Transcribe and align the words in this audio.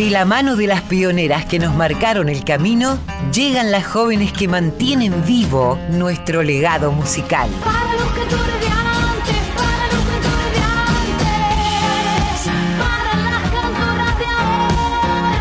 De 0.00 0.08
la 0.08 0.24
mano 0.24 0.56
de 0.56 0.66
las 0.66 0.80
pioneras 0.80 1.44
que 1.44 1.58
nos 1.58 1.74
marcaron 1.74 2.30
el 2.30 2.42
camino, 2.42 2.98
llegan 3.34 3.70
las 3.70 3.86
jóvenes 3.86 4.32
que 4.32 4.48
mantienen 4.48 5.26
vivo 5.26 5.78
nuestro 5.90 6.42
legado 6.42 6.90
musical. 6.90 7.50
Para 7.62 7.92
los 7.96 8.10
cantores 8.12 8.60
de 8.60 8.68
antes, 8.68 9.36
para 9.54 9.88
los 9.92 10.02
cantores 10.08 10.52
de 10.54 10.60
antes, 10.62 12.48
para 12.78 13.12
las 13.28 13.42
cantoras 13.50 14.18
de 14.18 14.24
ahora. 14.64 15.36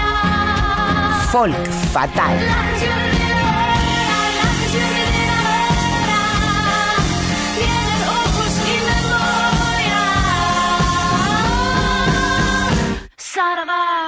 Folk 1.32 1.72
Fatal. 1.94 2.38
La 13.66 13.99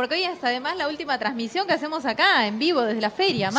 porque 0.00 0.14
hoy 0.14 0.22
es 0.22 0.42
además 0.42 0.78
la 0.78 0.88
última 0.88 1.18
transmisión 1.18 1.66
que 1.66 1.74
hacemos 1.74 2.06
acá, 2.06 2.46
en 2.46 2.58
vivo, 2.58 2.80
desde 2.80 3.02
la 3.02 3.10
feria. 3.10 3.50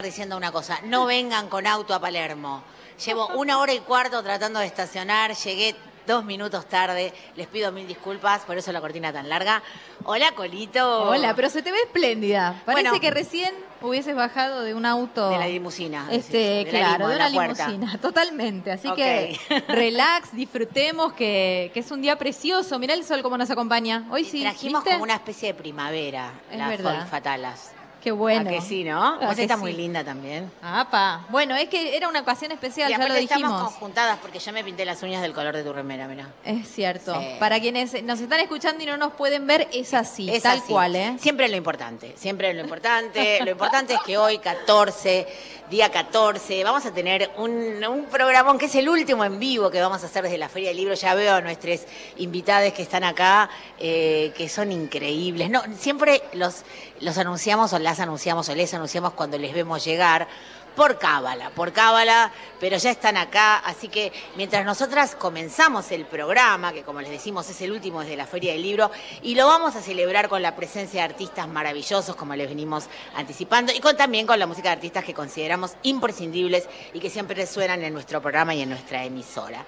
Diciendo 0.00 0.36
una 0.36 0.52
cosa, 0.52 0.78
no 0.84 1.04
vengan 1.06 1.48
con 1.48 1.66
auto 1.66 1.94
a 1.94 1.98
Palermo. 2.00 2.62
Llevo 3.04 3.26
una 3.34 3.58
hora 3.58 3.72
y 3.74 3.80
cuarto 3.80 4.22
tratando 4.22 4.60
de 4.60 4.66
estacionar, 4.66 5.34
llegué 5.34 5.74
dos 6.06 6.24
minutos 6.24 6.68
tarde, 6.68 7.12
les 7.34 7.48
pido 7.48 7.72
mil 7.72 7.88
disculpas, 7.88 8.42
por 8.42 8.56
eso 8.56 8.70
la 8.70 8.80
cortina 8.80 9.12
tan 9.12 9.28
larga. 9.28 9.60
Hola, 10.04 10.30
Colito. 10.36 11.08
Hola, 11.08 11.34
pero 11.34 11.50
se 11.50 11.60
te 11.60 11.72
ve 11.72 11.78
espléndida. 11.86 12.62
Parece 12.64 12.90
Bueno. 12.90 13.00
que 13.00 13.10
recién 13.10 13.52
hubieses 13.82 14.14
bajado 14.14 14.62
de 14.62 14.74
un 14.74 14.84
auto. 14.86 15.30
De 15.30 15.38
la 15.38 15.46
limusina. 15.46 16.06
Este, 16.10 16.36
de 16.38 16.64
la 16.64 16.70
claro, 16.70 16.98
limo, 16.98 17.08
de 17.08 17.16
una 17.16 17.28
la 17.28 17.34
puerta. 17.34 17.68
limusina, 17.68 17.98
totalmente. 18.02 18.72
Así 18.72 18.90
que 18.94 19.38
relax, 19.68 20.32
disfrutemos, 20.34 21.12
que, 21.12 21.70
que 21.74 21.80
es 21.80 21.90
un 21.90 22.00
día 22.02 22.16
precioso. 22.16 22.78
Mirá 22.78 22.94
el 22.94 23.04
sol 23.04 23.22
cómo 23.22 23.36
nos 23.38 23.50
acompaña. 23.50 24.06
Hoy 24.10 24.24
sí, 24.24 24.42
Trajimos 24.42 24.82
¿viste? 24.82 24.92
como 24.92 25.04
una 25.04 25.14
especie 25.14 25.48
de 25.48 25.54
primavera, 25.54 26.32
Es 26.50 26.58
las 26.58 26.68
verdad. 26.68 27.08
Fatalas. 27.08 27.72
Qué 28.02 28.12
bueno. 28.12 28.48
¿A 28.48 28.52
que 28.52 28.60
sí, 28.60 28.84
no? 28.84 29.02
¿A 29.02 29.26
Vos 29.26 29.36
sí? 29.36 29.46
muy 29.58 29.72
linda 29.72 30.04
también. 30.04 30.50
Apa. 30.62 31.26
Bueno, 31.30 31.56
es 31.56 31.68
que 31.68 31.96
era 31.96 32.08
una 32.08 32.20
ocasión 32.20 32.52
especial, 32.52 32.88
y 32.90 32.92
ya 32.92 32.98
lo 32.98 33.04
aparte 33.04 33.22
estamos 33.24 33.48
dijimos. 33.50 33.72
conjuntadas 33.72 34.18
porque 34.22 34.38
ya 34.38 34.52
me 34.52 34.62
pinté 34.62 34.84
las 34.84 35.02
uñas 35.02 35.20
del 35.22 35.32
color 35.32 35.56
de 35.56 35.64
tu 35.64 35.72
remera, 35.72 36.06
mira. 36.06 36.28
Es 36.44 36.68
cierto. 36.70 37.18
Sí. 37.20 37.26
Para 37.40 37.58
quienes 37.60 38.00
nos 38.04 38.20
están 38.20 38.40
escuchando 38.40 38.82
y 38.82 38.86
no 38.86 38.96
nos 38.96 39.12
pueden 39.14 39.46
ver, 39.46 39.68
es 39.72 39.94
así, 39.94 40.30
Es 40.30 40.44
tal 40.44 40.58
así. 40.58 40.72
cual, 40.72 40.94
¿eh? 40.94 41.16
Siempre 41.18 41.48
lo 41.48 41.56
importante, 41.56 42.14
siempre 42.16 42.54
lo 42.54 42.60
importante. 42.60 43.40
lo 43.44 43.50
importante 43.50 43.94
es 43.94 44.00
que 44.02 44.16
hoy, 44.16 44.38
14, 44.38 45.26
día 45.68 45.90
14, 45.90 46.62
vamos 46.64 46.86
a 46.86 46.92
tener 46.94 47.30
un, 47.36 47.84
un 47.84 48.04
programón 48.06 48.58
que 48.58 48.66
es 48.66 48.74
el 48.76 48.88
último 48.88 49.24
en 49.24 49.38
vivo 49.40 49.70
que 49.70 49.80
vamos 49.80 50.02
a 50.02 50.06
hacer 50.06 50.22
desde 50.22 50.38
la 50.38 50.48
Feria 50.48 50.68
del 50.68 50.76
Libro. 50.78 50.94
Ya 50.94 51.14
veo 51.14 51.34
a 51.34 51.40
nuestros 51.40 51.80
invitados 52.18 52.72
que 52.72 52.82
están 52.82 53.02
acá, 53.04 53.50
eh, 53.78 54.32
que 54.36 54.48
son 54.48 54.70
increíbles. 54.72 55.50
No, 55.50 55.62
siempre 55.78 56.22
los, 56.32 56.62
los 57.00 57.18
anunciamos 57.18 57.72
o 57.72 57.78
las 57.88 58.00
anunciamos 58.00 58.46
o 58.50 58.54
les 58.54 58.74
anunciamos 58.74 59.14
cuando 59.14 59.38
les 59.38 59.54
vemos 59.54 59.82
llegar. 59.82 60.28
Por 60.76 60.98
cábala, 60.98 61.50
por 61.50 61.72
cábala, 61.72 62.30
pero 62.60 62.76
ya 62.76 62.90
están 62.90 63.16
acá, 63.16 63.56
así 63.56 63.88
que 63.88 64.12
mientras 64.36 64.64
nosotras 64.64 65.16
comenzamos 65.16 65.90
el 65.90 66.04
programa, 66.04 66.72
que 66.72 66.84
como 66.84 67.00
les 67.00 67.10
decimos 67.10 67.50
es 67.50 67.60
el 67.62 67.72
último 67.72 68.02
desde 68.02 68.16
la 68.16 68.28
Feria 68.28 68.52
del 68.52 68.62
Libro, 68.62 68.92
y 69.22 69.34
lo 69.34 69.48
vamos 69.48 69.74
a 69.74 69.82
celebrar 69.82 70.28
con 70.28 70.40
la 70.40 70.54
presencia 70.54 71.00
de 71.00 71.08
artistas 71.08 71.48
maravillosos, 71.48 72.14
como 72.14 72.36
les 72.36 72.48
venimos 72.48 72.84
anticipando, 73.16 73.72
y 73.72 73.80
también 73.96 74.24
con 74.24 74.38
la 74.38 74.46
música 74.46 74.68
de 74.68 74.74
artistas 74.74 75.04
que 75.04 75.14
consideramos 75.14 75.74
imprescindibles 75.82 76.68
y 76.92 77.00
que 77.00 77.10
siempre 77.10 77.44
suenan 77.46 77.82
en 77.82 77.92
nuestro 77.92 78.22
programa 78.22 78.54
y 78.54 78.62
en 78.62 78.68
nuestra 78.68 79.02
emisora. 79.02 79.66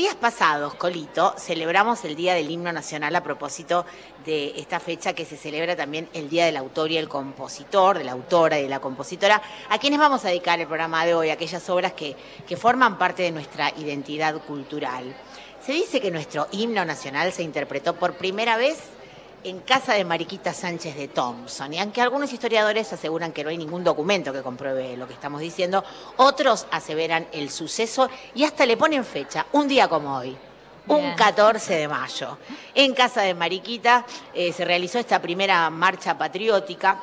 Días 0.00 0.14
pasados, 0.14 0.72
Colito, 0.76 1.34
celebramos 1.36 2.06
el 2.06 2.16
Día 2.16 2.32
del 2.32 2.50
Himno 2.50 2.72
Nacional 2.72 3.14
a 3.16 3.22
propósito 3.22 3.84
de 4.24 4.58
esta 4.58 4.80
fecha 4.80 5.12
que 5.12 5.26
se 5.26 5.36
celebra 5.36 5.76
también 5.76 6.08
el 6.14 6.30
Día 6.30 6.46
del 6.46 6.56
Autor 6.56 6.90
y 6.90 6.96
el 6.96 7.06
Compositor, 7.06 7.98
de 7.98 8.04
la 8.04 8.12
autora 8.12 8.58
y 8.58 8.62
de 8.62 8.70
la 8.70 8.80
compositora, 8.80 9.42
a 9.68 9.76
quienes 9.76 9.98
vamos 9.98 10.24
a 10.24 10.28
dedicar 10.28 10.58
el 10.58 10.66
programa 10.66 11.04
de 11.04 11.12
hoy, 11.12 11.28
aquellas 11.28 11.68
obras 11.68 11.92
que, 11.92 12.16
que 12.48 12.56
forman 12.56 12.96
parte 12.96 13.24
de 13.24 13.30
nuestra 13.30 13.74
identidad 13.76 14.40
cultural. 14.40 15.14
Se 15.60 15.72
dice 15.72 16.00
que 16.00 16.10
nuestro 16.10 16.48
himno 16.50 16.82
nacional 16.86 17.30
se 17.30 17.42
interpretó 17.42 17.94
por 17.96 18.14
primera 18.14 18.56
vez 18.56 18.78
en 19.44 19.60
casa 19.60 19.94
de 19.94 20.04
Mariquita 20.04 20.52
Sánchez 20.52 20.96
de 20.96 21.08
Thompson. 21.08 21.72
Y 21.72 21.78
aunque 21.78 22.00
algunos 22.00 22.32
historiadores 22.32 22.92
aseguran 22.92 23.32
que 23.32 23.44
no 23.44 23.50
hay 23.50 23.58
ningún 23.58 23.84
documento 23.84 24.32
que 24.32 24.42
compruebe 24.42 24.96
lo 24.96 25.06
que 25.06 25.14
estamos 25.14 25.40
diciendo, 25.40 25.84
otros 26.16 26.66
aseveran 26.70 27.26
el 27.32 27.50
suceso 27.50 28.08
y 28.34 28.44
hasta 28.44 28.66
le 28.66 28.76
ponen 28.76 29.04
fecha, 29.04 29.46
un 29.52 29.68
día 29.68 29.88
como 29.88 30.16
hoy. 30.16 30.36
Un 30.86 31.02
Bien. 31.02 31.14
14 31.14 31.74
de 31.76 31.88
mayo. 31.88 32.38
En 32.74 32.94
casa 32.94 33.22
de 33.22 33.34
Mariquita 33.34 34.04
eh, 34.34 34.52
se 34.52 34.64
realizó 34.64 34.98
esta 34.98 35.20
primera 35.20 35.68
marcha 35.70 36.16
patriótica 36.16 37.00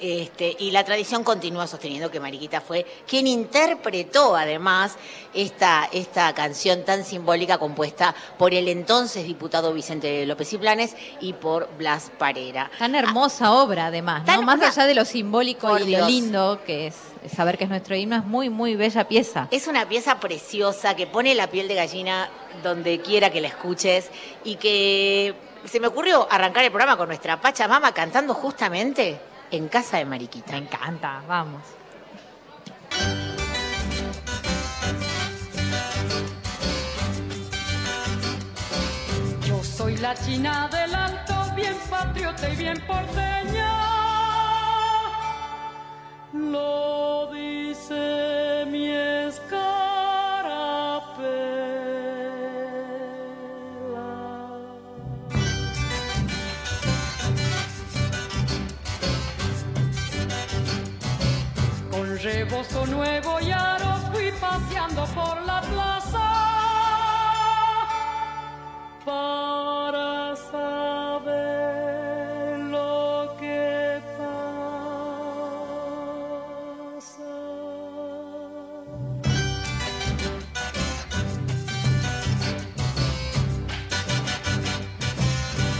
este, 0.00 0.56
y 0.58 0.70
la 0.70 0.84
tradición 0.84 1.24
continúa 1.24 1.66
sosteniendo 1.66 2.10
que 2.10 2.20
Mariquita 2.20 2.60
fue 2.60 2.86
quien 3.06 3.26
interpretó 3.26 4.36
además 4.36 4.96
esta, 5.34 5.88
esta 5.92 6.32
canción 6.34 6.84
tan 6.84 7.04
simbólica 7.04 7.58
compuesta 7.58 8.14
por 8.38 8.54
el 8.54 8.68
entonces 8.68 9.26
diputado 9.26 9.72
Vicente 9.72 10.24
López 10.26 10.52
y 10.52 10.58
Planes 10.58 10.96
y 11.20 11.34
por 11.34 11.68
Blas 11.76 12.10
Parera. 12.18 12.70
Tan 12.78 12.94
hermosa 12.94 13.52
obra, 13.52 13.86
además, 13.86 14.24
¿no? 14.26 14.42
Más 14.42 14.60
allá 14.62 14.86
de 14.86 14.94
lo 14.94 15.04
simbólico 15.04 15.78
y 15.78 15.84
Dios. 15.84 16.02
lo 16.02 16.06
lindo 16.08 16.60
que 16.64 16.86
es 16.88 16.96
saber 17.34 17.58
que 17.58 17.64
es 17.64 17.70
nuestro 17.70 17.94
himno, 17.94 18.16
es 18.16 18.24
muy, 18.24 18.48
muy 18.48 18.76
bella 18.76 19.06
pieza. 19.06 19.48
Es 19.50 19.66
una 19.66 19.88
pieza 19.88 20.18
preciosa 20.18 20.96
que 20.96 21.06
pone 21.06 21.34
la 21.34 21.48
piel 21.48 21.68
de 21.68 21.74
gallina 21.74 22.30
donde 22.62 23.00
quiera 23.00 23.30
que 23.30 23.40
la 23.40 23.48
escuches 23.48 24.10
y 24.44 24.56
que 24.56 25.34
se 25.64 25.80
me 25.80 25.88
ocurrió 25.88 26.26
arrancar 26.30 26.64
el 26.64 26.70
programa 26.70 26.96
con 26.96 27.08
nuestra 27.08 27.40
Pachamama 27.40 27.92
cantando 27.92 28.34
justamente 28.34 29.18
en 29.50 29.68
casa 29.68 29.98
de 29.98 30.04
Mariquita. 30.04 30.52
Me 30.52 30.58
encanta, 30.58 31.22
vamos. 31.26 31.62
Yo 39.46 39.62
soy 39.64 39.96
la 39.96 40.14
china 40.14 40.68
del 40.70 40.94
alto, 40.94 41.34
bien 41.54 41.76
patriota 41.88 42.48
y 42.48 42.56
bien 42.56 42.80
porteña. 42.86 43.72
Lo 46.32 47.30
dice 47.32 48.64
mi 48.68 48.90
escarapela. 48.90 49.89
Por 64.96 65.40
la 65.42 65.60
plaza 65.60 66.28
para 69.04 70.34
saber 70.50 71.38
lo 72.58 73.36
que 73.38 74.00
pasa. 74.18 74.50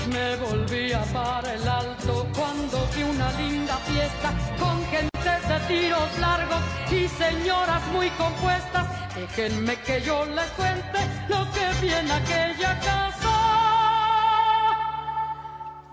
Me 0.09 0.37
volvía 0.37 1.03
para 1.13 1.53
el 1.55 1.69
alto 1.69 2.27
cuando 2.35 2.87
vi 2.95 3.03
una 3.03 3.33
linda 3.33 3.77
fiesta 3.79 4.33
con 4.59 4.85
gente 4.87 5.31
de 5.49 5.61
tiros 5.67 6.19
largos 6.21 6.63
y 6.93 7.09
señoras 7.09 7.83
muy 7.93 8.09
compuestas. 8.11 9.00
Déjenme 9.21 9.77
que 9.85 10.01
yo 10.01 10.25
les 10.25 10.51
cuente 10.53 11.01
lo 11.29 11.41
que 11.53 11.67
vi 11.83 11.93
en 11.93 12.11
aquella 12.11 12.81
casa. 12.81 13.37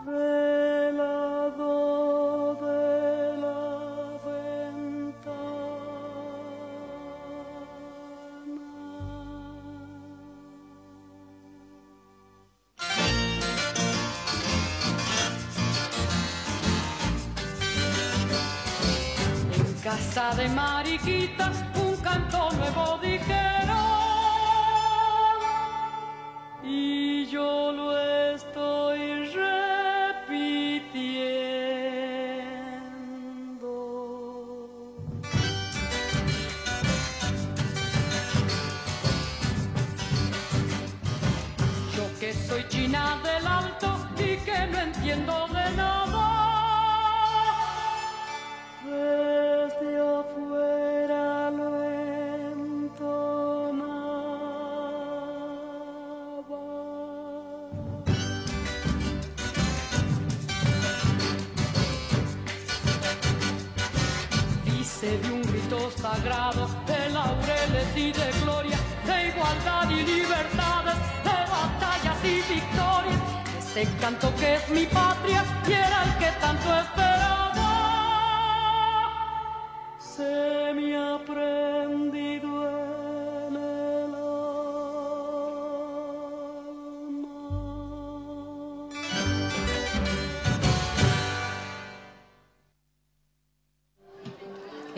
Velado 0.05 1.35
de 2.55 3.37
la 3.43 3.59
ventana. 4.25 5.35
En 19.57 19.67
casa 19.83 20.25
de 20.37 20.47
Mariquita 20.47 21.51
canto 22.07 22.49
nuevo 22.53 22.99
dijeron 23.01 23.75
y 26.63 27.25
yo 27.25 27.66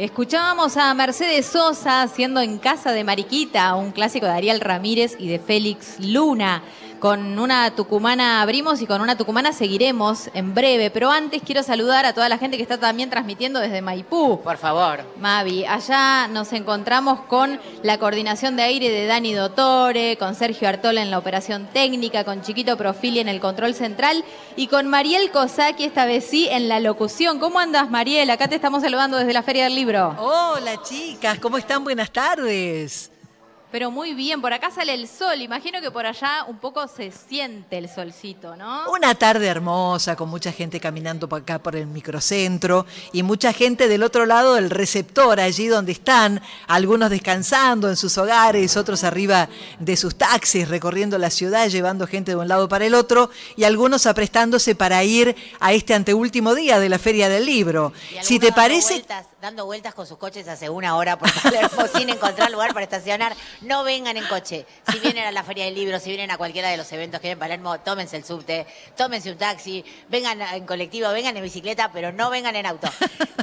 Escuchábamos 0.10 0.76
a 0.76 0.92
Mercedes 0.96 1.46
Sosa 1.46 2.02
haciendo 2.02 2.42
en 2.42 2.58
casa 2.58 2.92
de 2.94 3.04
Mariquita, 3.04 3.76
un 3.76 3.92
clásico 3.92 4.26
de 4.26 4.32
Ariel 4.32 4.60
Ramírez 4.60 5.16
y 5.20 5.28
de 5.28 5.38
Félix 5.38 6.00
Luna. 6.00 6.64
Con 7.00 7.40
una 7.40 7.72
tucumana 7.76 8.42
abrimos 8.42 8.82
y 8.82 8.86
con 8.86 9.00
una 9.00 9.16
tucumana 9.16 9.54
seguiremos 9.54 10.30
en 10.34 10.54
breve, 10.54 10.90
pero 10.92 11.10
antes 11.10 11.42
quiero 11.42 11.64
saludar 11.64 12.06
a 12.06 12.14
toda 12.14 12.28
la 12.28 12.38
gente 12.38 12.58
que 12.58 12.64
está 12.64 12.78
también 12.78 13.10
transmitiendo 13.10 13.62
desde 13.62 13.82
Maipú. 13.82 14.42
Por 14.42 14.58
favor. 14.58 15.06
Mavi, 15.18 15.64
allá 15.64 16.28
nos 16.28 16.52
encontramos 16.52 17.22
con 17.22 17.58
la 17.84 17.98
coordinación 18.00 18.58
de 18.58 18.64
aire 18.64 18.90
de 18.90 19.06
Dani 19.06 19.34
Dottore, 19.34 20.18
con 20.18 20.36
Sergio 20.36 20.68
Artola 20.68 21.02
en 21.02 21.10
la 21.10 21.20
operación 21.20 21.70
técnica, 21.72 22.26
con 22.26 22.42
Chiquito 22.42 22.76
Profili 22.76 23.20
en 23.20 23.30
el 23.30 23.40
control 23.40 23.74
central 23.74 24.26
y 24.58 24.68
con 24.68 24.88
Mariel 24.88 25.32
Cosaki, 25.32 25.86
esta 25.86 26.06
vez 26.06 26.26
sí, 26.26 26.50
en 26.50 26.68
la 26.68 26.82
locución. 26.82 27.40
¿Cómo 27.40 27.60
andas, 27.60 27.90
Mariel? 27.90 28.30
Acá 28.30 28.50
te 28.50 28.56
estamos 28.56 28.84
saludando 28.84 29.16
desde 29.16 29.32
la 29.32 29.44
Feria 29.44 29.64
del 29.64 29.76
Libro. 29.76 30.16
Hola 30.20 30.82
chicas, 30.84 31.40
¿cómo 31.40 31.58
están? 31.58 31.82
Buenas 31.86 32.12
tardes. 32.12 33.10
Pero 33.72 33.92
muy 33.92 34.14
bien, 34.16 34.42
por 34.42 34.52
acá 34.52 34.72
sale 34.72 34.96
el 34.96 35.08
sol. 35.08 35.42
Imagino 35.42 35.80
que 35.80 35.92
por 35.92 36.06
allá 36.08 36.44
un 36.48 36.58
poco 36.58 36.88
se 36.88 37.12
siente 37.12 37.78
el 37.78 37.88
solcito, 37.88 38.56
¿no? 38.56 38.90
Una 38.92 39.14
tarde 39.14 39.46
hermosa, 39.46 40.16
con 40.16 40.28
mucha 40.30 40.52
gente 40.52 40.80
caminando 40.80 41.30
por 41.30 41.42
acá 41.42 41.60
por 41.60 41.76
el 41.76 41.86
microcentro 41.86 42.88
y 43.14 43.22
mucha 43.22 43.54
gente 43.54 43.88
del 43.88 44.02
otro 44.02 44.26
lado 44.26 44.56
del 44.56 44.72
receptor, 44.72 45.40
allí 45.40 45.68
donde 45.68 45.92
están, 45.92 46.42
algunos 46.68 47.12
descansando 47.12 47.90
en 47.90 47.96
sus 47.96 48.18
hogares, 48.18 48.76
otros 48.76 49.04
arriba 49.04 49.50
de 49.78 49.96
sus 49.98 50.16
taxis, 50.16 50.68
recorriendo 50.68 51.18
la 51.20 51.30
ciudad, 51.30 51.68
llevando 51.68 52.08
gente 52.08 52.32
de 52.32 52.38
un 52.38 52.48
lado 52.48 52.68
para 52.70 52.86
el 52.86 52.96
otro, 52.96 53.30
y 53.56 53.66
algunos 53.66 54.08
aprestándose 54.08 54.74
para 54.74 55.04
ir 55.04 55.36
a 55.60 55.74
este 55.74 55.94
anteúltimo 55.94 56.56
día 56.56 56.80
de 56.80 56.90
la 56.90 56.98
Feria 56.98 57.30
del 57.30 57.46
Libro. 57.46 57.94
Y 58.20 58.24
Si 58.24 58.40
te 58.40 58.52
parece... 58.52 58.96
vueltas- 58.96 59.26
dando 59.42 59.66
vueltas 59.66 59.94
con 59.94 60.06
sus 60.06 60.18
coches 60.18 60.50
hace 60.50 60.70
una 60.70 60.98
hora 60.98 61.18
por 61.18 61.30
Palermo 61.42 61.84
sin 61.96 62.10
encontrar 62.10 62.52
lugar 62.52 62.74
para 62.74 62.84
estacionar. 62.84 63.34
No 63.62 63.84
vengan 63.84 64.18
en 64.18 64.26
coche. 64.26 64.66
Si 64.92 65.00
vienen 65.00 65.26
a 65.26 65.32
la 65.32 65.44
Feria 65.44 65.66
del 65.66 65.76
Libro, 65.76 66.00
si 66.00 66.10
vienen 66.10 66.32
a 66.32 66.38
cualquiera 66.38 66.70
de 66.70 66.78
los 66.78 66.92
eventos 66.92 67.20
que 67.20 67.28
hay 67.28 67.34
en 67.34 67.40
Palermo, 67.40 67.80
tómense 67.80 68.18
el 68.18 68.24
subte, 68.24 68.66
tómense 68.96 69.32
un 69.32 69.38
taxi, 69.38 69.84
vengan 70.10 70.42
en 70.42 70.66
colectivo, 70.66 71.12
vengan 71.12 71.36
en 71.38 71.44
bicicleta, 71.44 71.92
pero 71.92 72.12
no 72.12 72.30
vengan 72.30 72.56
en 72.56 72.66
auto. 72.66 72.90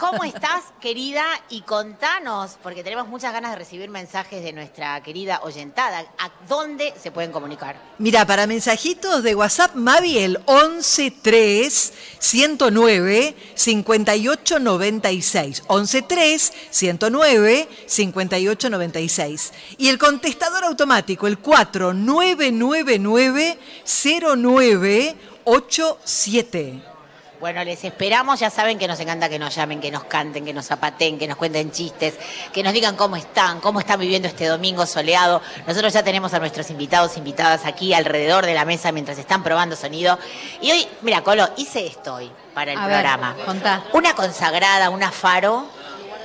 ¿Cómo 0.01 0.25
estás, 0.25 0.65
querida? 0.81 1.25
Y 1.51 1.63
contanos, 1.63 2.59
porque 2.63 2.83
tenemos 2.83 3.09
muchas 3.09 3.33
ganas 3.33 3.53
de 3.53 3.59
recibir 3.59 3.91
mensajes 3.91 4.43
de 4.43 4.53
nuestra 4.53 5.03
querida 5.03 5.41
oyentada. 5.43 6.05
¿A 6.19 6.31
dónde 6.49 6.95
se 7.01 7.11
pueden 7.11 7.33
comunicar? 7.33 7.77
Mira, 7.99 8.27
para 8.27 8.47
mensajitos 8.47 9.23
de 9.23 9.35
WhatsApp, 9.35 9.75
Mavi, 9.75 10.19
el 10.19 10.39
113 10.81 11.93
109 12.19 13.35
5896. 13.55 15.63
113 15.69 16.53
109 16.71 17.69
5896. 17.87 19.53
Y 19.79 19.89
el 19.89 19.99
contestador 20.07 20.65
automático, 20.65 21.27
el 21.27 21.39
4999 21.39 23.59
0987. 23.85 26.83
Bueno, 27.41 27.65
les 27.65 27.83
esperamos, 27.85 28.39
ya 28.39 28.49
saben 28.49 28.79
que 28.79 28.87
nos 28.87 29.01
encanta 29.01 29.29
que 29.29 29.41
nos 29.41 29.53
llamen, 29.55 29.81
que 29.81 29.91
nos 29.91 30.05
canten, 30.05 30.45
que 30.45 30.55
nos 30.55 30.67
zapaten, 30.67 31.19
que 31.19 31.27
nos 31.27 31.37
cuenten 31.37 31.73
chistes, 31.73 32.15
que 32.53 32.63
nos 32.63 32.73
digan 32.73 32.95
cómo 32.95 33.17
están, 33.17 33.61
cómo 33.61 33.81
están 33.81 33.99
viviendo 33.99 34.29
este 34.29 34.47
domingo 34.47 34.87
soleado. 34.87 35.43
Nosotros 35.67 35.93
ya 35.93 36.05
tenemos 36.05 36.33
a 36.35 36.39
nuestros 36.39 36.71
invitados, 36.71 37.17
invitadas 37.17 37.67
aquí 37.67 37.93
alrededor 37.93 38.47
de 38.47 38.55
la 38.55 38.65
mesa 38.65 38.93
mientras 38.93 39.19
están 39.19 39.43
probando 39.43 39.75
sonido. 39.75 40.21
Y 40.63 40.71
hoy, 40.71 40.87
mira, 41.03 41.25
Colo, 41.25 41.49
hice 41.57 41.85
esto 41.85 42.15
hoy 42.15 42.31
para 42.55 42.71
el 42.73 42.79
A 42.79 42.87
ver, 42.87 42.95
programa. 42.95 43.35
contá. 43.45 43.83
Una 43.93 44.15
consagrada, 44.15 44.89
una 44.89 45.11
faro 45.11 45.67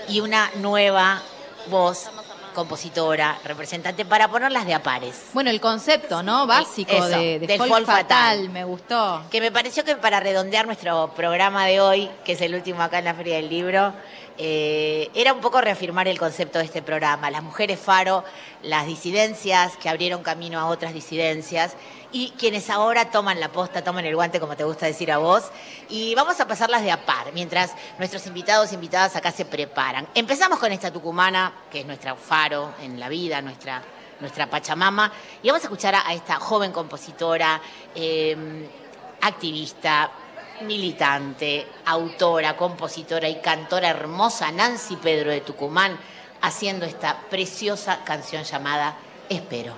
y 0.07 0.19
una 0.19 0.51
nueva 0.55 1.23
voz 1.67 2.09
compositora, 2.51 3.38
representante, 3.43 4.05
para 4.05 4.27
ponerlas 4.27 4.65
de 4.65 4.74
a 4.74 4.84
pares. 4.84 5.27
Bueno, 5.34 5.50
el 5.50 5.60
concepto, 5.62 6.24
¿no? 6.24 6.48
Básico 6.48 6.91
Eso, 6.91 7.08
de, 7.08 7.39
de 7.39 7.48
del 7.48 7.58
folk 7.58 7.70
folk 7.70 7.86
fatal, 7.86 8.38
fatal. 8.38 8.50
me 8.50 8.63
gustó. 8.63 9.24
Que 9.31 9.41
me 9.41 9.51
pareció 9.51 9.84
que 9.84 9.96
para 9.96 10.20
redondear 10.20 10.65
nuestro 10.65 11.12
programa 11.15 11.65
de 11.65 11.81
hoy, 11.81 12.10
que 12.24 12.34
es 12.34 12.41
el 12.41 12.55
último 12.55 12.81
acá 12.81 13.00
en 13.00 13.05
la 13.05 13.13
Feria 13.13 13.36
del 13.36 13.50
Libro, 13.50 13.93
eh, 14.38 15.10
era 15.13 15.34
un 15.34 15.39
poco 15.39 15.62
reafirmar 15.62 16.08
el 16.08 16.17
concepto 16.17 16.60
de 16.60 16.65
este 16.65 16.81
programa. 16.81 17.29
Las 17.29 17.43
mujeres 17.43 17.79
faro, 17.79 18.24
las 18.63 18.88
disidencias 18.88 19.77
que 19.77 19.89
abrieron 19.89 20.24
camino 20.24 20.60
a 20.60 20.65
otras 20.65 20.93
disidencias 20.93 21.75
y 22.11 22.31
quienes 22.31 22.69
ahora 22.69 23.11
toman 23.11 23.39
la 23.39 23.51
posta, 23.51 23.83
toman 23.83 24.05
el 24.05 24.15
guante, 24.15 24.39
como 24.39 24.55
te 24.55 24.63
gusta 24.63 24.85
decir 24.85 25.11
a 25.11 25.17
vos. 25.17 25.51
Y 25.89 26.13
vamos 26.15 26.39
a 26.39 26.47
pasarlas 26.47 26.83
de 26.83 26.91
a 26.91 27.05
par, 27.05 27.31
mientras 27.33 27.73
nuestros 27.97 28.25
invitados 28.27 28.71
e 28.71 28.75
invitadas 28.75 29.15
acá 29.15 29.31
se 29.31 29.45
preparan. 29.45 30.07
Empezamos 30.13 30.59
con 30.59 30.71
esta 30.71 30.91
tucumana, 30.91 31.53
que 31.71 31.81
es 31.81 31.85
nuestra 31.85 32.15
faro 32.15 32.73
en 32.81 32.99
la 32.99 33.09
vida, 33.09 33.41
nuestra 33.41 33.81
nuestra 34.21 34.47
Pachamama, 34.47 35.11
y 35.41 35.47
vamos 35.47 35.63
a 35.63 35.65
escuchar 35.65 35.95
a, 35.95 36.13
esta 36.13 36.35
joven 36.35 36.71
compositora, 36.71 37.59
eh, 37.93 38.69
activista, 39.21 40.11
militante, 40.61 41.67
autora, 41.85 42.55
compositora 42.55 43.27
y 43.27 43.41
cantora 43.41 43.89
hermosa 43.89 44.51
Nancy 44.51 44.95
Pedro 44.95 45.31
de 45.31 45.41
Tucumán, 45.41 45.97
haciendo 46.41 46.85
esta 46.85 47.19
preciosa 47.29 48.03
canción 48.03 48.43
llamada 48.43 48.95
Espero. 49.27 49.75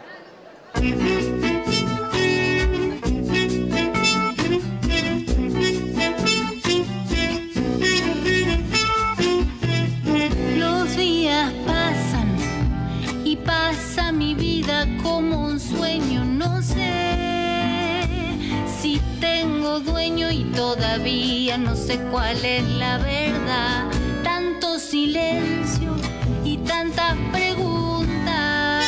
Dueño 19.80 20.30
y 20.32 20.44
todavía 20.56 21.58
no 21.58 21.76
sé 21.76 22.00
cuál 22.12 22.44
es 22.44 22.64
la 22.64 22.98
verdad. 22.98 23.90
Tanto 24.24 24.80
silencio 24.80 25.96
y 26.44 26.58
tantas 26.58 27.16
preguntas. 27.32 28.86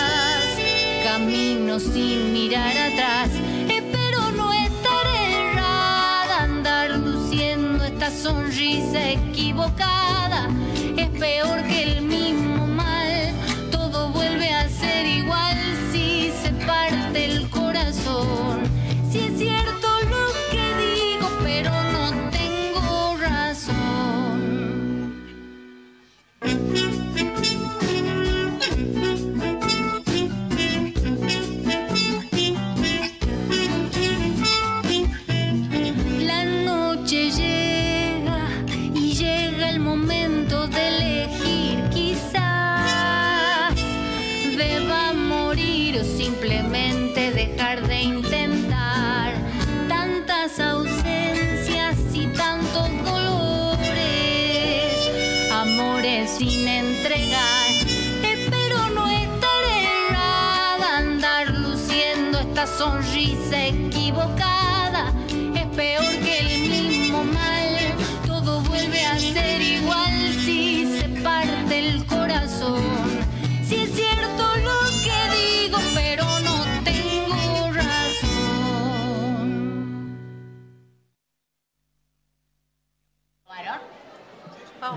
Camino 1.04 1.80
sin 1.80 2.34
mirar 2.34 2.78
atrás. 2.78 3.30
Espero 3.70 4.32
no 4.32 4.54
estar 4.54 5.06
errada, 5.30 6.44
andar 6.44 6.92
luciendo 6.92 7.84
esta 7.84 8.12
sonrisa 8.12 9.12
equivocada. 9.12 10.50
Es 10.98 11.10
peor 11.10 11.64
que 11.64 11.75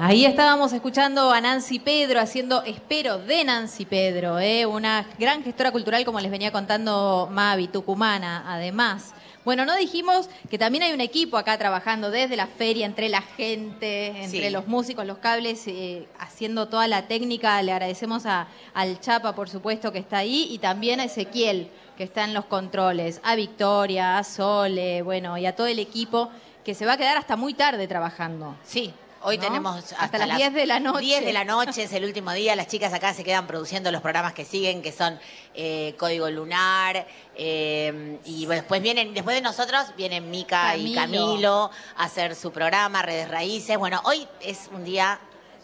Ahí 0.08 0.24
estábamos 0.24 0.72
escuchando 0.72 1.30
a 1.32 1.38
Nancy 1.42 1.80
Pedro 1.80 2.18
haciendo 2.18 2.62
Espero 2.62 3.18
de 3.18 3.44
Nancy 3.44 3.84
Pedro, 3.84 4.38
¿eh? 4.38 4.64
una 4.64 5.06
gran 5.18 5.44
gestora 5.44 5.70
cultural, 5.70 6.06
como 6.06 6.18
les 6.18 6.30
venía 6.30 6.50
contando 6.50 7.28
Mavi, 7.30 7.68
tucumana, 7.68 8.42
además. 8.46 9.12
Bueno, 9.44 9.66
no 9.66 9.76
dijimos 9.76 10.30
que 10.48 10.56
también 10.56 10.84
hay 10.84 10.92
un 10.94 11.02
equipo 11.02 11.36
acá 11.36 11.58
trabajando 11.58 12.10
desde 12.10 12.36
la 12.36 12.46
feria, 12.46 12.86
entre 12.86 13.10
la 13.10 13.20
gente, 13.20 14.22
entre 14.24 14.46
Sí. 14.46 14.50
los 14.50 14.66
músicos, 14.66 15.04
los 15.04 15.18
cables, 15.18 15.64
eh, 15.66 16.08
haciendo 16.18 16.68
toda 16.68 16.88
la 16.88 17.06
técnica. 17.06 17.60
Le 17.60 17.72
agradecemos 17.72 18.24
a, 18.24 18.48
al 18.72 19.00
Chapa, 19.00 19.34
por 19.34 19.50
supuesto, 19.50 19.92
que 19.92 19.98
está 19.98 20.16
ahí, 20.16 20.48
y 20.50 20.56
también 20.56 21.00
a 21.00 21.04
Ezequiel, 21.04 21.68
que 21.98 22.04
está 22.04 22.24
en 22.24 22.32
los 22.32 22.46
controles, 22.46 23.20
a 23.24 23.34
Victoria, 23.34 24.16
a 24.16 24.24
Sole, 24.24 25.02
bueno, 25.02 25.36
y 25.36 25.44
a 25.44 25.54
todo 25.54 25.66
el 25.66 25.78
equipo 25.80 26.30
que 26.64 26.72
se 26.74 26.86
va 26.86 26.94
a 26.94 26.96
quedar 26.96 27.18
hasta 27.18 27.36
muy 27.36 27.52
tarde 27.52 27.86
trabajando. 27.86 28.56
Sí, 28.64 28.94
hoy 29.22 29.37
¿No? 29.38 29.44
tenemos 29.44 29.76
Hasta 29.76 30.04
hasta, 30.04 30.26
las 30.26 30.37
10 30.37 30.54
de 30.54 30.66
la 30.66 30.80
noche. 30.80 31.00
10 31.04 31.25
de 31.25 31.32
la 31.32 31.44
noche 31.44 31.82
es 31.84 31.92
el 31.92 32.04
último 32.04 32.32
día. 32.32 32.54
Las 32.56 32.68
chicas 32.68 32.92
acá 32.92 33.14
se 33.14 33.25
quedan 33.25 33.46
produciendo 33.46 33.90
los 33.90 34.00
programas 34.02 34.32
que 34.32 34.44
siguen, 34.44 34.82
que 34.82 34.92
son 34.92 35.18
eh, 35.54 35.94
Código 35.98 36.28
Lunar. 36.30 37.06
eh, 37.37 38.18
y 38.25 38.46
después 38.46 38.82
vienen, 38.82 39.14
después 39.14 39.34
de 39.37 39.42
nosotros 39.42 39.87
vienen 39.96 40.30
Mica 40.30 40.76
y 40.76 40.94
Camilo. 40.94 41.70
A 41.96 42.04
hacer 42.04 42.34
su 42.34 42.52
programa, 42.52 43.02
Redes 43.02 43.28
Raíces. 43.28 43.76
Bueno, 43.78 44.00
hoy 44.04 44.26
es 44.40 44.68
un 44.72 44.84
día 44.84 45.18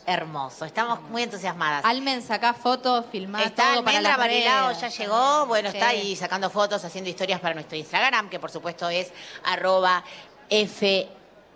hermoso. 0.06 0.66
Estamos 0.66 1.00
muy 1.02 1.22
entusiasmadas. 1.22 1.82
Almen, 1.84 2.20
sacá 2.20 2.52
fotos, 2.52 3.06
filmá 3.10 3.42
Está 3.42 3.72
todo 3.72 3.84
para 3.84 4.02
las 4.02 4.18
Barilao, 4.18 4.72
ya 4.78 4.88
llegó. 4.88 5.46
Bueno, 5.46 5.70
Sí. 5.70 5.78
está 5.78 5.88
ahí 5.88 6.14
sacando 6.14 6.50
fotos, 6.50 6.84
haciendo 6.84 7.08
historias 7.08 7.40
para 7.40 7.54
nuestro 7.54 7.76
Instagram, 7.78 8.28
que 8.28 8.38
por 8.38 8.50
supuesto 8.50 8.88
es 8.90 9.10
arroba 9.44 10.04
F. 10.50 11.08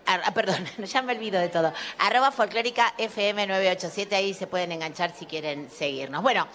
ah, 0.09 0.31
perdón, 0.33 0.65
ya 0.85 1.03
me 1.03 1.13
olvido 1.13 1.41
de 1.41 1.49
todo. 1.49 1.73
Arroba 1.99 2.31
folclórica 2.31 2.95
FM987, 2.99 4.13
ahí 4.13 4.35
se 4.35 4.47
pueden 4.47 4.73
enganchar 4.73 5.13
si 5.15 5.27
quieren 5.27 5.71
seguirnos. 5.71 6.23
Bueno, 6.23 6.47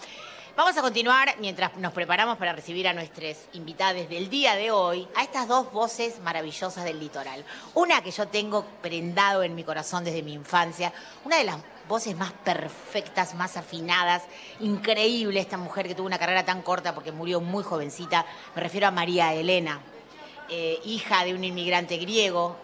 vamos 0.56 0.76
a 0.78 0.82
continuar 0.82 1.36
mientras 1.40 1.76
nos 1.78 1.94
preparamos 1.94 2.38
para 2.38 2.54
recibir 2.54 2.88
a 2.88 2.94
nuestros 2.94 3.38
invitados 3.54 4.10
del 4.10 4.30
día 4.30 4.56
de 4.56 4.72
hoy, 4.72 5.08
a 5.16 5.24
estas 5.24 5.48
dos 5.48 5.72
voces 5.72 6.20
maravillosas 6.20 6.84
del 6.84 7.00
litoral. 7.00 7.46
Una 7.76 8.02
que 8.02 8.12
yo 8.12 8.28
tengo 8.28 8.66
prendado 8.82 9.44
en 9.44 9.56
mi 9.56 9.64
corazón 9.64 10.04
desde 10.04 10.24
mi 10.24 10.34
infancia, 10.34 10.92
una 11.24 11.38
de 11.38 11.44
las 11.44 11.58
voces 11.88 12.16
más 12.18 12.32
perfectas, 12.32 13.36
más 13.36 13.58
afinadas, 13.58 14.24
increíble 14.60 15.40
esta 15.40 15.58
mujer 15.58 15.88
que 15.88 15.96
tuvo 15.96 16.08
una 16.08 16.20
carrera 16.20 16.46
tan 16.46 16.62
corta 16.62 16.96
porque 16.96 17.12
murió 17.12 17.42
muy 17.42 17.64
jovencita, 17.64 18.26
me 18.56 18.62
refiero 18.62 18.88
a 18.88 18.92
María 18.92 19.34
Elena. 19.34 19.82
Eh, 20.50 20.80
hija 20.86 21.24
de 21.26 21.34
un 21.34 21.44
inmigrante 21.44 21.98
griego, 21.98 22.58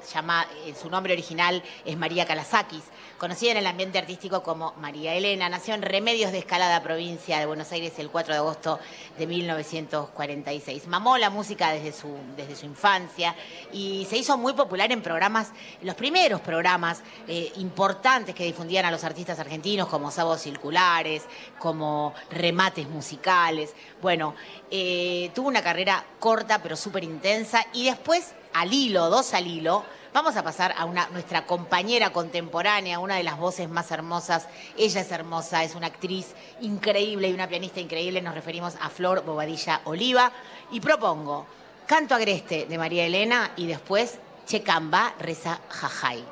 eh, 0.65 0.73
su 0.79 0.89
nombre 0.89 1.13
original 1.13 1.63
es 1.85 1.97
María 1.97 2.25
Kalasakis, 2.25 2.83
conocida 3.19 3.51
en 3.51 3.57
el 3.57 3.67
ambiente 3.67 3.99
artístico 3.99 4.41
como 4.41 4.73
María 4.77 5.13
Elena, 5.13 5.49
nació 5.49 5.73
en 5.75 5.81
Remedios 5.81 6.31
de 6.31 6.39
Escalada, 6.39 6.81
provincia 6.81 7.37
de 7.37 7.45
Buenos 7.45 7.69
Aires, 7.73 7.99
el 7.99 8.09
4 8.09 8.33
de 8.33 8.39
agosto 8.39 8.79
de 9.17 9.27
1946. 9.27 10.87
Mamó 10.87 11.17
la 11.17 11.29
música 11.29 11.71
desde 11.71 11.91
su, 11.91 12.17
infancia 12.63 13.35
y 13.73 14.07
se 14.09 14.17
hizo 14.17 14.37
muy 14.37 14.53
popular 14.53 14.91
en 14.93 15.01
programas, 15.01 15.51
los 15.81 15.95
primeros 15.95 16.39
programas 16.39 17.03
eh, 17.27 17.51
importantes 17.57 18.33
que 18.33 18.45
difundían 18.45 18.85
a 18.85 18.91
los 18.91 19.03
artistas 19.03 19.37
argentinos, 19.37 19.89
como 19.89 20.11
Sábados 20.11 20.41
Circulares, 20.41 21.23
como 21.59 22.13
Remates 22.31 22.87
Musicales. 22.87 23.73
Bueno, 24.01 24.33
eh, 24.71 25.29
tuvo 25.35 25.49
una 25.49 25.61
carrera 25.61 26.05
corta 26.19 26.63
pero 26.63 26.77
súper 26.77 27.03
intensa 27.03 27.65
y 27.73 27.85
después, 27.85 28.33
al 28.53 28.73
hilo, 28.73 29.09
dos 29.09 29.33
al 29.33 29.45
hilo, 29.45 29.83
Vamos 30.11 30.35
a 30.35 30.43
pasar 30.43 30.73
a 30.75 30.85
nuestra 31.11 31.45
compañera 31.45 32.11
contemporánea, 32.11 32.99
una 32.99 33.15
de 33.15 33.23
las 33.23 33.37
voces 33.37 33.69
más 33.69 33.91
hermosas. 33.91 34.47
Ella 34.75 35.01
es 35.01 35.11
hermosa, 35.11 35.63
es 35.63 35.75
una 35.75 35.87
actriz 35.87 36.33
increíble 36.61 37.29
y 37.29 37.33
una 37.33 37.47
pianista 37.47 37.79
increíble. 37.79 38.21
Nos 38.21 38.33
referimos 38.33 38.73
a 38.81 38.89
Flor 38.89 39.23
Bobadilla 39.23 39.81
Oliva. 39.85 40.31
Y 40.71 40.79
propongo 40.79 41.45
Canto 41.85 42.15
Agreste 42.15 42.65
de 42.65 42.77
María 42.77 43.05
Elena 43.05 43.51
y 43.55 43.67
después 43.67 44.19
Checamba 44.47 45.13
Reza 45.19 45.59
Jajay 45.69 46.23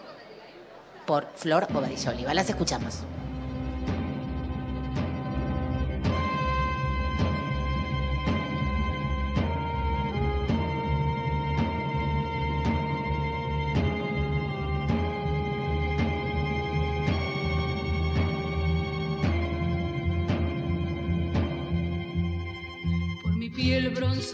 por 1.06 1.28
Flor 1.36 1.68
Bobadilla 1.72 2.12
Oliva. 2.12 2.34
Las 2.34 2.50
escuchamos. 2.50 3.04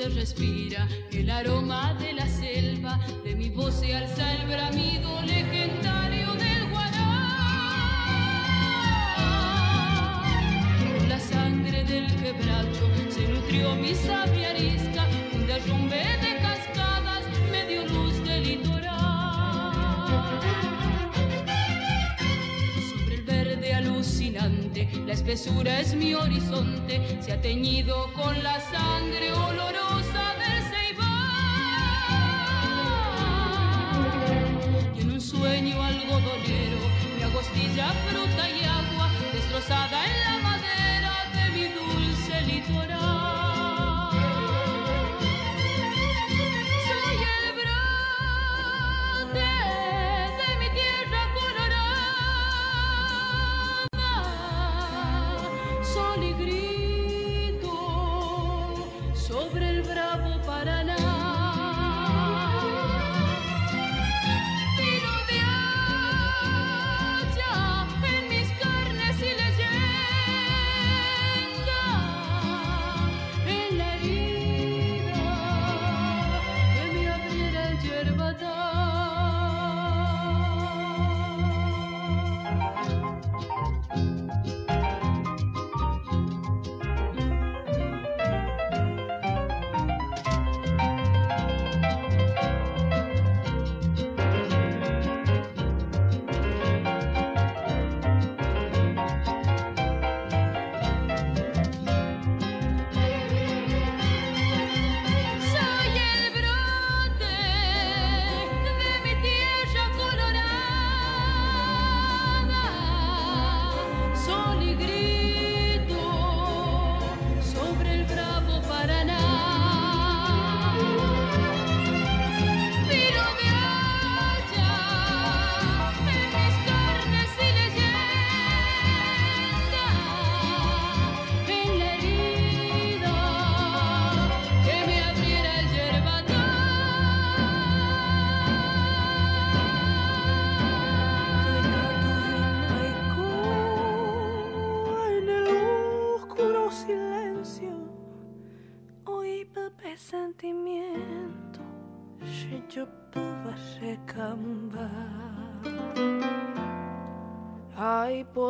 Respira 0.10 0.88
el 1.12 1.29
aroma 1.29 1.93
de 1.95 2.13
la 2.13 2.27
selva, 2.27 3.00
de 3.24 3.36
mi 3.36 3.50
voz 3.50 3.75
se 3.75 3.95
alza 3.95 4.33
el 4.33 4.48
bramido 4.48 5.22
legendario 5.22 6.33
del 6.33 6.69
guará. 6.69 7.01
Con 10.98 11.10
la 11.10 11.19
sangre 11.19 11.83
del 11.86 12.07
quebracho 12.15 12.89
se 13.10 13.27
nutrió 13.27 13.75
mi 13.75 13.95
sabia 13.95 14.53
un 15.33 15.48
derrumbe 15.48 16.23
la 25.06 25.13
espesura 25.13 25.80
es 25.80 25.96
mi 25.96 26.13
horizonte, 26.13 27.02
se 27.22 27.34
ha 27.34 27.42
teñido 27.42 28.12
con 28.13 28.42
la 28.44 28.60
sangre 28.60 29.32
olorosa 29.32 30.34
del 30.42 30.63
ceibal. 30.72 31.04
Y 34.96 35.02
en 35.02 35.12
un 35.12 35.22
sueño 35.22 35.82
algodonero, 35.82 36.80
mi 37.18 37.24
agostilla, 37.24 37.92
fruta 38.10 38.50
y 38.50 38.63
agua, 38.63 39.12
destrozada 39.34 40.06
en 40.06 40.20
la 40.22 40.42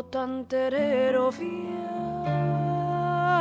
Potenterero 0.04 1.32
fiel 1.32 1.74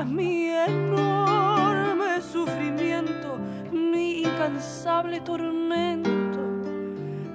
mi 0.07 0.49
enorme 0.49 2.21
sufrimiento 2.21 3.39
mi 3.71 4.23
incansable 4.23 5.21
tormento 5.23 6.41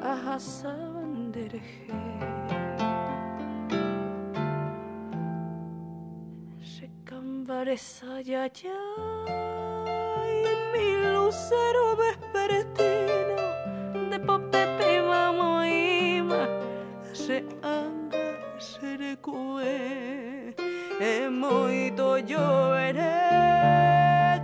a 0.01 0.39
Sabanderje 0.39 1.93
Recambaresa 6.79 8.21
ya 8.23 8.49
ya 8.49 8.81
mi 10.73 10.87
lucero 11.13 11.95
vespertino 11.95 13.37
de 14.09 14.19
popepe 14.19 15.01
mamoima 15.01 16.47
se 17.13 17.43
recue 19.17 20.53
e 20.99 21.29
moito 21.29 22.17
lloveré 22.19 23.01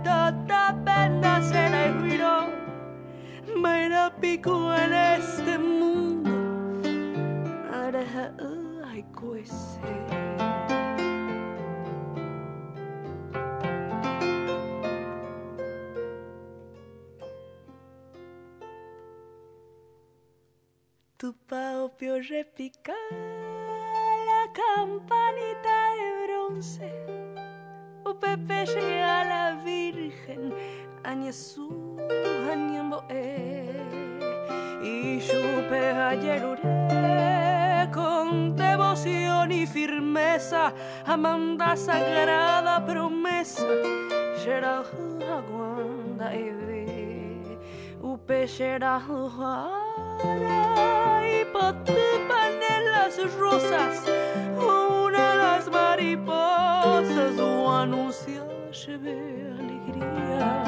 tanta 0.02 0.74
pena 0.84 1.40
se 1.42 1.68
le 1.68 1.92
miró 1.92 2.48
me 3.56 3.88
la 3.88 4.10
pico 4.20 4.72
en 4.74 4.92
este 4.92 5.58
mundo 5.58 6.30
ahora 7.72 8.32
ay 8.92 9.04
cuese 9.14 9.80
tu 21.16 21.32
paopio 21.48 22.20
repica 22.28 22.92
la 23.10 23.53
campanita 24.54 25.76
de 25.98 26.08
bronce. 26.26 26.90
O 28.04 28.14
Pepe 28.14 28.64
llega 28.66 29.20
a 29.20 29.24
la 29.24 29.62
Virgen, 29.64 30.54
Añezú, 31.02 31.96
Añemboe. 32.50 33.72
Y 34.82 35.20
supe 35.20 35.90
ayer 35.90 36.42
con 37.92 38.54
devoción 38.54 39.50
y 39.50 39.66
firmeza, 39.66 40.72
Amanda 41.06 41.76
sagrada 41.76 42.84
promesa, 42.84 43.66
será 44.42 44.82
aguanda 45.38 46.34
y 46.34 46.50
ve, 46.50 47.58
upe 48.02 48.46
será 48.46 49.00
y 51.22 51.44
en 51.88 52.03
las 53.18 53.34
rosas, 53.34 54.02
una 54.58 55.30
de 55.30 55.36
las 55.36 55.70
mariposas, 55.70 57.38
o 57.38 57.72
anuncia 57.72 58.42
lleve 58.72 59.52
alegría, 59.58 60.64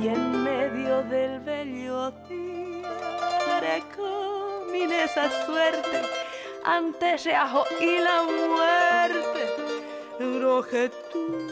y 0.00 0.08
en 0.08 0.44
medio 0.44 1.02
del 1.04 1.40
bello 1.40 2.10
día, 2.28 3.60
recomine 3.60 5.04
esa 5.04 5.28
suerte, 5.44 6.02
ante 6.64 7.16
y 7.80 7.98
la 7.98 8.22
muerte, 8.22 9.42
roje 10.40 10.90
tú. 11.12 11.47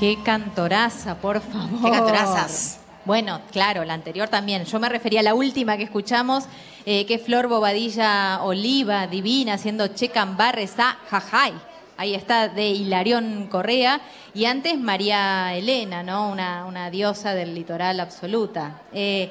Qué 0.00 0.16
cantoraza, 0.24 1.16
por 1.16 1.42
favor. 1.42 1.82
Qué 1.84 1.90
cantorazas. 1.90 2.80
Bueno, 3.04 3.42
claro, 3.52 3.84
la 3.84 3.92
anterior 3.92 4.30
también. 4.30 4.64
Yo 4.64 4.80
me 4.80 4.88
refería 4.88 5.20
a 5.20 5.22
la 5.22 5.34
última 5.34 5.76
que 5.76 5.82
escuchamos, 5.82 6.44
eh, 6.86 7.04
que 7.04 7.18
Flor 7.18 7.48
Bobadilla 7.48 8.42
Oliva, 8.42 9.06
divina, 9.08 9.52
haciendo 9.52 9.88
Checambarres 9.88 10.78
a 10.78 10.96
Jajay. 11.10 11.52
Ahí 11.98 12.14
está, 12.14 12.48
de 12.48 12.68
Hilarión 12.68 13.48
Correa. 13.50 14.00
Y 14.32 14.46
antes 14.46 14.78
María 14.78 15.54
Elena, 15.54 16.02
¿no? 16.02 16.30
Una, 16.30 16.64
una 16.64 16.88
diosa 16.88 17.34
del 17.34 17.54
litoral 17.54 18.00
absoluta. 18.00 18.80
Eh, 18.94 19.30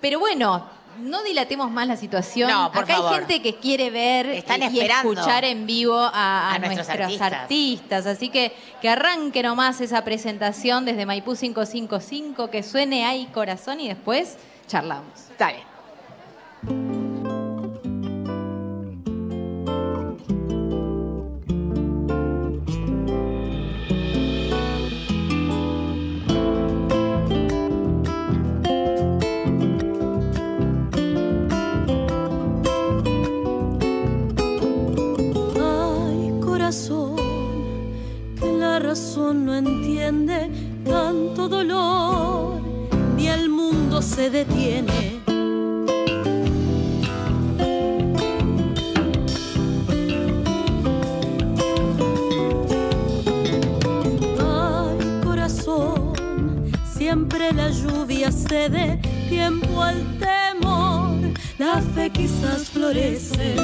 pero 0.00 0.18
bueno, 0.18 0.66
no 0.98 1.22
dilatemos 1.22 1.70
más 1.70 1.86
la 1.86 1.96
situación. 1.96 2.50
No, 2.50 2.70
por 2.72 2.84
Acá 2.84 2.94
favor. 2.96 3.12
hay 3.12 3.18
gente 3.20 3.42
que 3.42 3.56
quiere 3.56 3.90
ver 3.90 4.26
Están 4.30 4.62
y 4.72 4.80
escuchar 4.80 5.44
en 5.44 5.66
vivo 5.66 5.96
a, 5.98 6.10
a 6.12 6.54
a 6.54 6.58
nuestros 6.58 6.86
nuestros 6.88 7.00
artistas. 7.00 7.32
artistas. 7.32 8.06
Así 8.06 8.28
que 8.28 8.52
que 8.80 8.88
arranque 8.88 9.42
nomás 9.42 9.80
esa 9.80 10.02
presentación 10.04 10.84
desde 10.84 11.06
Maipú 11.06 11.34
555, 11.34 12.50
que 12.50 12.62
suene 12.62 13.06
ahí 13.06 13.26
corazón 13.32 13.80
y 13.80 13.88
después 13.88 14.36
charlamos. 14.66 15.12
Dale. 15.38 16.97
Que 38.98 39.04
la 39.04 39.10
razón 39.10 39.46
no 39.46 39.54
entiende 39.54 40.50
tanto 40.84 41.48
dolor, 41.48 42.60
ni 43.16 43.28
el 43.28 43.48
mundo 43.48 44.02
se 44.02 44.30
detiene. 44.30 45.20
Ay, 54.40 55.20
corazón, 55.24 56.12
siempre 56.96 57.52
la 57.52 57.70
lluvia 57.70 58.32
cede 58.32 59.00
tiempo 59.28 59.82
al 59.82 60.02
temor, 60.18 61.18
la 61.58 61.80
fe 61.94 62.10
quizás 62.10 62.70
florece. 62.70 63.54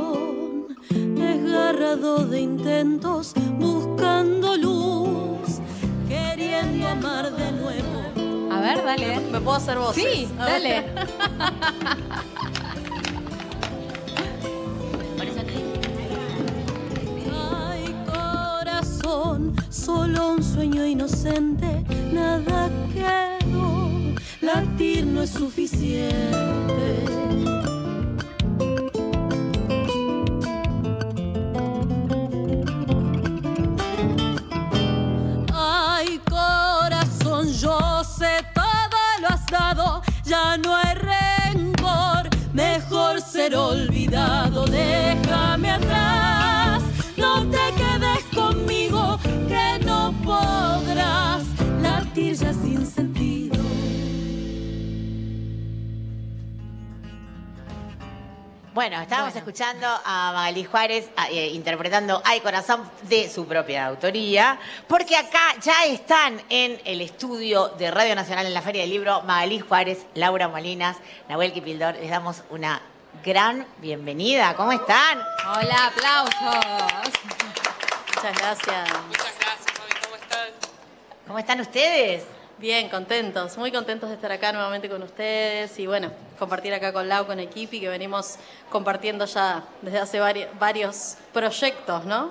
Corazón, 0.00 0.76
desgarrado 1.14 2.26
de 2.26 2.40
intentos, 2.40 3.32
buscando 3.58 4.56
luz, 4.56 5.60
queriendo 6.08 6.88
amar 6.88 7.30
de 7.34 7.52
nuevo. 7.52 8.52
A 8.52 8.60
ver, 8.60 8.84
dale. 8.84 9.20
¿Me 9.32 9.40
puedo 9.40 9.56
hacer 9.56 9.78
voces? 9.78 10.02
Sí, 10.04 10.28
dale. 10.36 10.84
Ay, 17.32 17.94
corazón, 18.06 19.54
solo 19.70 20.32
un 20.32 20.42
sueño 20.42 20.84
inocente, 20.84 21.84
nada 22.12 22.68
quedó, 22.92 23.90
latir 24.40 25.06
no 25.06 25.22
es 25.22 25.30
suficiente. 25.30 27.19
Ya 40.30 40.56
no 40.58 40.76
hay 40.76 40.94
rencor, 40.94 42.28
mejor 42.52 43.20
ser 43.20 43.56
olvidado, 43.56 44.64
déjame 44.64 45.09
Bueno, 58.72 59.00
estábamos 59.00 59.32
Bueno. 59.34 59.48
escuchando 59.48 59.86
a 60.04 60.32
Magalí 60.32 60.62
Juárez 60.64 61.08
a- 61.16 61.28
eh, 61.28 61.48
interpretando 61.48 62.22
Ay 62.24 62.40
Corazón 62.40 62.88
de 63.02 63.28
su 63.28 63.44
propia 63.46 63.86
autoría, 63.86 64.60
porque 64.86 65.16
acá 65.16 65.56
ya 65.60 65.84
están 65.86 66.40
en 66.48 66.80
el 66.84 67.00
estudio 67.00 67.68
de 67.70 67.90
Radio 67.90 68.14
Nacional 68.14 68.46
en 68.46 68.54
la 68.54 68.62
Feria 68.62 68.82
del 68.82 68.90
Libro 68.90 69.22
Magalí 69.22 69.58
Juárez, 69.58 70.06
Laura 70.14 70.46
Molinas, 70.46 70.98
Nahuel 71.28 71.52
Kipildor. 71.52 71.94
Les 71.96 72.10
damos 72.10 72.44
una 72.50 72.80
gran 73.24 73.66
bienvenida. 73.78 74.54
¿Cómo 74.54 74.70
están? 74.70 75.18
Hola, 75.48 75.86
aplausos. 75.86 76.64
Muchas 78.14 78.38
gracias. 78.38 78.88
Muchas 79.08 79.34
gracias, 79.40 79.78
Mami. 79.80 79.94
¿Cómo 80.04 80.14
están? 80.16 80.48
¿Cómo 81.26 81.38
están 81.40 81.60
ustedes? 81.60 82.22
Bien, 82.58 82.88
contentos, 82.88 83.56
muy 83.58 83.72
contentos 83.72 84.10
de 84.10 84.14
estar 84.14 84.30
acá 84.30 84.52
nuevamente 84.52 84.88
con 84.88 85.02
ustedes 85.02 85.76
y 85.78 85.86
bueno, 85.86 86.12
compartir 86.40 86.74
acá 86.74 86.92
con 86.92 87.08
Lau, 87.08 87.26
con 87.26 87.38
Equipi, 87.38 87.78
que 87.78 87.88
venimos 87.88 88.36
compartiendo 88.70 89.26
ya 89.26 89.62
desde 89.82 89.98
hace 90.00 90.20
vari- 90.20 90.48
varios 90.58 91.16
proyectos, 91.32 92.04
¿no? 92.06 92.30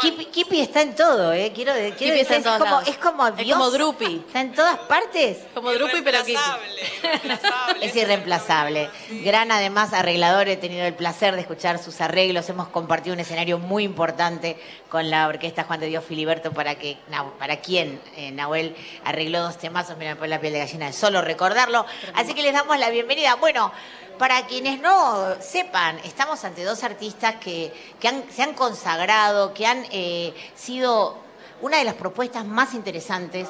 Kipi, 0.00 0.26
Kipi 0.26 0.60
está 0.60 0.82
en 0.82 0.94
todo, 0.94 1.32
¿eh? 1.32 1.52
Quiero, 1.54 1.72
quiero 1.72 1.96
Kipi 1.96 2.10
decir, 2.10 2.20
está 2.22 2.34
en 2.34 2.40
es, 2.40 2.44
todos 2.44 2.58
como, 2.58 2.70
lados. 2.70 2.88
es 2.88 2.96
como 2.98 3.26
Es 3.28 3.36
Dios. 3.36 3.58
como 3.58 3.70
Drupi. 3.70 4.22
Está 4.26 4.40
en 4.40 4.52
todas 4.52 4.78
partes. 4.80 5.38
Como 5.54 5.72
Drupi, 5.72 6.02
pero 6.02 6.20
Kipi. 6.20 6.32
Irreemplazable, 6.32 6.82
irreemplazable. 7.02 7.86
Es 7.86 7.96
irreemplazable. 7.96 8.90
Gran, 9.24 9.50
además, 9.52 9.92
arreglador. 9.92 10.48
He 10.48 10.56
tenido 10.56 10.84
el 10.86 10.94
placer 10.94 11.34
de 11.34 11.40
escuchar 11.40 11.78
sus 11.78 12.00
arreglos. 12.00 12.48
Hemos 12.48 12.68
compartido 12.68 13.14
un 13.14 13.20
escenario 13.20 13.58
muy 13.58 13.84
importante 13.84 14.56
con 14.88 15.10
la 15.10 15.26
orquesta 15.28 15.64
Juan 15.64 15.80
de 15.80 15.86
Dios 15.86 16.04
Filiberto 16.04 16.52
para 16.52 16.76
que, 16.76 16.96
para 17.38 17.56
quien 17.60 18.00
eh, 18.16 18.30
Nahuel 18.32 18.76
arregló 19.04 19.40
dos 19.40 19.58
temazos. 19.58 19.96
Mira, 19.96 20.10
me 20.10 20.16
pone 20.16 20.28
la 20.28 20.40
piel 20.40 20.52
de 20.52 20.60
gallina 20.60 20.86
de 20.86 20.92
solo 20.92 21.20
recordarlo. 21.22 21.84
Así 22.14 22.34
que 22.34 22.42
les 22.42 22.52
damos 22.52 22.78
la 22.78 22.90
bienvenida. 22.90 23.34
Bueno, 23.36 23.72
para 24.20 24.46
quienes 24.46 24.78
no 24.82 25.34
sepan, 25.40 25.98
estamos 26.04 26.44
ante 26.44 26.62
dos 26.62 26.84
artistas 26.84 27.36
que, 27.36 27.72
que 27.98 28.06
han- 28.06 28.24
se 28.30 28.42
han 28.42 28.52
consagrado, 28.52 29.54
que 29.54 29.66
han 29.66 29.86
eh, 29.90 30.34
sido 30.54 31.16
una 31.62 31.78
de 31.78 31.84
las 31.84 31.94
propuestas 31.94 32.44
más 32.44 32.74
interesantes 32.74 33.48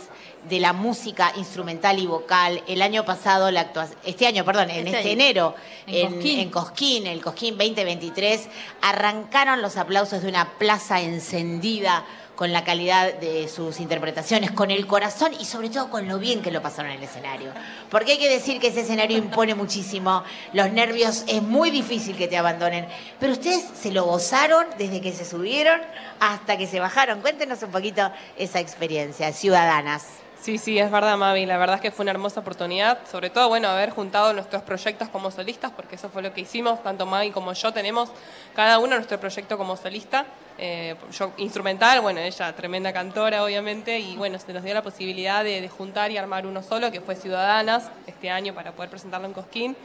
de 0.49 0.61
la 0.61 0.73
música 0.73 1.33
instrumental 1.37 1.99
y 1.99 2.07
vocal. 2.07 2.63
El 2.69 2.83
año 2.83 3.05
pasado, 3.05 3.51
la 3.51 3.73
este 4.05 4.27
año, 4.29 4.45
perdón, 4.45 4.71
en 4.71 4.87
Este 4.87 4.99
este, 4.99 5.13
enero, 5.13 5.57
En 5.89 5.95
en, 6.07 6.13
Cosquín. 6.15 6.39
en 6.41 6.51
Cosquín, 6.51 7.07
el 7.09 7.21
Cosquín 7.21 7.59
2023, 7.59 8.49
arrancaron 8.81 9.61
los 9.63 9.77
aplausos 9.77 10.23
de 10.23 10.29
una 10.29 10.51
plaza 10.59 11.01
encendida 11.01 12.05
con 12.41 12.55
la 12.55 12.65
calidad 12.65 13.13
de 13.13 13.49
sus 13.49 13.81
interpretaciones, 13.81 14.51
con 14.51 14.71
el 14.71 14.87
corazón 14.87 15.35
y 15.39 15.45
sobre 15.45 15.69
todo 15.69 15.91
con 15.91 16.09
lo 16.09 16.19
bien 16.19 16.41
que 16.41 16.51
lo 16.51 16.63
pasaron 16.63 16.91
en 16.91 16.97
el 16.97 17.05
escenario. 17.05 17.53
Porque 17.91 18.13
hay 18.13 18.19
que 18.19 18.31
decir 18.31 18.59
que 18.59 18.69
ese 18.69 18.81
escenario 18.81 19.19
impone 19.19 19.55
muchísimo, 19.55 20.25
los 20.55 20.73
nervios 20.73 21.25
es 21.27 21.43
muy 21.43 21.71
difícil 21.71 22.17
que 22.17 22.29
te 22.29 22.39
abandonen, 22.39 22.89
pero 23.19 23.35
ustedes 23.35 23.67
se 23.79 23.93
lo 23.93 24.05
gozaron 24.05 24.65
desde 24.79 25.03
que 25.03 25.13
se 25.13 25.27
subieron 25.27 25.83
hasta 26.19 26.57
que 26.57 26.67
se 26.67 26.81
bajaron. 26.81 27.21
Cuéntenos 27.21 27.63
un 27.63 27.73
poquito 27.73 28.11
esa 28.39 28.59
experiencia, 28.59 29.35
ciudadanas. 29.35 30.07
Sí, 30.41 30.57
sí, 30.57 30.79
es 30.79 30.91
verdad, 30.91 31.19
Mavi. 31.19 31.45
La 31.45 31.59
verdad 31.59 31.77
es 31.77 31.83
que 31.83 31.91
fue 31.91 32.03
una 32.03 32.13
hermosa 32.13 32.41
oportunidad. 32.41 33.07
Sobre 33.07 33.29
todo, 33.29 33.49
bueno, 33.49 33.69
haber 33.69 33.91
juntado 33.91 34.33
nuestros 34.33 34.63
proyectos 34.63 35.11
como 35.11 35.31
solistas, 35.31 35.71
porque 35.71 35.97
eso 35.97 36.09
fue 36.09 36.23
lo 36.23 36.33
que 36.33 36.41
hicimos. 36.41 36.83
Tanto 36.83 37.05
Mavi 37.05 37.31
como 37.31 37.53
yo 37.53 37.75
tenemos 37.75 38.09
cada 38.55 38.79
uno 38.79 38.95
nuestro 38.95 39.21
proyecto 39.21 39.59
como 39.59 39.77
solista. 39.77 40.25
Eh, 40.57 40.97
yo 41.13 41.33
instrumental, 41.37 42.01
bueno, 42.01 42.21
ella 42.21 42.55
tremenda 42.55 42.91
cantora, 42.91 43.45
obviamente. 43.45 43.99
Y 43.99 44.17
bueno, 44.17 44.39
se 44.39 44.55
nos 44.55 44.63
dio 44.63 44.73
la 44.73 44.83
posibilidad 44.83 45.45
de 45.45 45.69
juntar 45.69 46.11
y 46.11 46.17
armar 46.17 46.47
uno 46.47 46.63
solo, 46.63 46.91
que 46.91 47.03
fue 47.03 47.17
Ciudadanas, 47.17 47.91
este 48.07 48.31
año, 48.31 48.55
para 48.55 48.73
poder 48.73 48.89
presentarlo 48.89 49.27
en 49.27 49.35
Cosquín. 49.35 49.77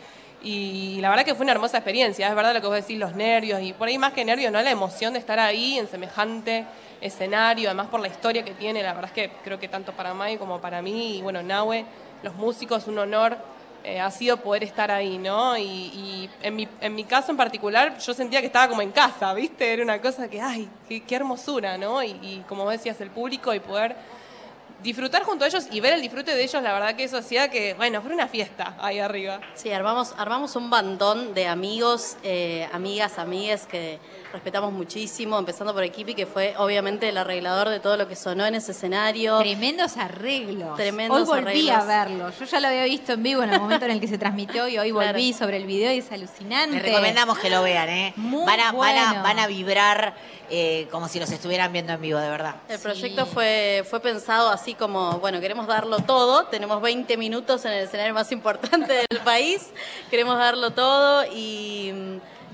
Y 0.42 1.00
la 1.02 1.10
verdad 1.10 1.26
que 1.26 1.34
fue 1.34 1.44
una 1.44 1.54
hermosa 1.54 1.78
experiencia, 1.78 2.30
es 2.30 2.36
verdad 2.36 2.54
lo 2.54 2.62
que 2.62 2.68
vos 2.68 2.76
decís, 2.76 3.00
los 3.00 3.16
nervios, 3.16 3.62
y 3.62 3.74
por 3.74 3.88
ahí 3.88 3.98
más 3.98 4.14
que 4.14 4.24
nervios, 4.24 4.52
¿no? 4.52 4.62
La 4.62 4.70
emoción 4.70 5.14
de 5.14 5.20
estar 5.20 5.40
ahí 5.40 5.80
en 5.80 5.88
semejante 5.88 6.66
escenario, 7.06 7.70
además 7.70 7.88
por 7.88 8.00
la 8.00 8.08
historia 8.08 8.44
que 8.44 8.54
tiene, 8.54 8.84
la 8.84 8.94
verdad 8.94 9.12
es 9.16 9.30
que 9.30 9.32
creo 9.44 9.60
que 9.60 9.68
tanto 9.68 9.94
para 9.94 10.14
Mai 10.14 10.38
como 10.38 10.60
para 10.60 10.82
mí, 10.82 11.18
y 11.18 11.22
bueno, 11.22 11.42
Nahue, 11.42 11.86
los 12.24 12.36
músicos, 12.36 12.88
un 12.88 12.98
honor 12.98 13.38
eh, 13.88 14.00
ha 14.00 14.10
sido 14.10 14.38
poder 14.38 14.64
estar 14.64 14.90
ahí, 14.90 15.20
¿no? 15.20 15.56
Y, 15.56 16.28
en, 16.42 16.56
mi, 16.56 16.68
en 16.82 16.96
mi 16.96 17.04
caso 17.04 17.30
en 17.30 17.38
particular, 17.38 18.00
yo 18.00 18.16
sentía 18.16 18.42
que 18.42 18.48
estaba 18.48 18.68
como 18.68 18.82
en 18.82 18.92
casa, 18.92 19.32
¿viste? 19.36 19.72
Era 19.72 19.84
una 19.84 20.02
cosa 20.02 20.28
que, 20.28 20.42
ay, 20.42 20.68
qué, 20.90 21.04
qué 21.04 21.16
hermosura, 21.16 21.78
¿no? 21.78 22.02
Y, 22.02 22.44
como 22.48 22.68
decías, 22.68 23.00
el 23.02 23.12
público 23.12 23.54
y 23.54 23.60
poder 23.60 23.96
disfrutar 24.82 25.22
junto 25.24 25.46
a 25.46 25.48
ellos 25.48 25.68
y 25.72 25.80
ver 25.82 25.94
el 25.94 26.02
disfrute 26.02 26.36
de 26.36 26.44
ellos, 26.44 26.64
la 26.64 26.74
verdad 26.74 26.96
que 26.96 27.04
eso 27.04 27.18
hacía 27.18 27.50
que, 27.50 27.76
bueno, 27.76 28.02
fue 28.02 28.12
una 28.12 28.28
fiesta 28.28 28.76
ahí 28.80 28.98
arriba. 28.98 29.40
Sí, 29.54 29.72
armamos, 29.72 30.16
armamos 30.18 30.56
un 30.56 30.72
bandón 30.72 31.36
de 31.36 31.48
amigos, 31.48 32.18
eh, 32.24 32.68
amigas, 32.74 33.20
amigues 33.20 33.68
que 33.68 34.00
respetamos 34.36 34.74
muchísimo, 34.74 35.40
empezando 35.40 35.74
por 35.74 35.82
Equipi, 35.84 36.14
que 36.14 36.26
fue 36.26 36.54
obviamente 36.58 37.08
el 37.10 37.18
arreglador 37.18 37.70
de 37.70 37.80
todo 37.80 37.96
lo 37.96 38.06
que 38.08 38.16
sonó 38.18 38.46
en 38.46 38.56
ese 38.56 38.74
escenario. 38.74 39.40
Tremendos 39.40 39.96
arreglos. 39.98 40.76
Tremendos 40.76 41.20
hoy 41.30 41.42
volví 41.42 41.70
a 41.70 41.78
arreglos. 41.80 41.88
verlo. 41.88 42.32
Yo 42.40 42.46
ya 42.46 42.60
lo 42.60 42.68
había 42.68 42.84
visto 42.84 43.14
en 43.14 43.24
vivo 43.24 43.44
en 43.44 43.54
el 43.54 43.60
momento 43.62 43.86
en 43.86 43.92
el 43.92 44.00
que 44.02 44.08
se 44.08 44.18
transmitió 44.18 44.68
y 44.68 44.78
hoy 44.78 44.92
Claro. 44.92 45.14
volví 45.14 45.32
sobre 45.34 45.58
el 45.58 45.66
video 45.66 45.92
y 45.94 46.00
es 46.00 46.12
alucinante. 46.12 46.76
Les 46.76 46.84
recomendamos 46.84 47.40
que 47.40 47.50
lo 47.50 47.64
vean, 47.64 47.88
¿eh? 47.90 48.14
Muy 48.18 48.46
van, 48.46 48.60
a, 48.60 48.72
van, 48.74 48.98
a, 48.98 49.22
van 49.24 49.40
a 49.40 49.48
vibrar 49.48 50.14
eh, 50.50 50.88
como 50.92 51.08
si 51.08 51.20
los 51.20 51.32
estuvieran 51.32 51.72
viendo 51.72 51.94
en 51.94 52.02
vivo, 52.02 52.20
de 52.20 52.30
verdad. 52.30 52.56
El 52.68 52.78
Sí. 52.78 52.84
proyecto 52.84 53.26
fue, 53.26 53.84
fue 53.90 54.00
pensado 54.02 54.50
así 54.50 54.74
como, 54.76 55.14
bueno, 55.20 55.40
queremos 55.40 55.66
darlo 55.66 56.00
todo, 56.00 56.46
tenemos 56.48 56.82
20 56.82 57.16
minutos 57.18 57.64
en 57.66 57.72
el 57.72 57.86
escenario 57.86 58.14
más 58.14 58.32
importante 58.32 58.94
del 59.10 59.20
país, 59.24 59.70
queremos 60.12 60.38
darlo 60.38 60.72
todo 60.72 61.26
y, 61.34 61.94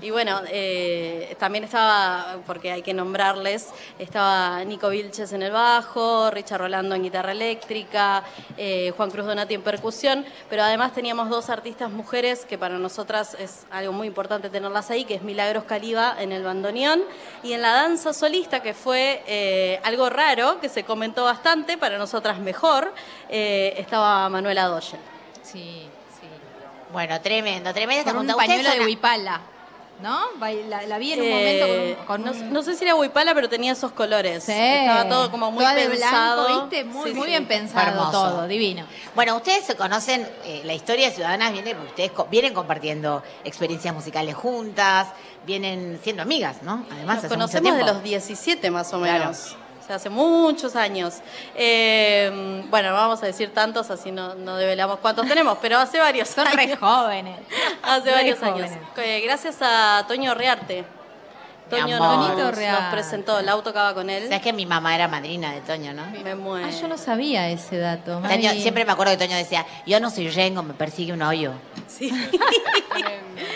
y 0.02 0.10
bueno, 0.10 0.40
eh, 0.48 1.36
también 1.38 1.64
estaba, 1.64 2.38
porque 2.46 2.72
hay 2.72 2.82
que 2.82 2.92
nombrarles, 2.92 3.68
estaba 3.98 4.64
Nico 4.64 4.88
Vilches 4.88 5.32
en 5.32 5.42
el 5.42 5.52
bajo, 5.52 6.30
Richard 6.30 6.60
Rolando 6.60 6.96
en 6.96 7.04
guitarra 7.04 7.32
eléctrica, 7.32 8.24
eh, 8.56 8.92
Juan 8.96 9.10
Cruz 9.10 9.26
Donati 9.26 9.54
en 9.54 9.62
percusión, 9.62 10.26
pero 10.50 10.64
además 10.64 10.92
teníamos 10.92 11.30
dos 11.30 11.50
artistas 11.50 11.90
mujeres 11.90 12.44
que 12.44 12.58
para 12.58 12.78
nosotras 12.78 13.36
es 13.38 13.64
algo 13.70 13.92
muy 13.92 14.08
importante 14.08 14.50
tenerlas 14.50 14.90
ahí, 14.90 15.04
que 15.04 15.14
es 15.14 15.22
Milagros 15.22 15.64
Caliba 15.64 16.16
en 16.18 16.32
el 16.32 16.42
bandoneón 16.42 17.02
y 17.44 17.52
en 17.52 17.62
la 17.62 17.72
danza 17.72 18.12
solista, 18.12 18.60
que 18.60 18.74
fue 18.74 19.22
eh, 19.26 19.80
algo 19.84 20.10
raro, 20.10 20.60
que 20.60 20.68
se 20.68 20.82
comentó 20.82 21.24
bastante, 21.24 21.78
para 21.78 21.96
nosotras 21.96 22.40
mejor, 22.40 22.92
eh, 23.28 23.74
estaba 23.78 24.28
Manuela 24.28 24.64
Doyle. 24.66 24.98
Sí, 25.42 25.88
sí. 26.20 26.26
Bueno, 26.92 27.20
tremendo, 27.20 27.72
tremendo 27.72 28.12
Con 28.12 28.28
un 28.28 28.36
pañuelo 28.36 28.70
de 28.70 28.80
Huipala, 28.80 29.40
¿no? 30.02 30.20
La, 30.68 30.82
la 30.86 30.98
vi 30.98 31.12
en 31.12 31.20
un 31.20 31.26
Eh, 31.26 31.30
momento 31.30 32.04
con 32.06 32.20
un... 32.22 32.26
con 32.26 32.42
un- 32.42 32.52
no 32.52 32.62
sé 32.62 32.74
si 32.76 32.84
era 32.84 32.94
huipala, 32.94 33.34
pero 33.34 33.48
tenía 33.48 33.72
esos 33.72 33.92
colores. 33.92 34.44
Sí. 34.44 34.52
Estaba 34.52 35.08
todo 35.08 35.30
como 35.30 35.50
muy 35.50 35.62
Toda 35.64 35.74
de 35.74 35.88
pensado. 35.88 36.44
blanco, 36.46 36.66
¿viste? 36.66 36.84
Muy, 36.84 37.08
Sí, 37.10 37.14
muy 37.14 37.24
sí. 37.24 37.30
bien 37.30 37.46
pensado 37.46 37.88
Hermoso. 37.88 38.10
todo, 38.12 38.48
divino. 38.48 38.84
Bueno, 39.14 39.36
ustedes 39.36 39.64
se 39.64 39.76
conocen, 39.76 40.28
eh, 40.44 40.62
la 40.64 40.74
historia 40.74 41.08
de 41.08 41.14
Ciudadanas 41.14 41.52
viene, 41.52 41.74
porque 41.74 41.88
ustedes 41.90 42.10
co- 42.12 42.26
vienen 42.30 42.52
compartiendo 42.54 43.22
experiencias 43.44 43.94
musicales 43.94 44.34
juntas, 44.34 45.08
vienen 45.46 45.98
siendo 46.02 46.22
amigas, 46.22 46.62
¿no? 46.62 46.84
Además, 46.90 47.16
Nos 47.16 47.24
hace 47.24 47.28
conocemos 47.34 47.72
mucho 47.72 47.84
de 47.86 47.92
los 47.92 48.02
17 48.02 48.70
más 48.70 48.92
o 48.92 48.98
Claro. 49.00 49.24
O 49.82 49.86
sea, 49.86 49.96
hace 49.96 50.08
muchos 50.10 50.76
años. 50.76 51.14
Eh, 51.56 52.62
bueno, 52.70 52.90
no 52.90 52.94
vamos 52.94 53.22
a 53.22 53.26
decir 53.26 53.52
tantos, 53.52 53.90
así 53.90 54.12
no, 54.12 54.34
no 54.36 54.56
develamos 54.56 54.98
cuántos 55.00 55.26
tenemos, 55.26 55.58
pero 55.60 55.78
hace 55.78 55.98
varios 55.98 56.28
Son 56.28 56.46
años. 56.46 56.56
re 56.56 56.76
jóvenes. 56.76 57.38
Hace 57.82 58.06
Re 58.10 58.12
varios 58.12 58.38
jóvenes. 58.38 58.70
años. 58.72 58.84
Eh, 58.98 59.20
gracias 59.24 59.56
a 59.60 60.04
Toño 60.06 60.34
Rearte. 60.34 60.84
Toño 61.68 61.96
amor. 61.96 62.36
nos, 62.38 62.58
nos 62.58 62.84
presentó, 62.92 63.40
Lau 63.40 63.62
tocaba 63.62 63.94
con 63.94 64.10
él. 64.10 64.24
¿Sabes 64.24 64.42
que 64.42 64.52
mi 64.52 64.66
mamá 64.66 64.94
era 64.94 65.08
madrina 65.08 65.52
de 65.52 65.62
Toño, 65.62 65.94
no? 65.94 66.04
Me 66.22 66.34
muero. 66.34 66.66
Ah, 66.66 66.70
yo 66.70 66.86
no 66.86 66.98
sabía 66.98 67.48
ese 67.48 67.78
dato. 67.78 68.20
Toño- 68.20 68.52
siempre 68.60 68.84
me 68.84 68.92
acuerdo 68.92 69.12
que 69.16 69.24
Toño 69.24 69.36
decía, 69.36 69.64
yo 69.86 69.98
no 69.98 70.10
soy 70.10 70.28
Rengo, 70.28 70.62
me 70.62 70.74
persigue 70.74 71.12
un 71.14 71.22
hoyo. 71.22 71.52
Sí. 71.98 72.10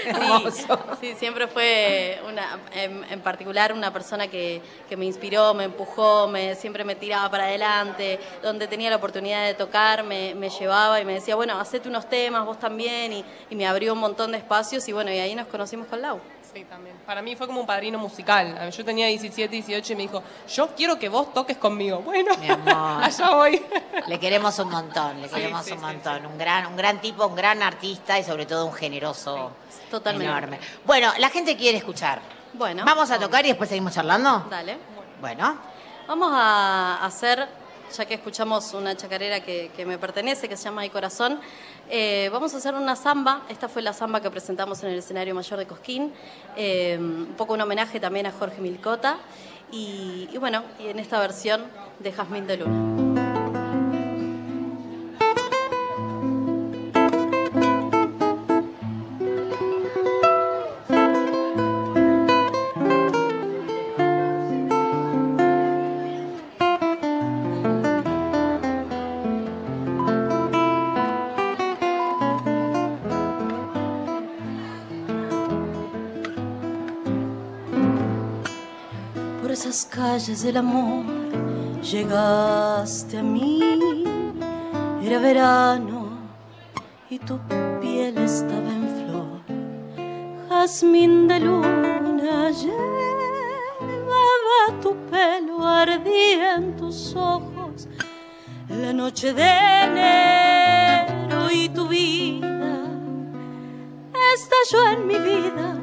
Hermoso. 0.04 0.78
Sí, 1.00 1.12
sí, 1.12 1.14
siempre 1.18 1.46
fue 1.48 2.20
una, 2.28 2.58
en, 2.72 3.04
en 3.10 3.20
particular 3.20 3.72
una 3.72 3.92
persona 3.92 4.28
que, 4.28 4.60
que 4.88 4.96
me 4.96 5.04
inspiró, 5.04 5.54
me 5.54 5.64
empujó, 5.64 6.28
me, 6.28 6.54
siempre 6.54 6.84
me 6.84 6.94
tiraba 6.94 7.30
para 7.30 7.44
adelante, 7.44 8.18
donde 8.42 8.66
tenía 8.66 8.90
la 8.90 8.96
oportunidad 8.96 9.46
de 9.46 9.54
tocar, 9.54 10.04
me, 10.04 10.34
me 10.34 10.50
llevaba 10.50 11.00
y 11.00 11.04
me 11.04 11.14
decía, 11.14 11.34
bueno, 11.34 11.58
hacete 11.58 11.88
unos 11.88 12.08
temas, 12.08 12.44
vos 12.44 12.58
también, 12.58 13.12
y, 13.12 13.24
y 13.50 13.56
me 13.56 13.66
abrió 13.66 13.92
un 13.94 14.00
montón 14.00 14.32
de 14.32 14.38
espacios 14.38 14.86
y 14.88 14.92
bueno, 14.92 15.10
y 15.10 15.18
ahí 15.18 15.34
nos 15.34 15.46
conocimos 15.48 15.86
con 15.86 16.02
Lau. 16.02 16.20
Sí, 16.56 16.64
también. 16.64 16.96
Para 17.04 17.20
mí 17.20 17.36
fue 17.36 17.46
como 17.46 17.60
un 17.60 17.66
padrino 17.66 17.98
musical. 17.98 18.70
Yo 18.70 18.82
tenía 18.82 19.08
17, 19.08 19.46
18 19.56 19.92
y 19.92 19.96
me 19.96 20.02
dijo, 20.04 20.22
yo 20.48 20.68
quiero 20.74 20.98
que 20.98 21.10
vos 21.10 21.34
toques 21.34 21.58
conmigo. 21.58 21.98
Bueno, 21.98 22.34
Mi 22.38 22.48
amor. 22.48 22.74
allá 23.04 23.30
voy. 23.32 23.62
Le 24.06 24.18
queremos 24.18 24.58
un 24.60 24.70
montón, 24.70 25.20
le 25.20 25.28
Sí, 25.28 25.34
queremos 25.34 25.66
sí, 25.66 25.72
un 25.72 25.78
sí, 25.80 25.84
montón. 25.84 26.24
Un 26.24 26.38
gran, 26.38 26.66
un 26.68 26.76
gran 26.76 26.98
tipo, 27.02 27.26
un 27.26 27.34
gran 27.34 27.62
artista 27.62 28.18
y 28.18 28.24
sobre 28.24 28.46
todo 28.46 28.64
un 28.64 28.72
generoso 28.72 29.50
totalmente. 29.90 30.32
enorme. 30.32 30.58
Bueno, 30.86 31.12
la 31.18 31.28
gente 31.28 31.58
quiere 31.58 31.76
escuchar. 31.76 32.20
Bueno, 32.54 32.84
Vamos 32.86 33.10
a 33.10 33.18
tocar 33.18 33.44
y 33.44 33.48
después 33.48 33.68
seguimos 33.68 33.92
charlando. 33.92 34.46
Dale. 34.48 34.78
Bueno, 35.20 35.58
Vamos 36.08 36.30
a 36.32 37.04
hacer, 37.04 37.46
ya 37.94 38.06
que 38.06 38.14
escuchamos 38.14 38.72
una 38.72 38.96
chacarera 38.96 39.40
que, 39.40 39.70
que 39.76 39.84
me 39.84 39.98
pertenece, 39.98 40.48
que 40.48 40.56
se 40.56 40.64
llama 40.64 40.80
Mi 40.80 40.88
Corazón, 40.88 41.38
eh, 41.90 42.28
vamos 42.32 42.54
a 42.54 42.58
hacer 42.58 42.74
una 42.74 42.96
samba. 42.96 43.42
Esta 43.48 43.68
fue 43.68 43.82
la 43.82 43.92
samba 43.92 44.20
que 44.20 44.30
presentamos 44.30 44.82
en 44.82 44.90
el 44.90 44.98
escenario 44.98 45.34
mayor 45.34 45.58
de 45.58 45.66
Cosquín. 45.66 46.12
eh, 46.56 46.96
un 46.98 47.34
poco 47.36 47.54
un 47.54 47.60
homenaje 47.60 48.00
también 48.00 48.26
a 48.26 48.32
Jorge 48.32 48.60
Milcota. 48.60 49.18
Y, 49.72 50.28
y 50.32 50.38
bueno, 50.38 50.62
y 50.78 50.88
en 50.88 50.98
esta 50.98 51.18
versión 51.18 51.64
de 51.98 52.12
Jazmín 52.12 52.46
de 52.46 52.56
Luna. 52.58 53.25
Del 80.46 80.58
amor 80.58 81.04
llegaste 81.82 83.18
a 83.18 83.22
mí. 83.22 84.04
Era 85.02 85.18
verano 85.18 86.10
y 87.10 87.18
tu 87.18 87.36
piel 87.80 88.16
estaba 88.18 88.70
en 88.80 88.86
flor. 88.96 89.40
Jazmín 90.48 91.26
de 91.26 91.40
luna 91.40 92.50
llevaba 92.50 93.60
tu 94.80 94.94
pelo, 95.10 95.66
ardía 95.66 96.54
en 96.54 96.76
tus 96.76 97.16
ojos. 97.16 97.88
La 98.68 98.92
noche 98.92 99.32
de 99.32 99.50
enero 99.88 101.50
y 101.50 101.68
tu 101.70 101.88
vida 101.88 102.84
estalló 104.36 104.90
en 104.92 105.06
mi 105.08 105.18
vida, 105.18 105.76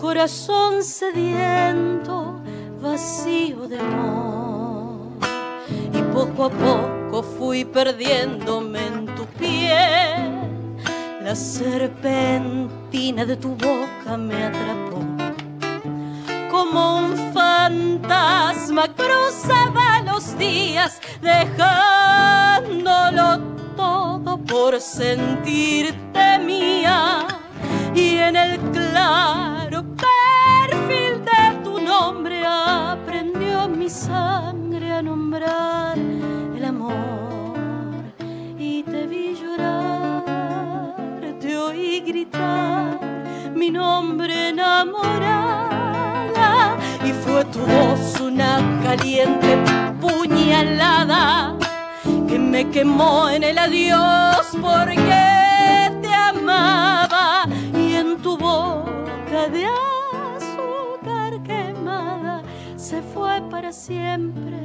corazón 0.00 0.82
sediento, 0.82 2.37
vacío 2.80 3.68
de 3.68 3.78
amor. 3.78 5.10
Y 5.92 6.00
poco 6.12 6.44
a 6.44 6.50
poco 6.50 7.22
fui 7.22 7.64
perdiéndome 7.64 8.86
en 8.86 9.06
tu 9.14 9.24
piel. 9.38 10.38
La 11.22 11.34
serpentina 11.34 13.24
de 13.24 13.36
tu 13.36 13.50
boca 13.50 14.16
me 14.16 14.44
atrapó. 14.44 14.98
Como 16.50 16.98
un 16.98 17.32
fantasma 17.32 18.88
cruzaba 18.94 20.02
los 20.04 20.38
días, 20.38 21.00
dejándolo 21.20 21.68
todo 23.76 24.38
por 24.38 24.80
sentirte 24.80 26.38
mía 26.38 27.26
y 27.94 28.16
en 28.18 28.36
el 28.36 28.58
claro 28.70 29.84
perfil 29.96 31.24
de 31.24 31.64
tu 31.64 31.80
nombre 31.80 32.37
mi 33.76 33.88
sangre 33.88 34.92
a 34.92 35.02
nombrar 35.02 35.98
el 35.98 36.64
amor 36.64 36.94
y 38.58 38.82
te 38.82 39.06
vi 39.06 39.34
llorar, 39.34 40.24
te 41.40 41.56
oí 41.56 42.00
gritar 42.00 42.98
mi 43.54 43.70
nombre 43.70 44.48
enamorada 44.50 45.68
y 47.04 47.12
fue 47.12 47.44
tu 47.46 47.60
voz 47.60 48.20
una 48.20 48.80
caliente 48.82 49.58
puñalada 50.00 51.56
que 52.28 52.38
me 52.38 52.68
quemó 52.70 53.28
en 53.28 53.42
el 53.42 53.58
adiós 53.58 54.46
porque 54.60 55.37
siempre 63.72 64.60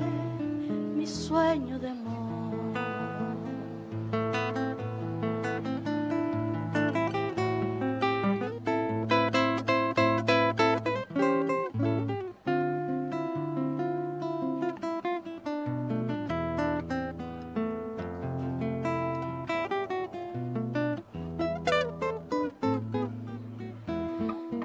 mi 0.96 1.06
sueño 1.06 1.80
de 1.80 1.90
amor. 1.90 2.14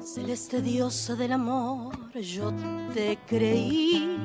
Celeste 0.02 0.62
diosa 0.62 1.14
del 1.16 1.32
amor, 1.32 1.97
yo 2.20 2.52
te 2.92 3.18
creí 3.26 4.18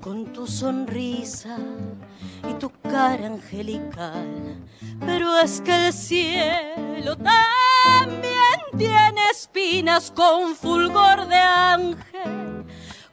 con 0.00 0.32
tu 0.32 0.46
sonrisa 0.46 1.58
y 2.48 2.54
tu 2.54 2.70
cara 2.82 3.26
angelical. 3.26 4.56
Pero 5.00 5.38
es 5.38 5.60
que 5.60 5.86
el 5.86 5.92
cielo 5.92 7.16
también 7.16 8.60
tiene 8.76 9.20
espinas 9.32 10.10
con 10.10 10.54
fulgor 10.54 11.26
de 11.26 11.36
ángel, 11.36 12.64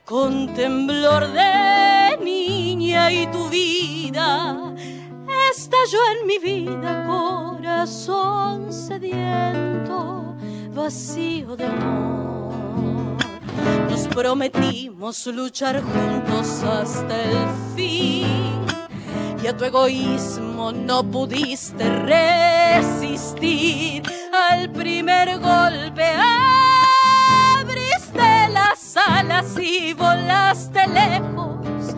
con 0.03 0.53
temblor 0.53 1.31
de 1.31 2.17
niña 2.23 3.11
y 3.11 3.27
tu 3.27 3.49
vida 3.49 4.55
estalló 5.51 5.99
en 6.19 6.27
mi 6.27 6.39
vida, 6.39 7.05
corazón 7.07 8.71
sediento, 8.71 10.35
vacío 10.73 11.55
de 11.55 11.65
amor. 11.65 12.34
Nos 13.89 14.07
prometimos 14.07 15.25
luchar 15.27 15.81
juntos 15.81 16.63
hasta 16.63 17.23
el 17.23 17.47
fin 17.75 18.65
y 19.45 19.47
a 19.47 19.55
tu 19.55 19.63
egoísmo 19.63 20.71
no 20.71 21.03
pudiste 21.03 21.87
resistir 22.81 24.01
al 24.33 24.71
primer 24.71 25.39
golpe. 25.39 26.03
Abriste 27.59 28.49
las 28.51 28.97
alas 28.97 29.55
y 29.61 29.93
volaste 29.93 30.87
lejos, 30.87 31.95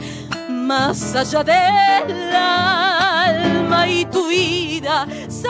más 0.50 1.16
allá 1.16 1.42
del 1.44 2.36
alma 2.36 3.88
y 3.88 4.04
tu 4.06 4.28
vida 4.28 5.08
se 5.30 5.48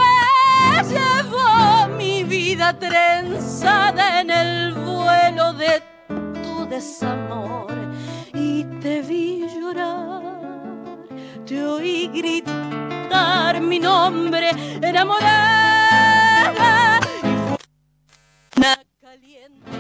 llevó 0.88 1.88
mi 1.98 2.24
vida 2.24 2.78
trenzada 2.78 4.22
en 4.22 4.30
el 4.30 4.74
vuelo 4.76 5.54
de 5.54 5.97
desamor 6.70 7.72
y 8.34 8.64
te 8.82 9.02
vi 9.02 9.46
llorar, 9.60 11.08
te 11.46 11.64
oí 11.64 12.08
gritar 12.14 13.62
mi 13.62 13.80
nombre 13.80 14.52
enamorada 14.82 16.20
y 17.24 17.36
fue 17.48 17.58
una 18.58 18.78
caliente 19.02 19.72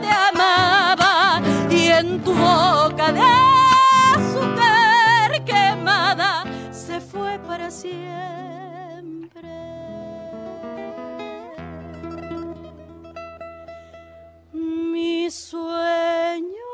te 0.00 0.08
amaba 0.08 1.40
y 1.70 1.86
en 1.88 2.22
tu 2.22 2.32
boca 2.34 3.12
de 3.12 3.22
azúcar 4.14 5.44
quemada 5.44 6.44
se 6.72 7.00
fue 7.00 7.38
para 7.46 7.70
siempre. 7.70 8.63
Mi 14.94 15.28
sueño 15.28 16.70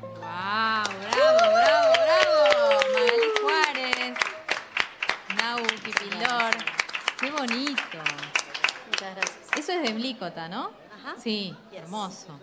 ¡Wow! 0.00 0.84
¡Bravo, 1.10 1.38
bravo, 1.52 1.92
bravo! 1.92 2.80
Magalí 2.94 3.28
Juárez, 3.42 4.18
Nau 5.36 5.58
Pipilor. 5.82 6.54
¡Qué 7.20 7.30
bonito! 7.30 7.98
Muchas 8.86 9.14
gracias. 9.16 9.38
Eso 9.56 9.72
es 9.72 9.82
de 9.82 9.92
Blícota, 9.94 10.48
¿no? 10.48 10.70
Ajá. 10.94 11.14
Sí, 11.18 11.54
Yes. 11.70 11.82
hermoso. 11.82 12.38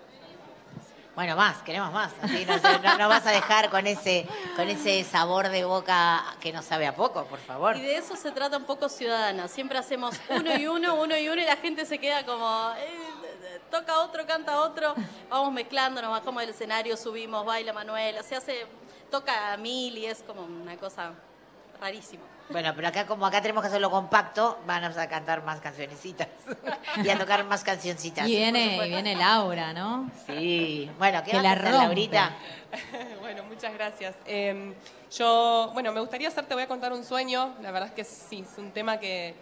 Bueno, 1.15 1.35
más, 1.37 1.57
queremos 1.63 1.93
más. 1.93 2.11
Así 2.21 2.45
no, 2.45 2.57
no- 2.57 2.97
no 2.97 3.07
vas 3.09 3.25
a 3.25 3.31
dejar 3.31 3.69
con 3.69 3.87
ese, 3.87 4.27
con 4.57 4.67
ese 4.67 5.03
sabor 5.05 5.47
de 5.47 5.63
boca 5.63 6.23
que 6.41 6.51
nos 6.51 6.65
sabe 6.65 6.85
a 6.87 6.95
poco, 6.95 7.23
por 7.25 7.39
favor. 7.39 7.77
Y 7.77 7.81
de 7.81 7.97
eso 7.97 8.15
se 8.17 8.31
trata 8.31 8.57
un 8.57 8.65
poco 8.65 8.89
Ciudadana. 8.89 9.47
Siempre 9.47 9.77
hacemos 9.77 10.15
uno 10.29 10.57
y 10.57 10.67
uno, 10.67 10.95
uno 10.95 11.15
y 11.17 11.29
uno, 11.29 11.41
y 11.41 11.45
la 11.45 11.55
gente 11.57 11.85
se 11.85 11.99
queda 11.99 12.25
como. 12.25 12.71
eh, 12.77 13.61
toca 13.71 13.99
otro, 13.99 14.25
canta 14.27 14.59
otro. 14.61 14.93
Vamos 15.29 15.53
mezclando, 15.53 16.01
nos 16.01 16.11
bajamos 16.11 16.41
del 16.41 16.49
escenario, 16.49 16.97
subimos, 16.97 17.45
baila 17.45 17.71
Manuela. 17.71 18.21
Se 18.21 18.35
hace. 18.35 18.67
Toca 19.09 19.53
a 19.53 19.57
mil 19.57 19.97
y 19.97 20.07
es 20.07 20.21
como 20.23 20.41
una 20.43 20.75
cosa 20.77 21.11
rarísima. 21.79 22.23
Bueno, 22.49 22.73
pero 22.75 22.87
acá 22.87 23.07
como 23.07 23.25
acá 23.25 23.41
tenemos 23.41 23.61
que 23.63 23.69
hacerlo 23.69 23.89
compacto, 23.89 24.59
van 24.67 24.83
a 24.83 25.07
cantar 25.07 25.43
más 25.43 25.59
cancionecitas 25.61 26.27
y 27.03 27.09
a 27.09 27.17
tocar 27.17 27.43
más 27.45 27.63
cancioncitas. 27.63 28.27
Y 28.27 28.35
viene, 28.35 28.85
y 28.85 28.89
viene 28.89 29.15
Laura, 29.15 29.73
¿no? 29.73 30.09
Sí. 30.27 30.89
Bueno, 30.99 31.23
¿qué 31.23 31.31
Que 31.31 31.37
vas 31.37 31.43
la 31.43 31.49
a 31.49 31.53
hacer, 31.53 31.65
rompe. 31.65 31.77
Laurita? 31.85 32.35
bueno, 33.19 33.43
muchas 33.45 33.73
gracias. 33.73 34.15
Eh, 34.27 34.73
yo, 35.11 35.71
bueno, 35.73 35.91
me 35.91 36.01
gustaría 36.01 36.27
hacer, 36.27 36.45
te 36.45 36.53
voy 36.53 36.63
a 36.63 36.67
contar 36.67 36.93
un 36.93 37.03
sueño. 37.03 37.55
La 37.61 37.71
verdad 37.71 37.89
es 37.89 37.95
que 37.95 38.03
sí, 38.03 38.45
es 38.49 38.57
un 38.57 38.71
tema 38.71 38.99
que 38.99 39.33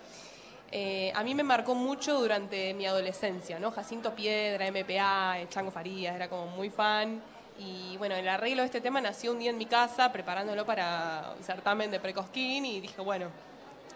eh, 0.72 1.12
a 1.14 1.24
mí 1.24 1.36
me 1.36 1.44
marcó 1.44 1.76
mucho 1.76 2.20
durante 2.20 2.74
mi 2.74 2.86
adolescencia, 2.86 3.60
¿no? 3.60 3.72
Jacinto 3.72 4.16
Piedra, 4.16 4.66
MPA, 4.72 5.48
Chango 5.50 5.72
Farías, 5.72 6.16
era 6.16 6.30
como 6.30 6.48
muy 6.48 6.70
fan. 6.70 7.22
Y 7.60 7.98
bueno, 7.98 8.16
el 8.16 8.28
arreglo 8.28 8.62
de 8.62 8.66
este 8.66 8.82
tema 8.82 9.00
nació 9.00 9.32
un 9.32 9.40
día 9.40 9.52
en 9.52 9.58
mi 9.58 9.66
casa, 9.66 10.12
preparándolo 10.12 10.66
para 10.66 11.34
un 11.38 11.44
certamen 11.44 11.92
de 11.92 12.00
precosquín, 12.00 12.66
y 12.66 12.82
dije, 12.82 13.02
bueno, 13.02 13.28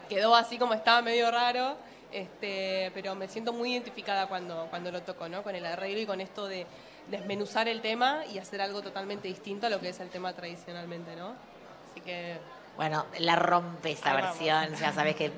quedó 0.09 0.35
así 0.35 0.57
como 0.57 0.73
estaba 0.73 1.01
medio 1.01 1.31
raro, 1.31 1.75
este, 2.11 2.91
pero 2.93 3.15
me 3.15 3.27
siento 3.27 3.53
muy 3.53 3.73
identificada 3.73 4.27
cuando, 4.27 4.67
cuando 4.69 4.91
lo 4.91 5.01
toco, 5.01 5.27
¿no? 5.27 5.43
Con 5.43 5.55
el 5.55 5.65
arreglo 5.65 5.99
y 5.99 6.05
con 6.05 6.21
esto 6.21 6.47
de, 6.47 6.65
desmenuzar 7.09 7.67
el 7.67 7.81
tema 7.81 8.25
y 8.25 8.37
hacer 8.37 8.61
algo 8.61 8.81
totalmente 8.81 9.27
distinto 9.27 9.67
a 9.67 9.69
lo 9.69 9.79
que 9.79 9.89
es 9.89 9.99
el 9.99 10.09
tema 10.09 10.33
tradicionalmente, 10.33 11.15
¿no? 11.15 11.33
Así 11.89 12.01
que 12.01 12.37
Bueno, 12.77 13.05
la 13.19 13.35
rompe 13.35 13.89
Ahí 13.89 13.97
vamos. 14.03 14.21
versión, 14.39 14.75
ya 14.79 14.93
sabes 14.93 15.15
que 15.15 15.31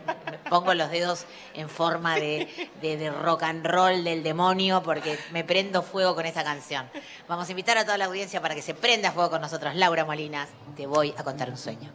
pongo 0.49 0.73
los 0.73 0.91
dedos 0.91 1.25
en 1.53 1.69
forma 1.69 2.15
de, 2.15 2.47
de- 2.81 2.97
de 2.97 3.09
rock 3.11 3.43
and 3.43 3.65
roll 3.65 4.03
del 4.03 4.21
demonio 4.23 4.83
porque 4.83 5.17
me 5.31 5.43
prendo 5.45 5.81
fuego 5.81 6.15
con 6.15 6.25
esta 6.25 6.43
canción. 6.43 6.89
Vamos 7.29 7.47
a 7.47 7.51
invitar 7.51 7.77
a 7.77 7.85
toda 7.85 7.97
la 7.97 8.05
audiencia 8.05 8.41
para 8.41 8.55
que 8.55 8.61
se 8.61 8.73
prenda 8.73 9.11
fuego 9.13 9.29
con 9.29 9.41
nosotros. 9.41 9.73
Laura 9.75 10.03
Molinas, 10.03 10.49
te 10.75 10.85
voy 10.85 11.13
a 11.17 11.23
contar 11.23 11.49
un 11.49 11.57
sueño. 11.57 11.89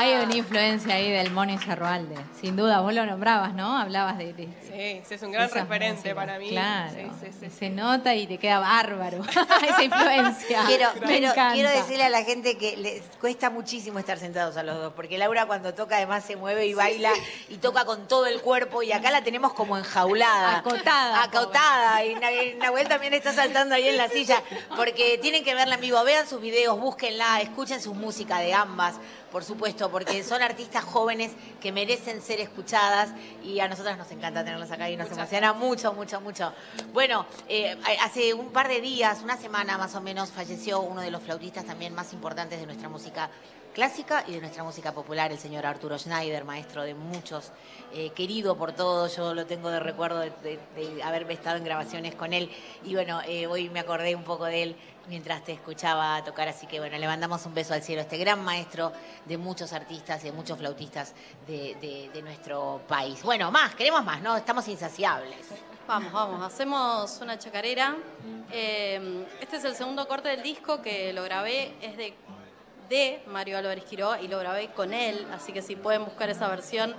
Hay 0.00 0.14
una 0.24 0.36
influencia 0.36 0.94
ahí 0.94 1.10
del 1.10 1.32
Mono 1.32 1.58
Cerroalde. 1.58 2.14
Sin 2.40 2.54
duda, 2.54 2.80
vos 2.82 2.94
lo 2.94 3.04
nombrabas, 3.04 3.52
¿no? 3.52 3.76
Hablabas 3.76 4.16
de, 4.16 4.32
de 4.32 4.48
sí, 4.96 5.02
sí, 5.08 5.14
es 5.14 5.22
un 5.22 5.32
gran 5.32 5.46
esas 5.46 5.62
referente 5.62 5.94
músicas. 5.96 6.14
para 6.14 6.38
mí. 6.38 6.48
Claro. 6.50 6.92
Sí, 6.94 7.26
sí, 7.30 7.36
sí, 7.40 7.50
Se 7.58 7.70
nota 7.70 8.14
y 8.14 8.26
te 8.26 8.38
queda 8.38 8.58
bárbaro 8.58 9.22
esa 9.68 9.82
influencia. 9.82 10.64
Quiero, 10.66 10.88
Me 11.00 11.06
quiero, 11.06 11.30
encanta. 11.32 11.54
quiero 11.54 11.70
decirle 11.70 12.04
a 12.04 12.08
la 12.08 12.24
gente 12.24 12.56
que 12.58 12.76
les 12.76 13.02
cuesta 13.20 13.50
muchísimo 13.50 13.98
estar 13.98 14.18
sentados 14.18 14.56
a 14.56 14.62
los 14.62 14.76
dos, 14.76 14.92
porque 14.94 15.18
Laura 15.18 15.46
cuando 15.46 15.74
toca 15.74 15.96
además 15.96 16.24
se 16.24 16.36
mueve 16.36 16.66
y 16.66 16.74
baila 16.74 17.10
y 17.48 17.56
toca 17.58 17.84
con 17.84 18.08
todo 18.08 18.26
el 18.26 18.40
cuerpo 18.40 18.82
y 18.82 18.92
acá 18.92 19.10
la 19.10 19.22
tenemos 19.22 19.52
como 19.54 19.76
enjaulada. 19.78 20.58
Acotada, 20.58 21.22
Acotada. 21.22 22.04
Y 22.04 22.14
Nahuel 22.56 22.88
también 22.88 23.14
está 23.14 23.32
saltando 23.32 23.74
ahí 23.74 23.88
en 23.88 23.96
la 23.96 24.08
silla, 24.08 24.42
porque 24.76 25.18
tienen 25.20 25.44
que 25.44 25.54
verla 25.54 25.74
en 25.76 25.80
vivo. 25.80 26.02
Vean 26.04 26.26
sus 26.26 26.40
videos, 26.40 26.78
búsquenla, 26.78 27.40
escuchen 27.40 27.80
su 27.80 27.94
música 27.94 28.38
de 28.38 28.54
ambas, 28.54 28.96
por 29.32 29.44
supuesto, 29.44 29.90
porque 29.90 30.22
son 30.24 30.40
artistas 30.42 30.84
jóvenes 30.84 31.32
que 31.60 31.70
merecen 31.72 32.22
ser 32.22 32.40
escuchadas 32.40 33.10
y 33.44 33.60
a 33.60 33.68
nosotras 33.68 33.98
nos 33.98 34.10
encanta 34.10 34.42
tenerlas 34.44 34.70
acá 34.70 34.77
y 34.86 34.96
nos 34.96 35.10
emociona 35.10 35.52
mucho, 35.52 35.92
mucho, 35.92 36.20
mucho. 36.20 36.52
Bueno, 36.92 37.26
eh, 37.48 37.76
hace 38.02 38.32
un 38.34 38.50
par 38.52 38.68
de 38.68 38.80
días, 38.80 39.20
una 39.22 39.36
semana 39.36 39.76
más 39.78 39.94
o 39.94 40.00
menos, 40.00 40.30
falleció 40.30 40.80
uno 40.80 41.00
de 41.00 41.10
los 41.10 41.22
flautistas 41.22 41.64
también 41.64 41.94
más 41.94 42.12
importantes 42.12 42.60
de 42.60 42.66
nuestra 42.66 42.88
música 42.88 43.30
clásica 43.74 44.24
y 44.26 44.32
de 44.32 44.40
nuestra 44.40 44.64
música 44.64 44.92
popular, 44.92 45.30
el 45.30 45.38
señor 45.38 45.64
Arturo 45.66 45.98
Schneider, 45.98 46.44
maestro 46.44 46.82
de 46.82 46.94
muchos, 46.94 47.52
eh, 47.92 48.10
querido 48.10 48.56
por 48.56 48.72
todos, 48.72 49.16
yo 49.16 49.34
lo 49.34 49.46
tengo 49.46 49.70
de 49.70 49.78
recuerdo 49.80 50.18
de, 50.20 50.30
de- 50.42 50.58
de 50.74 51.02
haber 51.02 51.30
estado 51.30 51.56
en 51.58 51.64
grabaciones 51.64 52.14
con 52.14 52.32
él 52.32 52.50
y 52.84 52.94
bueno, 52.94 53.20
eh, 53.26 53.46
hoy 53.46 53.68
me 53.68 53.78
acordé 53.80 54.14
un 54.16 54.24
poco 54.24 54.46
de 54.46 54.62
él 54.64 54.76
mientras 55.08 55.42
te 55.44 55.52
escuchaba 55.52 56.22
tocar, 56.24 56.48
así 56.48 56.66
que 56.66 56.78
bueno, 56.80 56.96
le 56.98 57.06
mandamos 57.06 57.44
un 57.46 57.54
beso 57.54 57.74
al 57.74 57.82
cielo 57.82 58.00
a 58.00 58.04
este 58.04 58.18
gran 58.18 58.44
maestro 58.44 58.92
de 59.24 59.38
muchos 59.38 59.72
artistas 59.72 60.22
y 60.22 60.26
de 60.28 60.32
muchos 60.32 60.58
flautistas 60.58 61.14
de, 61.46 62.10
de- 62.12 62.22
nuestro 62.22 62.82
país. 62.86 63.22
Bueno, 63.22 63.50
más, 63.50 63.74
queremos 63.74 64.04
más, 64.04 64.20
¿no? 64.20 64.36
Estamos 64.36 64.66
insaciables. 64.68 65.38
Vamos, 65.86 66.12
vamos, 66.12 66.42
hacemos 66.42 67.18
una 67.22 67.38
chacarera. 67.38 67.96
Eh, 68.52 69.24
este 69.40 69.56
es 69.56 69.64
el 69.64 69.74
segundo 69.74 70.06
corte 70.06 70.28
del 70.28 70.42
disco 70.42 70.82
que 70.82 71.12
lo 71.14 71.22
grabé, 71.22 71.74
es 71.80 71.96
de, 71.96 72.14
de 72.90 73.22
Mario 73.28 73.56
Álvarez 73.56 73.84
Quiroga 73.84 74.20
y 74.20 74.28
lo 74.28 74.38
grabé 74.38 74.68
con 74.72 74.92
él, 74.92 75.26
así 75.32 75.52
que 75.52 75.62
si 75.62 75.76
pueden 75.76 76.04
buscar 76.04 76.28
esa 76.28 76.48
versión 76.48 76.94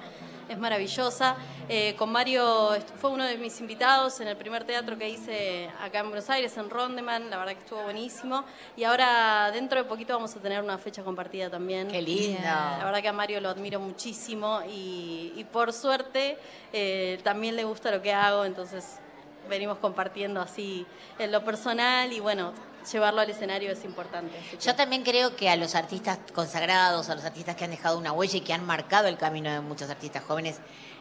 es 0.50 0.58
maravillosa. 0.58 1.38
Eh, 1.70 1.95
con 1.95 2.12
Mario 2.12 2.76
fue 3.00 3.12
uno 3.12 3.24
de 3.24 3.38
mis 3.38 3.60
invitados 3.62 4.20
en 4.20 4.28
el 4.28 4.36
primer 4.36 4.64
teatro 4.64 4.97
que 4.97 5.08
hice 5.08 5.70
acá 5.80 6.00
en 6.00 6.08
Buenos 6.08 6.30
Aires, 6.30 6.58
en 6.58 6.70
Rondeman, 6.70 7.30
la 7.30 7.38
verdad 7.38 7.54
que 7.54 7.60
estuvo 7.60 7.84
buenísimo. 7.84 8.43
Y 8.76 8.84
ahora 8.84 9.52
dentro 9.52 9.82
de 9.82 9.88
poquito 9.88 10.14
vamos 10.14 10.36
a 10.36 10.39
tener 10.39 10.62
una 10.62 10.78
fecha 10.78 11.04
compartida 11.04 11.50
también. 11.50 11.88
Qué 11.88 12.02
lindo. 12.02 12.41
La 12.41 12.84
verdad 12.84 13.02
que 13.02 13.08
a 13.08 13.14
Mario 13.14 13.39
lo 13.39 13.50
admiro 13.50 13.80
muchísimo 13.80 14.62
y, 14.68 15.34
y 15.36 15.43
por 15.45 15.72
suerte 15.72 16.38
eh, 16.74 17.20
también 17.24 17.56
le 17.56 17.64
gusta 17.64 17.91
lo 17.91 18.02
que 18.02 18.12
hago, 18.12 18.45
entonces 18.45 19.00
venimos 19.47 19.78
compartiendo 19.78 20.41
así 20.41 20.86
en 21.18 21.32
lo 21.32 21.43
personal 21.43 22.12
y 22.12 22.20
bueno, 22.20 22.54
llevarlo 22.91 23.21
al 23.21 23.29
escenario 23.29 23.71
es 23.71 23.83
importante. 23.85 24.37
Yo 24.61 24.75
también 24.75 25.03
creo 25.03 25.35
que 25.35 25.49
a 25.49 25.55
los 25.55 25.75
artistas 25.75 26.19
consagrados, 26.33 27.09
a 27.09 27.15
los 27.15 27.25
artistas 27.25 27.55
que 27.55 27.65
han 27.65 27.71
dejado 27.71 27.97
una 27.97 28.11
huella 28.11 28.37
y 28.37 28.41
que 28.41 28.53
han 28.53 28.65
marcado 28.65 29.07
el 29.07 29.17
camino 29.17 29.51
de 29.51 29.61
muchos 29.61 29.89
artistas 29.89 30.23
jóvenes, 30.23 30.59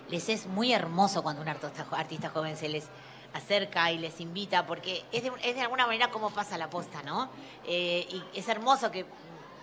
les 0.08 0.28
es 0.28 0.46
muy 0.46 0.72
hermoso 0.72 1.22
cuando 1.22 1.42
un 1.42 1.48
artista, 1.48 1.86
artista 1.92 2.30
joven 2.30 2.56
se 2.56 2.68
les 2.68 2.86
acerca 3.34 3.92
y 3.92 3.98
les 3.98 4.20
invita, 4.20 4.66
porque 4.66 5.04
es 5.12 5.22
de, 5.22 5.32
es 5.42 5.54
de 5.54 5.60
alguna 5.60 5.86
manera 5.86 6.10
como 6.10 6.30
pasa 6.30 6.56
la 6.56 6.70
posta, 6.70 7.02
¿no? 7.02 7.28
Eh, 7.66 8.06
y 8.10 8.38
es 8.38 8.48
hermoso 8.48 8.90
que, 8.90 9.04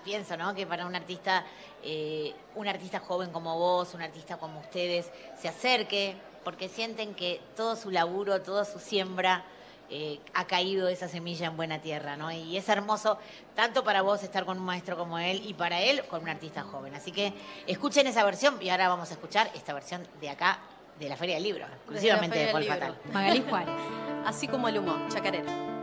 pienso, 0.03 0.37
¿no? 0.37 0.53
Que 0.53 0.67
para 0.67 0.85
un 0.85 0.95
artista, 0.95 1.43
eh, 1.83 2.33
un 2.53 2.67
artista 2.67 2.99
joven 2.99 3.31
como 3.31 3.57
vos, 3.57 3.93
un 3.95 4.03
artista 4.03 4.37
como 4.37 4.59
ustedes, 4.59 5.09
se 5.41 5.47
acerque, 5.47 6.15
porque 6.43 6.69
sienten 6.69 7.15
que 7.15 7.41
todo 7.55 7.75
su 7.75 7.89
laburo, 7.89 8.41
toda 8.43 8.65
su 8.65 8.79
siembra, 8.79 9.43
eh, 9.89 10.19
ha 10.33 10.45
caído 10.45 10.87
esa 10.87 11.07
semilla 11.07 11.47
en 11.47 11.57
buena 11.57 11.79
tierra, 11.79 12.17
¿no? 12.17 12.31
Y 12.31 12.57
es 12.57 12.67
hermoso 12.69 13.17
tanto 13.55 13.83
para 13.83 14.01
vos 14.01 14.23
estar 14.23 14.45
con 14.45 14.57
un 14.59 14.65
maestro 14.65 14.97
como 14.97 15.19
él 15.19 15.41
y 15.45 15.53
para 15.53 15.81
él 15.81 16.03
con 16.05 16.23
un 16.23 16.29
artista 16.29 16.63
joven. 16.63 16.95
Así 16.95 17.11
que 17.11 17.33
escuchen 17.67 18.07
esa 18.07 18.23
versión 18.23 18.57
y 18.61 18.69
ahora 18.69 18.89
vamos 18.89 19.09
a 19.11 19.13
escuchar 19.13 19.49
esta 19.53 19.73
versión 19.73 20.07
de 20.19 20.29
acá, 20.29 20.59
de 20.99 21.09
la 21.09 21.17
Feria 21.17 21.35
del 21.35 21.43
Libro, 21.43 21.65
exclusivamente 21.65 22.39
de 22.39 22.45
Feria 22.51 22.53
Paul 22.53 22.79
Fatal. 22.79 23.01
Magalí 23.11 23.43
Juárez. 23.47 23.75
Así 24.25 24.47
como 24.47 24.67
el 24.67 24.77
humo, 24.77 24.97
chacarera. 25.09 25.74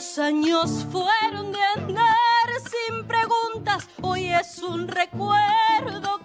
Esos 0.00 0.18
años 0.18 0.86
fueron 0.90 1.52
de 1.52 1.58
andar 1.76 2.48
sin 2.70 3.06
preguntas, 3.06 3.86
hoy 4.00 4.32
es 4.32 4.62
un 4.62 4.88
recuerdo 4.88 6.19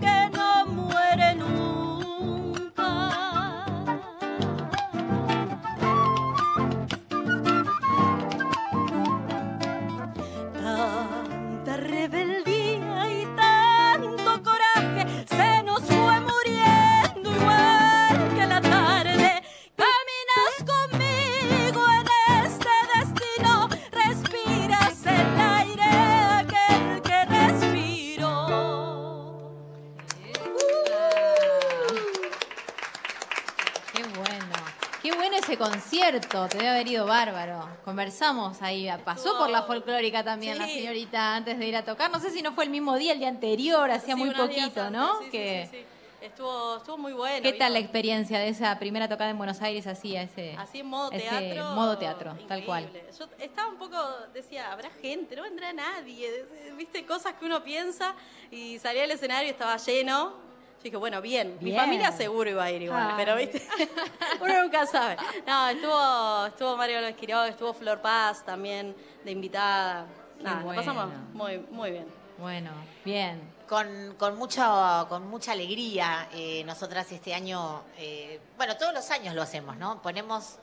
Te 36.49 36.57
debe 36.57 36.69
haber 36.69 36.87
ido 36.87 37.05
bárbaro. 37.05 37.67
Conversamos 37.85 38.61
ahí. 38.61 38.89
Pasó 39.03 39.37
por 39.37 39.49
la 39.49 39.63
folclórica 39.63 40.23
también 40.23 40.57
la 40.57 40.67
señorita 40.67 41.35
antes 41.35 41.57
de 41.57 41.65
ir 41.65 41.75
a 41.75 41.85
tocar. 41.85 42.11
No 42.11 42.19
sé 42.19 42.29
si 42.29 42.41
no 42.41 42.51
fue 42.53 42.65
el 42.65 42.69
mismo 42.69 42.95
día, 42.97 43.13
el 43.13 43.19
día 43.19 43.29
anterior, 43.29 43.89
hacía 43.89 44.15
Sí, 44.15 44.19
muy 44.19 44.31
poquito, 44.31 44.81
antes, 44.81 44.91
¿no? 44.91 45.21
sí, 45.21 45.29
que. 45.29 45.85
Estuvo, 46.21 46.77
estuvo 46.77 46.97
muy 46.97 47.13
bueno. 47.13 47.43
¿Qué 47.43 47.53
tal 47.53 47.73
la 47.73 47.79
experiencia 47.79 48.39
de 48.39 48.47
esa 48.49 48.79
primera 48.79 49.07
tocada 49.07 49.29
en 49.29 49.37
Buenos 49.37 49.61
Aires 49.61 49.85
así, 49.85 50.15
ese, 50.15 50.55
Así 50.57 50.79
en 50.79 50.87
modo 50.87 51.11
ese 51.11 51.27
teatro. 51.29 51.71
modo 51.75 51.97
teatro, 51.99 52.35
tal 52.47 52.65
cual. 52.65 52.89
Yo 53.17 53.27
estaba 53.37 53.69
un 53.69 53.77
poco, 53.77 53.95
decía, 54.33 54.71
habrá 54.71 54.89
gente, 54.89 55.35
no 55.35 55.43
vendrá 55.43 55.71
nadie. 55.71 56.45
Viste 56.77 57.05
cosas 57.05 57.33
que 57.33 57.45
uno 57.45 57.63
piensa 57.63 58.15
y 58.49 58.79
salí 58.79 58.99
al 58.99 59.11
escenario 59.11 59.47
y 59.49 59.51
estaba 59.51 59.77
lleno. 59.77 60.44
Dije, 60.85 60.97
bueno, 60.97 61.19
bien, 61.19 61.57
mi 61.61 61.75
familia 61.75 62.11
seguro 62.11 62.47
iba 62.47 62.63
a 62.63 62.69
ir 62.69 62.83
igual, 62.83 63.07
Ay. 63.09 63.13
pero 63.17 63.35
viste, 63.35 63.59
uno 64.39 64.61
nunca 64.61 64.85
sabe. 64.85 65.17
No, 65.47 65.67
estuvo, 65.69 66.45
estuvo 66.45 66.77
Mario 66.77 67.01
López 67.01 67.15
Quiroga, 67.15 67.47
estuvo 67.47 67.73
Flor 67.73 68.01
Paz 68.01 68.45
también 68.45 68.95
de 69.23 69.31
invitada. 69.31 70.05
Nada, 70.39 70.63
la 70.63 70.75
pasamos 70.75 71.07
bueno. 71.07 71.23
muy, 71.33 71.57
muy 71.71 71.89
bien. 71.89 72.05
Bueno, 72.37 72.69
bien. 73.03 73.41
Con, 73.67 74.13
con, 74.19 74.37
mucho, 74.37 75.07
con 75.09 75.27
mucha 75.27 75.53
alegría, 75.53 76.29
eh, 76.31 76.63
nosotras 76.65 77.11
este 77.11 77.33
año, 77.33 77.81
eh, 77.97 78.39
bueno, 78.55 78.77
todos 78.77 78.93
los 78.93 79.09
años 79.09 79.33
lo 79.33 79.41
hacemos, 79.41 79.77
¿no? 79.77 80.03
Ponemos 80.03 80.57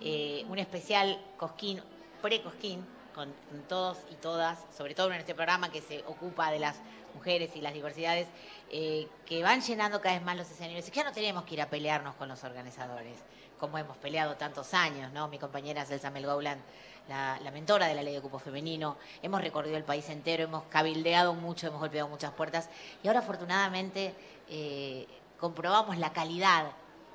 eh, 0.00 0.44
un 0.48 0.58
especial 0.58 1.24
Cosquín, 1.36 1.80
pre-Cosquín, 2.20 2.84
con, 3.14 3.32
con 3.48 3.62
todos 3.68 3.98
y 4.10 4.16
todas, 4.16 4.58
sobre 4.76 4.96
todo 4.96 5.12
en 5.12 5.20
este 5.20 5.36
programa 5.36 5.70
que 5.70 5.80
se 5.82 6.00
ocupa 6.08 6.50
de 6.50 6.58
las 6.58 6.74
mujeres 7.14 7.50
y 7.54 7.60
las 7.60 7.72
diversidades, 7.72 8.28
eh, 8.70 9.08
que 9.26 9.42
van 9.42 9.60
llenando 9.60 10.00
cada 10.00 10.14
vez 10.14 10.24
más 10.24 10.36
los 10.36 10.50
escenarios. 10.50 10.90
Ya 10.90 11.04
no 11.04 11.12
tenemos 11.12 11.44
que 11.44 11.54
ir 11.54 11.62
a 11.62 11.70
pelearnos 11.70 12.14
con 12.16 12.28
los 12.28 12.42
organizadores, 12.44 13.18
como 13.58 13.78
hemos 13.78 13.96
peleado 13.96 14.36
tantos 14.36 14.74
años, 14.74 15.12
¿no? 15.12 15.28
Mi 15.28 15.38
compañera 15.38 15.84
Celsa 15.84 16.10
Melgouland 16.10 16.60
la, 17.08 17.38
la 17.42 17.50
mentora 17.50 17.86
de 17.86 17.94
la 17.94 18.02
ley 18.02 18.14
de 18.14 18.20
cupo 18.20 18.38
femenino, 18.38 18.96
hemos 19.22 19.40
recorrido 19.40 19.76
el 19.76 19.84
país 19.84 20.08
entero, 20.10 20.44
hemos 20.44 20.64
cabildeado 20.64 21.34
mucho, 21.34 21.66
hemos 21.66 21.80
golpeado 21.80 22.08
muchas 22.08 22.32
puertas 22.32 22.68
y 23.02 23.08
ahora 23.08 23.20
afortunadamente 23.20 24.14
eh, 24.48 25.06
comprobamos 25.40 25.96
la 25.98 26.12
calidad 26.12 26.66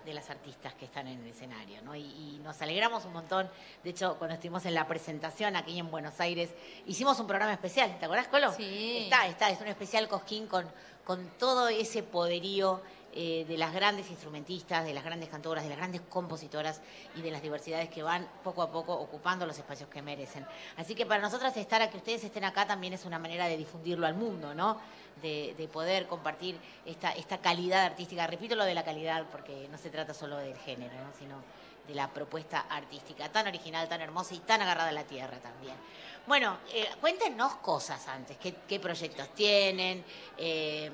de 0.06 0.14
las 0.14 0.30
artistas 0.30 0.74
que 0.74 0.86
están 0.86 1.08
en 1.08 1.22
el 1.22 1.28
escenario, 1.28 1.82
¿no? 1.82 1.96
Y, 1.96 2.02
y 2.02 2.40
nos 2.44 2.62
alegramos 2.62 3.06
un 3.06 3.14
montón. 3.14 3.50
De 3.84 3.90
hecho, 3.90 4.18
cuando 4.18 4.36
estuvimos 4.36 4.66
en 4.66 4.74
la 4.74 4.88
presentación 4.88 5.56
aquí 5.56 5.80
en 5.80 5.90
Buenos 5.90 6.20
Aires, 6.20 6.50
hicimos 6.86 7.20
un 7.20 7.28
programa 7.28 7.54
especial, 7.54 7.98
¿te 8.00 8.06
acordás, 8.06 8.28
Colo? 8.28 8.52
Sí. 8.54 9.04
Está, 9.04 9.28
está, 9.28 9.50
es 9.50 9.62
un 9.62 9.68
especial 9.68 10.08
Cosquín 10.08 10.48
con, 10.48 10.70
con 11.04 11.28
todo 11.38 11.68
ese 11.68 12.04
poderío 12.04 12.82
eh, 13.16 13.46
de 13.48 13.58
las 13.58 13.74
grandes 13.74 14.10
instrumentistas, 14.10 14.84
de 14.84 14.94
las 14.94 15.04
grandes 15.04 15.30
cantoras, 15.30 15.64
de 15.64 15.70
las 15.70 15.78
grandes 15.78 16.02
compositoras 16.10 16.82
y 17.16 17.22
de 17.22 17.32
las 17.32 17.42
diversidades 17.42 17.90
que 17.90 18.04
van 18.04 18.28
poco 18.44 18.62
a 18.62 18.72
poco 18.72 18.94
ocupando 18.94 19.46
los 19.46 19.58
espacios 19.58 19.90
que 19.90 20.02
merecen. 20.02 20.46
Así 20.78 20.96
que 20.96 21.06
para 21.06 21.22
nosotras 21.22 21.56
estar 21.56 21.82
aquí, 21.82 21.94
que 21.94 21.98
ustedes 21.98 22.24
estén 22.24 22.44
acá 22.44 22.66
también 22.66 22.94
es 22.94 23.06
una 23.06 23.20
manera 23.20 23.46
de 23.48 23.56
difundirlo 23.56 24.08
al 24.08 24.16
mundo, 24.16 24.56
¿no? 24.56 24.80
De, 25.22 25.54
de 25.56 25.68
poder 25.68 26.08
compartir 26.08 26.58
esta, 26.86 27.38
calidad 27.38 27.86
artística. 27.86 28.26
Repito 28.26 28.56
lo 28.56 28.66
de 28.66 28.74
la 28.74 28.84
calidad 28.84 29.26
porque 29.32 29.68
no 29.72 29.78
se 29.78 29.92
trata 29.92 30.14
solo 30.14 30.38
del 30.38 30.58
género, 30.58 30.96
¿no? 30.96 31.14
sino 31.18 31.36
de 31.88 31.94
la 31.94 32.10
propuesta 32.10 32.66
artística 32.68 33.30
tan 33.32 33.46
original, 33.46 33.88
tan 33.88 34.02
hermosa 34.02 34.34
y 34.34 34.40
tan 34.40 34.62
agarrada 34.64 34.90
a 34.90 34.94
la 34.94 35.04
tierra 35.04 35.38
también. 35.38 35.76
Bueno, 36.26 36.58
eh, 36.74 36.88
cuéntenos 37.00 37.56
cosas 37.58 38.08
antes, 38.08 38.38
qué, 38.38 38.56
qué 38.68 38.80
proyectos 38.80 39.30
tienen, 39.36 40.04
eh, 40.36 40.90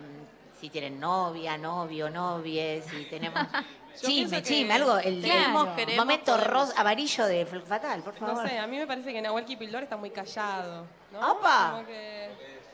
si 0.60 0.70
tienen 0.70 1.00
novia, 1.00 1.58
novio, 1.58 2.10
novie, 2.10 2.82
si 2.90 3.06
tenemos... 3.06 3.40
Chisme, 4.00 4.42
chisme, 4.42 4.74
algo, 4.76 4.98
el, 4.98 5.22
Queremos, 5.22 5.68
el 5.70 5.76
queremos, 5.76 6.06
momento 6.06 6.32
podemos. 6.32 6.54
ros, 6.54 6.78
amarillo 6.78 7.26
de 7.26 7.46
Fatal, 7.46 8.02
por 8.02 8.14
favor. 8.14 8.36
No 8.44 8.48
sé, 8.48 8.58
a 8.58 8.66
mí 8.66 8.78
me 8.78 8.88
parece 8.88 9.12
que 9.12 9.22
Nahuel 9.22 9.44
Kipildor 9.44 9.84
está 9.84 9.98
muy 9.98 10.10
callado. 10.12 10.86
¿no? 11.12 11.32
¡Opa! 11.32 11.72
Como 11.74 11.86
que- 11.86 12.30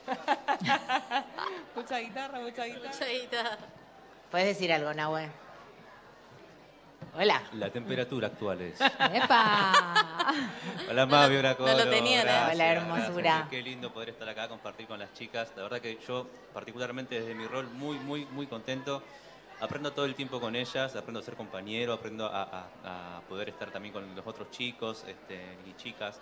mucha 1.75 1.97
guitarra, 1.97 2.39
mucha 2.39 2.65
guitarra. 2.65 2.91
Chaita. 2.91 3.57
Puedes 4.29 4.47
decir 4.49 4.71
algo, 4.71 4.93
Nahue. 4.93 5.31
Hola. 7.13 7.41
La 7.53 7.69
temperatura 7.71 8.27
actual 8.27 8.61
es. 8.61 8.79
¡Epa! 8.81 9.73
Hola 10.89 11.05
Mavi, 11.09 11.37
hola 11.37 11.51
no 11.51 11.57
Colo. 11.57 11.77
lo 11.85 11.89
tenía, 11.89 12.17
¿no? 12.19 12.23
gracias, 12.25 12.53
Hola, 12.55 12.71
hermosura. 12.71 13.13
gracias. 13.21 13.49
Qué 13.49 13.61
lindo 13.61 13.93
poder 13.93 14.09
estar 14.09 14.27
acá, 14.27 14.47
compartir 14.49 14.87
con 14.87 14.99
las 14.99 15.13
chicas. 15.13 15.51
La 15.55 15.63
verdad 15.63 15.79
que 15.79 15.97
yo, 16.05 16.27
particularmente 16.53 17.19
desde 17.19 17.33
mi 17.33 17.45
rol, 17.47 17.67
muy, 17.71 17.97
muy, 17.99 18.25
muy 18.25 18.47
contento. 18.47 19.01
Aprendo 19.61 19.93
todo 19.93 20.03
el 20.05 20.15
tiempo 20.15 20.41
con 20.41 20.55
ellas, 20.55 20.95
aprendo 20.97 21.21
a 21.21 21.23
ser 21.23 21.35
compañero, 21.35 21.93
aprendo 21.93 22.25
a, 22.25 22.43
a- 22.43 23.17
a 23.17 23.21
poder 23.29 23.47
estar 23.49 23.71
también 23.71 23.93
con 23.93 24.13
los 24.13 24.27
otros 24.27 24.51
chicos 24.51 25.05
este, 25.07 25.39
y 25.65 25.73
chicas. 25.81 26.19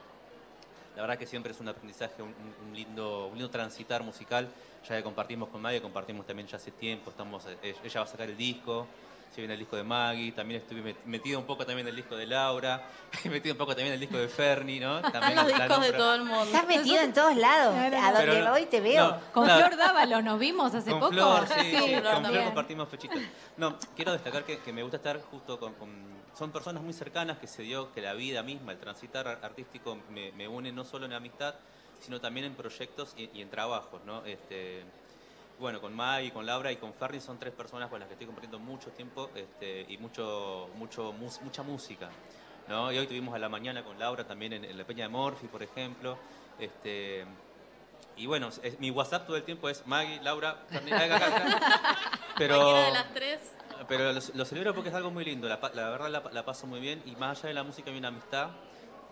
La 0.96 1.02
verdad 1.02 1.18
que 1.18 1.26
siempre 1.26 1.52
es 1.52 1.60
un 1.60 1.68
aprendizaje, 1.68 2.22
un, 2.22 2.28
un- 2.68 2.76
lindo, 2.76 3.26
un 3.28 3.34
lindo 3.34 3.50
transitar 3.50 4.04
musical. 4.04 4.48
Ya 4.88 4.98
que 4.98 5.04
compartimos 5.04 5.50
con 5.50 5.62
Maggie, 5.62 5.82
compartimos 5.82 6.28
también 6.28 6.48
ya 6.48 6.58
hace 6.58 6.70
tiempo. 6.70 7.10
Estamos, 7.10 7.44
eh, 7.64 7.74
ella 7.84 8.00
va 8.02 8.06
a 8.06 8.10
sacar 8.10 8.30
el 8.30 8.38
disco, 8.38 8.86
se 9.34 9.42
viene 9.42 9.54
el 9.56 9.60
disco 9.60 9.76
de 9.76 9.84
Maggie. 9.84 10.32
También 10.32 10.62
estuve 10.62 10.82
met- 10.84 11.04
metido 11.06 11.40
un 11.40 11.46
poco 11.46 11.66
también 11.66 11.88
en 11.88 11.90
el 11.92 11.96
disco 11.96 12.16
de 12.16 12.26
Laura, 12.28 12.84
metido 13.26 13.54
un 13.54 13.58
poco 13.58 13.72
también 13.72 13.88
en 13.88 13.94
el 13.96 14.00
disco 14.00 14.18
de 14.18 14.28
Fernie, 14.28 14.80
¿no? 14.80 15.02
También 15.12 15.36
Los 15.36 15.48
discos 15.48 15.82
de 15.82 15.92
todo 15.94 16.14
el 16.16 16.24
mundo. 16.24 16.44
Estás 16.44 16.68
metido 16.68 17.02
en 17.02 17.14
todos 17.14 17.36
lados. 17.36 17.76
A 17.76 18.12
donde 18.12 18.28
Pero 18.32 18.46
no- 18.46 18.52
voy 18.52 18.66
te 18.68 18.80
veo. 18.82 19.08
no, 19.12 19.20
Con 19.34 19.46
claro. 19.46 19.66
Flor 19.68 19.78
Dávalo 19.80 20.22
nos 20.22 20.40
vimos 20.40 20.74
hace 20.76 20.92
Con 20.92 21.00
poco. 21.00 21.12
Flor, 21.14 21.48
sí, 21.48 21.54
sí, 21.72 21.96
Flor 21.96 22.14
con 22.14 22.26
Flor 22.26 22.44
compartimos 22.46 22.90
fechitas. 22.90 23.20
No, 23.58 23.78
quiero 23.96 24.12
destacar 24.14 24.44
que, 24.44 24.60
que 24.60 24.72
me 24.74 24.84
gusta 24.84 24.98
estar 24.98 25.20
justo 25.22 25.60
con, 25.60 25.74
con- 25.74 26.14
Son 26.38 26.52
personas 26.52 26.84
muy 26.84 26.94
cercanas 26.94 27.38
que 27.40 27.48
se 27.48 27.64
dio 27.64 27.92
que 27.94 28.02
la 28.02 28.14
vida 28.14 28.44
misma, 28.44 28.72
el 28.72 28.80
transitar 28.80 29.28
ar- 29.28 29.40
artístico 29.44 29.98
me, 30.10 30.32
me 30.34 30.48
une 30.48 30.72
no 30.72 30.84
solo 30.86 31.06
en 31.06 31.14
amistad, 31.14 31.56
sino 32.00 32.20
también 32.20 32.46
en 32.46 32.56
proyectos 32.56 33.14
y, 33.18 33.30
y 33.34 33.42
en 33.42 33.50
trabajos, 33.50 34.02
¿no? 34.06 34.26
Este, 34.26 34.84
bueno, 35.60 35.80
con 35.80 35.96
Maggie, 35.96 36.32
con 36.32 36.46
Laura 36.46 36.72
y 36.72 36.78
con 36.78 36.94
Fernie 36.94 37.22
son 37.22 37.40
tres 37.40 37.54
personas 37.54 37.90
con 37.90 38.00
las 38.00 38.08
que 38.08 38.14
estoy 38.14 38.28
compartiendo 38.28 38.60
mucho 38.60 38.90
tiempo 38.92 39.30
este, 39.36 39.86
y 39.88 39.98
mucho, 39.98 40.70
mucho, 40.76 41.14
mucha 41.14 41.64
música. 41.64 42.10
¿no? 42.68 42.92
Y 42.92 42.98
hoy 42.98 43.08
tuvimos 43.08 43.34
a 43.36 43.40
la 43.40 43.50
mañana 43.50 43.84
con 43.84 44.00
Laura 44.00 44.26
también 44.26 44.54
en, 44.54 44.66
en 44.66 44.78
la 44.78 44.84
Peña 44.86 45.04
de 45.06 45.10
Morphy, 45.10 45.48
por 45.48 45.62
ejemplo. 45.64 46.18
Este, 46.60 47.26
y 48.16 48.26
bueno, 48.26 48.50
es- 48.62 48.80
mi 48.80 48.92
WhatsApp 48.92 49.26
todo 49.26 49.38
el 49.38 49.44
tiempo 49.44 49.70
es 49.70 49.86
Maggie, 49.88 50.22
Laura, 50.22 50.64
Fernie, 50.70 50.94
acá, 50.94 51.16
acá, 51.16 51.28
acá. 51.28 52.00
Pero, 52.38 52.86
de 52.86 52.92
las 52.92 53.14
tres. 53.14 53.42
pero 53.88 54.12
lo, 54.12 54.46
celebro 54.46 54.74
porque 54.74 54.90
es 54.90 54.96
algo 54.96 55.12
muy 55.12 55.24
lindo, 55.24 55.48
la, 55.48 55.60
la 55.76 55.90
verdad 55.92 56.10
la, 56.10 56.24
la 56.32 56.44
paso 56.44 56.66
muy 56.66 56.80
bien 56.80 57.04
y 57.06 57.12
más 57.16 57.38
allá 57.40 57.50
de 57.50 57.54
la 57.54 57.64
música 57.64 57.92
hay 57.92 57.98
una 58.00 58.08
amistad 58.08 58.50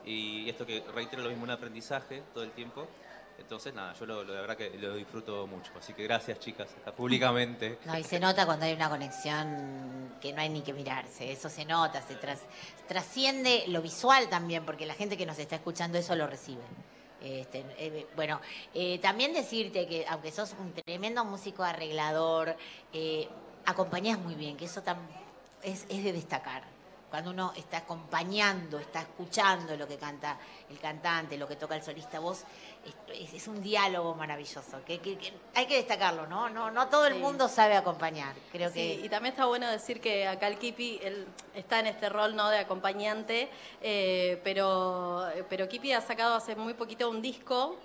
y 0.03 0.49
esto 0.49 0.65
que 0.65 0.83
reitero 0.95 1.21
lo 1.21 1.29
mismo, 1.29 1.43
un 1.43 1.51
aprendizaje 1.51 2.23
todo 2.33 2.43
el 2.43 2.49
tiempo. 2.51 2.87
Entonces, 3.41 3.73
nada, 3.73 3.93
yo 3.99 4.05
lo, 4.05 4.23
lo- 4.23 4.33
la 4.33 4.41
verdad 4.41 4.55
que 4.57 4.69
lo 4.77 4.95
disfruto 4.95 5.45
mucho. 5.47 5.71
Así 5.77 5.93
que 5.93 6.03
gracias, 6.03 6.39
chicas, 6.39 6.69
acá 6.81 6.93
públicamente. 6.93 7.77
No, 7.85 7.97
y 7.97 8.03
se 8.03 8.19
nota 8.19 8.45
cuando 8.45 8.65
hay 8.65 8.73
una 8.73 8.89
conexión 8.89 10.15
que 10.21 10.31
no 10.33 10.41
hay 10.41 10.49
ni 10.49 10.61
que 10.61 10.73
mirarse, 10.73 11.31
eso 11.31 11.49
se 11.49 11.65
nota, 11.65 12.01
se 12.01 12.15
tras- 12.15 12.43
trasciende 12.87 13.65
lo 13.67 13.81
visual 13.81 14.29
también, 14.29 14.65
porque 14.65 14.85
la 14.85 14.93
gente 14.93 15.17
que 15.17 15.25
nos 15.25 15.37
está 15.39 15.55
escuchando 15.55 15.97
eso 15.97 16.15
lo 16.15 16.27
recibe. 16.27 16.61
Este, 17.21 17.63
eh, 17.77 18.07
bueno, 18.15 18.39
eh, 18.73 18.97
también 18.99 19.33
decirte 19.33 19.87
que 19.87 20.05
aunque 20.07 20.31
sos 20.31 20.55
un 20.59 20.73
tremendo 20.73 21.23
músico 21.25 21.63
arreglador, 21.63 22.55
eh, 22.93 23.27
acompañás 23.65 24.17
muy 24.19 24.35
bien, 24.35 24.57
que 24.57 24.65
eso 24.65 24.81
tam- 24.83 24.97
es, 25.61 25.85
es 25.89 26.03
de 26.03 26.13
destacar. 26.13 26.63
Cuando 27.11 27.31
uno 27.31 27.51
está 27.57 27.79
acompañando, 27.79 28.79
está 28.79 29.01
escuchando 29.01 29.75
lo 29.75 29.85
que 29.85 29.97
canta 29.97 30.37
el 30.69 30.79
cantante, 30.79 31.37
lo 31.37 31.45
que 31.45 31.57
toca 31.57 31.75
el 31.75 31.83
solista, 31.83 32.19
vos, 32.19 32.45
es, 33.13 33.33
es 33.33 33.47
un 33.49 33.61
diálogo 33.61 34.15
maravilloso, 34.15 34.81
que, 34.85 34.99
que- 34.99 35.17
que 35.17 35.33
hay 35.53 35.65
que 35.65 35.75
destacarlo, 35.75 36.25
¿no? 36.25 36.47
No, 36.49 36.71
no 36.71 36.87
todo 36.87 37.07
el 37.07 37.15
Sí. 37.15 37.19
mundo 37.19 37.49
sabe 37.49 37.75
acompañar, 37.75 38.33
creo 38.53 38.69
Sí, 38.69 38.75
que... 38.75 38.93
y 39.05 39.09
también 39.09 39.33
está 39.33 39.45
bueno 39.45 39.69
decir 39.69 39.99
que 39.99 40.25
acá 40.25 40.47
el 40.47 40.57
Kipi 40.57 41.01
él 41.03 41.27
está 41.53 41.79
en 41.81 41.87
este 41.87 42.07
rol 42.07 42.33
no 42.33 42.47
de 42.47 42.59
acompañante, 42.59 43.49
eh, 43.81 44.39
pero, 44.45 45.25
pero 45.49 45.67
Kipi 45.67 45.91
ha 45.91 45.99
sacado 45.99 46.35
hace 46.35 46.55
muy 46.55 46.73
poquito 46.75 47.09
un 47.09 47.21
disco 47.21 47.77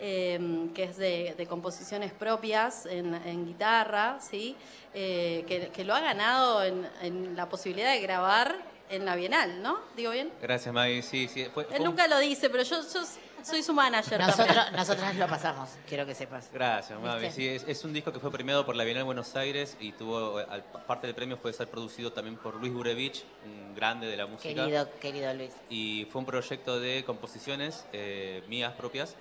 eh, 0.00 0.68
que 0.74 0.84
es 0.84 0.96
de, 0.96 1.34
de 1.36 1.46
composiciones 1.46 2.12
propias 2.12 2.86
en, 2.86 3.14
en 3.14 3.46
guitarra, 3.46 4.18
¿sí? 4.20 4.56
Eh, 4.92 5.44
que, 5.48 5.68
que 5.68 5.84
lo 5.84 5.94
ha 5.94 6.00
ganado 6.00 6.62
en, 6.64 6.88
en 7.02 7.36
la 7.36 7.48
posibilidad 7.48 7.92
de 7.92 8.00
grabar 8.00 8.54
en 8.90 9.04
la 9.04 9.16
Bienal, 9.16 9.62
¿no? 9.62 9.78
¿Digo 9.96 10.10
bien? 10.12 10.30
Gracias, 10.42 10.72
Maggie. 10.74 11.02
Sí, 11.02 11.26
sí. 11.28 11.46
Fue, 11.52 11.64
fue 11.64 11.74
Él 11.76 11.82
un- 11.82 11.88
nunca 11.88 12.06
lo 12.06 12.18
dice, 12.18 12.50
pero 12.50 12.62
yo, 12.62 12.76
yo 12.82 13.00
soy 13.42 13.62
su 13.62 13.72
manager. 13.72 14.20
Nosotros, 14.20 14.56
nosotros 14.72 15.14
lo 15.16 15.26
pasamos, 15.26 15.70
quiero 15.88 16.04
que 16.06 16.14
sepas. 16.14 16.50
Gracias, 16.52 17.00
Mavi. 17.00 17.30
Sí, 17.30 17.48
es, 17.48 17.64
es 17.66 17.82
un 17.84 17.92
disco 17.94 18.12
que 18.12 18.20
fue 18.20 18.30
premiado 18.30 18.64
por 18.66 18.76
la 18.76 18.84
Bienal 18.84 19.00
de 19.00 19.04
Buenos 19.06 19.34
Aires 19.36 19.76
y 19.80 19.92
tuvo, 19.92 20.36
al- 20.38 20.62
parte 20.86 21.06
del 21.06 21.16
premio 21.16 21.38
fue 21.38 21.52
ser 21.54 21.68
producido 21.68 22.12
también 22.12 22.36
por 22.36 22.54
Luis 22.56 22.72
Burevich, 22.72 23.24
un 23.46 23.74
grande 23.74 24.06
de 24.06 24.16
la 24.18 24.26
música. 24.26 24.54
Querido, 24.54 24.88
querido 25.00 25.32
Luis. 25.34 25.50
Y 25.70 26.06
fue 26.12 26.20
un 26.20 26.26
proyecto 26.26 26.78
de 26.78 27.04
composiciones 27.04 27.86
eh, 27.92 28.42
mías 28.48 28.74
propias. 28.74 29.16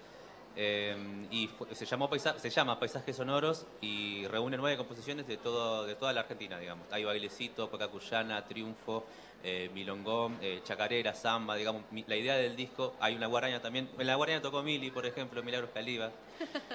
Eh, 0.55 0.95
y 1.31 1.49
se, 1.73 1.85
llamó 1.85 2.09
se 2.17 2.49
llama 2.49 2.79
Paisajes 2.79 3.15
Sonoros 3.15 3.65
y 3.81 4.25
reúne 4.27 4.57
nueve 4.57 4.77
composiciones 4.77 5.27
de, 5.27 5.37
todo, 5.37 5.85
de 5.85 5.95
toda 5.95 6.13
la 6.13 6.21
Argentina, 6.21 6.59
digamos. 6.59 6.85
Hay 6.91 7.03
bailecito, 7.03 7.69
Pacacuyana, 7.69 8.45
Triunfo, 8.45 9.05
eh, 9.43 9.69
Milongón, 9.73 10.37
eh, 10.41 10.61
Chacarera, 10.63 11.13
Samba, 11.13 11.55
digamos. 11.55 11.83
Mi- 11.91 12.05
la 12.07 12.15
idea 12.15 12.35
del 12.35 12.55
disco, 12.55 12.93
hay 12.99 13.15
una 13.15 13.27
guaraña 13.27 13.61
también. 13.61 13.89
En 13.97 14.07
la 14.07 14.15
guaraña 14.15 14.41
tocó 14.41 14.61
Mili, 14.63 14.91
por 14.91 15.05
ejemplo, 15.05 15.41
Milagros 15.43 15.71
Caliba, 15.73 16.11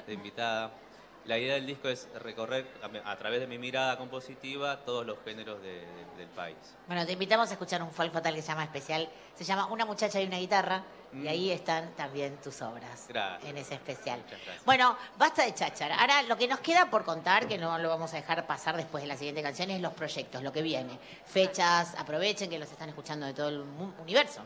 de 0.06 0.12
invitada. 0.12 0.70
La 1.28 1.36
idea 1.36 1.54
del 1.56 1.66
disco 1.66 1.90
es 1.90 2.08
recorrer 2.22 2.66
a, 3.04 3.10
a 3.12 3.16
través 3.18 3.40
de 3.40 3.46
mi 3.46 3.58
mirada 3.58 3.98
compositiva 3.98 4.78
todos 4.86 5.04
los 5.04 5.18
géneros 5.26 5.60
de- 5.60 5.86
del 6.16 6.28
país. 6.34 6.56
Bueno, 6.86 7.04
te 7.04 7.12
invitamos 7.12 7.50
a 7.50 7.52
escuchar 7.52 7.82
un 7.82 7.90
folk 7.92 8.10
fatal 8.14 8.34
que 8.34 8.40
se 8.40 8.48
llama 8.48 8.64
especial. 8.64 9.06
Se 9.34 9.44
llama 9.44 9.66
Una 9.66 9.84
muchacha 9.84 10.18
y 10.22 10.26
una 10.26 10.38
guitarra. 10.38 10.82
Y 11.12 11.16
Mm. 11.16 11.28
ahí 11.28 11.50
están 11.50 11.94
también 11.96 12.36
tus 12.38 12.60
obras. 12.62 13.06
Gracias. 13.08 13.50
En 13.50 13.56
ese 13.58 13.74
especial. 13.74 14.22
Bueno, 14.64 14.96
basta 15.18 15.42
de 15.44 15.54
cháchara. 15.54 15.96
Ahora 16.00 16.22
lo 16.22 16.36
que 16.38 16.48
nos 16.48 16.60
queda 16.60 16.88
por 16.90 17.04
contar, 17.04 17.46
que 17.46 17.56
no 17.58 17.78
lo 17.78 17.88
vamos 17.90 18.12
a 18.14 18.16
dejar 18.16 18.46
pasar 18.46 18.76
después 18.76 19.02
de 19.02 19.08
la 19.08 19.16
siguiente 19.16 19.42
canción, 19.42 19.70
es 19.70 19.80
los 19.82 19.92
proyectos, 19.92 20.42
lo 20.42 20.50
que 20.52 20.62
viene. 20.62 20.98
Fechas, 21.26 21.94
aprovechen 21.98 22.48
que 22.50 22.58
los 22.58 22.70
están 22.70 22.88
escuchando 22.88 23.26
de 23.26 23.34
todo 23.34 23.48
el 23.50 23.60
universo 24.02 24.40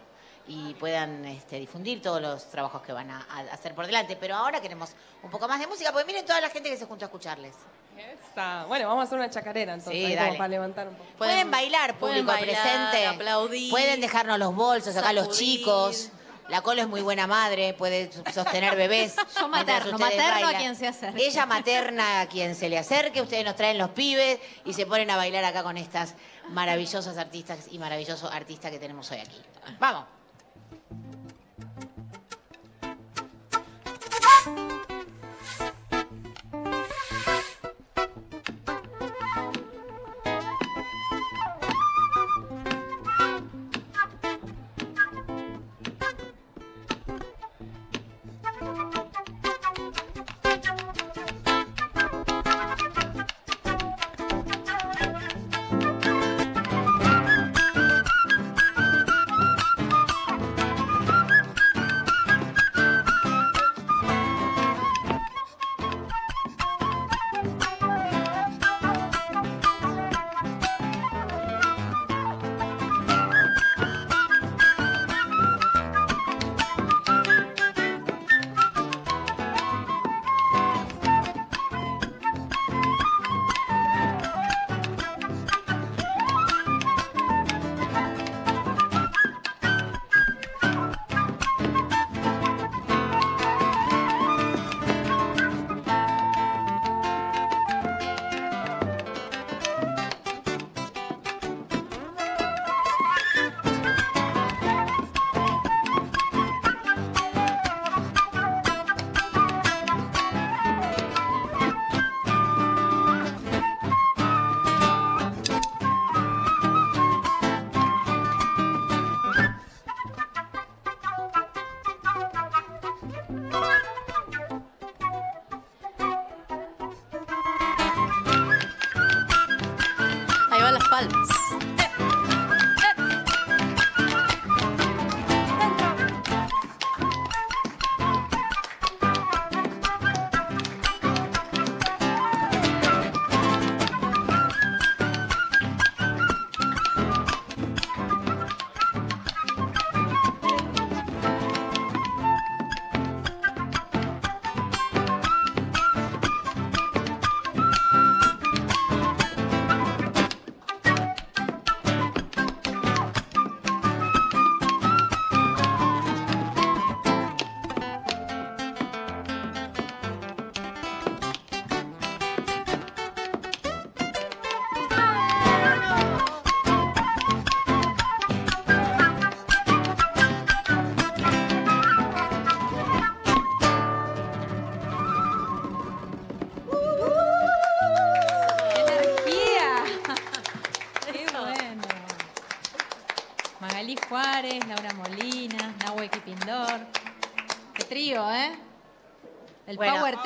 y 0.49 0.75
puedan 0.75 1.25
este, 1.25 1.59
difundir 1.61 2.03
todos 2.03 2.21
los 2.21 2.51
trabajos 2.51 2.83
que 2.83 2.93
van 2.93 3.11
a, 3.11 3.19
a 3.31 3.41
hacer 3.55 3.75
por 3.75 3.87
delante. 3.87 4.17
Pero 4.17 4.35
ahora 4.37 4.61
queremos 4.61 4.91
un 5.23 5.31
poco 5.31 5.47
más 5.49 5.61
de 5.61 5.67
música, 5.67 5.93
porque 5.93 6.07
miren 6.07 6.25
toda 6.27 6.41
la 6.41 6.51
gente 6.51 6.69
que 6.71 6.77
se 6.77 6.87
junta 6.87 7.05
a 7.05 7.09
escucharles. 7.09 7.55
Esa. 7.97 8.65
Bueno, 8.67 8.89
vamos 8.89 9.03
a 9.03 9.05
hacer 9.07 9.19
una 9.19 9.31
chacarera 9.31 9.75
entonces, 9.75 10.09
Sí, 10.11 10.17
como 10.17 10.33
para 10.37 10.49
levantar 10.49 10.89
un 10.89 10.95
poco. 10.95 11.09
Pueden, 11.19 11.35
Pueden- 11.37 11.51
bailar, 11.51 11.99
pueden 11.99 12.25
público 12.27 12.33
bailar, 12.47 12.63
presente. 12.63 13.07
aplaudir, 13.07 13.71
Pueden 13.71 14.01
dejarnos 14.01 14.39
los 14.39 14.55
bolsos, 14.55 14.97
acá 14.97 15.13
los 15.13 15.25
sacudir. 15.27 15.59
chicos. 15.59 16.09
La 16.49 16.61
Colo 16.61 16.83
es 16.83 16.89
muy 16.89 17.03
buena 17.03 17.27
madre, 17.29 17.73
puede 17.73 18.11
sostener 18.33 18.75
bebés. 18.77 19.15
Yo 19.39 19.49
materno, 19.49 19.97
materno 19.97 20.49
a 20.49 20.55
quien 20.55 20.75
se 20.75 20.89
acerque. 20.89 21.25
Ella 21.25 21.47
materna 21.47 22.21
a 22.23 22.27
quien 22.27 22.55
se 22.57 22.69
le 22.69 22.79
acerque, 22.79 23.23
ustedes 23.23 23.45
nos 23.45 23.55
traen 23.57 23.79
los 23.79 23.91
pibes 23.91 24.41
y 24.65 24.73
se 24.75 24.85
ponen 24.85 25.09
a 25.11 25.17
bailar 25.17 25.45
acá 25.45 25.63
con 25.63 25.77
estas 25.79 26.15
maravillosas 26.49 27.17
artistas 27.17 27.67
y 27.71 27.79
maravilloso 27.79 28.29
artista 28.31 28.71
que 28.71 28.79
tenemos 28.79 29.09
hoy 29.13 29.19
aquí. 29.19 29.41
Vamos. 29.79 30.05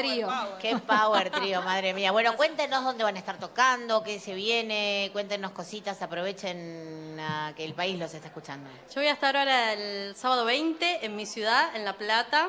Power 0.06 0.58
Trío. 0.58 0.58
Qué 0.60 0.76
power 0.78 1.30
trío, 1.30 1.62
madre 1.64 1.94
mía. 1.94 2.12
Bueno, 2.12 2.36
cuéntenos 2.36 2.84
dónde 2.84 3.04
van 3.04 3.16
a 3.16 3.18
estar 3.18 3.38
tocando, 3.38 4.02
qué 4.02 4.18
se 4.20 4.34
viene, 4.34 5.10
cuéntenos 5.12 5.50
cositas, 5.52 6.00
aprovechen 6.02 7.16
ah, 7.20 7.52
que 7.56 7.64
el 7.64 7.74
país 7.74 7.98
los 7.98 8.12
está 8.14 8.28
escuchando. 8.28 8.68
Yo 8.94 9.00
voy 9.00 9.06
a 9.08 9.12
estar 9.12 9.36
ahora 9.36 9.72
el 9.72 10.14
sábado 10.16 10.44
20 10.44 11.04
en 11.04 11.16
mi 11.16 11.26
ciudad, 11.26 11.74
en 11.74 11.84
La 11.84 11.94
Plata. 11.94 12.48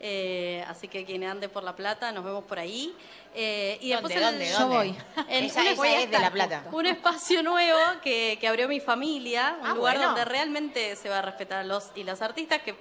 Eh, 0.00 0.64
así 0.68 0.86
que 0.86 1.04
quien 1.04 1.24
ande 1.24 1.48
por 1.48 1.64
La 1.64 1.74
Plata, 1.74 2.12
nos 2.12 2.24
vemos 2.24 2.44
por 2.44 2.58
ahí. 2.58 2.94
Eh, 3.34 3.78
y 3.80 3.90
¿Dónde, 3.92 4.08
después 4.14 4.16
el- 4.16 4.22
dónde, 4.38 4.50
Yo 4.58 4.68
voy. 4.68 4.96
En 5.28 5.44
Esa, 5.44 5.60
un 5.60 5.66
esa 5.66 5.76
voy 5.76 5.88
a 5.88 6.00
es 6.02 6.10
de 6.10 6.18
La 6.20 6.30
Plata. 6.30 6.64
un 6.72 6.86
espacio 6.86 7.42
nuevo 7.42 7.78
que, 8.02 8.38
que 8.40 8.46
abrió 8.48 8.68
mi 8.68 8.78
familia, 8.80 9.56
un 9.60 9.66
Ah, 9.66 9.74
lugar 9.74 9.96
bueno. 9.96 10.08
donde 10.10 10.24
realmente 10.24 10.94
se 10.96 11.08
va 11.08 11.18
a 11.18 11.22
respetar 11.22 11.58
a 11.60 11.64
los 11.64 11.90
y 11.96 12.04
las 12.04 12.22
artistas, 12.22 12.62
que 12.62 12.76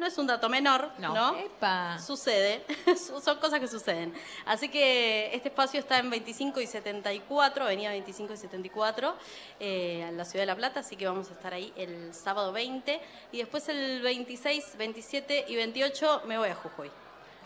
no 0.00 0.06
es 0.06 0.18
un 0.18 0.26
dato 0.26 0.48
menor, 0.48 0.90
No. 0.98 1.14
¿no? 1.14 1.36
Epa. 1.38 1.98
Sucede, 1.98 2.64
son 3.22 3.38
cosas 3.38 3.60
que 3.60 3.68
suceden. 3.68 4.12
Así 4.46 4.68
que 4.68 5.30
este 5.34 5.48
espacio 5.50 5.78
está 5.78 5.98
en 5.98 6.10
25 6.10 6.60
y 6.60 6.66
74, 6.66 7.64
avenida 7.64 7.90
25 7.90 8.32
y 8.32 8.36
74, 8.36 9.14
eh, 9.60 10.06
en 10.08 10.16
la 10.16 10.24
ciudad 10.24 10.42
de 10.42 10.46
La 10.46 10.56
Plata, 10.56 10.80
así 10.80 10.96
que 10.96 11.06
vamos 11.06 11.28
a 11.30 11.34
estar 11.34 11.52
ahí 11.54 11.72
el 11.76 12.12
sábado 12.14 12.50
20 12.52 13.00
y 13.32 13.38
después 13.38 13.68
el 13.68 14.00
26, 14.02 14.76
27 14.76 15.44
y 15.48 15.56
28 15.56 16.22
me 16.26 16.38
voy 16.38 16.48
a 16.48 16.54
Jujuy. 16.54 16.90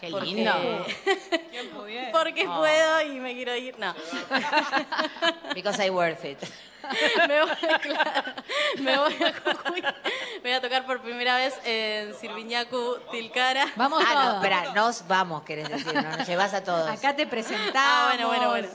Qué 0.01 0.11
Porque- 0.11 0.27
lindo. 0.27 0.53
Porque 2.13 2.45
Ah. 2.49 2.57
puedo 2.59 3.03
y 3.13 3.21
me 3.21 3.35
quiero 3.35 3.55
ir. 3.57 3.79
No. 3.79 3.95
Because 5.55 5.85
I 5.85 5.91
worth 5.91 6.25
it. 6.25 6.39
me, 7.29 7.41
voy, 7.43 7.79
claro, 7.81 8.33
me 8.79 8.99
voy 8.99 9.15
a 9.15 9.33
Jujuy. 9.33 9.83
Voy 10.43 10.53
a 10.53 10.61
tocar 10.61 10.85
por 10.87 11.01
primera 11.01 11.37
vez 11.37 11.55
en 11.65 12.15
Sirviñacu 12.15 12.99
Tilcara. 13.11 13.67
Vamos 13.77 14.03
Ah, 14.07 14.13
no, 14.15 14.21
todos. 14.23 14.35
espera, 14.37 14.73
nos 14.75 15.09
vamos, 15.09 15.43
querés 15.45 15.69
decir, 15.69 15.95
no, 15.95 16.03
nos 16.03 16.27
llevas 16.27 16.55
a 16.55 16.63
todos. 16.63 16.89
Acá 16.91 17.15
te 17.17 17.27
presentamos. 17.27 17.75
Ah, 17.77 18.07
bueno, 18.15 18.29
bueno, 18.29 18.51
bueno. 18.51 18.69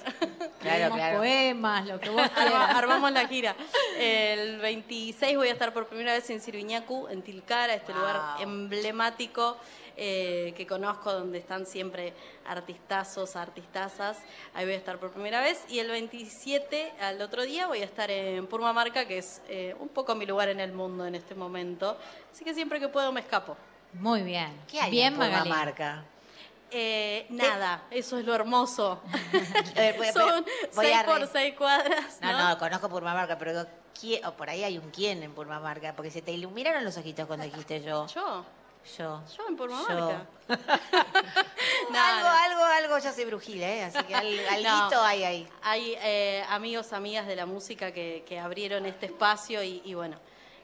Claro, 0.60 0.94
claro. 0.94 1.18
poemas, 1.20 1.86
lo 1.88 2.00
que 2.00 2.10
vos 2.10 2.22
Arma- 2.36 2.36
quieras. 2.36 2.76
armamos 2.76 3.12
la 3.12 3.28
gira. 3.28 3.56
El 3.98 4.58
26 4.60 5.38
voy 5.38 5.48
a 5.50 5.52
estar 5.54 5.72
por 5.74 5.88
primera 5.88 6.14
vez 6.14 6.30
en 6.30 6.42
Sirviñacu, 6.42 7.08
en 7.10 7.22
Tilcara, 7.22 7.74
este 7.74 7.94
lugar 7.94 8.36
emblemático 8.40 9.58
eh, 10.02 10.54
que 10.56 10.66
conozco, 10.66 11.12
donde 11.12 11.38
están 11.40 11.66
siempre 11.66 12.14
artistazos, 12.48 13.36
artistazas. 13.36 14.18
Ahí 14.54 14.66
voy 14.66 14.74
a 14.76 14.78
estar 14.78 14.98
por 14.98 15.12
primera 15.12 15.42
vez. 15.42 15.64
Y 15.68 15.80
el 15.80 15.90
27, 15.90 16.94
al 17.02 17.22
otro 17.22 17.44
día, 17.44 17.68
voy 17.68 17.82
a 17.82 17.86
estar 17.86 18.10
en 18.10 18.48
Purmamarca, 18.48 19.06
que 19.08 19.18
es 19.18 19.42
eh, 19.50 19.76
un 19.80 19.90
poco 19.90 20.16
mi 20.16 20.26
lugar 20.26 20.50
en 20.50 20.60
el 20.60 20.72
mundo 20.72 21.06
en 21.06 21.16
este 21.16 21.36
momento. 21.36 21.98
Así 22.32 22.44
que 22.46 22.54
siempre 22.54 22.80
que 22.80 22.88
puedo 22.88 23.12
me 23.12 23.20
escapo. 23.20 23.58
Muy 23.94 24.22
bien. 24.22 24.52
¿Qué 24.68 24.80
hay 24.80 24.92
bien, 24.92 25.14
en 25.14 25.20
Magali. 25.20 25.50
marca? 25.50 26.04
Eh, 26.72 27.26
nada, 27.30 27.84
eso 27.90 28.18
es 28.20 28.26
lo 28.26 28.36
hermoso. 28.36 29.02
voy- 29.98 30.08
Son 30.14 30.46
voy 30.76 30.86
seis 30.86 30.98
a 30.98 31.06
por 31.06 31.28
seis 31.28 31.56
cuadras. 31.58 32.20
No, 32.22 32.32
¿no? 32.32 32.50
no, 32.50 32.58
conozco 32.60 32.88
Purmamarca, 32.90 33.38
pero 33.40 33.52
digo, 33.52 33.66
¿quién- 34.00 34.24
o 34.26 34.34
por 34.34 34.50
ahí 34.52 34.64
hay 34.64 34.78
un 34.78 34.92
quién 34.92 35.24
en 35.24 35.34
Purmamarca, 35.34 35.96
porque 35.96 36.12
se 36.12 36.22
te 36.22 36.32
iluminaron 36.32 36.84
los 36.84 36.96
ojitos 36.98 37.26
cuando 37.26 37.46
dijiste 37.46 37.82
yo. 37.82 38.06
Yo, 38.08 38.46
Yo. 38.98 39.22
yo 39.38 39.48
en 39.48 39.56
Purmamarca. 39.58 40.26
No, 41.92 42.00
algo, 42.00 42.22
no. 42.24 42.30
algo, 42.30 42.64
algo, 42.64 42.98
yo 43.00 43.12
soy 43.14 43.26
brujil, 43.26 43.62
¿eh? 43.64 43.84
Así 43.84 44.04
que 44.06 44.14
al, 44.16 44.40
alguito 44.50 44.96
No. 44.96 45.02
hay 45.04 45.24
ahí. 45.24 45.48
Hay 45.64 45.96
eh, 46.02 46.44
amigos, 46.50 46.94
amigas 46.94 47.26
de 47.28 47.36
la 47.36 47.46
música 47.46 47.92
que, 47.92 48.24
que 48.28 48.40
abrieron 48.40 48.86
este 48.86 49.08
espacio 49.08 49.64
y, 49.64 49.82
y 49.86 49.94
bueno, 49.96 50.18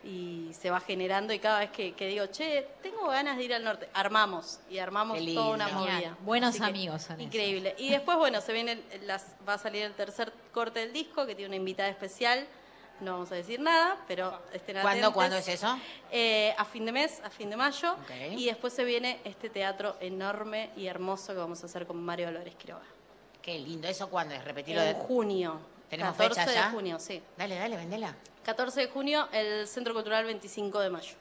y 0.04 0.52
se 0.54 0.70
va 0.70 0.80
generando 0.80 1.34
y 1.34 1.40
cada 1.40 1.60
vez 1.60 1.72
que, 1.72 1.94
que 1.94 2.08
digo, 2.08 2.28
che, 2.28 2.68
tengo 2.84 3.08
ganas 3.08 3.38
de 3.38 3.44
ir 3.44 3.54
al 3.56 3.64
norte, 3.64 3.90
armamos 3.94 4.60
y 4.70 4.78
armamos 4.78 5.18
toda 5.34 5.50
una 5.56 5.68
Genial. 5.68 5.94
movida. 5.96 6.18
Buenos 6.22 6.56
Así 6.56 6.64
amigos 6.64 7.02
son 7.02 7.14
esos. 7.16 7.26
Increíble. 7.26 7.76
Y 7.80 7.90
después, 7.90 8.18
bueno, 8.18 8.40
se 8.42 8.54
viene 8.54 8.82
las, 9.04 9.26
va 9.48 9.54
a 9.54 9.58
salir 9.58 9.84
el 9.84 9.94
tercer 9.94 10.32
corte 10.54 10.80
del 10.82 10.94
disco 10.94 11.26
que 11.26 11.34
tiene 11.36 11.48
una 11.50 11.56
invitada 11.58 11.90
especial. 11.90 12.48
No 13.02 13.14
vamos 13.14 13.32
a 13.32 13.36
decir 13.36 13.60
nada, 13.60 13.98
pero 14.08 14.40
estén 14.54 14.76
¿Cuándo, 14.76 14.90
atentos. 14.90 15.14
cuándo 15.14 15.36
es 15.36 15.48
eso? 15.50 15.78
Eh, 16.12 16.54
a 16.58 16.64
fin 16.64 16.86
de 16.86 16.92
mes, 16.94 17.22
a 17.24 17.30
fin 17.30 17.50
de 17.50 17.58
mayo. 17.58 17.94
Ok. 17.94 18.12
Y 18.38 18.46
después 18.46 18.74
se 18.74 18.86
viene 18.86 19.20
este 19.26 19.50
teatro 19.50 19.98
enorme 20.00 20.70
y 20.78 20.88
hermoso 20.88 21.34
que 21.34 21.40
vamos 21.40 21.62
a 21.64 21.66
hacer 21.66 21.86
con 21.86 22.02
Mario 22.04 22.28
Dolores 22.28 22.56
Quiroga. 22.56 22.86
Qué 23.42 23.60
lindo. 23.60 23.88
¿Eso 23.88 24.10
cuándo 24.10 24.34
es? 24.34 24.44
Repetirlo 24.46 24.82
En 24.82 24.98
de... 24.98 25.04
junio. 25.04 25.60
¿Tenemos 25.90 26.16
14 26.16 26.42
fecha 26.42 26.54
ya? 26.54 26.66
de 26.68 26.72
junio, 26.72 27.00
sí. 27.00 27.22
Dale, 27.38 27.56
dale, 27.56 27.76
vendela. 27.78 28.16
14 28.44 28.82
de 28.82 28.88
junio, 28.88 29.28
el 29.32 29.68
Centro 29.68 29.94
Cultural 29.94 30.24
25 30.26 30.80
de 30.80 30.90
mayo. 30.90 31.14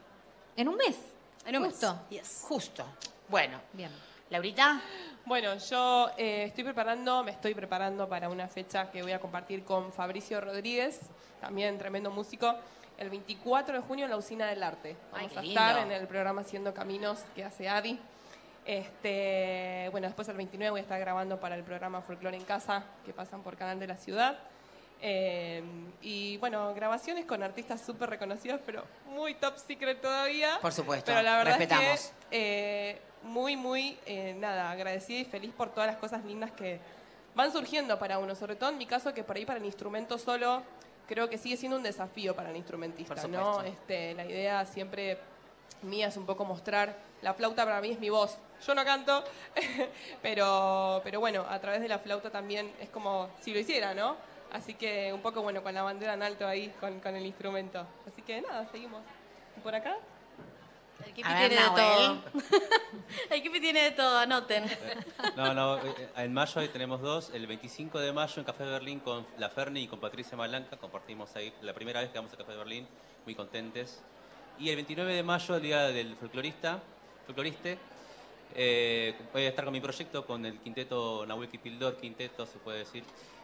En 0.57 0.69
un 0.69 0.77
mes. 0.77 0.97
En 1.45 1.57
un 1.57 1.63
mes. 1.65 1.73
Justo. 1.73 1.99
Yes. 2.11 2.45
Justo. 2.49 2.87
Bueno. 3.29 3.61
Bien. 3.73 3.91
Laurita, 4.35 4.81
Bueno, 5.27 5.57
yo 5.59 6.11
eh, 6.19 6.47
estoy 6.49 6.65
preparando, 6.65 7.23
me 7.23 7.31
estoy 7.31 7.55
preparando 7.55 8.09
para 8.09 8.29
una 8.29 8.49
fecha 8.49 8.91
que 8.91 9.01
voy 9.01 9.13
a 9.13 9.21
compartir 9.21 9.63
con 9.63 9.93
Fabricio 9.93 10.41
Rodríguez, 10.41 11.03
también 11.41 11.79
tremendo 11.79 12.11
músico, 12.11 12.53
el 12.99 13.11
24 13.11 13.77
de 13.77 13.81
junio 13.83 14.07
en 14.07 14.11
la 14.11 14.17
Usina 14.17 14.49
del 14.49 14.65
Arte. 14.65 14.97
Vamos 15.13 15.37
a 15.37 15.41
estar 15.41 15.79
en 15.79 15.93
el 15.93 16.09
programa 16.09 16.41
Haciendo 16.41 16.75
Caminos 16.75 17.21
que 17.37 17.45
hace 17.45 17.69
Adi. 17.69 17.97
Este, 18.67 19.87
bueno, 19.93 20.09
después 20.09 20.29
el 20.29 20.37
29 20.37 20.71
voy 20.73 20.81
a 20.81 20.83
estar 20.83 20.99
grabando 20.99 21.39
para 21.39 21.55
el 21.55 21.63
programa 21.63 22.01
Folklore 22.01 22.37
en 22.37 22.45
Casa 22.45 22.83
que 23.07 23.13
pasan 23.13 23.45
por 23.45 23.57
Canal 23.57 23.79
de 23.79 23.87
la 23.87 23.97
Ciudad. 23.97 24.37
Eh, 25.01 25.63
y 26.03 26.39
bueno, 26.39 26.75
grabaciones 26.75 27.25
con 27.25 27.45
artistas 27.45 27.81
súper 27.81 28.11
reconocidos, 28.11 28.61
pero 28.67 28.83
muy 29.07 29.35
top 29.35 29.59
secret 29.59 30.01
todavía. 30.01 30.59
por 30.61 30.73
supuesto. 30.73 31.07
Pero 31.07 31.23
la 31.23 31.37
verdad 31.37 31.57
respetamos. 31.57 32.01
es 32.01 32.13
que 32.31 32.91
eh, 32.91 33.14
muy, 33.25 33.57
muy, 33.57 33.99
eh, 34.07 34.35
nada, 34.39 34.71
agradecida 34.71 35.21
y 35.21 35.25
feliz 35.25 35.53
por 35.53 35.71
todas 35.71 35.87
las 35.89 35.97
cosas 35.97 36.25
lindas 36.25 36.53
que 36.53 36.79
van 37.35 37.53
surgiendo 37.53 37.99
para 37.99 38.19
uno. 38.19 38.35
Sobre 38.35 38.57
todo 38.57 38.71
en 38.71 38.79
mi 38.79 38.87
caso, 38.87 39.13
que 39.13 39.25
por 39.25 39.37
ahí 39.37 39.45
para 39.45 39.59
el 39.59 39.65
instrumento 39.65 40.19
solo 40.19 40.63
creo 41.09 41.29
que 41.29 41.39
sigue 41.39 41.57
siendo 41.57 41.77
un 41.77 41.83
desafío 41.83 42.35
para 42.35 42.51
el 42.51 42.57
instrumentista, 42.57 43.27
¿no? 43.29 43.63
Este, 43.63 44.15
la 44.15 44.25
idea 44.25 44.65
siempre 44.67 45.19
mía 45.83 46.09
es 46.09 46.17
un 46.17 46.25
poco 46.27 46.45
mostrar, 46.45 46.97
la 47.23 47.35
flauta 47.35 47.65
para 47.65 47.81
mí 47.81 47.91
es 47.91 48.01
mi 48.01 48.11
voz. 48.11 48.39
Yo 48.67 48.75
no 48.75 48.85
canto, 48.85 49.25
pero, 50.23 51.01
pero 51.05 51.21
bueno, 51.21 51.45
a 51.49 51.59
través 51.61 51.81
de 51.81 51.89
la 51.89 51.99
flauta 51.99 52.31
también 52.31 52.73
es 52.81 52.89
como 52.89 53.29
si 53.41 53.53
lo 53.53 53.59
hiciera, 53.59 53.95
¿no? 53.95 54.17
Así 54.53 54.75
que 54.75 55.13
un 55.13 55.21
poco, 55.21 55.43
bueno, 55.43 55.63
con 55.63 55.75
la 55.75 55.83
bandera 55.83 56.15
en 56.15 56.23
alto 56.23 56.47
ahí, 56.47 56.73
con, 56.81 57.01
con 57.01 57.17
el 57.17 57.27
instrumento. 57.27 57.85
Así 58.07 58.23
que 58.23 58.41
nada, 58.41 58.67
seguimos. 58.71 59.03
¿Y 59.57 59.61
por 59.61 59.75
acá? 59.75 59.97
El 61.07 61.13
Kipi 61.13 61.29
ver, 61.29 61.49
tiene 61.49 61.55
de 61.55 61.61
Nahuel. 61.61 62.21
todo. 62.23 62.43
el 63.31 63.43
Kipi 63.43 63.61
tiene 63.61 63.83
de 63.83 63.91
todo, 63.93 64.19
anoten. 64.19 64.65
No, 65.37 65.55
no, 65.55 65.79
eh, 65.79 66.09
en 66.17 66.33
mayo 66.33 66.61
ahí 66.61 66.69
tenemos 66.69 67.01
dos. 67.01 67.31
El 67.35 67.47
25 67.47 67.99
de 68.01 68.13
mayo 68.13 68.35
en 68.37 68.45
Café 68.45 68.65
Berlín 68.65 69.01
con 69.01 69.27
La 69.39 69.49
Ferni 69.49 69.83
y 69.83 69.89
con 69.89 70.01
Patricia 70.01 70.37
Malanca. 70.37 70.77
Compartimos 70.77 71.35
ahí 71.37 71.53
la 71.63 71.73
primera 71.73 72.01
vez 72.01 72.11
que 72.11 72.19
vamos 72.19 72.33
a 72.33 72.37
Café 72.37 72.55
Berlín, 72.55 72.87
muy 73.25 73.35
contentes. 73.35 74.03
Y 74.59 74.69
el 74.69 74.77
29 74.77 75.13
de 75.13 75.23
mayo, 75.23 75.57
el 75.57 75.63
día 75.63 75.83
del 75.89 76.15
folclorista, 76.17 76.81
folcloriste, 77.27 77.79
eh, 78.55 79.15
voy 79.33 79.43
a 79.43 79.49
estar 79.49 79.65
con 79.65 79.73
mi 79.73 79.81
proyecto 79.81 80.25
con 80.25 80.47
el 80.47 80.61
quinteto 80.61 81.27
Nahuel 81.27 81.49
Kipildor, 81.49 81.97
quinteto 81.97 82.47
se 82.47 82.59
puede 82.59 82.79
decir, 82.79 83.03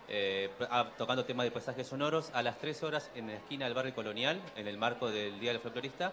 eh, 0.08 0.50
ah, 0.70 0.88
tocando 0.96 1.24
temas 1.24 1.44
de 1.44 1.50
paisajes 1.50 1.88
sonoros 1.88 2.30
a 2.32 2.42
las 2.42 2.58
3 2.58 2.82
horas 2.84 3.10
en 3.16 3.26
la 3.26 3.34
esquina 3.34 3.64
del 3.64 3.74
barrio 3.74 3.94
colonial, 3.94 4.40
en 4.56 4.68
el 4.68 4.78
marco 4.78 5.10
del 5.10 5.40
Día 5.40 5.50
del 5.50 5.60
Folclorista. 5.60 6.12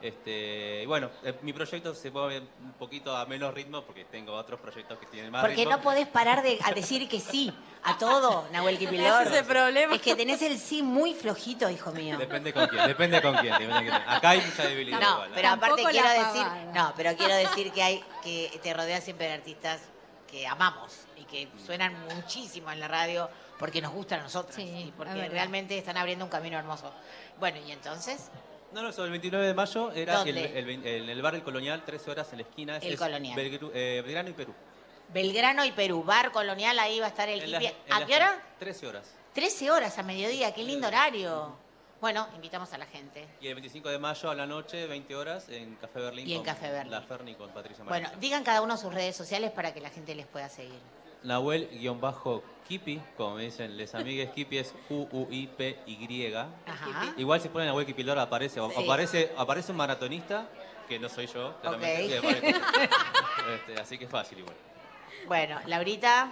Este, 0.00 0.82
y 0.82 0.86
bueno, 0.86 1.10
eh, 1.22 1.34
mi 1.42 1.52
proyecto 1.52 1.94
se 1.94 2.10
mueve 2.10 2.40
un 2.40 2.72
poquito 2.74 3.16
a 3.16 3.24
menos 3.26 3.54
ritmo 3.54 3.82
porque 3.82 4.04
tengo 4.04 4.34
otros 4.34 4.60
proyectos 4.60 4.98
que 4.98 5.06
tienen 5.06 5.30
más 5.30 5.40
Porque 5.40 5.56
ritmo. 5.56 5.70
no 5.70 5.82
podés 5.82 6.06
parar 6.06 6.42
de 6.42 6.58
a 6.62 6.72
decir 6.72 7.08
que 7.08 7.20
sí 7.20 7.52
a 7.82 7.96
todo, 7.96 8.46
Nahuel 8.52 8.78
Kipildor. 8.78 9.22
Ese 9.22 9.30
es 9.32 9.40
el 9.40 9.46
problema. 9.46 9.94
Es 9.94 10.02
que 10.02 10.14
tenés 10.14 10.42
el 10.42 10.58
sí 10.58 10.82
muy 10.82 11.14
flojito, 11.14 11.70
hijo 11.70 11.90
mío. 11.92 12.18
Depende 12.18 12.52
con 12.52 12.66
quién, 12.68 12.86
depende 12.86 13.22
con 13.22 13.34
quién. 13.36 13.52
depende 13.52 13.72
con 13.72 13.82
quién. 13.82 13.94
Acá 13.94 14.30
hay 14.30 14.40
mucha 14.40 14.66
debilidad. 14.66 15.00
No, 15.00 15.12
igual, 15.12 15.28
¿eh? 15.28 15.32
pero 15.34 15.48
aparte 15.48 15.82
Tampoco 15.82 15.90
quiero 15.90 16.26
decir, 16.26 16.46
no, 16.74 16.92
pero 16.96 17.16
quiero 17.16 17.34
decir 17.34 17.72
que 17.72 17.82
hay 17.82 18.04
que 18.22 18.60
te 18.62 18.74
rodeas 18.74 19.04
siempre 19.04 19.26
de 19.26 19.32
artistas 19.34 19.80
que 20.30 20.46
amamos 20.46 21.06
y 21.16 21.24
que 21.24 21.48
suenan 21.64 21.94
muchísimo 22.14 22.70
en 22.70 22.80
la 22.80 22.88
radio 22.88 23.30
porque 23.58 23.80
nos 23.80 23.92
gustan 23.92 24.20
a 24.20 24.22
nosotros 24.24 24.54
Sí, 24.56 24.62
y 24.62 24.92
porque 24.96 25.28
realmente 25.28 25.78
están 25.78 25.96
abriendo 25.96 26.24
un 26.24 26.30
camino 26.30 26.58
hermoso. 26.58 26.92
Bueno, 27.38 27.58
y 27.66 27.70
entonces, 27.72 28.30
No, 28.74 28.82
no, 28.82 28.88
eso, 28.88 29.04
el 29.04 29.10
29 29.10 29.46
de 29.46 29.54
mayo 29.54 29.92
era 29.92 30.22
en 30.22 31.08
el 31.08 31.22
bar 31.22 31.34
El 31.36 31.42
Colonial, 31.44 31.84
13 31.84 32.10
horas 32.10 32.32
en 32.32 32.38
la 32.38 32.42
esquina. 32.42 32.76
El 32.78 32.98
Colonial. 32.98 33.38
Belgru- 33.38 33.70
eh, 33.72 34.02
Belgrano 34.04 34.30
y 34.30 34.32
Perú. 34.32 34.52
Belgrano 35.12 35.64
y 35.64 35.72
Perú, 35.72 36.02
bar 36.02 36.32
colonial, 36.32 36.78
ahí 36.78 36.98
va 36.98 37.06
a 37.06 37.08
estar 37.10 37.28
el 37.28 37.54
en 37.54 37.72
¿A 37.92 38.04
qué 38.06 38.16
hora? 38.16 38.42
13 38.58 38.86
horas. 38.88 39.14
13 39.32 39.70
horas 39.70 39.96
a 39.98 40.02
mediodía, 40.02 40.52
qué 40.52 40.64
lindo 40.64 40.88
horario. 40.88 41.56
Bueno, 42.00 42.26
invitamos 42.34 42.72
a 42.72 42.78
la 42.78 42.86
gente. 42.86 43.26
Y 43.40 43.46
el 43.46 43.54
25 43.54 43.88
de 43.90 43.98
mayo 43.98 44.30
a 44.30 44.34
la 44.34 44.46
noche, 44.46 44.86
20 44.86 45.14
horas, 45.14 45.48
en 45.48 45.76
Café 45.76 46.00
Berlín. 46.00 46.28
Y 46.28 46.32
en 46.32 46.38
con 46.38 46.46
Café 46.46 46.70
Berlín. 46.70 46.90
La 46.90 47.00
Ferni 47.02 47.34
con 47.34 47.50
Patricia 47.50 47.84
Bueno, 47.84 48.10
digan 48.18 48.42
cada 48.44 48.60
uno 48.60 48.76
sus 48.76 48.92
redes 48.92 49.14
sociales 49.16 49.52
para 49.52 49.72
que 49.72 49.80
la 49.80 49.90
gente 49.90 50.14
les 50.14 50.26
pueda 50.26 50.48
seguir. 50.48 50.80
Nahuel-Kipi, 51.24 53.00
como 53.16 53.36
me 53.36 53.44
dicen 53.44 53.76
les 53.76 53.94
amigues, 53.94 54.30
Kipi 54.30 54.58
es 54.58 54.74
Q-U-I-P-Y. 54.88 56.34
Ajá. 56.34 57.14
Igual 57.16 57.40
si 57.40 57.48
ponen 57.48 57.68
Nahuel 57.68 57.86
Kipildor 57.86 58.18
aparece, 58.18 58.60
o- 58.60 58.70
Sí. 58.70 58.82
aparece, 58.84 59.32
aparece 59.36 59.72
un 59.72 59.78
maratonista 59.78 60.46
que 60.88 60.98
no 60.98 61.08
soy 61.08 61.26
yo, 61.26 61.54
claramente. 61.60 62.18
Ok. 62.18 62.24
que- 62.40 62.48
este, 63.54 63.80
así 63.80 63.98
que 63.98 64.04
es 64.04 64.10
fácil 64.10 64.38
igual. 64.38 64.56
Bueno, 65.26 65.58
Laurita. 65.66 66.30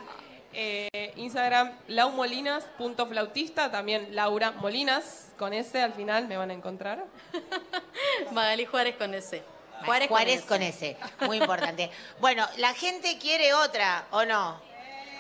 Eh, 0.55 1.15
Instagram, 1.17 1.73
laumolinas.flautista, 1.89 3.71
también 3.71 4.15
Laura 4.15 4.51
Molinas, 4.51 5.33
con 5.39 5.55
S 5.55 5.81
al 5.81 5.95
final 5.95 6.29
me 6.29 6.37
van 6.37 6.51
a 6.51 6.53
encontrar. 6.53 7.07
Magali 8.33 8.67
Juárez 8.67 8.97
con 8.97 9.15
ese. 9.15 9.43
Juárez, 9.87 10.09
Juárez, 10.09 10.43
con, 10.43 10.61
ese. 10.61 10.99
Muy 11.21 11.39
importante. 11.39 11.91
Bueno, 12.21 12.47
la 12.59 12.75
gente 12.75 13.17
quiere 13.19 13.55
otra, 13.55 14.05
¿o 14.11 14.27
no? 14.27 14.61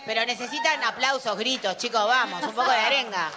Pero 0.04 0.26
necesitan 0.26 0.82
aplausos, 0.82 1.36
gritos, 1.36 1.76
chicos, 1.76 2.04
vamos, 2.06 2.42
un 2.42 2.54
poco 2.54 2.70
de 2.70 2.76
arenga. 2.76 3.30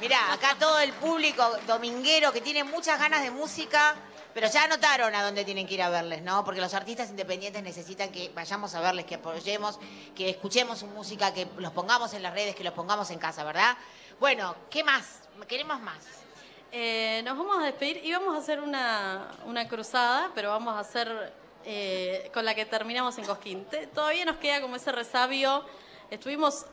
Mirá, 0.00 0.32
acá 0.32 0.56
todo 0.58 0.80
el 0.80 0.92
público 0.94 1.46
dominguero 1.66 2.32
que 2.32 2.40
tiene 2.40 2.64
muchas 2.64 2.98
ganas 2.98 3.22
de 3.22 3.30
música, 3.30 3.94
pero 4.32 4.48
ya 4.48 4.64
anotaron 4.64 5.14
a 5.14 5.22
dónde 5.22 5.44
tienen 5.44 5.66
que 5.66 5.74
ir 5.74 5.82
a 5.82 5.90
verles, 5.90 6.22
¿no? 6.22 6.44
Porque 6.44 6.60
los 6.60 6.72
artistas 6.72 7.10
independientes 7.10 7.62
necesitan 7.62 8.10
que 8.10 8.30
vayamos 8.34 8.74
a 8.74 8.80
verles, 8.80 9.04
que 9.04 9.16
apoyemos, 9.16 9.78
que 10.16 10.30
escuchemos 10.30 10.78
su 10.78 10.86
música, 10.86 11.34
que 11.34 11.46
los 11.58 11.72
pongamos 11.72 12.14
en 12.14 12.22
las 12.22 12.32
redes, 12.32 12.56
que 12.56 12.64
los 12.64 12.72
pongamos 12.72 13.10
en 13.10 13.18
casa, 13.18 13.44
¿verdad? 13.44 13.76
Bueno, 14.18 14.56
¿qué 14.70 14.82
más? 14.82 15.20
Queremos 15.46 15.80
más. 15.80 15.98
Eh, 16.72 17.20
nos 17.24 17.36
vamos 17.36 17.58
a 17.58 17.64
despedir. 17.64 18.00
Íbamos 18.02 18.34
a 18.34 18.38
hacer 18.38 18.60
una, 18.60 19.28
una 19.44 19.68
cruzada, 19.68 20.30
pero 20.34 20.48
vamos 20.48 20.74
a 20.74 20.80
hacer 20.80 21.34
eh, 21.64 22.30
con 22.32 22.44
la 22.44 22.54
que 22.54 22.64
terminamos 22.64 23.18
en 23.18 23.26
Cosquín. 23.26 23.66
Todavía 23.94 24.24
nos 24.24 24.38
queda 24.38 24.60
como 24.60 24.76
ese 24.76 24.90
resabio. 24.90 25.64
Estuvimos 26.12 26.66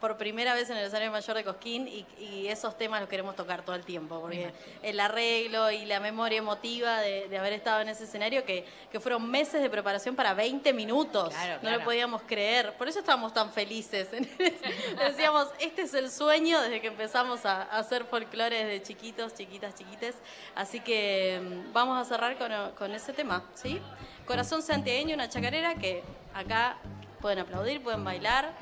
por 0.00 0.16
primera 0.16 0.54
vez 0.54 0.70
en 0.70 0.78
el 0.78 0.86
escenario 0.86 1.12
mayor 1.12 1.36
de 1.36 1.44
Cosquín 1.44 1.86
y, 1.86 2.06
y 2.18 2.48
esos 2.48 2.78
temas 2.78 2.98
los 3.00 3.10
queremos 3.10 3.36
tocar 3.36 3.62
todo 3.62 3.76
el 3.76 3.84
tiempo, 3.84 4.22
porque 4.22 4.54
el 4.82 4.98
arreglo 5.00 5.70
y 5.70 5.84
la 5.84 6.00
memoria 6.00 6.38
emotiva 6.38 7.00
de, 7.00 7.28
de 7.28 7.36
haber 7.36 7.52
estado 7.52 7.82
en 7.82 7.90
ese 7.90 8.04
escenario, 8.04 8.46
que, 8.46 8.64
que 8.90 8.98
fueron 8.98 9.30
meses 9.30 9.60
de 9.60 9.68
preparación 9.68 10.16
para 10.16 10.32
20 10.32 10.72
minutos. 10.72 11.28
Claro, 11.28 11.60
No 11.62 11.70
lo 11.72 11.84
podíamos 11.84 12.22
creer. 12.22 12.72
Por 12.78 12.88
eso 12.88 13.00
estábamos 13.00 13.34
tan 13.34 13.52
felices. 13.52 14.08
Decíamos, 14.98 15.48
este 15.60 15.82
es 15.82 15.92
el 15.92 16.10
sueño 16.10 16.58
desde 16.62 16.80
que 16.80 16.86
empezamos 16.86 17.44
a, 17.44 17.64
a 17.64 17.78
hacer 17.80 18.06
folclore 18.06 18.64
desde 18.64 18.82
chiquitos, 18.82 19.34
chiquitas, 19.34 19.74
chiquites. 19.74 20.14
Así 20.54 20.80
que 20.80 21.38
mm, 21.42 21.74
vamos 21.74 21.98
a 22.00 22.08
cerrar 22.08 22.38
con, 22.38 22.50
con 22.78 22.94
ese 22.94 23.12
tema, 23.12 23.44
¿sí? 23.52 23.78
Corazón 24.24 24.62
santiagueño, 24.62 25.16
una 25.16 25.28
chacarera 25.28 25.74
que 25.74 26.02
acá 26.32 26.78
pueden 27.20 27.40
aplaudir, 27.40 27.82
pueden 27.82 28.04
bailar, 28.04 28.52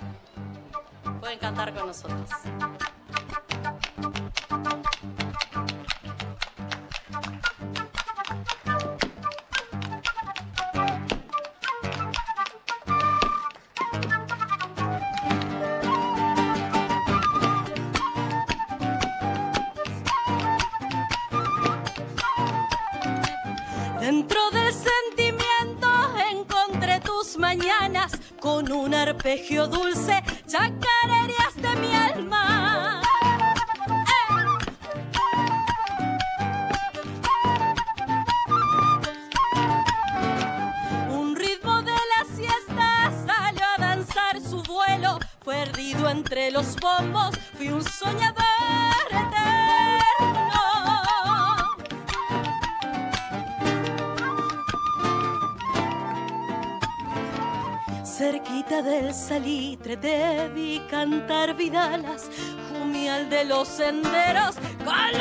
pueden 1.21 1.39
cantar 1.39 1.75
con 1.75 1.87
nosotros. 1.87 2.31
Arpegio 29.25 29.67
dulce, 29.67 30.23
chacarerías 30.47 30.94
vi 59.97 60.81
cantar 60.91 61.55
vidalas, 61.55 62.29
jumial 62.71 63.31
de 63.31 63.45
los 63.45 63.69
senderos, 63.69 64.57
con 64.85 65.21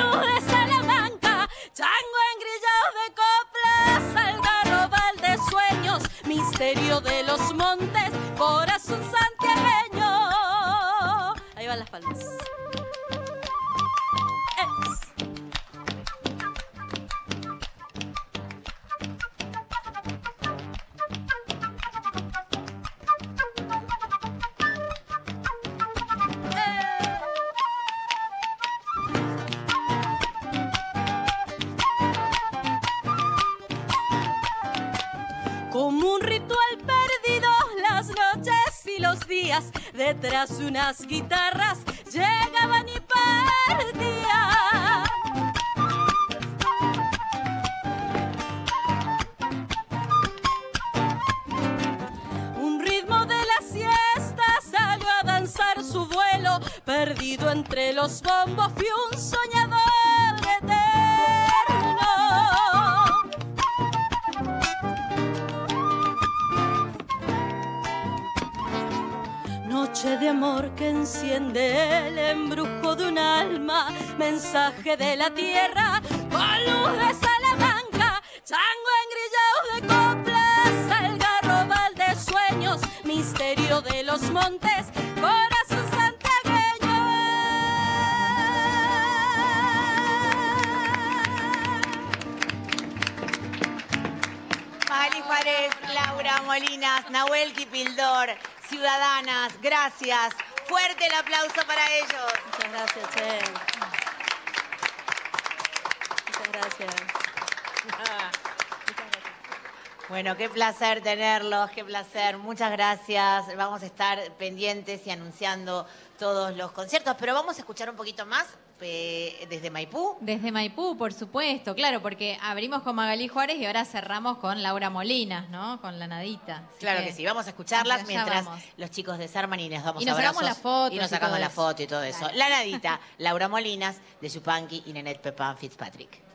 placer 110.54 111.02
tenerlos, 111.02 111.70
qué 111.72 111.84
placer. 111.84 112.38
Muchas 112.38 112.72
gracias. 112.72 113.56
Vamos 113.58 113.84
a 113.84 113.86
estar 113.86 114.20
pendientes 114.38 115.06
y 115.06 115.10
anunciando 115.10 115.86
todos 116.18 116.56
los 116.56 116.72
conciertos, 116.72 117.16
pero 117.20 117.34
vamos 117.34 117.58
a 117.58 117.60
escuchar 117.60 117.90
un 117.90 117.96
poquito 117.96 118.26
más 118.26 118.46
eh, 118.82 119.46
desde 119.50 119.70
Maipú. 119.70 120.18
Desde 120.22 120.52
Maipú, 120.52 120.98
por 120.98 121.14
supuesto, 121.14 121.74
claro, 121.74 122.02
porque 122.02 122.38
abrimos 122.42 122.84
con 122.84 122.96
Magalí 122.96 123.28
Juárez 123.28 123.58
y 123.58 123.66
ahora 123.66 123.86
cerramos 123.86 124.38
con 124.38 124.62
Laura 124.62 124.90
Molinas, 124.90 125.50
¿no? 125.50 125.82
Con 125.82 126.00
la 126.00 126.08
Nadita. 126.08 126.64
Así 126.70 126.80
Claro 126.80 127.04
que 127.04 127.14
sí, 127.14 127.26
vamos 127.26 127.46
a 127.48 127.50
escucharlas 127.50 128.06
mientras 128.08 128.46
vamos. 128.46 128.64
los 128.78 128.92
chicos 128.92 129.18
de 129.18 129.28
Sarman 129.28 129.60
y 129.60 129.70
nos 129.70 129.84
damos 129.84 130.02
Y 130.02 130.06
nos 130.06 130.18
abrazos 130.18 130.44
la 130.44 130.56
foto 130.56 130.94
y 130.94 130.98
nos 130.98 131.08
y 131.08 131.10
sacamos 131.10 131.36
todo 131.36 131.42
la 131.42 131.50
foto 131.50 131.84
y 131.84 131.88
todo 131.88 132.04
eso. 132.04 132.30
La 132.34 132.50
Nadita, 132.50 133.00
Laura 133.18 133.48
Molinas, 133.48 133.98
de 134.22 134.30
Chupanqui 134.30 134.84
y 134.86 134.94
Nenet 134.94 135.22
Pepán 135.22 135.58
Fitzpatrick. 135.58 136.33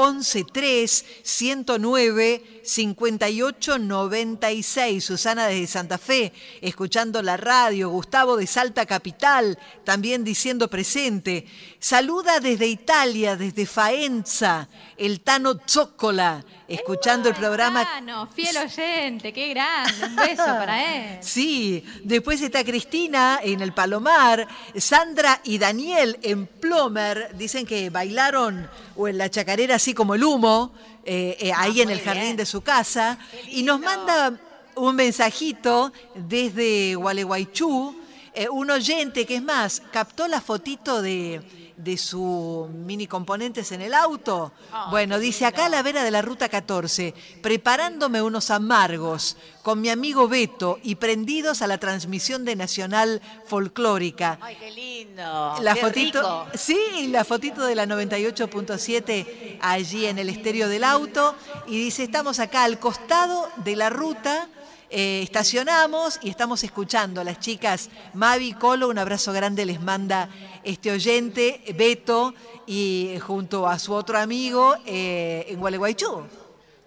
113-109-5896. 2.70 5.00
Susana 5.00 5.46
desde 5.46 5.66
Santa 5.66 5.98
Fe, 5.98 6.32
escuchando 6.60 7.22
la 7.22 7.36
radio. 7.36 7.90
Gustavo 7.90 8.36
de 8.36 8.46
Salta 8.46 8.86
Capital, 8.86 9.58
también 9.84 10.24
diciendo 10.24 10.68
presente. 10.68 11.46
Saluda 11.78 12.40
desde 12.40 12.66
Italia, 12.66 13.36
desde 13.36 13.66
Faenza, 13.66 14.68
el 14.96 15.20
Tano 15.20 15.60
Zoccola, 15.66 16.44
escuchando 16.68 17.28
el 17.28 17.34
programa 17.34 17.84
Tano, 17.84 18.26
fiel 18.28 18.56
oyente, 18.56 19.32
qué 19.32 19.48
grande. 19.48 20.06
Un 20.06 20.16
beso 20.16 20.44
para 20.44 20.96
él. 20.96 21.18
Sí, 21.30 21.84
después 22.04 22.40
está 22.40 22.64
Cristina 22.64 23.40
en 23.42 23.60
el 23.60 23.72
Palomar, 23.72 24.46
Sandra 24.76 25.40
y 25.44 25.58
Daniel 25.58 26.18
en 26.22 26.46
Plomer, 26.46 27.36
dicen 27.36 27.66
que 27.66 27.90
bailaron 27.90 28.68
o 28.96 29.08
en 29.08 29.18
la 29.18 29.30
chacarera 29.30 29.76
así 29.76 29.94
como 29.94 30.14
el 30.14 30.24
humo, 30.24 30.72
eh, 31.04 31.36
eh, 31.40 31.52
ahí 31.56 31.80
en 31.80 31.88
muy 31.88 31.98
el 31.98 32.04
jardín 32.04 32.22
bien. 32.22 32.36
de 32.36 32.46
su 32.46 32.60
casa, 32.60 33.18
y 33.48 33.62
nos 33.62 33.80
manda 33.80 34.38
un 34.76 34.96
mensajito 34.96 35.92
desde 36.14 36.94
Gualeguaychú, 36.94 37.96
eh, 38.34 38.48
un 38.48 38.70
oyente 38.70 39.26
que 39.26 39.36
es 39.36 39.42
más, 39.42 39.82
captó 39.92 40.28
la 40.28 40.40
fotito 40.40 41.02
de, 41.02 41.40
de 41.82 41.96
su 41.96 42.68
mini 42.72 43.06
componentes 43.06 43.72
en 43.72 43.82
el 43.82 43.94
auto. 43.94 44.52
bueno, 44.90 45.18
dice 45.18 45.46
acá 45.46 45.66
a 45.66 45.68
la 45.68 45.82
vera 45.82 46.04
de 46.04 46.10
la 46.10 46.22
ruta 46.22 46.48
14, 46.48 47.14
preparándome 47.42 48.22
unos 48.22 48.50
amargos 48.50 49.36
con 49.62 49.80
mi 49.80 49.88
amigo 49.90 50.28
Beto 50.28 50.78
y 50.82 50.94
prendidos 50.96 51.62
a 51.62 51.66
la 51.66 51.78
transmisión 51.78 52.44
de 52.44 52.56
Nacional 52.56 53.20
Folclórica. 53.46 54.38
Ay, 54.40 54.56
qué 54.58 54.70
lindo. 54.70 55.54
La 55.60 55.74
Qué 55.74 55.80
fotito, 55.80 56.20
rico. 56.20 56.46
sí, 56.54 57.08
la 57.08 57.24
fotito 57.24 57.64
de 57.66 57.74
la 57.74 57.86
98.7 57.86 59.58
allí 59.60 60.06
en 60.06 60.18
el 60.18 60.28
estéreo 60.28 60.68
del 60.68 60.84
auto 60.84 61.34
y 61.66 61.78
dice, 61.82 62.04
estamos 62.04 62.38
acá 62.40 62.64
al 62.64 62.78
costado 62.78 63.48
de 63.64 63.76
la 63.76 63.90
ruta, 63.90 64.48
eh, 64.90 65.22
estacionamos 65.22 66.18
y 66.22 66.30
estamos 66.30 66.64
escuchando 66.64 67.20
a 67.20 67.24
las 67.24 67.38
chicas 67.38 67.90
Mavi, 68.14 68.54
Colo, 68.54 68.88
un 68.88 68.98
abrazo 68.98 69.32
grande 69.32 69.64
les 69.64 69.80
manda 69.80 70.28
este 70.64 70.90
oyente, 70.90 71.62
Beto, 71.76 72.34
y 72.66 73.14
junto 73.20 73.68
a 73.68 73.78
su 73.78 73.92
otro 73.92 74.18
amigo 74.18 74.74
eh, 74.86 75.46
en 75.48 75.60
Gualeguaychú. 75.60 76.39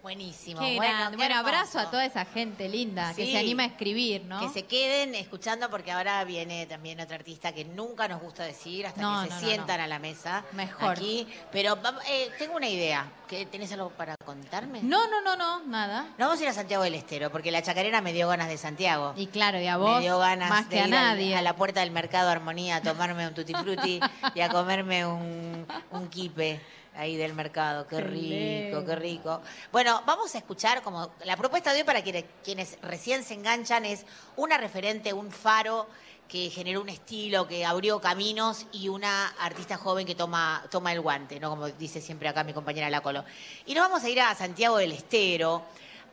Buenísimo. 0.04 0.60
Qué 0.60 0.76
bueno, 0.76 0.94
grande. 0.94 1.12
qué 1.12 1.16
Bueno, 1.24 1.36
abrazo 1.38 1.80
a 1.80 1.90
toda 1.90 2.06
esa 2.06 2.26
gente 2.26 2.68
linda 2.68 3.14
que 3.14 3.26
se 3.26 3.38
anima 3.38 3.64
a 3.64 3.68
escribir, 3.68 4.26
¿no? 4.26 4.38
Que 4.42 4.50
se 4.50 4.64
queden 4.66 5.16
escuchando 5.16 5.70
porque 5.70 5.94
ahora 5.94 6.22
viene 6.26 6.66
también 6.66 7.00
otra 7.00 7.16
artista 7.16 7.54
que 7.54 7.64
nunca 7.64 8.10
nos 8.10 8.22
gusta 8.22 8.44
decir 8.44 8.86
hasta 8.86 9.02
No, 9.02 9.24
que 9.24 9.30
se 9.30 9.34
no, 9.34 9.40
sientan 9.40 9.80
a 9.80 9.88
la 9.88 10.00
mesa. 10.00 10.44
Mejor. 10.52 10.98
Aquí. 10.98 11.26
Pero 11.54 11.78
eh, 12.06 12.30
tengo 12.38 12.58
una 12.58 12.68
idea. 12.68 13.10
¿Que 13.30 13.46
¿Tenés 13.46 13.72
algo 13.72 13.92
para 13.92 14.18
contarme? 14.18 14.84
No, 14.84 15.08
no, 15.08 15.22
no, 15.22 15.38
no, 15.38 15.64
nada. 15.68 16.04
No 16.18 16.26
vamos 16.26 16.38
a 16.42 16.44
ir 16.44 16.50
a 16.50 16.54
Santiago 16.54 16.84
del 16.84 16.96
Estero 16.96 17.32
porque 17.32 17.50
la 17.50 17.62
chacarera 17.62 18.02
me 18.02 18.12
dio 18.12 18.28
ganas 18.28 18.50
de 18.50 18.58
Santiago. 18.58 19.14
Y 19.16 19.28
claro, 19.28 19.62
y 19.62 19.68
a 19.68 19.78
vos 19.78 19.96
me 19.96 20.02
dio 20.02 20.20
ganas 20.20 20.50
más 20.50 20.70
de 20.70 20.76
que 20.76 20.82
a 20.82 20.86
ir 20.86 20.92
nadie. 20.92 21.34
a 21.38 21.42
la 21.42 21.56
puerta 21.56 21.80
del 21.80 21.92
mercado 21.92 22.30
Armonía 22.30 22.76
a 22.76 22.82
tomarme 22.82 23.26
un 23.26 23.34
tutti 23.34 23.54
frutti 23.54 24.02
y 24.36 24.42
a 24.42 24.50
comerme 24.50 25.06
un, 25.06 25.66
un 25.92 26.10
kipe 26.10 26.60
ahí 26.96 27.16
del 27.16 27.34
mercado. 27.34 27.88
Qué 27.88 28.02
rico, 28.02 28.86
qué 28.86 28.96
rico. 28.96 29.42
Bueno, 29.72 30.02
vamos 30.06 30.34
a 30.36 30.38
escuchar 30.38 30.82
como 30.82 31.12
la 31.26 31.38
propuesta 31.38 31.72
de 31.74 31.80
hoy 31.80 31.84
para 31.84 32.02
quienes, 32.02 32.26
quienes 32.44 32.78
recién 32.82 33.24
se 33.24 33.34
enganchan 33.34 33.86
es 33.86 34.06
una 34.36 34.58
referente, 34.58 35.14
un 35.14 35.32
faro 35.32 35.88
que 36.28 36.50
generó 36.50 36.82
un 36.82 36.90
estilo, 36.90 37.48
que 37.48 37.66
abrió 37.66 38.00
caminos 38.00 38.66
y 38.72 38.90
una 38.90 39.28
artista 39.40 39.78
joven 39.78 40.08
que 40.08 40.16
toma, 40.16 40.66
toma 40.72 40.92
el 40.92 41.02
guante, 41.02 41.40
¿no? 41.40 41.50
Como 41.50 41.70
dice 41.70 42.02
siempre 42.02 42.28
acá 42.28 42.44
mi 42.44 42.54
compañera 42.54 42.90
La 42.90 43.02
Colo. 43.02 43.24
Y 43.66 43.74
nos 43.74 43.88
vamos 43.88 44.04
a 44.04 44.10
ir 44.10 44.20
a 44.22 44.34
Santiago 44.34 44.78
del 44.78 44.94
Estero 44.94 45.64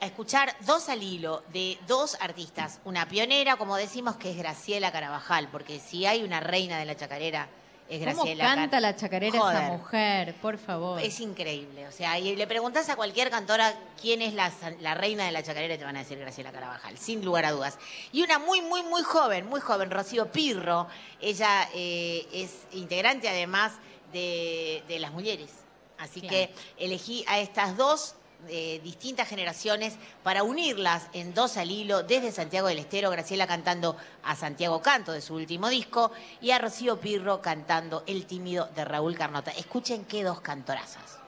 a 0.01 0.07
escuchar 0.07 0.55
dos 0.67 0.89
al 0.89 1.03
hilo 1.03 1.43
de 1.53 1.79
dos 1.87 2.17
artistas. 2.21 2.81
Una 2.85 3.07
pionera, 3.07 3.57
como 3.57 3.77
decimos, 3.77 4.17
que 4.17 4.31
es 4.31 4.37
Graciela 4.37 4.93
Carabajal, 4.93 5.49
porque 5.49 5.79
si 5.79 6.07
hay 6.07 6.23
una 6.23 6.41
reina 6.41 6.79
de 6.79 6.87
la 6.87 6.97
chacarera, 6.97 7.49
es 7.91 7.99
¿Cómo 7.99 8.23
Graciela 8.23 8.45
Car- 8.45 8.57
canta 8.57 8.81
la 8.81 8.95
chacarera 8.97 9.37
esa 9.37 9.41
Joder. 9.47 9.63
mujer? 9.73 10.35
Por 10.41 10.59
favor. 10.59 11.01
Es 11.03 11.19
increíble. 11.21 11.89
O 11.89 11.93
sea, 11.93 12.19
y 12.19 12.37
le 12.37 12.47
preguntás 12.47 12.89
a 12.89 12.97
cualquier 12.97 13.31
cantora 13.31 13.75
quién 14.01 14.23
es 14.23 14.33
la, 14.33 14.51
reina 14.95 15.25
de 15.27 15.33
la 15.33 15.43
chacarera 15.43 15.75
y 15.75 15.79
te 15.79 15.85
van 15.85 15.97
a 15.97 16.01
decir 16.01 16.19
Graciela 16.19 16.53
Carabajal, 16.53 16.97
sin 16.99 17.25
lugar 17.25 17.45
a 17.45 17.51
dudas. 17.53 17.79
Y 18.13 18.23
una 18.23 18.39
muy, 18.39 18.63
muy, 18.63 18.83
muy 18.85 19.03
joven, 19.03 19.47
muy 19.49 19.61
joven, 19.61 19.91
Rocío 19.91 20.31
Pirro. 20.31 20.87
Ella 21.21 21.69
eh, 21.75 22.27
es 22.33 22.53
integrante 22.73 23.29
además 23.29 23.73
de, 24.13 24.83
de 24.89 24.99
Las 25.01 25.13
Mujeres. 25.13 25.51
Así 25.99 26.21
Claro. 26.21 26.35
que 26.37 26.55
elegí 26.79 27.25
a 27.29 27.41
estas 27.41 27.77
dos 27.77 28.15
eh, 28.49 28.81
distintas 28.83 29.29
generaciones 29.29 29.95
para 30.23 30.43
unirlas 30.43 31.07
en 31.13 31.35
dos 31.35 31.57
al 31.57 31.71
hilo 31.71 32.03
desde 32.03 32.33
Santiago 32.33 32.69
del 32.69 32.79
Estero, 32.79 33.11
Graciela 33.11 33.47
cantando 33.47 33.97
a 34.25 34.35
Santiago 34.37 34.83
Canto 34.83 35.13
de 35.13 35.21
su 35.21 35.35
último 35.35 35.69
disco 35.69 36.11
y 36.41 36.51
a 36.51 36.59
Rocío 36.59 36.99
Pirro 37.01 37.41
cantando 37.41 38.03
El 38.07 38.27
tímido 38.27 38.69
de 38.75 38.85
Raúl 38.85 39.17
Carnota. 39.17 39.51
Escuchen 39.53 40.05
qué 40.05 40.25
dos 40.25 40.41
cantorazas. 40.41 41.20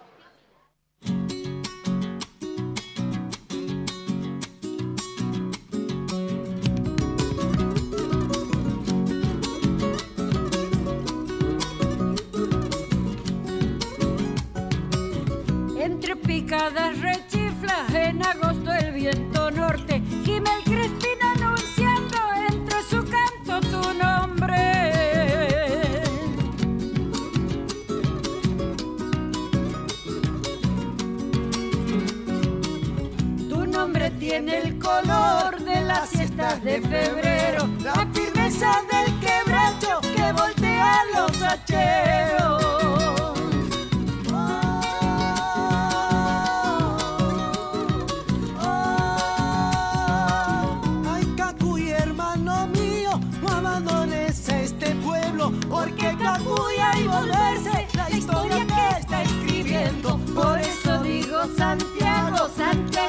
Picadas 16.53 17.01
rechiflas 17.01 17.95
en 17.95 18.23
agosto 18.23 18.71
el 18.75 18.93
viento 18.93 19.51
norte, 19.53 20.03
gime 20.23 20.51
el 20.59 20.65
crespino 20.65 21.31
anunciando 21.35 22.17
entre 22.51 22.83
su 22.83 23.03
canto 23.09 23.61
tu 23.71 23.95
nombre. 23.95 24.93
Tu 33.49 33.67
nombre 33.67 34.11
tiene 34.11 34.59
el 34.59 34.79
color 34.79 35.59
de 35.59 35.81
las 35.81 36.11
siestas 36.11 36.63
de 36.63 36.83
febrero, 36.83 37.67
la 37.83 38.07
firmeza 38.13 38.83
del 38.91 39.21
quebracho 39.21 40.01
que 40.03 40.33
voltea 40.35 41.01
los 41.15 41.43
hacheros. 41.43 42.42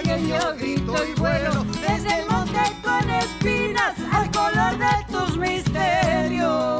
Santiago 0.03 0.27
yo 0.27 0.55
grito 0.57 0.95
y 1.05 1.19
vuelo. 1.19 1.63
Desde 1.81 2.19
el 2.19 2.29
monte 2.29 2.59
con 2.83 3.09
espinas 3.09 3.95
al 4.11 4.29
color 4.31 4.77
de 4.77 5.13
tus 5.13 5.37
misterios. 5.37 6.72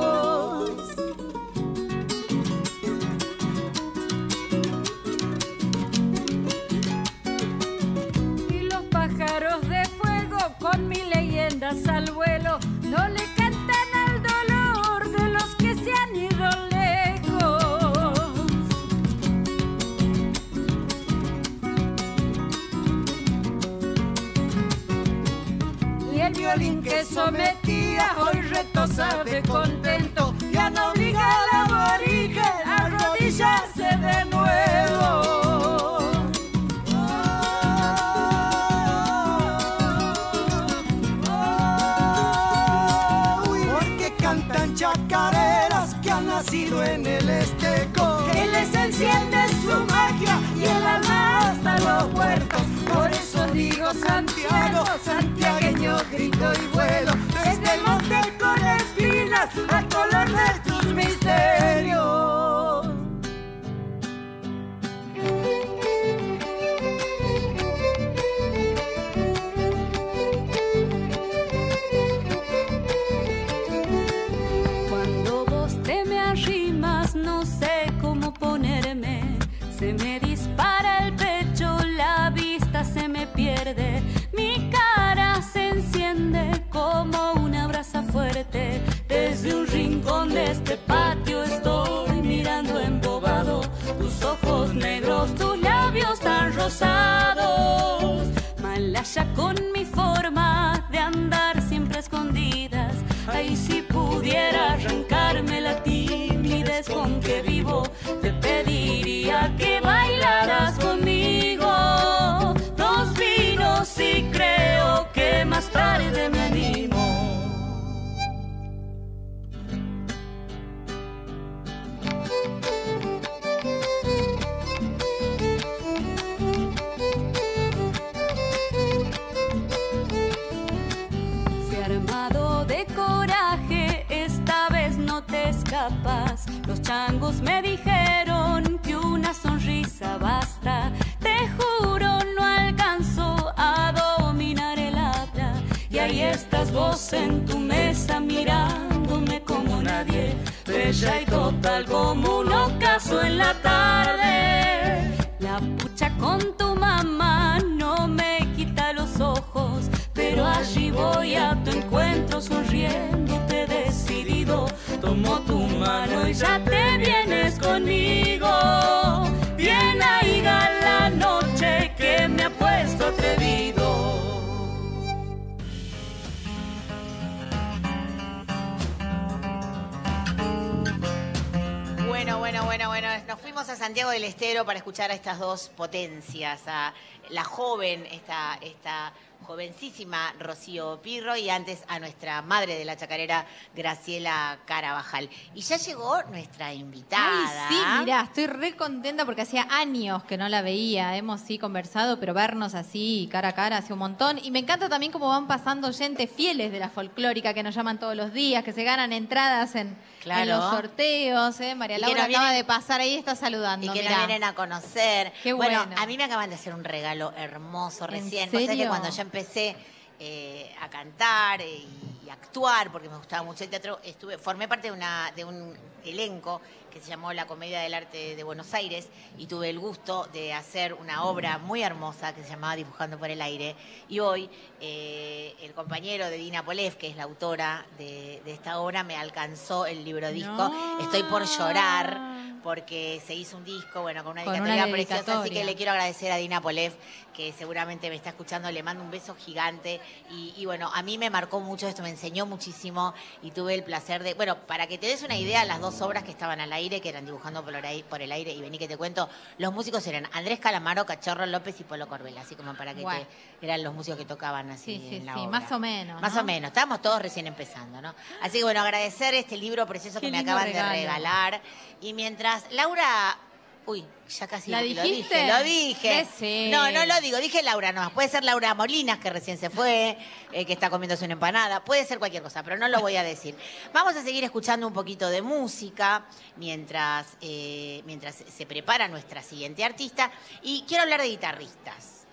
Escuchar 184.94 185.10
a 185.10 185.16
estas 185.16 185.40
dos 185.40 185.70
potencias, 185.70 186.62
a 186.68 186.94
la 187.30 187.44
joven, 187.44 188.06
esta, 188.12 188.60
esta 188.62 189.12
jovencísima 189.42 190.36
Rocío 190.40 191.02
Pirro 191.02 191.36
y 191.36 191.50
antes 191.50 191.84
a 191.88 191.98
nuestra 191.98 192.44
madre 192.44 192.78
de 192.78 192.86
la 192.86 192.96
chacarera, 192.96 193.48
Graciela 193.76 194.60
Carabajal. 194.66 195.32
Ya 195.68 195.78
llegó 195.78 196.22
nuestra 196.24 196.74
invitada. 196.74 197.68
Ay, 197.70 197.76
sí, 197.76 197.82
mirá, 198.02 198.22
estoy 198.22 198.48
re 198.48 198.76
contenta 198.76 199.26
porque 199.26 199.42
hacía 199.44 199.68
años 199.70 200.24
que 200.26 200.38
no 200.38 200.50
la 200.50 200.62
veía. 200.62 201.16
Hemos 201.16 201.42
sí 201.42 201.58
conversado, 201.58 202.20
pero 202.20 202.34
vernos 202.34 202.76
así 202.76 203.30
cara 203.32 203.50
a 203.50 203.54
cara 203.54 203.78
hace 203.78 203.94
un 203.94 204.00
montón. 204.00 204.40
Y 204.44 204.52
me 204.52 204.60
encanta 204.60 204.90
también 204.90 205.12
cómo 205.12 205.30
van 205.30 205.48
pasando 205.48 205.88
oyentes 205.88 206.30
fieles 206.30 206.72
de 206.72 206.80
la 206.80 206.90
folclórica 206.90 207.54
que 207.54 207.64
nos 207.64 207.74
llaman 207.76 208.00
todos 208.00 208.16
los 208.16 208.34
días, 208.34 208.64
que 208.64 208.74
se 208.74 208.84
ganan 208.84 209.14
entradas 209.14 209.76
en, 209.76 209.98
Claro. 210.22 210.42
en 210.42 210.50
los 210.50 210.70
sorteos. 210.70 211.60
¿eh? 211.62 211.76
María 211.76 211.98
Laura 212.00 212.24
acaba 212.26 212.28
vienen- 212.50 212.56
de 212.58 212.64
pasar 212.66 213.02
ahí, 213.02 213.16
está 213.16 213.36
saludando. 213.36 213.86
Y 213.86 213.90
que 213.98 214.08
nos 214.10 214.18
vienen 214.18 214.44
a 214.44 214.54
conocer. 214.56 215.32
Qué 215.44 215.54
bueno, 215.54 215.80
bueno. 215.86 216.02
a 216.02 216.06
mí 216.06 216.18
me 216.18 216.24
acaban 216.26 216.50
de 216.50 216.56
hacer 216.56 216.74
un 216.74 216.84
regalo 216.84 217.34
hermoso 217.38 218.06
¿En 218.06 218.12
recién. 218.12 218.46
Vos 218.46 218.52
sabés 218.52 218.68
que 218.70 218.76
serio? 218.76 218.90
cuando 218.90 219.10
yo 219.10 219.22
empecé 219.22 219.76
eh, 220.20 220.74
a 220.82 220.90
cantar 220.90 221.62
eh, 221.62 221.86
y 222.26 222.30
actuar, 222.30 222.92
porque 222.92 223.10
me 223.10 223.18
gustaba 223.18 223.44
mucho 223.44 223.64
el 223.64 223.70
teatro, 223.70 224.00
estuve, 224.04 224.38
formé 224.38 224.68
parte 224.68 224.88
de, 224.88 224.94
una, 224.94 225.32
de 225.36 225.46
un 225.46 225.76
elenco 226.06 226.62
que 226.92 227.02
se 227.02 227.10
llamó 227.10 227.34
La 227.34 227.48
Comedia 227.48 227.82
del 227.82 227.94
Arte 227.94 228.36
de 228.36 228.44
Buenos 228.44 228.74
Aires 228.74 229.08
y 229.38 229.48
tuve 229.48 229.70
el 229.70 229.80
gusto 229.80 230.30
de 230.32 230.54
hacer 230.54 230.94
una 230.94 231.24
obra 231.24 231.58
muy 231.58 231.82
hermosa 231.82 232.36
que 232.36 232.44
se 232.44 232.50
llamaba 232.50 232.76
Dibujando 232.76 233.18
por 233.18 233.32
el 233.32 233.42
Aire. 233.42 233.76
Y 234.10 234.20
hoy 234.20 234.50
eh, 234.80 235.56
el 235.62 235.74
compañero 235.74 236.30
de 236.30 236.38
Dina 236.38 236.64
Polev, 236.64 236.96
que 236.98 237.08
es 237.08 237.16
la 237.16 237.24
autora 237.24 237.86
de, 237.98 238.42
de 238.46 238.54
esta 238.54 238.80
obra, 238.80 239.04
me 239.04 239.18
alcanzó 239.18 239.88
el 239.88 240.06
libro 240.06 240.30
disco. 240.30 240.52
No. 240.52 241.00
Estoy 241.00 241.24
por 241.24 241.46
llorar 241.46 242.33
porque 242.64 243.22
se 243.26 243.36
hizo 243.36 243.58
un 243.58 243.66
disco, 243.66 244.02
bueno, 244.02 244.24
con 244.24 244.32
una 244.34 244.44
Con 244.44 244.54
una 244.54 244.62
dedicatoria 244.76 244.94
preciosa, 244.94 245.42
así 245.42 245.50
que 245.50 245.64
le 245.64 245.76
quiero 245.76 245.92
agradecer 245.92 246.32
a 246.32 246.38
Dina 246.38 246.62
Polev, 246.62 246.94
que 247.34 247.52
seguramente 247.54 248.10
me 248.10 248.16
está 248.16 248.30
escuchando, 248.30 248.72
le 248.72 248.84
mando 248.84 249.04
un 249.04 249.12
beso 249.12 249.36
gigante 249.36 250.00
y, 250.32 250.54
y 250.58 250.66
bueno, 250.66 250.90
a 250.94 251.02
mí 251.02 251.18
me 251.18 251.30
marcó 251.30 251.60
mucho 251.60 251.88
esto, 251.88 252.02
me 252.04 252.10
enseñó 252.10 252.46
muchísimo 252.46 253.14
y 253.42 253.52
tuve 253.52 253.74
el 253.74 253.84
placer 253.84 254.24
de, 254.24 254.34
bueno, 254.36 254.58
para 254.68 254.88
que 254.88 254.98
te 254.98 255.08
des 255.08 255.24
una 255.24 255.36
idea, 255.36 255.66
las 255.66 255.82
dos 255.82 256.02
obras 256.02 256.24
que 256.24 256.32
estaban 256.32 256.60
al 256.62 256.72
aire, 256.74 257.02
que 257.02 257.10
eran 257.10 257.26
dibujando 257.26 257.64
por 257.64 257.76
el 257.76 257.84
aire, 257.84 258.04
por 258.08 258.22
el 258.22 258.32
aire 258.32 258.54
y 258.54 258.62
vení 258.62 258.78
que 258.78 258.88
te 258.88 258.98
cuento, 258.98 259.30
los 259.58 259.74
músicos 259.74 260.06
eran 260.08 260.28
Andrés 260.32 260.60
Calamaro, 260.60 261.06
Cachorro 261.06 261.46
López 261.48 261.80
y 261.80 261.84
Polo 261.84 262.08
Corbel, 262.08 262.38
así 262.38 262.56
como 262.56 262.74
para 262.76 262.94
que 262.94 263.04
te, 263.04 263.66
eran 263.66 263.84
los 263.84 263.94
músicos 263.94 264.20
que 264.20 264.26
tocaban 264.26 264.70
así 264.72 264.84
Sí, 264.84 265.08
sí, 265.10 265.16
en 265.18 265.26
la 265.26 265.34
sí, 265.34 265.40
obra. 265.40 265.60
más 265.60 265.72
o 265.72 265.80
menos. 265.80 266.22
Más 266.22 266.36
¿no? 266.36 266.42
o 266.42 266.44
menos, 266.44 266.68
estábamos 266.68 267.02
todos 267.02 267.20
recién 267.22 267.48
empezando, 267.48 268.00
¿no? 268.02 268.14
Así 268.42 268.60
que 268.60 268.64
bueno, 268.64 268.82
agradecer 268.82 269.34
este 269.34 269.58
libro 269.58 269.88
precioso 269.88 270.20
Qué 270.20 270.28
que 270.28 270.32
me 270.32 270.40
acaban 270.40 270.66
regalo. 270.66 270.90
de 270.90 270.96
regalar. 271.00 271.62
Y 272.02 272.14
mientras 272.14 272.53
Laura. 272.72 273.38
Uy, 273.86 274.06
ya 274.30 274.48
casi 274.48 274.72
¿La 274.72 274.82
lo 274.82 274.88
dijiste? 274.88 275.36
dije, 275.36 275.48
lo 275.52 275.64
dije. 275.64 276.16
Decí. 276.40 276.70
No, 276.72 276.90
no 276.92 277.06
lo 277.06 277.20
digo, 277.20 277.38
dije 277.40 277.62
Laura 277.64 277.92
nomás. 277.92 278.12
Puede 278.14 278.30
ser 278.30 278.46
Laura 278.46 278.74
Molinas, 278.74 279.18
que 279.20 279.30
recién 279.30 279.58
se 279.58 279.70
fue, 279.70 280.18
eh, 280.54 280.66
que 280.66 280.72
está 280.72 280.90
comiéndose 280.90 281.26
una 281.26 281.34
empanada. 281.34 281.84
Puede 281.84 282.06
ser 282.06 282.18
cualquier 282.18 282.42
cosa, 282.44 282.64
pero 282.64 282.78
no 282.78 282.88
lo 282.88 283.02
voy 283.02 283.18
a 283.18 283.24
decir. 283.24 283.58
Vamos 283.94 284.16
a 284.16 284.24
seguir 284.24 284.46
escuchando 284.46 284.88
un 284.88 284.94
poquito 284.94 285.30
de 285.30 285.42
música 285.42 286.24
mientras, 286.56 287.28
eh, 287.42 288.02
mientras 288.06 288.36
se 288.36 288.66
prepara 288.66 289.10
nuestra 289.10 289.42
siguiente 289.44 289.84
artista. 289.84 290.32
Y 290.62 290.86
quiero 290.88 291.04
hablar 291.04 291.22
de 291.22 291.28
guitarristas. 291.28 292.24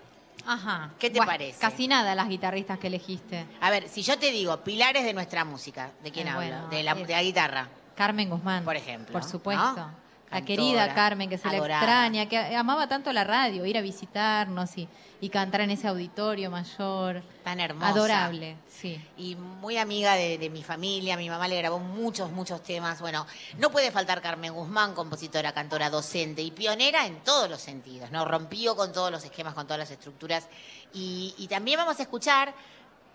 Ajá. 0.47 0.93
¿Qué 1.01 1.11
te 1.11 1.19
parece? 1.19 1.59
Casi 1.59 1.89
nada 1.89 2.15
las 2.15 2.29
guitarristas 2.29 2.79
que 2.79 2.87
elegiste. 2.87 3.45
A 3.61 3.71
ver, 3.71 3.89
si 3.89 4.03
yo 4.03 4.17
te 4.21 4.31
digo 4.31 4.57
pilares 4.63 5.03
de 5.05 5.13
nuestra 5.13 5.45
música, 5.45 5.91
¿de 6.05 6.13
quién 6.13 6.29
Eh, 6.29 6.31
hablo? 6.31 6.47
bueno, 6.47 6.69
de, 6.69 6.83
la, 6.85 6.93
es- 6.93 7.07
de 7.09 7.13
la 7.13 7.23
guitarra. 7.25 7.69
Carmen 7.97 8.31
Guzmán. 8.31 8.65
Por 8.65 8.77
ejemplo, 8.77 9.13
Por 9.13 9.25
supuesto. 9.25 9.75
¿no? 9.77 10.10
La 10.31 10.37
Cantora, 10.39 10.47
querida 10.47 10.95
Carmen, 10.95 11.29
que 11.29 11.39
se 11.39 11.49
la 11.49 11.57
adorada. 11.57 11.81
extraña, 11.81 12.29
que 12.29 12.55
amaba 12.55 12.87
tanto 12.87 13.13
la 13.13 13.25
radio, 13.25 13.67
ir 13.67 13.77
a 13.77 13.81
visitarnos 13.81 14.79
y, 14.79 14.87
y 15.21 15.29
cantar 15.29 15.63
en 15.63 15.71
ese 15.71 15.89
auditorio 15.89 16.51
mayor. 16.53 17.23
Tan 17.43 17.59
hermosa. 17.59 17.89
Adorable, 17.89 18.57
sí. 18.69 19.05
y 19.17 19.35
muy 19.35 19.77
amiga 19.77 20.15
de, 20.15 20.39
de 20.39 20.49
mi 20.49 20.63
familia. 20.63 21.17
Mi 21.17 21.29
mamá 21.29 21.49
le 21.49 21.57
grabó 21.57 21.81
muchos, 21.81 22.31
muchos 22.31 22.63
temas. 22.63 23.01
Bueno, 23.01 23.27
no 23.59 23.73
puede 23.73 23.91
faltar 23.91 24.23
Carmen 24.23 24.55
Guzmán, 24.55 24.95
compositora, 24.95 25.53
cantora, 25.53 25.91
docente 25.91 26.43
y 26.43 26.53
pionera 26.53 27.07
en 27.07 27.25
todos 27.25 27.51
los 27.51 27.61
sentidos. 27.61 28.13
¿no? 28.13 28.25
Rompió 28.25 28.77
con 28.77 28.93
todos 28.93 29.11
los 29.11 29.25
esquemas, 29.25 29.55
con 29.55 29.67
todas 29.67 29.81
las 29.81 29.91
estructuras. 29.91 30.47
Y, 30.93 31.35
y 31.39 31.49
también 31.49 31.77
vamos 31.79 31.99
a 31.99 32.03
escuchar 32.03 32.55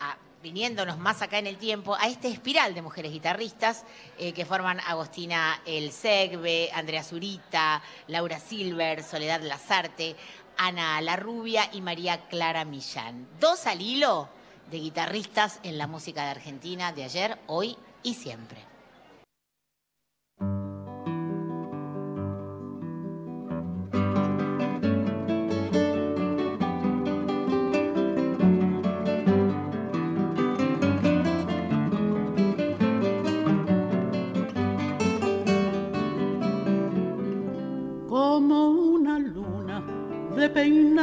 a 0.01 0.17
viniéndonos 0.45 0.99
más 0.99 1.23
acá 1.23 1.39
en 1.39 1.47
el 1.47 1.57
tiempo, 1.57 1.95
a 1.95 2.07
este 2.07 2.27
espiral 2.27 2.75
de 2.75 2.83
mujeres 2.83 3.11
guitarristas 3.11 3.83
eh, 4.19 4.31
que 4.31 4.45
forman 4.45 4.79
Agostina 4.79 5.59
El 5.65 5.91
Segbe, 5.91 6.69
Andrea 6.71 7.03
Zurita, 7.03 7.81
Laura 8.09 8.39
Silver, 8.39 9.01
Soledad 9.01 9.41
Lazarte, 9.41 10.15
Ana 10.55 11.01
La 11.01 11.15
Rubia 11.15 11.67
y 11.73 11.81
María 11.81 12.27
Clara 12.27 12.63
Millán. 12.63 13.27
Dos 13.39 13.65
al 13.65 13.81
hilo 13.81 14.29
de 14.69 14.77
guitarristas 14.77 15.59
en 15.63 15.79
la 15.79 15.87
música 15.87 16.25
de 16.25 16.29
Argentina 16.29 16.91
de 16.91 17.05
ayer, 17.05 17.39
hoy 17.47 17.75
y 18.03 18.13
siempre. 18.13 18.74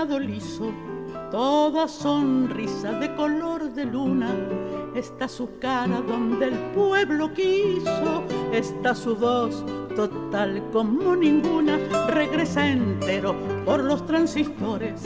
Peinado 0.03 0.19
liso, 0.19 0.73
toda 1.31 1.87
sonrisa 1.87 2.93
de 2.93 3.15
color 3.15 3.73
de 3.73 3.85
luna. 3.85 4.31
Está 4.95 5.29
su 5.29 5.59
cara 5.59 6.01
donde 6.01 6.47
el 6.47 6.59
pueblo 6.75 7.33
quiso, 7.33 8.25
está 8.53 8.95
su 8.95 9.17
voz 9.17 9.65
total 9.95 10.63
como 10.73 11.15
ninguna. 11.15 11.79
Regresa 12.09 12.69
entero 12.69 13.35
por 13.65 13.83
los 13.85 14.05
transistores, 14.07 15.03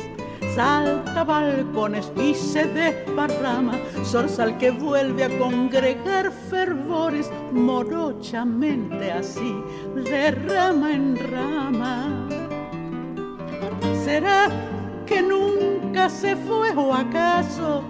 salta 0.55 1.25
balcones 1.25 2.11
y 2.17 2.35
se 2.35 2.65
desparrama. 2.65 3.75
Zorzal 4.05 4.57
que 4.59 4.71
vuelve 4.71 5.25
a 5.25 5.39
congregar 5.39 6.33
fervores, 6.33 7.31
morochamente 7.53 9.13
así, 9.13 9.57
de 9.95 10.31
rama 10.31 10.93
en 10.93 11.17
rama. 11.17 12.29
¿Será 14.05 14.49
que 15.07 15.23
nunca 15.23 16.11
se 16.11 16.37
fue 16.37 16.71
o 16.77 16.93
acaso 16.93 17.83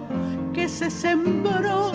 que 0.53 0.69
se 0.69 0.89
sembró? 0.89 1.91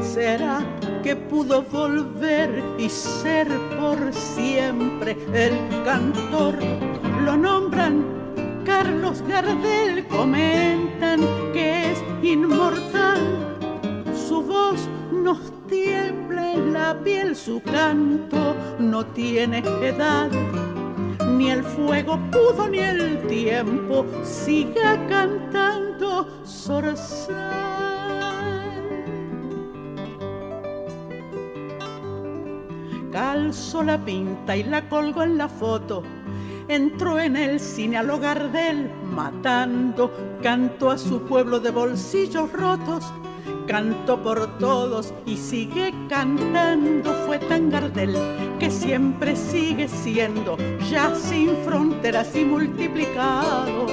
¿Será 0.00 0.60
que 1.02 1.14
pudo 1.14 1.62
volver 1.62 2.62
y 2.78 2.88
ser 2.88 3.48
por 3.78 4.12
siempre 4.12 5.16
el 5.34 5.54
cantor? 5.84 6.58
Lo 7.24 7.36
nombran 7.36 8.04
Carlos 8.64 9.22
Gardel, 9.28 10.06
comentan 10.08 11.20
que 11.52 11.92
es 11.92 12.04
inmortal. 12.22 13.56
Su 14.14 14.42
voz 14.42 14.88
nos 15.12 15.38
tiembla 15.66 16.54
en 16.54 16.72
la 16.72 16.98
piel, 17.04 17.36
su 17.36 17.60
canto 17.62 18.56
no 18.78 19.04
tiene 19.06 19.58
edad 19.82 20.30
ni 21.38 21.50
el 21.50 21.62
fuego 21.62 22.18
pudo 22.32 22.68
ni 22.68 22.80
el 22.80 23.24
tiempo 23.28 24.04
siga 24.24 25.06
cantando 25.08 26.26
Zorzal. 26.44 27.36
Calzó 33.12 33.84
la 33.84 34.04
pinta 34.04 34.56
y 34.56 34.64
la 34.64 34.88
colgó 34.88 35.22
en 35.22 35.38
la 35.38 35.48
foto. 35.48 36.02
Entró 36.66 37.20
en 37.20 37.36
el 37.36 37.60
cine 37.60 37.98
al 37.98 38.10
hogar 38.10 38.50
del 38.50 38.90
matando, 39.04 40.12
cantó 40.42 40.90
a 40.90 40.98
su 40.98 41.22
pueblo 41.22 41.60
de 41.60 41.70
bolsillos 41.70 42.52
rotos, 42.52 43.04
cantó 43.68 44.20
por 44.20 44.58
todos 44.58 45.14
y 45.26 45.36
sigue 45.36 45.92
cantando. 46.08 47.12
Fue 47.26 47.38
tan 47.38 47.70
Gardel 47.70 48.16
que 48.58 48.70
siempre 48.70 49.36
sigue 49.36 49.86
siendo, 49.86 50.56
ya 50.90 51.14
sin 51.14 51.54
fronteras 51.64 52.34
y 52.34 52.44
multiplicado, 52.44 53.86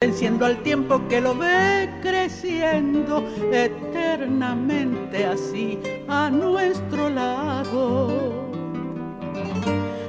venciendo 0.00 0.46
al 0.46 0.56
tiempo 0.62 1.06
que 1.08 1.20
lo 1.20 1.36
ve 1.36 1.90
creciendo 2.02 3.22
eternamente 3.52 5.26
así 5.26 5.78
a 6.08 6.30
nuestro 6.30 7.10
lado. 7.10 8.48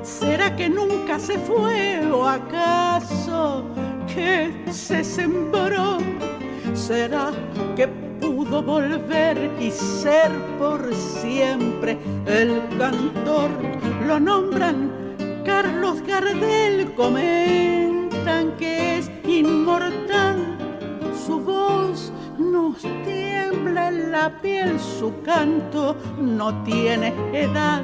¿Será 0.02 0.56
que 0.56 0.70
nunca 0.70 1.20
se 1.20 1.38
fue 1.38 2.02
o 2.10 2.26
acaso 2.26 3.66
que 4.08 4.52
se 4.72 5.04
sembró? 5.04 5.98
¿Será 6.74 7.32
que 7.76 7.88
volver 8.49 9.51
y 9.59 9.71
ser 9.71 10.31
por 10.57 10.93
siempre 10.93 11.97
el 12.26 12.61
cantor? 12.77 13.49
Lo 14.05 14.19
nombran 14.19 15.15
Carlos 15.45 16.01
Gardel, 16.01 16.93
comentan 16.95 18.55
que 18.57 18.97
es 18.97 19.11
inmortal. 19.26 20.38
Su 21.26 21.39
voz 21.39 22.11
nos 22.38 22.81
tiembla 23.05 23.89
en 23.89 24.11
la 24.11 24.41
piel, 24.41 24.80
su 24.80 25.13
canto 25.23 25.95
no 26.19 26.63
tiene 26.63 27.13
edad 27.34 27.84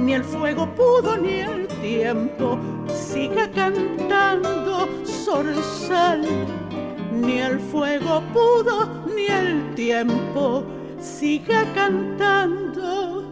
ni 0.00 0.14
el 0.14 0.24
fuego 0.24 0.66
pudo 0.74 1.16
ni 1.16 1.40
el 1.40 1.66
tiempo. 1.80 2.58
Siga 2.92 3.50
cantando 3.50 4.88
Zorzal, 5.04 6.22
ni 7.12 7.38
el 7.38 7.58
fuego 7.58 8.22
pudo 8.32 9.03
ni 9.14 9.26
el 9.26 9.74
tiempo. 9.74 10.64
Siga 11.00 11.64
cantando 11.74 13.24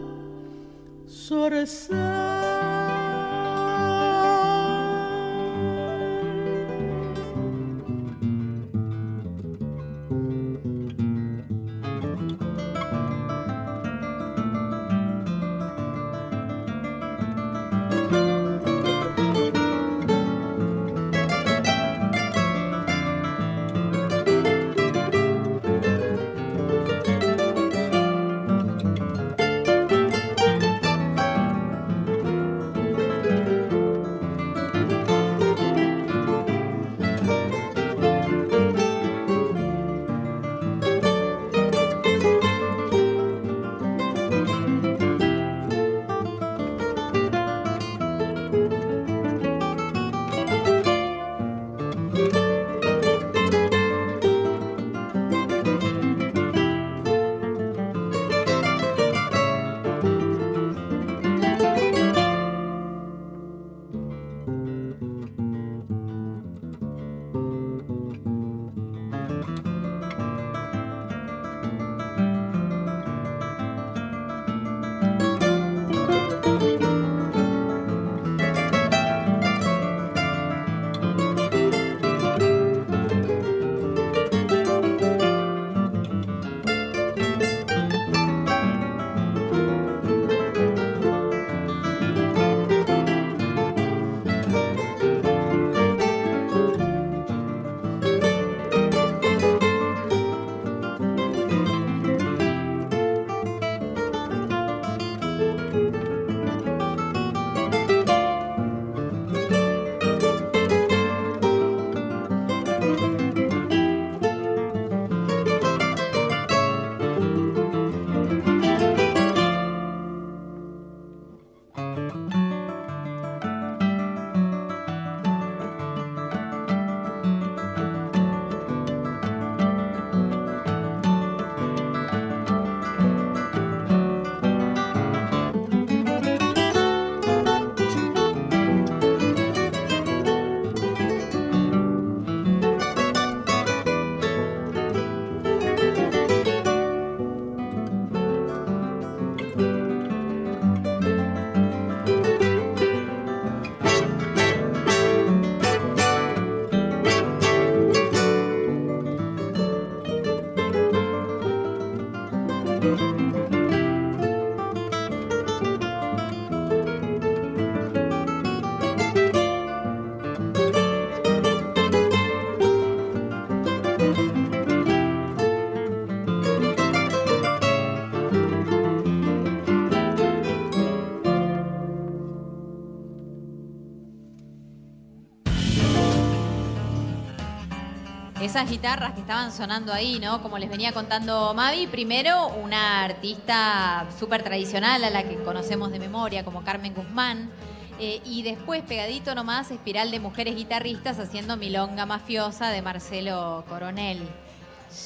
Esas 188.43 188.69
guitarras 188.69 189.12
que 189.12 189.20
estaban 189.20 189.52
sonando 189.52 189.93
ahí, 189.93 190.19
¿no? 190.19 190.43
Como 190.43 190.59
les 190.59 190.69
venía 190.69 190.90
contando 190.90 191.55
Mavi, 191.55 191.86
primero 191.86 192.48
una 192.48 193.05
artista 193.05 194.05
súper 194.19 194.43
tradicional 194.43 195.05
a 195.05 195.10
la 195.10 195.23
que 195.23 195.36
conocemos 195.44 195.93
de 195.93 196.01
memoria, 196.01 196.44
como 196.44 196.64
Carmen 196.64 196.93
Guzmán. 196.93 197.52
eh, 198.01 198.20
y 198.24 198.43
después, 198.43 198.82
pegadito 198.82 199.32
nomás, 199.36 199.70
Espiral 199.70 200.10
de 200.10 200.19
Mujeres 200.19 200.56
Guitarristas 200.56 201.20
haciendo 201.20 201.56
Milonga 201.56 202.05
Mafiosa 202.05 202.70
de 202.70 202.82
Marcelo 202.82 203.64
Coronel. 203.69 204.19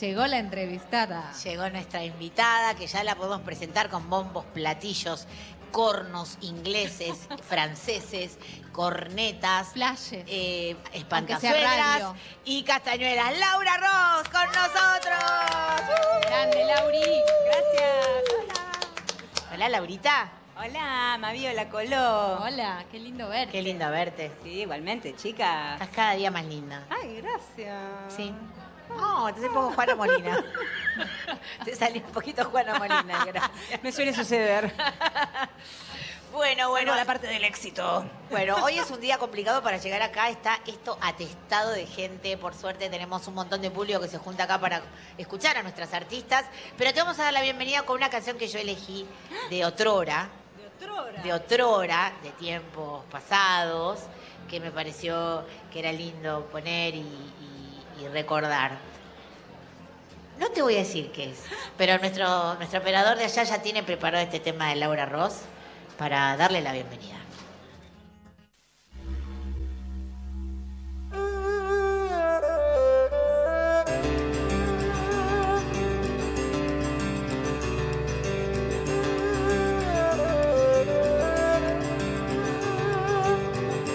Llegó 0.00 0.26
la 0.26 0.38
entrevistada. 0.38 1.30
Llegó 1.44 1.68
nuestra 1.68 2.04
invitada, 2.04 2.74
que 2.74 2.86
ya 2.86 3.04
la 3.04 3.16
podemos 3.16 3.42
presentar 3.42 3.90
con 3.90 4.08
bombos, 4.08 4.46
platillos, 4.46 5.26
cornos 5.76 6.38
ingleses, 6.40 7.28
franceses, 7.46 8.38
cornetas, 8.72 9.74
Flashes. 9.74 10.24
eh, 10.26 10.74
espantazuelas 10.94 12.14
y 12.46 12.62
castañuelas. 12.62 13.38
Laura 13.38 13.76
Ross 13.76 14.26
con 14.30 14.46
nosotros. 14.46 15.18
Grande, 16.22 16.64
Lauri. 16.64 17.20
Gracias. 17.44 18.46
Hola, 19.52 19.68
Laurita. 19.68 20.32
Hola, 20.58 21.18
Mavi, 21.20 21.46
hola, 21.46 21.68
Colo. 21.68 22.38
Hola, 22.42 22.86
qué 22.90 22.98
lindo 22.98 23.28
verte. 23.28 23.52
Qué 23.52 23.60
lindo 23.60 23.90
verte. 23.90 24.32
Sí, 24.42 24.62
igualmente, 24.62 25.14
chicas. 25.14 25.74
Estás 25.74 25.94
cada 25.94 26.12
día 26.12 26.30
más 26.30 26.46
linda. 26.46 26.84
Ay, 26.88 27.20
gracias. 27.20 28.14
Sí. 28.16 28.32
No, 28.88 29.26
hace 29.26 29.48
poco 29.48 29.72
Juana 29.72 29.94
Molina. 29.94 30.44
te 31.64 31.74
salió 31.74 32.02
un 32.02 32.12
poquito 32.12 32.44
Juana 32.44 32.78
Molina, 32.78 33.24
gracias. 33.26 33.82
Me 33.82 33.92
suele 33.92 34.14
suceder. 34.14 34.72
Bueno, 36.32 36.68
bueno. 36.70 36.94
la 36.94 37.04
parte 37.04 37.26
del 37.26 37.44
éxito. 37.44 38.04
Bueno, 38.30 38.56
hoy 38.62 38.78
es 38.78 38.90
un 38.90 39.00
día 39.00 39.16
complicado 39.16 39.62
para 39.62 39.78
llegar 39.78 40.02
acá. 40.02 40.28
Está 40.28 40.60
esto 40.66 40.98
atestado 41.00 41.70
de 41.70 41.86
gente. 41.86 42.36
Por 42.36 42.54
suerte 42.54 42.90
tenemos 42.90 43.26
un 43.26 43.34
montón 43.34 43.62
de 43.62 43.70
público 43.70 44.00
que 44.00 44.08
se 44.08 44.18
junta 44.18 44.44
acá 44.44 44.58
para 44.60 44.82
escuchar 45.16 45.56
a 45.56 45.62
nuestras 45.62 45.94
artistas. 45.94 46.44
Pero 46.76 46.92
te 46.92 47.00
vamos 47.00 47.18
a 47.18 47.24
dar 47.24 47.32
la 47.32 47.42
bienvenida 47.42 47.82
con 47.82 47.96
una 47.96 48.10
canción 48.10 48.36
que 48.36 48.48
yo 48.48 48.58
elegí 48.58 49.06
de 49.50 49.64
Otrora. 49.64 50.28
De 50.58 50.66
otrora. 50.86 51.22
De 51.22 51.32
Otrora, 51.32 52.12
de 52.22 52.30
tiempos 52.32 53.02
pasados, 53.10 54.00
que 54.48 54.60
me 54.60 54.70
pareció 54.70 55.44
que 55.72 55.78
era 55.78 55.90
lindo 55.92 56.46
poner 56.52 56.94
y- 56.94 57.32
y 58.00 58.08
recordar. 58.08 58.72
No 60.38 60.50
te 60.50 60.62
voy 60.62 60.74
a 60.74 60.78
decir 60.78 61.10
qué 61.12 61.30
es, 61.30 61.42
pero 61.78 61.98
nuestro, 61.98 62.54
nuestro 62.56 62.80
operador 62.80 63.16
de 63.16 63.24
allá 63.24 63.42
ya 63.42 63.62
tiene 63.62 63.82
preparado 63.82 64.22
este 64.22 64.40
tema 64.40 64.68
de 64.68 64.76
Laura 64.76 65.06
Ross 65.06 65.40
para 65.96 66.36
darle 66.36 66.60
la 66.60 66.72
bienvenida. 66.72 67.16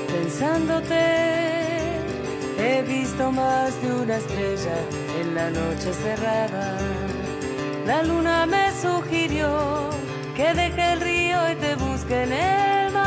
Pensándote, 0.07 1.30
he 2.81 2.83
visto 2.83 3.31
más 3.31 3.81
de 3.81 3.93
una 3.93 4.17
estrella 4.17 4.77
en 5.19 5.35
la 5.35 5.49
noche 5.49 5.93
cerrada. 5.93 6.77
La 7.85 8.03
luna 8.03 8.45
me 8.45 8.71
sugirió 8.71 9.89
que 10.35 10.53
deje 10.53 10.93
el 10.93 11.01
río 11.01 11.51
y 11.51 11.55
te 11.55 11.75
busque 11.75 12.23
en 12.23 12.33
el 12.33 12.91
mar. 12.91 13.01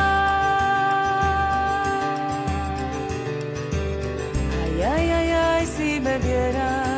Ay, 4.65 4.83
ay, 4.83 5.11
ay, 5.11 5.31
ay, 5.31 5.67
si 5.67 6.01
me 6.01 6.19
vieras, 6.19 6.89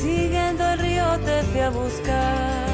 siguiendo 0.00 0.64
el 0.72 0.78
río 0.78 1.18
te 1.24 1.42
fui 1.44 1.60
a 1.60 1.70
buscar. 1.70 2.64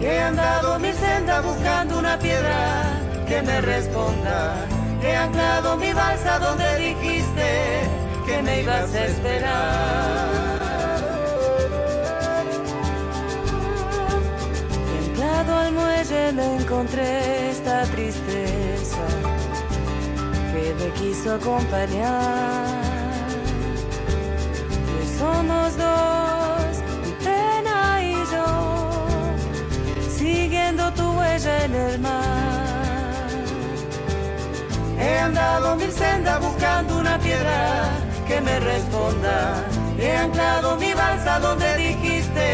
He 0.00 0.18
andado 0.18 0.78
mi 0.78 0.92
senda 0.92 1.40
buscando 1.40 1.98
una 1.98 2.18
piedra 2.18 3.00
que 3.26 3.42
me 3.42 3.60
responda. 3.60 4.79
He 5.02 5.16
anclado 5.16 5.76
mi 5.76 5.92
balsa 5.92 6.38
donde 6.38 6.76
dijiste 6.76 7.88
que 8.26 8.42
me 8.42 8.60
ibas 8.62 8.94
a 8.94 9.06
esperar. 9.06 10.60
Y 14.90 15.08
anclado 15.08 15.56
al 15.56 15.72
muelle 15.72 16.32
me 16.32 16.56
encontré 16.56 17.50
esta 17.50 17.82
tristeza 17.84 19.06
que 20.52 20.74
me 20.78 20.90
quiso 21.00 21.34
acompañar. 21.34 22.66
Que 24.86 25.18
somos 25.18 25.76
dos, 25.78 26.72
mi 27.04 27.12
pena 27.24 28.02
y 28.02 28.14
yo 28.34 28.48
siguiendo 30.10 30.92
tu 30.92 31.10
huella 31.18 31.64
en 31.64 31.74
el 31.74 31.98
mar. 32.00 32.59
He 35.00 35.18
andado 35.18 35.76
mil 35.76 35.92
sendas 35.92 36.40
buscando 36.40 36.98
una 36.98 37.18
piedra 37.18 37.90
que 38.26 38.40
me 38.40 38.60
responda. 38.60 39.64
He 39.98 40.16
anclado 40.16 40.76
mi 40.76 40.92
balsa 40.94 41.38
donde 41.40 41.76
dijiste 41.76 42.48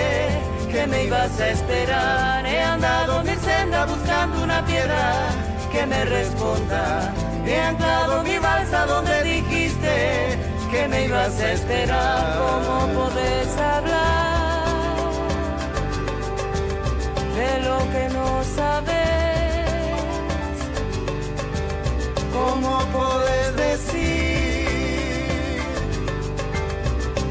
que 0.70 0.86
me 0.86 1.04
ibas 1.04 1.38
a 1.40 1.48
esperar. 1.50 2.46
He 2.46 2.62
andado 2.62 3.22
mil 3.24 3.38
sendas 3.38 3.88
buscando 3.88 4.44
una 4.44 4.64
piedra 4.64 5.28
que 5.72 5.86
me 5.86 6.04
responda. 6.04 7.12
He 7.46 7.60
anclado 7.60 8.22
mi 8.22 8.38
balsa 8.38 8.86
donde 8.86 9.22
dijiste 9.22 10.38
que 10.70 10.88
me 10.88 11.04
ibas 11.04 11.40
a 11.40 11.52
esperar. 11.52 12.38
¿Cómo 12.38 12.76
podés 12.98 13.56
hablar? 13.58 14.26
de 17.36 17.60
lo 17.68 17.78
que 17.92 18.08
no 18.14 18.44
sabes. 18.56 19.25
¿Cómo 22.36 22.78
puedes 22.92 23.56
decir 23.56 23.98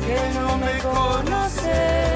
que 0.06 0.20
no 0.40 0.58
me 0.58 0.74
conoces? 0.80 2.15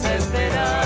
Esperar. 0.00 0.81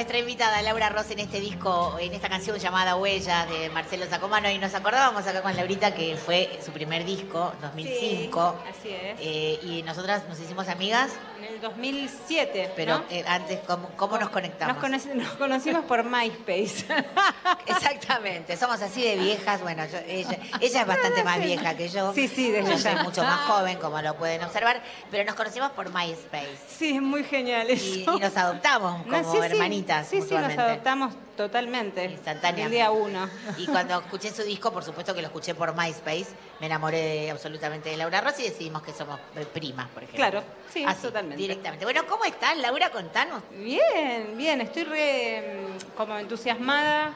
Nuestra 0.00 0.18
invitada 0.18 0.62
Laura 0.62 0.88
Ross 0.88 1.10
en 1.10 1.18
este 1.18 1.40
disco, 1.40 1.98
en 2.00 2.14
esta 2.14 2.30
canción 2.30 2.56
llamada 2.56 2.96
Huellas 2.96 3.46
de 3.50 3.68
Marcelo 3.68 4.06
Sacomano 4.06 4.48
y 4.50 4.56
nos 4.56 4.72
acordábamos 4.72 5.26
acá 5.26 5.42
con 5.42 5.54
Laurita 5.54 5.94
que 5.94 6.16
fue 6.16 6.58
su 6.64 6.72
primer 6.72 7.04
disco, 7.04 7.52
2005. 7.60 8.62
Sí, 8.62 8.70
así 8.70 8.88
es. 8.94 9.18
Eh, 9.20 9.58
y 9.62 9.82
nosotras 9.82 10.26
nos 10.26 10.40
hicimos 10.40 10.68
amigas, 10.68 11.10
En 11.38 11.49
el 11.60 11.70
2007, 11.70 12.72
pero 12.74 12.98
¿no? 12.98 13.04
eh, 13.10 13.24
antes, 13.26 13.60
¿cómo, 13.66 13.88
cómo 13.96 14.12
nos 14.14 14.22
Nos, 14.22 14.30
conectamos? 14.30 14.76
conoce- 14.78 15.14
nos 15.14 15.28
conocimos 15.34 15.84
por 15.84 16.04
MySpace. 16.04 16.86
Exactamente, 17.66 18.56
somos 18.56 18.80
así 18.82 19.02
de 19.02 19.16
viejas. 19.16 19.60
Bueno, 19.60 19.84
yo- 19.86 19.98
ella, 20.06 20.38
ella 20.60 20.80
es 20.82 20.86
bastante 20.86 21.22
más 21.24 21.38
vieja 21.40 21.74
que 21.76 21.88
yo. 21.88 22.12
Sí, 22.14 22.28
sí, 22.28 22.50
desde 22.50 22.72
Yo 22.72 22.78
soy 22.78 22.94
mucho 23.04 23.22
más 23.22 23.40
joven, 23.40 23.78
como 23.78 24.00
lo 24.02 24.16
pueden 24.16 24.42
observar, 24.42 24.82
pero 25.10 25.24
nos 25.24 25.34
conocimos 25.34 25.70
por 25.72 25.92
MySpace. 25.92 26.56
Sí, 26.68 26.96
es 26.96 27.02
muy 27.02 27.24
genial 27.24 27.68
eso. 27.70 27.84
Y, 27.84 28.02
y 28.02 28.20
nos 28.20 28.36
adoptamos 28.36 29.02
como 29.02 29.16
No, 29.16 29.32
sí, 29.32 29.38
sí. 29.38 29.44
hermanitas. 29.46 30.06
Sí, 30.08 30.22
sí, 30.22 30.34
nos 30.34 30.56
adoptamos 30.56 31.14
totalmente. 31.40 32.04
Instantáneamente. 32.04 32.64
El 32.64 32.70
día 32.70 32.90
uno. 32.90 33.28
Y 33.56 33.66
cuando 33.66 33.98
escuché 34.00 34.30
su 34.30 34.42
disco, 34.42 34.72
por 34.72 34.84
supuesto 34.84 35.14
que 35.14 35.22
lo 35.22 35.28
escuché 35.28 35.54
por 35.54 35.74
MySpace, 35.74 36.28
me 36.60 36.66
enamoré 36.66 37.30
absolutamente 37.30 37.88
de 37.88 37.96
Laura 37.96 38.20
Rossi 38.20 38.42
y 38.42 38.48
decidimos 38.50 38.82
que 38.82 38.92
somos 38.92 39.18
primas, 39.52 39.88
por 39.88 40.02
ejemplo. 40.02 40.18
Claro, 40.18 40.42
sí, 40.70 40.84
Así, 40.86 41.02
totalmente. 41.02 41.40
Directamente. 41.40 41.84
Bueno, 41.84 42.02
¿cómo 42.06 42.24
estás, 42.24 42.56
Laura? 42.58 42.90
Contanos. 42.90 43.42
Bien, 43.52 44.36
bien, 44.36 44.60
estoy 44.60 44.84
re 44.84 45.66
mm, 45.66 45.96
como 45.96 46.18
entusiasmada 46.18 47.14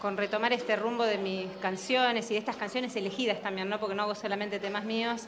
con 0.00 0.16
retomar 0.16 0.52
este 0.52 0.74
rumbo 0.74 1.04
de 1.04 1.16
mis 1.16 1.46
canciones 1.58 2.28
y 2.30 2.34
de 2.34 2.40
estas 2.40 2.56
canciones 2.56 2.96
elegidas 2.96 3.40
también, 3.40 3.68
¿no? 3.68 3.78
Porque 3.78 3.94
no 3.94 4.02
hago 4.02 4.16
solamente 4.16 4.58
temas 4.58 4.84
míos. 4.84 5.22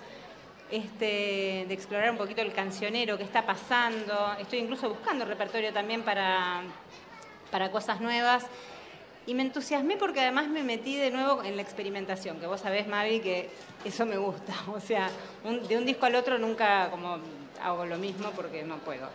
Este, 0.71 1.67
de 1.69 1.75
explorar 1.75 2.11
un 2.11 2.17
poquito 2.17 2.41
el 2.41 2.53
cancionero, 2.53 3.17
qué 3.17 3.23
está 3.23 3.47
pasando. 3.47 4.35
Estoy 4.41 4.61
incluso 4.61 4.89
buscando 4.89 5.25
repertorio 5.25 5.73
también 5.73 6.03
para, 6.03 6.63
para 7.51 7.71
cosas 7.71 8.01
nuevas. 8.01 8.47
Y 9.27 9.35
me 9.35 9.43
entusiasmé 9.43 9.97
porque 9.97 10.21
además 10.21 10.49
me 10.49 10.63
metí 10.63 10.97
de 10.97 11.11
nuevo 11.11 11.43
en 11.43 11.57
la 11.57 11.63
experimentación, 11.63 12.39
que 12.39 12.47
vos 12.47 12.61
sabés, 12.61 12.87
Mavi, 12.87 13.21
que 13.21 13.49
eso 13.85 14.05
me 14.05 14.19
gusta. 14.19 14.55
O 14.75 14.81
sea, 14.81 15.11
de 15.69 15.79
un 15.79 15.87
disco 15.87 16.07
al 16.07 16.15
otro 16.15 16.39
nunca 16.39 16.91
como 16.91 17.19
hago 17.63 17.87
lo 17.87 17.97
mismo 17.97 18.31
porque 18.37 18.63
no 18.65 18.79
puedo. 18.79 19.09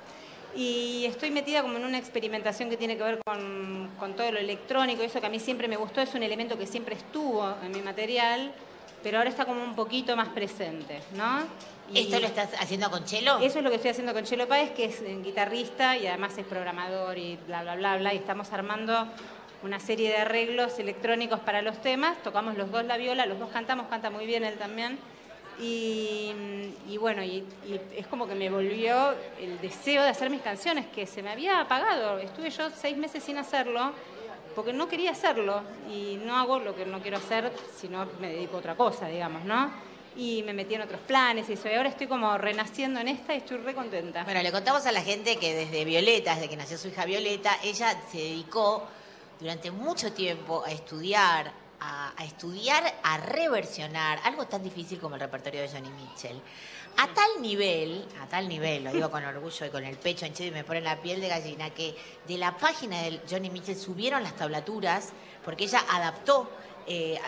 Y 0.56 1.06
estoy 1.06 1.30
metida 1.30 1.62
como 1.62 1.78
en 1.78 1.86
una 1.86 2.00
experimentación 2.00 2.70
que 2.72 2.78
tiene 2.78 2.98
que 2.98 3.04
ver 3.04 3.20
con, 3.24 3.92
con 4.00 4.16
todo 4.16 4.32
lo 4.32 4.40
electrónico, 4.40 5.04
eso 5.04 5.22
que 5.22 5.28
a 5.28 5.30
mí 5.30 5.40
siempre 5.40 5.68
me 5.68 5.78
gustó, 5.78 6.02
es 6.02 6.14
un 6.16 6.24
elemento 6.24 6.58
que 6.58 6.66
siempre 6.66 6.96
estuvo 6.96 7.54
en 7.64 7.72
mi 7.72 7.82
material, 7.82 8.52
pero 9.04 9.20
ahora 9.20 9.30
está 9.30 9.46
como 9.46 9.64
un 9.64 9.76
poquito 9.76 10.16
más 10.16 10.30
presente, 10.30 11.02
¿no? 11.16 11.44
Y- 11.94 12.00
¿Esto 12.02 12.20
lo 12.20 12.28
estás 12.28 12.50
haciendo 12.60 12.90
con 12.92 13.04
Chelo? 13.06 13.40
eso 13.40 13.58
es 13.60 13.64
lo 13.64 13.70
que 13.70 13.78
estoy 13.78 13.92
haciendo 13.92 14.14
con 14.14 14.24
Chelo 14.24 14.48
Páez, 14.48 14.72
que 14.72 14.86
es 14.86 15.02
guitarrista 15.24 15.98
y 15.98 16.08
además 16.08 16.38
es 16.38 16.46
programador 16.46 17.18
y 17.18 17.38
bla, 17.48 17.64
bla, 17.64 17.76
bla, 17.76 17.98
bla. 17.98 18.14
Y 18.14 18.18
estamos 18.18 18.52
armando 18.54 19.08
una 19.64 19.80
serie 19.80 20.10
de 20.10 20.18
arreglos 20.18 20.78
electrónicos 20.80 21.40
para 21.42 21.62
los 21.62 21.82
temas. 21.82 22.22
Tocamos 22.24 22.56
los 22.58 22.72
dos 22.72 22.86
la 22.86 22.98
viola, 22.98 23.26
los 23.26 23.40
dos 23.40 23.50
cantamos, 23.50 23.88
canta 23.88 24.10
muy 24.10 24.26
bien 24.26 24.44
él 24.44 24.56
también. 24.58 24.98
Y, 25.62 26.32
y 26.88 26.98
bueno, 26.98 27.22
y, 27.22 27.44
y 27.68 27.80
es 27.98 28.08
como 28.08 28.28
que 28.28 28.36
me 28.36 28.50
volvió 28.50 29.14
el 29.42 29.60
deseo 29.60 30.04
de 30.04 30.10
hacer 30.10 30.30
mis 30.30 30.42
canciones, 30.42 30.86
que 30.88 31.06
se 31.06 31.22
me 31.22 31.32
había 31.32 31.60
apagado. 31.60 32.18
Estuve 32.20 32.50
yo 32.50 32.70
seis 32.70 32.96
meses 32.96 33.22
sin 33.24 33.38
hacerlo, 33.38 33.92
porque 34.56 34.72
no 34.72 34.88
quería 34.88 35.12
hacerlo. 35.12 35.62
Y 35.92 36.18
no 36.24 36.38
hago 36.38 36.60
lo 36.60 36.76
que 36.76 36.86
no 36.86 37.02
quiero 37.02 37.18
hacer, 37.18 37.52
sino 37.76 38.08
me 38.22 38.30
dedico 38.32 38.56
a 38.56 38.60
otra 38.60 38.76
cosa, 38.76 39.08
digamos, 39.08 39.44
¿no? 39.44 39.89
Y 40.20 40.44
me 40.44 40.52
metí 40.52 40.74
en 40.74 40.82
otros 40.82 41.00
planes 41.00 41.48
y 41.48 41.54
eso. 41.54 41.70
Y 41.70 41.76
ahora 41.76 41.88
estoy 41.88 42.08
como 42.08 42.38
renaciendo 42.38 43.00
en 43.00 43.08
esta 43.08 43.34
y 43.34 43.38
estoy 43.38 43.56
re 43.60 43.74
contenta. 43.74 44.26
Bueno, 44.26 44.44
le 44.44 44.52
contamos 44.52 44.86
a 44.86 44.92
la 44.92 45.02
gente 45.02 45.38
que 45.38 45.54
desde 45.54 45.86
Violeta, 45.86 46.36
desde 46.36 46.50
que 46.50 46.58
nació 46.58 46.78
su 46.78 46.90
hija 46.90 47.06
Violeta, 47.06 47.58
ella 47.64 47.98
se 48.12 48.18
dedicó 48.18 48.86
durante 49.40 49.72
mucho 49.72 50.12
tiempo 50.12 50.62
a 50.66 50.72
estudiar, 50.74 51.54
a, 51.80 52.14
estudiar, 52.26 52.84
a 53.02 53.18
reversionar 53.18 54.20
algo 54.26 54.46
tan 54.46 54.62
difícil 54.62 55.00
como 55.00 55.16
el 55.16 55.22
repertorio 55.22 55.62
de 55.62 55.70
Johnny 55.70 55.90
Mitchell. 55.90 56.42
A 56.98 57.08
tal 57.14 57.42
nivel, 57.42 58.06
a 58.22 58.28
tal 58.28 58.50
nivel, 58.50 58.84
lo 58.84 58.92
digo 58.92 59.10
con 59.10 59.24
orgullo 59.24 59.68
y 59.68 59.70
con 59.70 59.86
el 59.86 59.96
pecho 59.96 60.26
hinchado 60.26 60.50
y 60.50 60.52
me 60.52 60.66
pone 60.66 60.82
la 60.82 61.02
piel 61.02 61.22
de 61.22 61.30
gallina, 61.30 61.70
que 61.70 61.96
de 62.28 62.38
la 62.38 62.58
página 62.58 63.04
de 63.04 63.22
Johnny 63.30 63.50
Mitchell 63.50 63.78
subieron 63.78 64.22
las 64.22 64.36
tablaturas 64.36 65.14
porque 65.46 65.64
ella 65.64 65.86
adaptó. 65.90 66.52
Eh, 66.88 67.20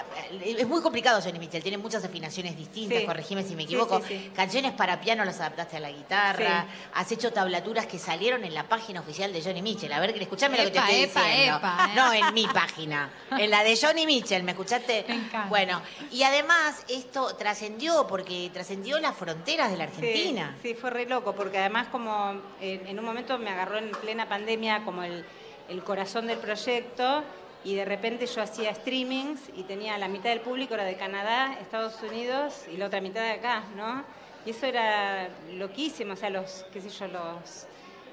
es 0.58 0.68
muy 0.68 0.82
complicado 0.82 1.22
Johnny 1.22 1.40
Mitchell, 1.40 1.62
tiene 1.62 1.78
muchas 1.78 2.04
afinaciones 2.04 2.56
distintas, 2.58 3.00
Sí. 3.00 3.06
corregime 3.06 3.44
si 3.44 3.56
me 3.56 3.64
equivoco. 3.64 4.00
sí, 4.02 4.06
sí. 4.08 4.32
Canciones 4.36 4.72
para 4.74 5.00
piano 5.02 5.24
las 5.26 5.40
adaptaste 5.40 5.78
a 5.78 5.80
la 5.80 5.92
guitarra, 5.92 6.66
has 6.94 7.12
hecho 7.12 7.32
tablaturas 7.32 7.86
que 7.88 8.00
salieron 8.00 8.44
en 8.44 8.54
la 8.54 8.64
página 8.68 9.00
oficial 9.02 9.32
de 9.34 9.42
Johnny 9.44 9.62
Mitchell. 9.62 9.92
A 9.94 10.00
ver, 10.00 10.12
escuchame 10.22 10.58
lo 10.58 10.64
que 10.66 10.72
te 10.72 10.80
estoy 10.80 10.96
epa, 11.04 11.24
diciendo. 11.26 11.58
epa, 11.58 11.86
¿eh? 11.90 11.96
No 11.96 12.14
en 12.14 12.34
mi 12.34 12.48
página, 12.48 13.10
en 13.38 13.50
la 13.52 13.64
de 13.64 13.78
Johnny 13.80 14.06
Mitchell, 14.06 14.44
¿me 14.44 14.52
escuchaste? 14.52 15.06
Me 15.08 15.16
encanta. 15.16 15.50
Bueno, 15.50 15.82
y 16.12 16.24
además 16.24 16.84
esto 16.90 17.36
trascendió 17.36 18.08
porque 18.08 18.50
trascendió 18.54 19.00
las 19.00 19.16
fronteras 19.16 19.70
de 19.72 19.78
la 19.78 19.84
Argentina. 19.86 20.56
Sí, 20.62 20.70
sí, 20.70 20.76
fue 20.76 20.90
re 20.90 21.06
loco, 21.06 21.34
porque 21.36 21.58
además 21.60 21.88
como 21.92 22.42
en, 22.62 22.88
en 22.88 23.00
un 23.00 23.06
momento 23.06 23.38
me 23.38 23.50
agarró 23.52 23.78
en 23.78 23.92
plena 23.92 24.28
pandemia 24.28 24.84
como 24.84 25.04
el, 25.04 25.26
el 25.70 25.84
corazón 25.84 26.28
del 26.28 26.38
proyecto 26.40 27.24
y 27.64 27.76
de 27.76 27.86
repente 27.86 28.26
yo 28.26 28.42
hacía 28.42 28.74
streamings 28.74 29.50
y 29.56 29.64
tenía 29.64 29.98
la 29.98 30.08
mitad 30.08 30.30
del 30.30 30.42
público 30.42 30.74
era 30.74 30.84
de 30.84 30.96
Canadá, 30.96 31.58
Estados 31.62 32.02
Unidos 32.02 32.66
y 32.74 32.78
la 32.78 32.88
otra 32.88 33.02
mitad 33.02 33.22
de 33.22 33.32
acá, 33.32 33.64
¿no? 33.76 34.04
Y 34.46 34.52
eso 34.52 34.66
era 34.66 35.30
loquísimo, 35.54 36.14
o 36.14 36.16
sea, 36.16 36.30
los, 36.30 36.66
qué 36.74 36.82
sé 36.82 36.90
yo, 36.90 37.08
los... 37.08 37.68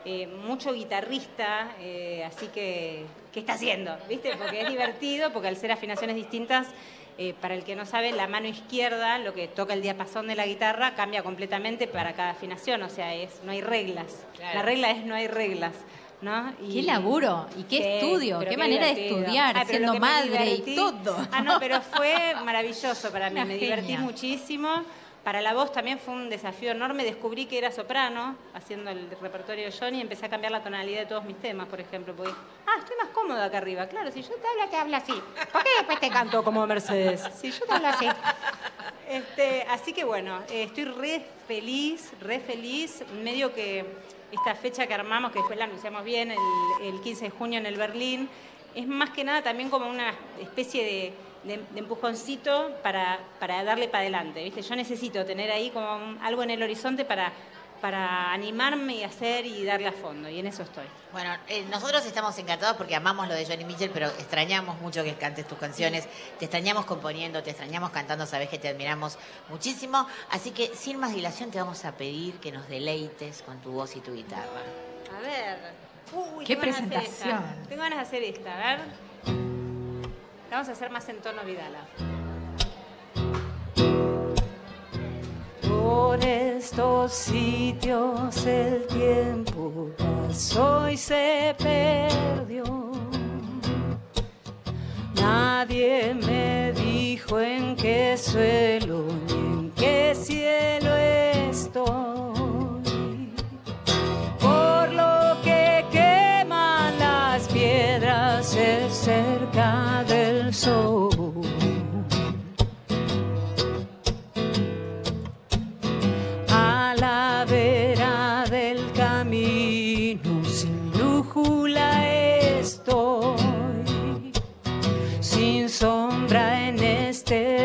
eh, 0.04 0.26
mucho 0.26 0.72
guitarrista, 0.72 1.72
eh, 1.80 2.22
así 2.24 2.48
que, 2.48 3.06
¿qué 3.32 3.40
está 3.40 3.54
haciendo? 3.54 3.96
¿Viste? 4.08 4.36
Porque 4.36 4.60
es 4.60 4.68
divertido, 4.68 5.32
porque 5.32 5.48
al 5.48 5.56
ser 5.56 5.72
afinaciones 5.72 6.16
distintas, 6.16 6.66
eh, 7.16 7.34
para 7.40 7.54
el 7.54 7.64
que 7.64 7.74
no 7.74 7.84
sabe, 7.84 8.12
la 8.12 8.28
mano 8.28 8.46
izquierda, 8.46 9.18
lo 9.18 9.34
que 9.34 9.48
toca 9.48 9.72
el 9.74 9.82
diapasón 9.82 10.28
de 10.28 10.36
la 10.36 10.46
guitarra, 10.46 10.94
cambia 10.94 11.22
completamente 11.22 11.88
para 11.88 12.12
cada 12.12 12.30
afinación, 12.30 12.82
o 12.82 12.90
sea, 12.90 13.14
es, 13.14 13.42
no 13.44 13.52
hay 13.52 13.60
reglas. 13.60 14.26
Claro. 14.36 14.58
La 14.58 14.62
regla 14.62 14.90
es 14.90 15.04
no 15.04 15.14
hay 15.14 15.26
reglas. 15.26 15.72
¿No? 16.20 16.52
Qué 16.58 16.82
laburo 16.82 17.46
y 17.56 17.62
qué 17.62 17.98
estudio, 17.98 18.40
qué 18.40 18.56
manera 18.56 18.86
de 18.86 19.08
estudiar, 19.08 19.66
siendo 19.66 19.94
madre 20.00 20.50
y 20.66 20.74
todo. 20.74 21.16
Ah, 21.30 21.40
no, 21.42 21.60
pero 21.60 21.80
fue 21.80 22.34
maravilloso 22.44 23.10
para 23.12 23.30
mí, 23.30 23.36
Una 23.36 23.44
me 23.44 23.56
divertí 23.56 23.96
muchísimo. 23.96 24.82
Para 25.22 25.42
la 25.42 25.52
voz 25.52 25.72
también 25.72 25.98
fue 25.98 26.14
un 26.14 26.30
desafío 26.30 26.70
enorme. 26.70 27.04
Descubrí 27.04 27.46
que 27.46 27.58
era 27.58 27.70
soprano, 27.70 28.34
haciendo 28.54 28.90
el 28.90 29.10
repertorio 29.20 29.66
de 29.66 29.72
Johnny, 29.72 29.98
y 29.98 30.00
empecé 30.00 30.26
a 30.26 30.28
cambiar 30.30 30.52
la 30.52 30.62
tonalidad 30.62 31.00
de 31.00 31.06
todos 31.06 31.24
mis 31.24 31.36
temas, 31.36 31.68
por 31.68 31.78
ejemplo. 31.80 32.14
Porque, 32.16 32.32
ah, 32.66 32.78
estoy 32.78 32.96
más 32.96 33.10
cómoda 33.12 33.44
acá 33.44 33.58
arriba. 33.58 33.86
Claro, 33.88 34.10
si 34.10 34.22
yo 34.22 34.30
te 34.30 34.48
hablo, 34.48 34.70
te 34.70 34.76
hablo 34.76 34.96
así. 34.96 35.12
¿Por 35.52 35.62
qué 35.62 35.70
después 35.76 36.00
te 36.00 36.08
canto 36.08 36.42
como 36.42 36.66
Mercedes? 36.66 37.22
Si 37.40 37.50
yo 37.50 37.64
te 37.66 37.74
hablo 37.74 37.88
así. 37.88 38.06
Este, 39.08 39.66
así 39.68 39.92
que 39.92 40.04
bueno, 40.04 40.40
eh, 40.50 40.64
estoy 40.64 40.84
re 40.84 41.26
feliz, 41.46 42.10
re 42.22 42.40
feliz. 42.40 43.02
Medio 43.22 43.52
que 43.52 43.84
esta 44.32 44.54
fecha 44.54 44.86
que 44.86 44.94
armamos, 44.94 45.32
que 45.32 45.38
después 45.38 45.58
la 45.58 45.64
anunciamos 45.64 46.04
bien, 46.04 46.30
el, 46.30 46.38
el 46.82 47.00
15 47.00 47.24
de 47.24 47.30
junio 47.30 47.58
en 47.58 47.66
el 47.66 47.76
Berlín, 47.76 48.28
es 48.74 48.86
más 48.86 49.10
que 49.10 49.24
nada 49.24 49.42
también 49.42 49.70
como 49.70 49.88
una 49.88 50.14
especie 50.40 50.84
de, 50.84 51.12
empujoncito 51.76 52.72
para, 52.82 53.18
para 53.40 53.64
darle 53.64 53.88
para 53.88 54.02
adelante. 54.02 54.44
¿viste? 54.44 54.62
Yo 54.62 54.76
necesito 54.76 55.24
tener 55.24 55.50
ahí 55.50 55.70
como 55.70 56.16
algo 56.22 56.42
en 56.42 56.50
el 56.50 56.62
horizonte 56.62 57.04
para, 57.04 57.32
para 57.80 58.32
animarme 58.32 58.96
y 58.96 59.04
hacer 59.04 59.46
y 59.46 59.64
darle 59.64 59.88
a 59.88 59.92
fondo, 59.92 60.28
y 60.28 60.38
en 60.38 60.46
eso 60.46 60.62
estoy. 60.62 60.84
Bueno, 61.12 61.34
eh, 61.48 61.64
nosotros 61.70 62.04
estamos 62.04 62.36
encantados 62.38 62.76
porque 62.76 62.94
amamos 62.94 63.28
lo 63.28 63.34
de 63.34 63.46
Johnny 63.46 63.64
Mitchell, 63.64 63.90
pero 63.90 64.06
extrañamos 64.06 64.80
mucho 64.80 65.02
que 65.04 65.14
cantes 65.14 65.46
tus 65.46 65.58
canciones. 65.58 66.06
Te 66.38 66.44
extrañamos 66.44 66.84
componiendo, 66.84 67.42
te 67.42 67.50
extrañamos 67.50 67.90
cantando, 67.90 68.26
sabes 68.26 68.48
que 68.48 68.58
te 68.58 68.68
admiramos 68.68 69.18
muchísimo. 69.48 70.06
Así 70.30 70.50
que 70.50 70.74
sin 70.74 70.98
más 70.98 71.14
dilación 71.14 71.50
te 71.50 71.58
vamos 71.58 71.84
a 71.84 71.92
pedir 71.92 72.34
que 72.40 72.52
nos 72.52 72.68
deleites 72.68 73.42
con 73.42 73.60
tu 73.60 73.72
voz 73.72 73.96
y 73.96 74.00
tu 74.00 74.12
guitarra. 74.12 74.62
A 75.16 75.20
ver. 75.20 75.58
Uy, 76.12 76.44
Qué 76.44 76.56
presentación. 76.56 77.38
esta. 77.38 77.68
Tengo 77.68 77.82
ganas 77.82 77.98
de 77.98 78.02
hacer 78.02 78.22
esta, 78.22 78.54
a 78.54 78.76
ver. 78.76 78.78
La 80.50 80.56
vamos 80.56 80.68
a 80.68 80.72
hacer 80.72 80.90
más 80.90 81.08
en 81.08 81.20
tono 81.20 81.42
Vidala. 81.44 81.80
Por 85.88 86.22
estos 86.22 87.12
sitios 87.14 88.44
el 88.44 88.86
tiempo 88.88 89.88
pasó 89.96 90.86
y 90.90 90.98
se 90.98 91.56
perdió. 91.56 92.92
Nadie 95.14 96.14
me 96.14 96.74
dijo 96.74 97.40
en 97.40 97.74
qué 97.74 98.18
suelo 98.18 99.04
ni 99.28 99.32
en 99.32 99.70
qué 99.70 100.14
cielo 100.14 100.94
estoy. 101.50 101.86
Por 104.38 104.92
lo 104.92 105.40
que 105.42 105.86
queman 105.90 106.98
las 106.98 107.48
piedras 107.48 108.54
cerca 108.90 110.04
del 110.06 110.52
sol. 110.52 110.97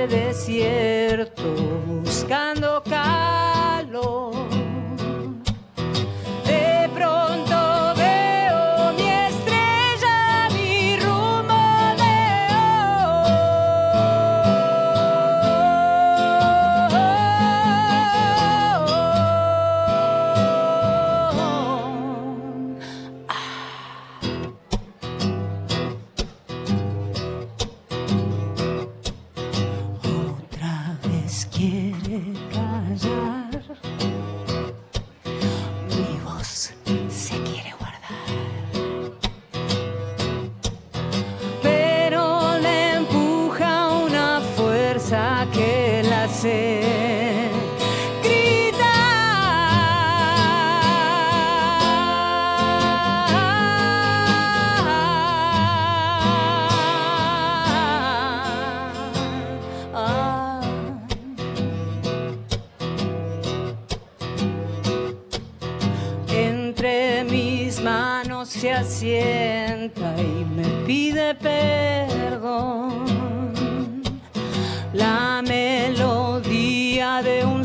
Desierto 0.08 1.44
buscando 2.04 2.83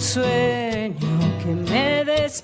sueño 0.08 1.18
que 1.42 1.52
me 1.70 2.02
despertó. 2.04 2.38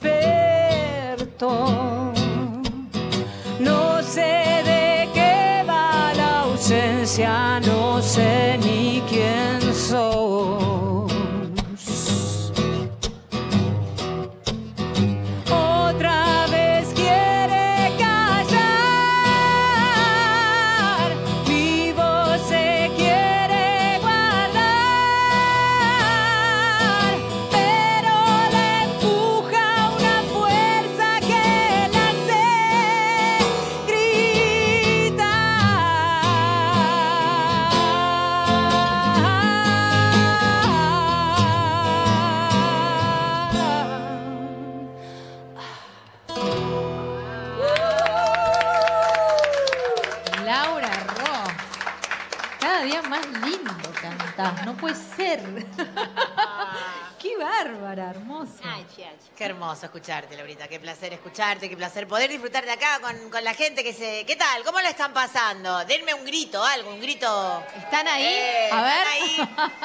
Hermoso 59.65 59.87
escucharte, 59.87 60.37
Laurita. 60.37 60.69
Qué 60.69 60.79
placer 60.79 61.15
escucharte, 61.15 61.71
qué 61.71 61.77
placer 61.77 62.07
poder 62.07 62.29
disfrutar 62.29 62.67
de 62.67 62.73
acá 62.73 63.01
con, 63.01 63.31
con 63.31 63.43
la 63.43 63.55
gente 63.55 63.83
que 63.83 63.95
se. 63.95 64.27
¿Qué 64.27 64.37
tal? 64.37 64.63
¿Cómo 64.63 64.79
la 64.81 64.91
están 64.91 65.15
pasando? 65.15 65.85
Denme 65.87 66.13
un 66.13 66.25
grito, 66.25 66.63
algo, 66.63 66.91
un 66.91 67.01
grito. 67.01 67.65
¿Están 67.79 68.07
ahí? 68.07 68.25
Eh, 68.25 68.69
A 68.71 68.83
ver. 68.83 69.07
¿están 69.39 69.71
ahí? 69.71 69.81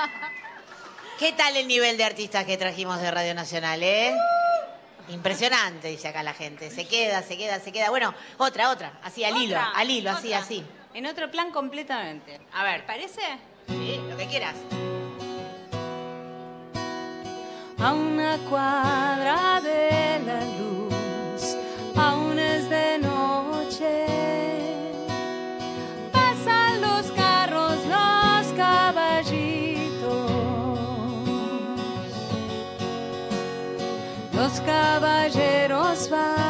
¿Qué 1.19 1.31
tal 1.31 1.55
el 1.55 1.67
nivel 1.67 1.95
de 1.95 2.03
artistas 2.03 2.45
que 2.45 2.57
trajimos 2.57 2.99
de 2.99 3.09
Radio 3.09 3.33
Nacional, 3.33 3.81
eh? 3.81 4.13
Impresionante, 5.07 5.87
dice 5.87 6.09
acá 6.09 6.23
la 6.23 6.33
gente. 6.33 6.69
Se 6.69 6.85
queda, 6.85 7.23
se 7.23 7.37
queda, 7.37 7.61
se 7.61 7.71
queda. 7.71 7.89
Bueno, 7.89 8.13
otra, 8.37 8.71
otra. 8.71 8.99
Así, 9.01 9.23
al 9.23 9.37
hilo, 9.37 9.55
Otra, 9.57 9.71
al 9.75 9.89
hilo, 9.89 10.11
así, 10.11 10.33
así. 10.33 10.63
En 10.93 11.05
otro 11.05 11.31
plan 11.31 11.51
completamente. 11.51 12.41
A 12.53 12.63
ver. 12.65 12.81
¿Te 12.81 12.87
parece? 12.87 13.21
Sí, 13.67 14.01
lo 14.09 14.17
que 14.17 14.27
quieras. 14.27 14.55
A 17.81 17.93
una 17.93 18.37
cuadra 18.49 19.61
de 19.61 20.19
la 20.25 20.41
luz, 20.59 21.55
aún 21.95 22.37
es 22.37 22.69
de 22.69 22.99
noche. 22.99 24.05
Pasan 26.11 26.81
los 26.81 27.11
carros, 27.11 27.77
los 27.85 28.53
caballitos, 28.57 30.31
los 34.33 34.61
caballeros 34.61 36.09
van 36.09 36.48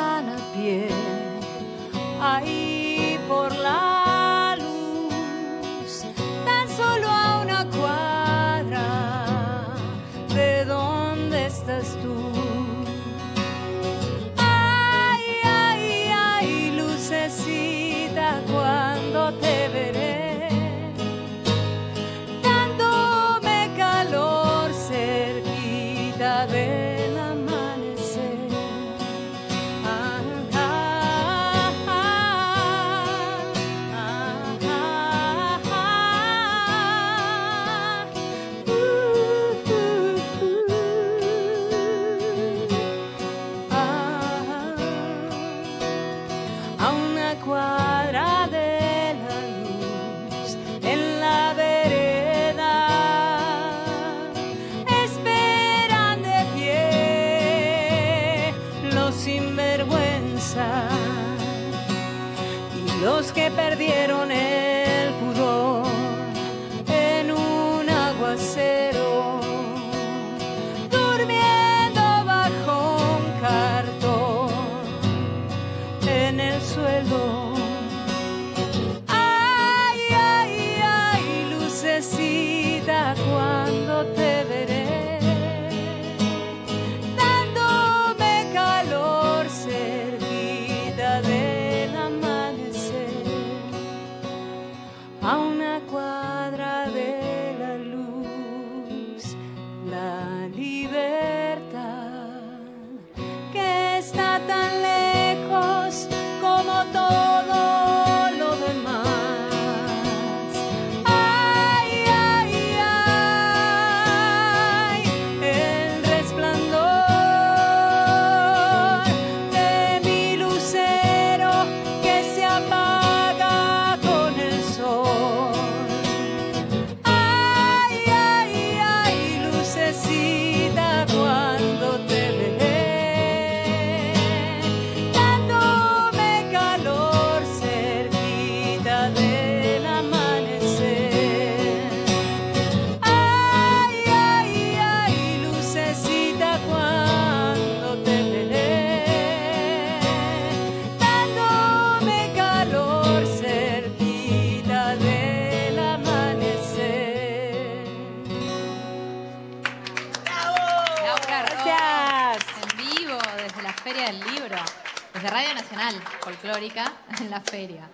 en 167.20 167.30
la 167.30 167.41
feria. 167.41 167.88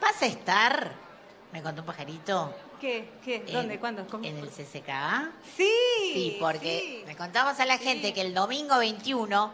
¿Vas 0.00 0.22
a 0.22 0.26
estar? 0.26 0.92
Me 1.52 1.62
contó 1.62 1.82
un 1.82 1.86
pajarito. 1.86 2.54
¿Qué? 2.80 3.08
¿Qué? 3.24 3.36
En- 3.46 3.52
¿Dónde? 3.52 3.78
¿Cuándo? 3.78 4.06
¿Cómo? 4.06 4.24
En 4.24 4.36
el 4.38 4.48
CCK. 4.50 4.90
Sí. 5.56 5.70
Sí, 6.12 6.36
porque 6.40 7.04
le 7.06 7.16
contamos 7.16 7.58
a 7.60 7.64
la 7.66 7.78
gente 7.78 8.12
que 8.12 8.20
el 8.20 8.34
domingo 8.34 8.78
21 8.78 9.52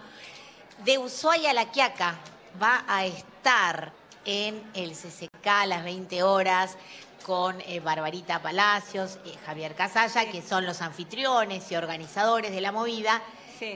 de 0.84 0.98
Ushuaia 0.98 1.50
a 1.50 1.54
La 1.54 1.70
Quiaca 1.70 2.16
va 2.60 2.84
a 2.88 3.04
estar 3.06 3.92
en 4.24 4.62
el 4.74 4.92
CCK 4.92 5.46
a 5.46 5.66
las 5.66 5.84
20 5.84 6.22
horas 6.22 6.76
con 7.24 7.60
eh, 7.60 7.80
Barbarita 7.80 8.40
Palacios, 8.42 9.18
eh, 9.26 9.34
Javier 9.46 9.74
Casalla, 9.74 10.30
que 10.30 10.42
son 10.42 10.64
los 10.66 10.80
anfitriones 10.82 11.70
y 11.70 11.76
organizadores 11.76 12.50
de 12.50 12.60
la 12.60 12.72
movida. 12.72 13.22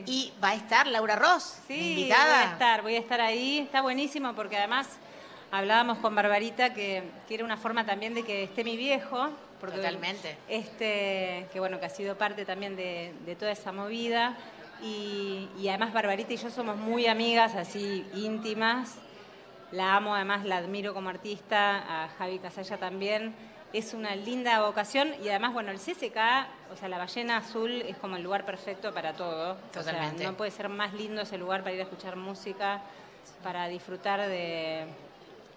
Y 0.06 0.32
va 0.43 0.51
a 0.51 0.55
estar 0.55 0.86
Laura 0.86 1.16
Ross, 1.16 1.59
Sí, 1.66 1.90
invitada. 1.93 2.24
voy 2.36 2.44
a 2.48 2.52
estar, 2.52 2.82
voy 2.82 2.97
a 2.97 2.98
estar 2.98 3.20
ahí. 3.20 3.59
Está 3.59 3.82
buenísimo 3.82 4.35
porque 4.35 4.56
además 4.56 4.89
hablábamos 5.51 5.98
con 5.98 6.15
Barbarita 6.15 6.74
que, 6.74 7.02
que 7.28 7.35
era 7.35 7.44
una 7.44 7.56
forma 7.56 7.85
también 7.86 8.15
de 8.15 8.23
que 8.24 8.44
esté 8.44 8.65
mi 8.65 8.77
viejo. 8.77 9.31
Porque, 9.61 9.77
Totalmente. 9.77 10.36
Este, 10.48 11.47
que 11.52 11.59
bueno, 11.61 11.81
que 11.81 11.86
ha 11.86 11.90
sido 11.90 12.19
parte 12.19 12.44
también 12.44 12.77
de, 12.77 13.15
de 13.24 13.36
toda 13.36 13.52
esa 13.52 13.73
movida. 13.73 14.36
Y, 14.82 15.48
y 15.59 15.69
además 15.69 15.93
Barbarita 15.93 16.32
y 16.32 16.36
yo 16.36 16.51
somos 16.51 16.77
muy 16.77 17.06
amigas, 17.06 17.55
así 17.55 18.05
íntimas. 18.15 18.97
La 19.70 19.97
amo, 19.97 20.15
además 20.15 20.44
la 20.44 20.59
admiro 20.59 20.93
como 20.94 21.09
artista, 21.09 22.05
a 22.05 22.09
Javi 22.19 22.39
Casalla 22.39 22.77
también. 22.77 23.35
Es 23.75 23.93
una 23.93 24.15
linda 24.15 24.61
vocación 24.61 25.15
y 25.21 25.29
además, 25.31 25.53
bueno, 25.53 25.73
el 25.73 25.81
CCK, 25.81 26.17
o 26.73 26.77
sea, 26.77 26.89
la 26.89 26.97
ballena 26.97 27.39
azul 27.39 27.83
es 27.83 27.97
como 27.97 28.15
el 28.15 28.23
lugar 28.23 28.47
perfecto 28.47 28.95
para 28.95 29.15
todo. 29.15 29.57
Totalmente. 29.73 30.15
O 30.15 30.19
sea, 30.19 30.31
no 30.31 30.37
puede 30.37 30.53
ser 30.53 30.69
más 30.69 30.95
lindo 30.95 31.23
ese 31.23 31.37
lugar 31.39 31.65
para 31.65 31.75
ir 31.75 31.81
a 31.81 31.83
escuchar 31.83 32.15
música, 32.15 32.83
para 33.43 33.67
disfrutar 33.67 34.29
de... 34.29 34.87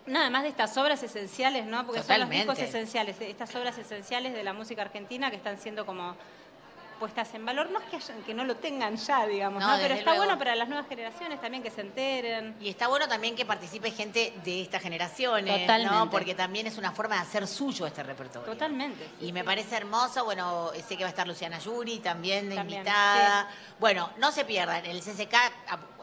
Nada 0.07 0.31
más 0.31 0.41
de 0.41 0.49
estas 0.49 0.75
obras 0.77 1.03
esenciales, 1.03 1.67
¿no? 1.67 1.85
Porque 1.85 2.01
son 2.01 2.19
los 2.21 2.29
discos 2.31 2.57
esenciales, 2.57 3.21
estas 3.21 3.55
obras 3.55 3.77
esenciales 3.77 4.33
de 4.33 4.43
la 4.43 4.53
música 4.53 4.81
argentina 4.81 5.29
que 5.29 5.35
están 5.35 5.59
siendo 5.59 5.85
como 5.85 6.15
puestas 6.97 7.33
en 7.33 7.45
valor. 7.45 7.69
No 7.71 7.79
es 7.79 7.85
que, 7.85 7.95
hayan- 7.97 8.21
que 8.23 8.33
no 8.33 8.43
lo 8.43 8.55
tengan 8.57 8.95
ya, 8.97 9.25
digamos, 9.25 9.61
No, 9.63 9.77
Pero 9.79 9.93
está 9.93 10.11
luego. 10.11 10.25
bueno 10.25 10.37
para 10.39 10.55
las 10.55 10.67
nuevas 10.67 10.87
generaciones 10.87 11.39
también 11.39 11.63
que 11.63 11.71
se 11.71 11.81
enteren. 11.81 12.55
Y 12.59 12.69
está 12.69 12.87
bueno 12.87 13.07
también 13.07 13.35
que 13.35 13.45
participe 13.45 13.91
gente 13.91 14.33
de 14.43 14.61
estas 14.61 14.81
generaciones, 14.81 15.61
Totalmente. 15.61 15.95
¿no? 15.95 16.09
Porque 16.09 16.35
también 16.35 16.67
es 16.67 16.77
una 16.77 16.91
forma 16.91 17.15
de 17.15 17.21
hacer 17.21 17.47
suyo 17.47 17.85
este 17.87 18.03
repertorio. 18.03 18.51
Totalmente. 18.51 19.07
Y 19.21 19.31
me 19.31 19.43
parece 19.43 19.77
hermoso, 19.77 20.25
bueno, 20.25 20.71
sé 20.87 20.97
que 20.97 21.03
va 21.03 21.07
a 21.07 21.11
estar 21.11 21.27
Luciana 21.27 21.59
Yuri 21.59 21.99
también 21.99 22.49
de 22.49 22.55
También, 22.55 22.79
invitada. 22.79 23.49
Bueno, 23.79 24.09
no 24.17 24.31
se 24.31 24.45
pierdan, 24.45 24.85
el 24.85 25.01
CCK, 25.01 25.35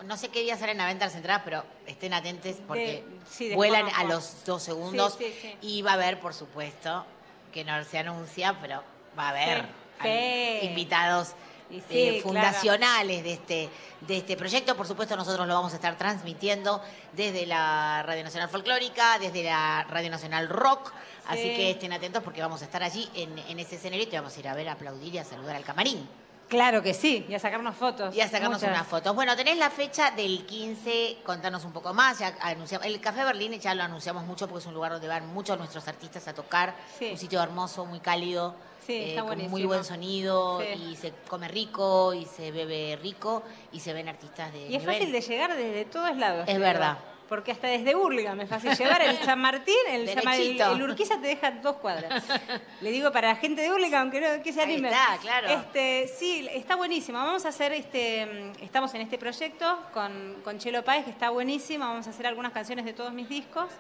no 0.05 0.17
sé 0.17 0.29
qué 0.29 0.41
día 0.43 0.57
salen 0.57 0.81
a 0.81 0.87
venta 0.87 1.07
las 1.07 1.15
entradas, 1.15 1.43
pero 1.45 1.65
estén 1.87 2.13
atentos 2.15 2.57
porque 2.67 3.05
De- 3.39 3.55
vuelan 3.55 3.89
a 3.95 4.05
los 4.05 4.45
dos 4.45 4.63
segundos. 4.63 5.19
Y 5.61 5.83
va 5.83 5.93
a 5.93 5.95
haber, 5.95 6.21
por 6.21 6.35
supuesto, 6.35 7.05
que 7.53 7.65
no 7.65 7.83
se 7.85 7.99
anuncia, 7.99 8.57
pero 8.61 8.83
va 9.19 9.27
a 9.27 9.31
haber 9.31 9.65
Sí, 10.09 10.67
invitados 10.67 11.29
sí, 11.71 11.83
eh, 11.91 12.09
claro. 12.09 12.23
fundacionales 12.23 13.25
de 13.25 13.33
este, 13.33 13.69
de 14.03 14.17
este 14.19 14.37
proyecto. 14.37 14.77
Por 14.77 14.87
supuesto, 14.87 15.17
nosotros 15.17 15.47
lo 15.49 15.55
vamos 15.55 15.73
a 15.73 15.77
estar 15.77 15.97
transmitiendo 15.99 16.81
desde 17.13 17.47
la 17.47 18.03
Radio 18.07 18.23
Nacional 18.25 18.49
Folclórica, 18.49 19.19
desde 19.19 19.43
la 19.45 19.85
Radio 19.89 20.11
Nacional 20.11 20.49
Rock. 20.49 20.93
Así 21.27 21.43
Sí. 21.43 21.57
que 21.57 21.71
estén 21.71 21.93
atentos 21.93 22.23
porque 22.23 22.43
vamos 22.43 22.61
a 22.61 22.67
estar 22.67 22.83
allí 22.83 23.09
en, 23.15 23.39
en 23.39 23.59
ese 23.59 23.77
escenario 23.77 24.05
y 24.05 24.09
te 24.09 24.17
vamos 24.17 24.37
a 24.37 24.41
ir 24.41 24.49
a 24.49 24.55
ver, 24.55 24.69
a 24.69 24.73
aplaudir 24.73 25.15
y 25.15 25.19
a 25.19 25.25
saludar 25.25 25.57
al 25.57 25.65
camarín. 25.65 26.07
Claro 26.51 26.83
que 26.83 26.93
sí, 26.93 27.25
y 27.27 27.35
a 27.35 27.39
sacarnos 27.39 27.75
fotos. 27.75 28.15
Y 28.15 28.21
a 28.21 28.27
sacarnos 28.29 28.61
Muchas. 28.61 28.69
unas 28.77 28.87
fotos. 28.87 29.15
Bueno, 29.15 29.35
tenés 29.35 29.57
la 29.57 29.71
fecha 29.71 30.11
del 30.11 30.45
15, 30.45 31.17
contanos 31.25 31.65
un 31.65 31.73
poco 31.73 31.95
más. 31.95 32.19
Ya 32.19 32.37
anunciamos, 32.43 32.87
el 32.87 33.01
Café 33.01 33.25
Berlín 33.25 33.59
ya 33.59 33.75
lo 33.75 33.83
anunciamos 33.83 34.25
mucho 34.25 34.47
porque 34.47 34.61
es 34.61 34.67
un 34.67 34.75
lugar 34.75 34.93
donde 34.93 35.09
van 35.09 35.27
muchos 35.33 35.57
nuestros 35.57 35.89
artistas 35.89 36.29
a 36.29 36.35
tocar. 36.35 36.75
Un 37.01 37.17
sitio 37.17 37.43
hermoso, 37.43 37.87
muy 37.87 38.01
cálido. 38.01 38.55
Sí, 38.87 38.93
eh, 38.93 39.09
está 39.11 39.23
con 39.25 39.39
muy 39.51 39.65
buen 39.65 39.85
sonido 39.85 40.61
Sí. 40.61 40.91
y 40.93 40.97
se 40.97 41.13
come 41.29 41.49
rico 41.49 42.13
y 42.15 42.25
se 42.27 42.51
bebe 42.53 42.99
rico 43.03 43.43
y 43.73 43.81
se 43.81 43.93
ven 43.93 44.09
artistas 44.09 44.53
de 44.53 44.61
Y 44.69 44.75
es 44.77 44.83
nivel. 44.83 44.87
fácil 44.97 45.13
de 45.13 45.21
llegar 45.21 45.57
desde 45.57 45.85
todos 45.87 46.17
lados. 46.17 46.43
Es 46.49 46.55
digo. 46.55 46.61
verdad. 46.61 46.99
Porque 47.29 47.53
hasta 47.53 47.69
desde 47.69 47.95
Burlingame 47.95 48.45
es 48.45 48.51
fácil 48.51 48.77
llevar. 48.77 49.01
El 49.01 49.17
San 49.25 49.41
Martín, 49.41 49.75
el, 49.91 50.07
el, 50.07 50.83
Urquiza 50.83 51.19
te 51.19 51.27
deja 51.29 51.51
dos 51.53 51.77
cuadras. 51.77 52.23
Le 52.83 52.91
digo 52.91 53.11
para 53.13 53.29
la 53.29 53.37
gente 53.37 53.63
de 53.63 53.71
Burlingame 53.71 54.11
que, 54.11 54.21
no, 54.21 54.43
que 54.43 54.53
se 54.53 54.61
Ahí 54.61 54.75
anime. 54.75 54.91
está, 54.91 55.17
claro. 55.23 55.49
Este, 55.49 56.07
sí, 56.19 56.47
está 56.53 56.77
buenísimo. 56.77 57.17
Vamos 57.19 57.47
a 57.47 57.49
hacer 57.49 57.73
este. 57.73 58.53
Estamos 58.61 58.93
en 58.93 59.01
este 59.01 59.17
proyecto 59.17 59.79
con, 59.95 60.43
con 60.45 60.59
Chelo 60.59 60.85
Páez, 60.85 61.07
que 61.07 61.11
está 61.11 61.31
buenísimo. 61.31 61.87
Vamos 61.87 62.07
a 62.07 62.11
hacer 62.11 62.27
algunas 62.27 62.53
canciones 62.53 62.85
de 62.85 62.93
todos 62.93 63.15
mis 63.15 63.29
discos. 63.31 63.71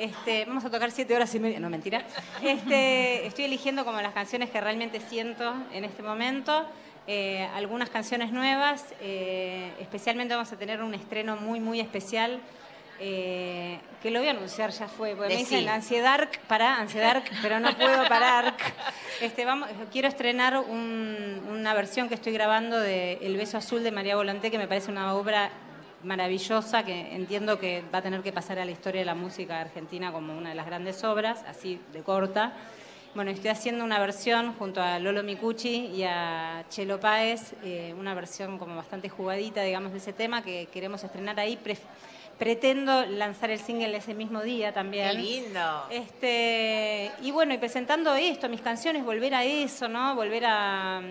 Este, 0.00 0.46
vamos 0.46 0.64
a 0.64 0.70
tocar 0.70 0.90
siete 0.90 1.14
horas 1.14 1.34
y 1.34 1.40
media, 1.40 1.60
no 1.60 1.68
mentira. 1.68 2.02
Este, 2.42 3.26
estoy 3.26 3.44
eligiendo 3.44 3.84
como 3.84 4.00
las 4.00 4.14
canciones 4.14 4.48
que 4.48 4.58
realmente 4.58 4.98
siento 4.98 5.52
en 5.74 5.84
este 5.84 6.02
momento. 6.02 6.64
Eh, 7.06 7.46
algunas 7.54 7.90
canciones 7.90 8.32
nuevas, 8.32 8.86
eh, 9.02 9.70
especialmente 9.78 10.32
vamos 10.34 10.50
a 10.52 10.56
tener 10.56 10.82
un 10.82 10.94
estreno 10.94 11.36
muy, 11.36 11.60
muy 11.60 11.80
especial. 11.80 12.40
eh, 13.02 13.78
que 14.02 14.10
lo 14.10 14.18
voy 14.20 14.28
a 14.28 14.32
anunciar, 14.32 14.70
ya 14.72 14.86
fue, 14.86 15.14
porque 15.16 15.32
me 15.32 15.40
dicen 15.40 15.66
Ansiedad, 15.70 16.28
para 16.48 16.76
Ansiedad, 16.76 17.22
pero 17.40 17.58
no 17.58 17.74
puedo 17.76 18.06
parar. 18.08 18.54
Este, 19.22 19.44
vamos, 19.46 19.68
quiero 19.90 20.06
estrenar 20.08 20.58
un- 20.58 21.42
una 21.50 21.72
versión 21.74 22.08
que 22.10 22.14
estoy 22.14 22.32
grabando 22.34 22.78
de 22.78 23.14
El 23.22 23.36
beso 23.38 23.56
azul 23.58 23.82
de 23.82 23.90
María 23.90 24.16
Volonté, 24.16 24.50
que 24.50 24.58
me 24.58 24.66
parece 24.68 24.90
una 24.90 25.14
obra 25.14 25.50
maravillosa 26.02 26.84
que 26.84 27.14
entiendo 27.14 27.58
que 27.58 27.82
va 27.92 27.98
a 27.98 28.02
tener 28.02 28.22
que 28.22 28.32
pasar 28.32 28.58
a 28.58 28.64
la 28.64 28.70
historia 28.70 29.00
de 29.00 29.04
la 29.04 29.14
música 29.14 29.60
argentina 29.60 30.12
como 30.12 30.36
una 30.36 30.50
de 30.50 30.54
las 30.54 30.66
grandes 30.66 31.04
obras, 31.04 31.44
así 31.46 31.80
de 31.92 32.02
corta. 32.02 32.52
Bueno, 33.14 33.32
estoy 33.32 33.50
haciendo 33.50 33.84
una 33.84 33.98
versión 33.98 34.54
junto 34.54 34.80
a 34.80 35.00
Lolo 35.00 35.24
Micucci 35.24 35.86
y 35.86 36.04
a 36.04 36.64
Chelo 36.70 37.00
Páez, 37.00 37.54
eh, 37.64 37.92
una 37.98 38.14
versión 38.14 38.56
como 38.56 38.76
bastante 38.76 39.08
jugadita, 39.08 39.62
digamos, 39.62 39.90
de 39.90 39.98
ese 39.98 40.12
tema 40.12 40.42
que 40.42 40.68
queremos 40.72 41.02
estrenar 41.02 41.40
ahí. 41.40 41.58
Pre- 42.40 42.50
pretendo 42.56 43.04
lanzar 43.06 43.50
el 43.50 43.60
single 43.60 43.96
ese 43.96 44.14
mismo 44.14 44.42
día 44.42 44.72
también. 44.72 45.08
¡Qué 45.10 45.14
lindo! 45.18 45.86
Este, 45.90 47.12
y 47.22 47.30
bueno, 47.30 47.54
y 47.54 47.58
presentando 47.58 48.14
esto, 48.14 48.48
mis 48.48 48.60
canciones, 48.62 49.04
volver 49.04 49.34
a 49.34 49.44
eso, 49.44 49.88
¿no? 49.88 50.14
Volver 50.16 50.46
a, 50.46 51.02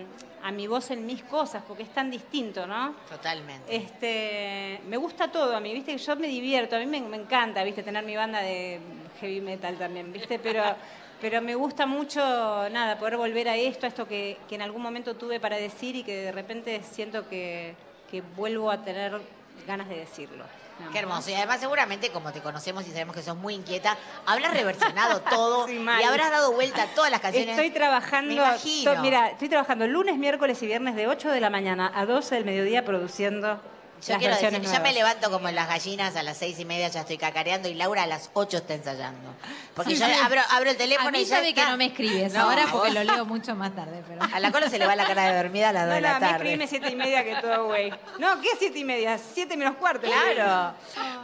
a 0.42 0.50
mi 0.52 0.66
voz 0.66 0.90
en 0.90 1.06
mis 1.06 1.22
cosas, 1.22 1.62
porque 1.66 1.84
es 1.84 1.90
tan 1.94 2.10
distinto, 2.10 2.66
¿no? 2.66 2.94
Totalmente. 3.08 3.74
Este, 3.74 4.80
me 4.88 4.96
gusta 4.96 5.30
todo 5.30 5.56
a 5.56 5.60
mí, 5.60 5.72
viste, 5.72 5.92
que 5.92 5.98
yo 5.98 6.16
me 6.16 6.26
divierto, 6.26 6.76
a 6.76 6.78
mí 6.80 6.86
me, 6.86 7.00
me 7.00 7.16
encanta, 7.16 7.62
viste, 7.64 7.82
tener 7.82 8.04
mi 8.04 8.16
banda 8.16 8.40
de 8.40 8.80
heavy 9.20 9.40
metal 9.40 9.76
también, 9.76 10.12
viste, 10.12 10.38
pero, 10.38 10.62
pero 11.20 11.40
me 11.40 11.54
gusta 11.54 11.86
mucho, 11.86 12.20
nada, 12.70 12.98
poder 12.98 13.16
volver 13.16 13.48
a 13.48 13.56
esto, 13.56 13.86
a 13.86 13.88
esto 13.88 14.06
que, 14.06 14.36
que 14.48 14.56
en 14.56 14.62
algún 14.62 14.82
momento 14.82 15.14
tuve 15.14 15.38
para 15.40 15.56
decir 15.56 15.94
y 15.96 16.02
que 16.02 16.16
de 16.16 16.32
repente 16.32 16.80
siento 16.82 17.28
que, 17.28 17.74
que 18.10 18.20
vuelvo 18.20 18.70
a 18.70 18.82
tener 18.84 19.20
ganas 19.66 19.88
de 19.88 19.96
decirlo. 19.96 20.44
Qué 20.92 20.98
hermoso. 20.98 21.30
Y 21.30 21.34
además 21.34 21.60
seguramente, 21.60 22.10
como 22.10 22.32
te 22.32 22.40
conocemos 22.40 22.86
y 22.86 22.90
sabemos 22.90 23.14
que 23.14 23.22
sos 23.22 23.36
muy 23.36 23.54
inquieta, 23.54 23.96
habrás 24.26 24.52
reversionado 24.52 25.20
todo 25.30 25.68
y 25.68 25.86
habrás 26.04 26.30
dado 26.30 26.52
vuelta 26.52 26.82
a 26.82 26.86
todas 26.88 27.10
las 27.10 27.20
canciones. 27.20 27.50
Estoy 27.50 27.70
trabajando, 27.70 28.28
Me 28.34 28.34
imagino. 28.40 28.94
to- 28.94 29.00
mira, 29.02 29.28
estoy 29.30 29.48
trabajando 29.48 29.86
lunes, 29.86 30.16
miércoles 30.16 30.62
y 30.62 30.66
viernes 30.66 30.94
de 30.96 31.06
8 31.06 31.30
de 31.30 31.40
la 31.40 31.50
mañana 31.50 31.90
a 31.94 32.06
12 32.06 32.34
del 32.34 32.44
mediodía 32.44 32.84
produciendo 32.84 33.60
Yo 34.00 34.12
las 34.14 34.18
quiero 34.18 34.34
decir, 34.34 34.50
versiones 34.50 34.72
ya 34.72 34.80
me 34.80 34.92
nuevas. 34.92 34.94
levanto 34.94 35.30
como 35.30 35.50
las 35.50 35.68
gallinas 35.68 36.16
a 36.16 36.22
las 36.22 36.36
seis 36.36 36.58
y 36.58 36.64
media, 36.64 36.88
ya 36.88 37.00
estoy 37.00 37.18
cacareando 37.18 37.68
y 37.68 37.74
Laura 37.74 38.02
a 38.04 38.06
las 38.06 38.30
ocho 38.34 38.58
está 38.58 38.74
ensayando. 38.74 39.34
Porque 39.74 39.94
Sí, 39.94 40.00
yo 40.00 40.06
sí. 40.06 40.12
abro, 40.24 40.40
abro 40.50 40.70
el 40.70 40.76
teléfono 40.76 41.08
A 41.08 41.12
mí 41.12 41.20
y 41.20 41.24
ya 41.24 41.36
sabe 41.36 41.54
que 41.54 41.64
no 41.64 41.76
me 41.76 41.86
escribes 41.86 42.32
No, 42.32 42.40
ahora 42.42 42.64
porque 42.70 42.90
lo 42.90 43.04
leo 43.04 43.24
mucho 43.24 43.54
más 43.54 43.74
tarde. 43.74 44.02
Pero... 44.08 44.20
A 44.34 44.40
la 44.40 44.50
cola 44.52 44.68
se 44.70 44.78
le 44.78 44.86
va 44.86 44.96
la 44.96 45.06
cara 45.06 45.30
de 45.30 45.36
dormida 45.42 45.68
a 45.70 45.72
las 45.72 45.82
dos 45.86 45.90
No, 45.90 45.94
de 45.96 46.00
no, 46.00 46.08
la 46.08 46.18
tarde. 46.18 46.34
escribime 46.36 46.66
siete 46.66 46.90
y 46.90 46.96
media 46.96 47.24
que 47.24 47.36
todo, 47.36 47.66
güey. 47.66 47.90
No, 48.18 48.40
¿qué 48.40 48.48
siete 48.58 48.78
y 48.78 48.84
media? 48.84 49.18
Siete 49.18 49.56
menos 49.56 49.76
cuarto. 49.76 50.06
Claro. 50.06 50.74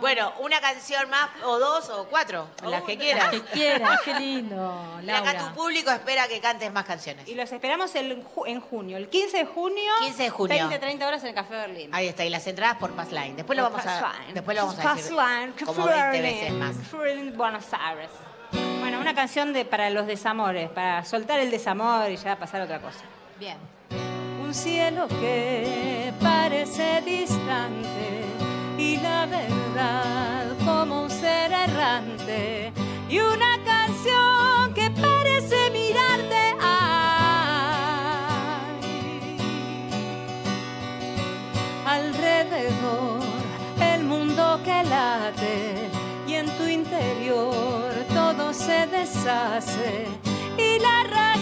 Bueno, 0.01 0.33
una 0.41 0.61
canción 0.61 1.09
más, 1.11 1.29
o 1.45 1.59
dos, 1.59 1.89
o 1.91 2.05
cuatro, 2.09 2.49
las 2.63 2.83
que 2.83 2.97
quieras. 2.99 3.31
Que 3.31 3.41
quieras, 3.43 4.01
qué 4.05 4.15
lindo, 4.15 5.01
Y 5.03 5.11
acá 5.11 5.33
Laura. 5.33 5.49
tu 5.49 5.55
público 5.55 5.91
espera 5.91 6.29
que 6.29 6.41
cantes 6.41 6.73
más 6.73 6.85
canciones. 6.85 7.27
Y 7.29 7.35
los 7.35 7.51
esperamos 7.51 7.95
el 7.95 8.23
en 8.47 8.61
junio, 8.61 8.97
el 8.97 9.09
15 9.09 9.39
de 9.39 9.45
junio. 9.47 9.93
15 10.03 10.23
de 10.25 10.31
junio. 10.31 10.57
20, 10.69 10.79
30 10.79 11.07
horas 11.09 11.23
en 11.23 11.29
el 11.31 11.35
Café 11.35 11.55
Berlín. 11.55 11.91
Ahí 11.95 12.09
está, 12.09 12.25
y 12.25 12.31
las 12.31 12.47
entradas 12.47 12.66
por 12.75 12.93
Passline. 12.93 13.37
Después 13.37 13.57
lo 13.57 13.71
Por 13.71 13.83
vamos 13.83 13.87
a, 13.87 14.13
después 14.35 14.57
lo 14.57 14.67
vamos 14.67 14.79
a 14.85 14.95
decir 14.95 15.15
Passline, 15.17 15.53
como 15.65 15.87
Café 15.87 16.11
20 16.11 16.23
Berlín, 16.23 16.41
veces 16.41 16.53
más. 16.53 17.37
Buenos 17.37 17.65
Aires. 17.73 18.11
Bueno, 18.81 19.01
una 19.01 19.15
canción 19.15 19.53
de, 19.53 19.65
para 19.65 19.91
los 19.91 20.07
desamores, 20.07 20.71
para 20.71 21.05
soltar 21.05 21.41
el 21.41 21.51
desamor 21.51 22.11
y 22.11 22.17
ya 22.17 22.37
pasar 22.37 22.61
a 22.63 22.65
otra 22.65 22.81
cosa. 22.81 23.01
Bien. 23.39 23.59
un 24.43 24.55
cielo 24.55 25.09
que 25.09 26.13
parece 26.21 27.03
distante 27.03 28.25
y 28.79 28.97
la 28.99 29.27
verdad 29.27 30.47
como 30.65 31.03
un 31.03 31.11
ser 31.11 31.53
errante 31.53 32.73
y 33.09 33.19
una 33.19 33.59
canción 33.65 34.75
que 34.75 34.86
y 46.27 46.35
en 46.35 46.47
tu 46.57 46.67
interior 46.67 47.93
todo 48.15 48.53
se 48.53 48.87
deshace. 48.87 50.07
Y 50.57 50.79
la 50.79 51.05
razón 51.05 51.36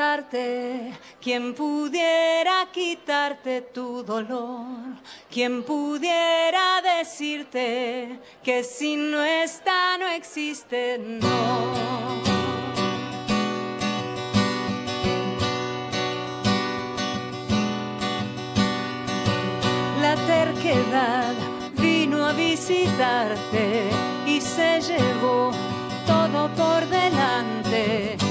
abrazarte, 0.00 0.92
quien 1.20 1.54
pudiera 1.54 2.66
quitarte 2.72 3.60
tu 3.60 4.02
dolor, 4.02 4.66
quien 5.30 5.62
pudiera 5.62 6.80
decirte 6.98 8.18
que 8.42 8.64
si 8.64 8.96
no 8.96 9.22
está 9.22 9.98
no 9.98 10.08
existe, 10.08 10.98
no. 10.98 12.00
La 20.00 20.16
terquedad 20.26 21.34
vino 21.76 22.24
a 22.24 22.32
visitarte 22.32 23.90
y 24.26 24.40
se 24.40 24.80
llevó 24.80 25.50
todo 26.06 26.48
por 26.56 26.86
delante. 26.88 28.29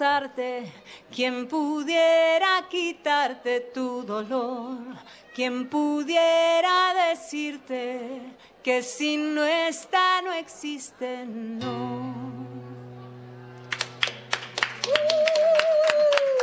Abrazarte, 0.00 0.72
quien 1.14 1.46
pudiera 1.46 2.66
quitarte 2.68 3.60
tu 3.60 4.02
dolor, 4.02 4.78
quien 5.34 5.68
pudiera 5.68 6.94
decirte 7.08 8.22
que 8.62 8.82
si 8.82 9.16
no 9.16 9.44
está 9.44 10.22
no 10.22 10.32
existe, 10.32 11.24
no. 11.26 12.14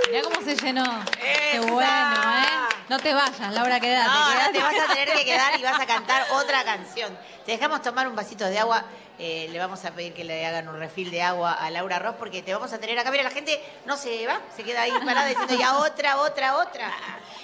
Mirá 0.08 0.22
cómo 0.24 0.42
se 0.42 0.56
llenó. 0.56 0.86
Qué 1.20 1.60
bueno, 1.60 1.82
¿eh? 1.82 2.47
No 2.90 2.98
te 3.00 3.14
vayas, 3.14 3.54
Laura, 3.54 3.80
quedate. 3.80 4.08
No, 4.08 4.26
no 4.28 4.34
quedate. 4.34 4.54
te 4.54 4.64
vas 4.64 4.76
a 4.90 4.94
tener 4.94 5.12
que 5.18 5.26
quedar 5.26 5.60
y 5.60 5.64
vas 5.64 5.80
a 5.80 5.86
cantar 5.86 6.24
otra 6.32 6.64
canción. 6.64 7.18
Te 7.46 7.52
dejamos 7.52 7.82
tomar 7.82 8.08
un 8.08 8.16
vasito 8.16 8.46
de 8.46 8.60
agua. 8.60 8.86
eh, 9.20 9.50
le 9.52 9.60
vamos 9.60 9.84
a 9.84 9.92
pedir 9.92 10.14
que 10.14 10.24
le 10.24 10.46
hagan 10.46 10.68
un 10.70 10.78
refil 10.80 11.12
de 11.12 11.22
agua 11.22 11.54
a 11.54 11.70
Laura 11.72 12.00
Ross 12.00 12.16
porque 12.18 12.42
te 12.44 12.54
vamos 12.54 12.72
a 12.72 12.78
tener 12.78 12.98
acá. 12.98 13.12
Mira, 13.12 13.24
la 13.24 13.32
gente 13.32 13.60
no 13.86 13.98
se 13.98 14.26
va, 14.26 14.40
se 14.56 14.64
queda 14.64 14.84
ahí 14.84 14.92
parada 15.06 15.28
diciendo 15.28 15.56
ya 15.58 15.78
otra, 15.80 16.18
otra, 16.22 16.56
otra. 16.58 16.92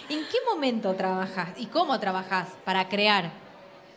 ¿En 0.07 0.25
qué 0.27 0.37
momento 0.49 0.93
trabajas 0.95 1.49
y 1.57 1.65
cómo 1.67 1.99
trabajas 1.99 2.47
para 2.63 2.87
crear? 2.87 3.42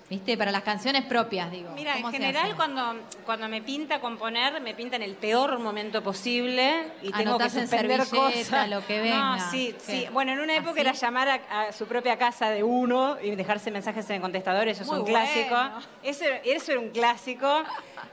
¿Viste? 0.09 0.37
Para 0.39 0.53
las 0.53 0.63
canciones 0.63 1.05
propias, 1.05 1.51
digo. 1.51 1.71
Mira, 1.75 1.97
en 1.97 2.03
¿Cómo 2.03 2.13
se 2.13 2.19
general 2.19 2.55
cuando, 2.55 2.95
cuando 3.25 3.49
me 3.49 3.61
pinta 3.61 4.01
componer, 4.01 4.61
me 4.61 4.73
pinta 4.73 4.95
en 4.95 5.03
el 5.03 5.15
peor 5.17 5.59
momento 5.59 6.01
posible 6.01 6.93
y 7.03 7.11
tengo 7.11 7.31
Anotás 7.31 7.55
que 7.55 7.59
en 7.59 7.67
suspender 7.69 8.05
servilleta, 8.05 8.39
cosas. 8.51 8.69
lo 8.71 8.87
que 8.87 9.01
venga. 9.01 9.37
No, 9.37 9.51
sí, 9.51 9.75
¿Qué? 9.85 9.93
sí. 10.05 10.07
Bueno, 10.13 10.33
en 10.33 10.39
una 10.39 10.55
época 10.55 10.71
¿Así? 10.73 10.81
era 10.83 10.93
llamar 10.93 11.29
a, 11.29 11.63
a 11.63 11.73
su 11.73 11.87
propia 11.87 12.17
casa 12.19 12.51
de 12.51 12.63
uno 12.63 13.17
y 13.21 13.35
dejarse 13.35 13.73
mensajes 13.73 14.09
en 14.11 14.17
el 14.17 14.23
contestador, 14.23 14.69
eso 14.69 14.83
es 14.85 14.89
Muy 14.89 15.01
un 15.01 15.07
clásico. 15.07 15.51
bueno. 15.57 15.81
Eso, 16.05 16.25
era- 16.25 16.37
eso 16.45 16.71
era 16.71 16.81
un 16.83 16.91
clásico. 16.91 17.65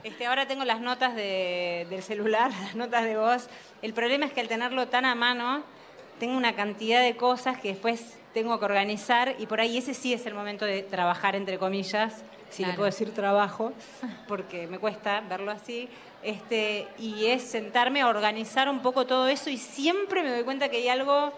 Este, 0.04 0.26
ahora 0.26 0.48
tengo 0.48 0.66
las 0.66 0.82
notas 0.82 1.14
de- 1.14 1.86
del 1.92 2.02
celular, 2.02 2.50
las 2.64 2.74
notas 2.74 3.04
de 3.04 3.18
voz. 3.18 3.50
El 3.84 3.94
problema 3.94 4.26
es 4.26 4.34
que 4.34 4.42
al 4.42 4.48
tenerlo 4.48 4.88
tan 4.88 5.06
a 5.06 5.14
mano, 5.14 5.62
tengo 6.20 6.36
una 6.36 6.56
cantidad 6.56 7.02
de 7.04 7.16
cosas 7.18 7.60
que 7.60 7.68
después 7.68 8.18
tengo 8.34 8.60
que 8.60 8.66
organizar 8.66 9.36
y 9.40 9.46
por 9.46 9.62
ahí 9.62 9.78
ese 9.78 9.94
sí 9.94 10.14
es 10.14 10.26
el 10.26 10.34
momento 10.34 10.66
de 10.66 10.82
trabajar, 10.84 11.36
entre 11.36 11.58
comillas, 11.58 12.24
si 12.50 12.66
le 12.66 12.74
puedo 12.74 12.86
decir 12.86 13.14
trabajo, 13.14 13.74
porque 14.28 14.68
me 14.68 14.80
cuesta 14.80 15.22
verlo 15.22 15.52
así. 15.52 15.90
Este, 16.22 16.88
y 16.98 17.26
es 17.26 17.44
sentarme 17.44 18.02
a 18.02 18.08
organizar 18.08 18.70
un 18.70 18.82
poco 18.82 19.06
todo 19.06 19.28
eso 19.28 19.50
y 19.50 19.58
siempre 19.58 20.24
me 20.24 20.30
doy 20.30 20.44
cuenta 20.44 20.70
que 20.70 20.78
hay 20.78 20.88
algo 20.88 21.34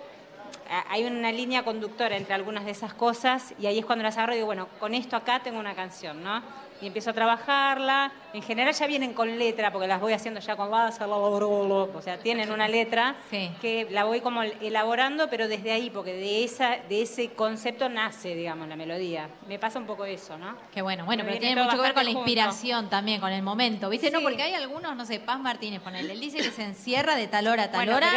hay 0.89 1.05
una 1.05 1.31
línea 1.31 1.63
conductora 1.63 2.17
entre 2.17 2.33
algunas 2.33 2.65
de 2.65 2.71
esas 2.71 2.93
cosas 2.93 3.53
y 3.59 3.67
ahí 3.67 3.79
es 3.79 3.85
cuando 3.85 4.03
las 4.03 4.17
agarro 4.17 4.33
y 4.33 4.37
digo, 4.37 4.47
bueno, 4.47 4.67
con 4.79 4.93
esto 4.93 5.15
acá 5.15 5.41
tengo 5.43 5.59
una 5.59 5.75
canción, 5.75 6.23
¿no? 6.23 6.41
Y 6.81 6.87
empiezo 6.87 7.11
a 7.11 7.13
trabajarla. 7.13 8.11
En 8.33 8.41
general 8.41 8.73
ya 8.73 8.85
vienen 8.85 9.13
con 9.13 9.39
letra, 9.39 9.71
porque 9.71 9.87
las 9.87 10.01
voy 10.01 10.11
haciendo 10.13 10.41
ya 10.41 10.55
con 10.57 10.69
base, 10.69 11.03
o 11.05 12.01
sea, 12.01 12.17
tienen 12.17 12.51
una 12.51 12.67
letra 12.67 13.15
que 13.61 13.87
la 13.91 14.03
voy 14.03 14.19
como 14.21 14.43
elaborando, 14.43 15.29
pero 15.29 15.47
desde 15.47 15.71
ahí, 15.71 15.89
porque 15.89 16.13
de, 16.13 16.43
esa, 16.43 16.77
de 16.89 17.01
ese 17.03 17.29
concepto 17.33 17.87
nace, 17.87 18.35
digamos, 18.35 18.67
la 18.67 18.75
melodía. 18.75 19.29
Me 19.47 19.57
pasa 19.57 19.79
un 19.79 19.85
poco 19.85 20.03
eso, 20.05 20.37
¿no? 20.37 20.55
Qué 20.73 20.81
bueno, 20.81 21.05
bueno, 21.05 21.23
pero 21.25 21.39
tiene 21.39 21.63
mucho 21.63 21.77
que 21.77 21.81
ver 21.81 21.93
con 21.93 22.03
la 22.03 22.11
junto. 22.11 22.19
inspiración 22.29 22.89
también, 22.89 23.21
con 23.21 23.31
el 23.31 23.41
momento, 23.41 23.89
¿viste? 23.89 24.11
No, 24.11 24.21
porque 24.21 24.43
hay 24.43 24.53
algunos, 24.53 24.95
no 24.95 25.05
sé, 25.05 25.19
Paz 25.21 25.39
Martínez, 25.39 25.81
ponele, 25.81 26.11
él 26.13 26.19
dice 26.19 26.37
que 26.37 26.51
se 26.51 26.63
encierra 26.63 27.15
de 27.15 27.27
tal 27.27 27.47
hora 27.47 27.63
a 27.63 27.71
tal 27.71 27.85
Bueno, 27.85 27.97
hora 27.97 28.11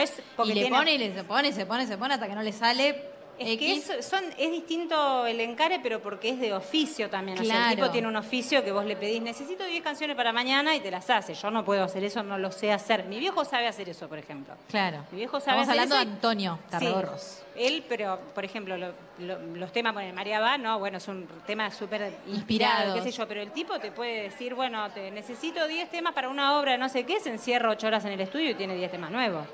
y 0.44 0.48
le 0.48 0.52
tiene- 0.55 0.70
pone 0.76 0.94
y 0.94 0.98
le 0.98 1.14
se 1.14 1.24
pone, 1.24 1.48
y 1.48 1.52
se 1.52 1.64
pone, 1.66 1.86
se 1.86 1.97
pone 1.97 2.14
hasta 2.14 2.26
que 2.26 2.35
no 2.35 2.43
le 2.43 2.52
sale 2.52 3.17
Es 3.39 3.59
que 3.59 3.73
es, 3.74 4.06
son, 4.06 4.24
es 4.36 4.51
distinto 4.51 5.27
el 5.27 5.40
encare, 5.40 5.81
pero 5.82 6.01
porque 6.01 6.31
es 6.31 6.40
de 6.40 6.52
oficio 6.52 7.09
también. 7.09 7.39
O 7.39 7.44
sea, 7.44 7.70
el 7.70 7.77
tipo 7.77 7.90
tiene 7.90 8.09
un 8.09 8.16
oficio 8.16 8.65
que 8.65 8.73
vos 8.73 8.85
le 8.85 8.97
pedís, 8.97 9.23
necesito 9.23 9.65
10 9.65 9.82
canciones 9.82 10.16
para 10.16 10.32
mañana 10.32 10.74
y 10.74 10.81
te 10.81 10.90
las 10.90 11.09
hace. 11.10 11.35
Yo 11.35 11.51
no 11.51 11.65
puedo 11.65 11.85
hacer 11.85 12.02
eso, 12.05 12.23
no 12.23 12.39
lo 12.39 12.51
sé 12.51 12.73
hacer. 12.73 13.05
Mi 13.05 13.19
viejo 13.19 13.44
sabe 13.44 13.66
hacer 13.69 13.89
eso, 13.89 14.09
por 14.09 14.19
ejemplo. 14.19 14.55
Claro. 14.69 15.05
Mi 15.12 15.19
viejo 15.19 15.40
sabe 15.40 15.60
Estamos 15.62 15.69
hacer 15.69 15.81
hablando 15.81 15.94
de 15.97 16.01
eso 16.02 16.10
y- 16.10 16.15
Antonio 16.15 16.59
Sí. 16.65 16.70
Tarradorros. 16.70 17.43
Él, 17.56 17.85
pero, 17.89 18.20
por 18.35 18.44
ejemplo, 18.44 18.77
lo- 18.77 18.93
lo- 19.19 19.39
los 19.56 19.73
temas, 19.73 19.93
bueno, 19.93 20.15
María 20.15 20.39
va, 20.39 20.56
no, 20.59 20.78
bueno, 20.78 20.98
es 20.98 21.09
un 21.09 21.27
tema 21.47 21.70
súper 21.73 22.12
inspirado, 22.28 22.94
qué 22.94 23.02
sé 23.02 23.10
yo, 23.10 23.27
pero 23.27 23.40
el 23.40 23.51
tipo 23.51 23.78
te 23.81 23.90
puede 23.90 24.23
decir, 24.23 24.55
bueno, 24.55 24.89
te 24.93 25.10
necesito 25.10 25.66
10 25.66 25.90
temas 25.90 26.12
para 26.15 26.28
una 26.28 26.59
obra, 26.59 26.77
no 26.77 26.89
sé 26.89 27.05
qué, 27.05 27.19
se 27.19 27.31
encierra 27.31 27.70
8 27.70 27.89
horas 27.89 28.05
en 28.05 28.12
el 28.12 28.20
estudio 28.20 28.51
y 28.51 28.55
tiene 28.55 28.77
10 28.77 28.90
temas 28.93 29.10
nuevos. 29.10 29.44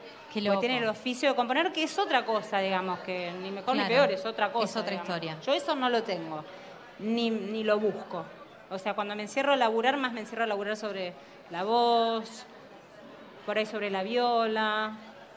Porque 0.43 0.67
tiene 0.67 0.79
el 0.79 0.89
oficio 0.89 1.29
de 1.31 1.35
componer, 1.37 1.73
que 1.73 1.83
es 1.85 1.99
otra 1.99 2.25
cosa, 2.25 2.59
digamos, 2.59 2.99
que 3.01 3.31
ni 3.43 3.51
mejor 3.51 3.77
ni 3.77 3.85
peor, 3.85 4.11
es 4.11 4.25
otra 4.27 4.51
cosa. 4.53 4.65
Es 4.65 4.77
otra 4.77 4.91
digamos. 4.91 5.09
historia. 5.09 5.37
Yo 5.45 5.53
eso 5.53 5.75
no 5.77 5.89
lo 5.89 6.03
tengo, 6.03 6.45
ni, 6.99 7.31
ni 7.31 7.63
lo 7.65 7.79
busco. 7.79 8.25
O 8.71 8.79
sea, 8.79 8.95
cuando 8.95 9.15
me 9.15 9.23
encierro 9.23 9.53
a 9.53 9.57
laburar, 9.57 9.97
más 9.97 10.13
me 10.13 10.21
encierro 10.21 10.45
a 10.45 10.47
laburar 10.47 10.77
sobre 10.77 11.13
la 11.51 11.63
voz, 11.63 12.45
por 13.47 13.59
ahí 13.59 13.67
sobre 13.67 13.91
la 13.91 14.03
viola 14.03 14.97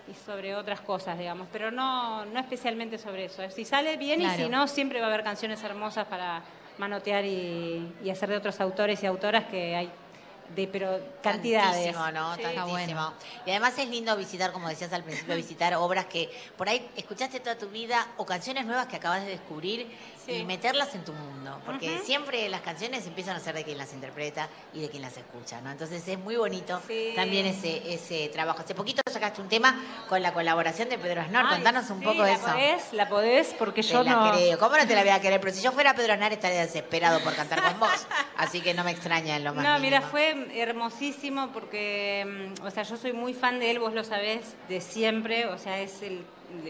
y 0.10 0.14
sobre 0.14 0.56
otras 0.56 0.80
cosas, 0.82 1.18
digamos, 1.20 1.48
pero 1.52 1.70
no, 1.70 2.26
no 2.26 2.40
especialmente 2.40 2.98
sobre 2.98 3.26
eso. 3.26 3.44
Si 3.50 3.66
sale 3.66 3.98
bien 3.98 4.22
Claro. 4.22 4.40
y 4.42 4.44
si 4.46 4.50
no, 4.50 4.68
siempre 4.68 5.00
va 5.02 5.08
a 5.08 5.10
haber 5.10 5.24
canciones 5.24 5.62
hermosas 5.64 6.06
para 6.08 6.42
manotear 6.78 7.26
y, 7.26 7.92
y 8.04 8.10
hacer 8.10 8.30
de 8.30 8.38
otros 8.38 8.60
autores 8.62 9.04
y 9.04 9.06
autoras 9.06 9.46
que 9.46 9.76
hay 9.76 9.90
de 10.56 10.68
pero 10.68 11.00
cantidades. 11.22 11.94
Tantísimo, 11.94 12.12
¿no? 12.12 12.36
Sí. 12.36 12.42
Tantísimo. 12.44 13.14
Y 13.46 13.52
además 13.52 13.78
es 13.78 13.90
lindo 13.90 14.16
visitar, 14.16 14.52
como 14.52 14.70
decías 14.70 14.94
al 14.94 15.04
principio, 15.04 15.36
visitar 15.36 15.74
obras 15.76 16.06
que 16.06 16.30
por 16.58 16.70
ahí 16.70 16.90
escuchaste 16.96 17.40
toda 17.40 17.58
tu 17.58 17.70
vida 17.70 18.08
o 18.18 18.26
canciones 18.26 18.66
nuevas 18.66 18.88
que 18.88 18.96
acabas 18.96 19.24
de 19.24 19.30
descubrir 19.30 19.88
y 20.28 20.44
meterlas 20.44 20.94
en 20.96 21.04
tu 21.04 21.14
mundo. 21.14 21.60
Porque 21.66 22.00
siempre 22.04 22.48
las 22.50 22.62
canciones 22.62 23.06
empiezan 23.08 23.36
a 23.36 23.40
ser 23.40 23.56
de 23.56 23.64
quien 23.64 23.78
las 23.78 23.94
interpreta 23.94 24.48
y 24.74 24.82
de 24.82 24.90
quien 24.90 25.02
las 25.02 25.18
escucha, 25.18 25.62
¿no? 25.62 25.72
Entonces 25.72 26.08
es 26.08 26.20
muy 26.20 26.36
bonito 26.36 26.82
también 27.16 27.46
ese, 27.46 27.94
ese 27.94 28.30
trabajo. 28.30 28.60
Hace 28.60 28.76
poquito 28.76 29.02
sacaste 29.12 29.42
un 29.42 29.50
tema 29.50 29.76
con 30.10 30.22
la 30.22 30.34
colaboración 30.34 30.90
de 30.90 30.98
Pedro 30.98 31.22
Aznar. 31.22 31.48
Contanos 31.50 31.90
un 31.90 32.00
sí, 32.00 32.06
poco 32.06 32.20
la 32.22 32.26
de 32.28 32.34
eso. 32.34 32.46
podés, 32.46 32.94
la 32.94 33.10
podés, 33.10 33.56
porque 33.58 33.82
Te 33.82 33.88
yo 33.90 34.04
la 34.04 34.12
no. 34.12 34.32
creo. 34.32 34.60
¿Cómo 34.60 34.78
no 34.78 34.88
te 34.88 34.96
la 34.96 35.02
voy 35.02 35.12
a 35.12 35.22
querer? 35.22 35.40
Pero 35.48 35.54
si 35.54 35.62
yo 35.62 35.72
fuera 35.72 35.94
Pedro 35.96 36.14
Aznar 36.14 36.34
estaría 36.34 36.62
desesperado 36.62 37.20
por 37.22 37.34
cantar 37.36 37.62
con 37.64 37.80
vos. 37.80 38.08
Así 38.38 38.62
que 38.62 38.74
no 38.74 38.84
me 38.84 38.92
extraña 38.92 39.36
en 39.38 39.44
lo 39.44 39.54
más 39.54 39.64
No, 39.64 39.80
mira, 39.80 40.02
fue 40.02 40.48
hermosísimo 40.56 41.50
porque, 41.54 42.54
mm, 42.60 42.66
o 42.66 42.72
sea, 42.72 42.84
yo 42.84 42.98
soy 42.98 43.14
muy 43.14 43.34
fan 43.34 43.60
de 43.60 43.72
él, 43.72 43.80
vos 43.80 43.94
lo 43.94 44.04
sabés, 44.04 44.56
de 44.70 44.82
siempre. 44.82 45.46
O 45.48 45.58
sea, 45.58 45.80
es 45.80 46.02
el, 46.02 46.26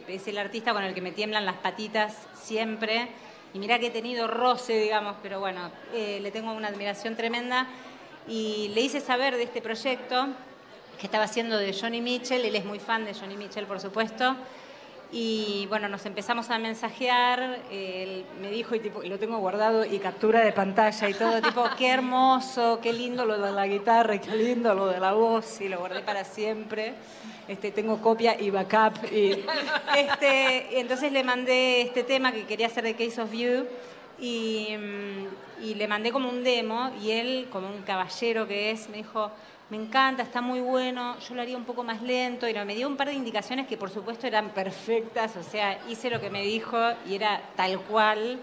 es 0.07 0.27
el 0.27 0.37
artista 0.37 0.73
con 0.73 0.83
el 0.83 0.93
que 0.93 1.01
me 1.01 1.11
tiemblan 1.11 1.45
las 1.45 1.57
patitas 1.57 2.13
siempre. 2.33 3.09
Y 3.53 3.59
mira 3.59 3.79
que 3.79 3.87
he 3.87 3.91
tenido 3.91 4.27
roce, 4.27 4.79
digamos, 4.79 5.15
pero 5.23 5.39
bueno, 5.39 5.71
eh, 5.93 6.19
le 6.21 6.31
tengo 6.31 6.53
una 6.53 6.67
admiración 6.67 7.15
tremenda. 7.15 7.67
Y 8.27 8.69
le 8.75 8.81
hice 8.81 8.99
saber 8.99 9.35
de 9.35 9.43
este 9.43 9.61
proyecto 9.61 10.27
que 10.99 11.05
estaba 11.05 11.23
haciendo 11.23 11.57
de 11.57 11.73
Johnny 11.73 12.01
Mitchell. 12.01 12.43
Él 12.43 12.55
es 12.55 12.65
muy 12.65 12.79
fan 12.79 13.05
de 13.05 13.13
Johnny 13.13 13.37
Mitchell, 13.37 13.65
por 13.65 13.79
supuesto. 13.79 14.35
Y 15.11 15.65
bueno, 15.67 15.87
nos 15.87 16.05
empezamos 16.05 16.49
a 16.49 16.59
mensajear, 16.59 17.59
él 17.71 18.25
me 18.41 18.51
dijo, 18.51 18.75
y 18.75 18.81
tipo, 18.81 19.01
lo 19.01 19.17
tengo 19.17 19.37
guardado, 19.37 19.85
y 19.85 19.99
captura 19.99 20.41
de 20.41 20.51
pantalla 20.51 21.07
y 21.07 21.13
todo, 21.13 21.41
tipo, 21.41 21.63
qué 21.77 21.91
hermoso, 21.91 22.79
qué 22.81 22.91
lindo 22.91 23.23
lo 23.25 23.39
de 23.39 23.51
la 23.53 23.67
guitarra, 23.67 24.19
qué 24.19 24.35
lindo 24.35 24.73
lo 24.73 24.87
de 24.87 24.99
la 24.99 25.13
voz, 25.13 25.61
y 25.61 25.69
lo 25.69 25.79
guardé 25.79 26.01
para 26.01 26.25
siempre. 26.25 26.93
Este, 27.47 27.71
tengo 27.71 28.01
copia 28.01 28.39
y 28.39 28.49
backup. 28.49 29.03
Este, 29.05 30.69
y 30.73 30.75
entonces 30.75 31.11
le 31.11 31.23
mandé 31.23 31.81
este 31.81 32.03
tema 32.03 32.31
que 32.31 32.45
quería 32.45 32.67
hacer 32.67 32.83
de 32.83 32.93
Case 32.95 33.21
of 33.21 33.31
You, 33.31 33.65
y, 34.19 34.75
mm, 34.77 35.63
y 35.63 35.75
le 35.75 35.87
mandé 35.87 36.11
como 36.11 36.29
un 36.29 36.43
demo, 36.43 36.91
y 37.01 37.11
él, 37.11 37.47
como 37.51 37.67
un 37.67 37.83
caballero 37.83 38.47
que 38.47 38.71
es, 38.71 38.89
me 38.89 38.97
dijo, 38.97 39.31
me 39.69 39.77
encanta, 39.77 40.23
está 40.23 40.41
muy 40.41 40.59
bueno, 40.59 41.17
yo 41.19 41.35
lo 41.35 41.41
haría 41.41 41.57
un 41.57 41.65
poco 41.65 41.83
más 41.83 42.01
lento, 42.01 42.47
y 42.47 42.53
me 42.53 42.75
dio 42.75 42.87
un 42.87 42.97
par 42.97 43.07
de 43.07 43.13
indicaciones 43.13 43.67
que 43.67 43.77
por 43.77 43.89
supuesto 43.89 44.27
eran 44.27 44.49
perfectas, 44.49 45.35
o 45.37 45.43
sea, 45.43 45.79
hice 45.89 46.09
lo 46.09 46.19
que 46.19 46.29
me 46.29 46.43
dijo 46.43 46.77
y 47.07 47.15
era 47.15 47.41
tal 47.55 47.79
cual, 47.81 48.39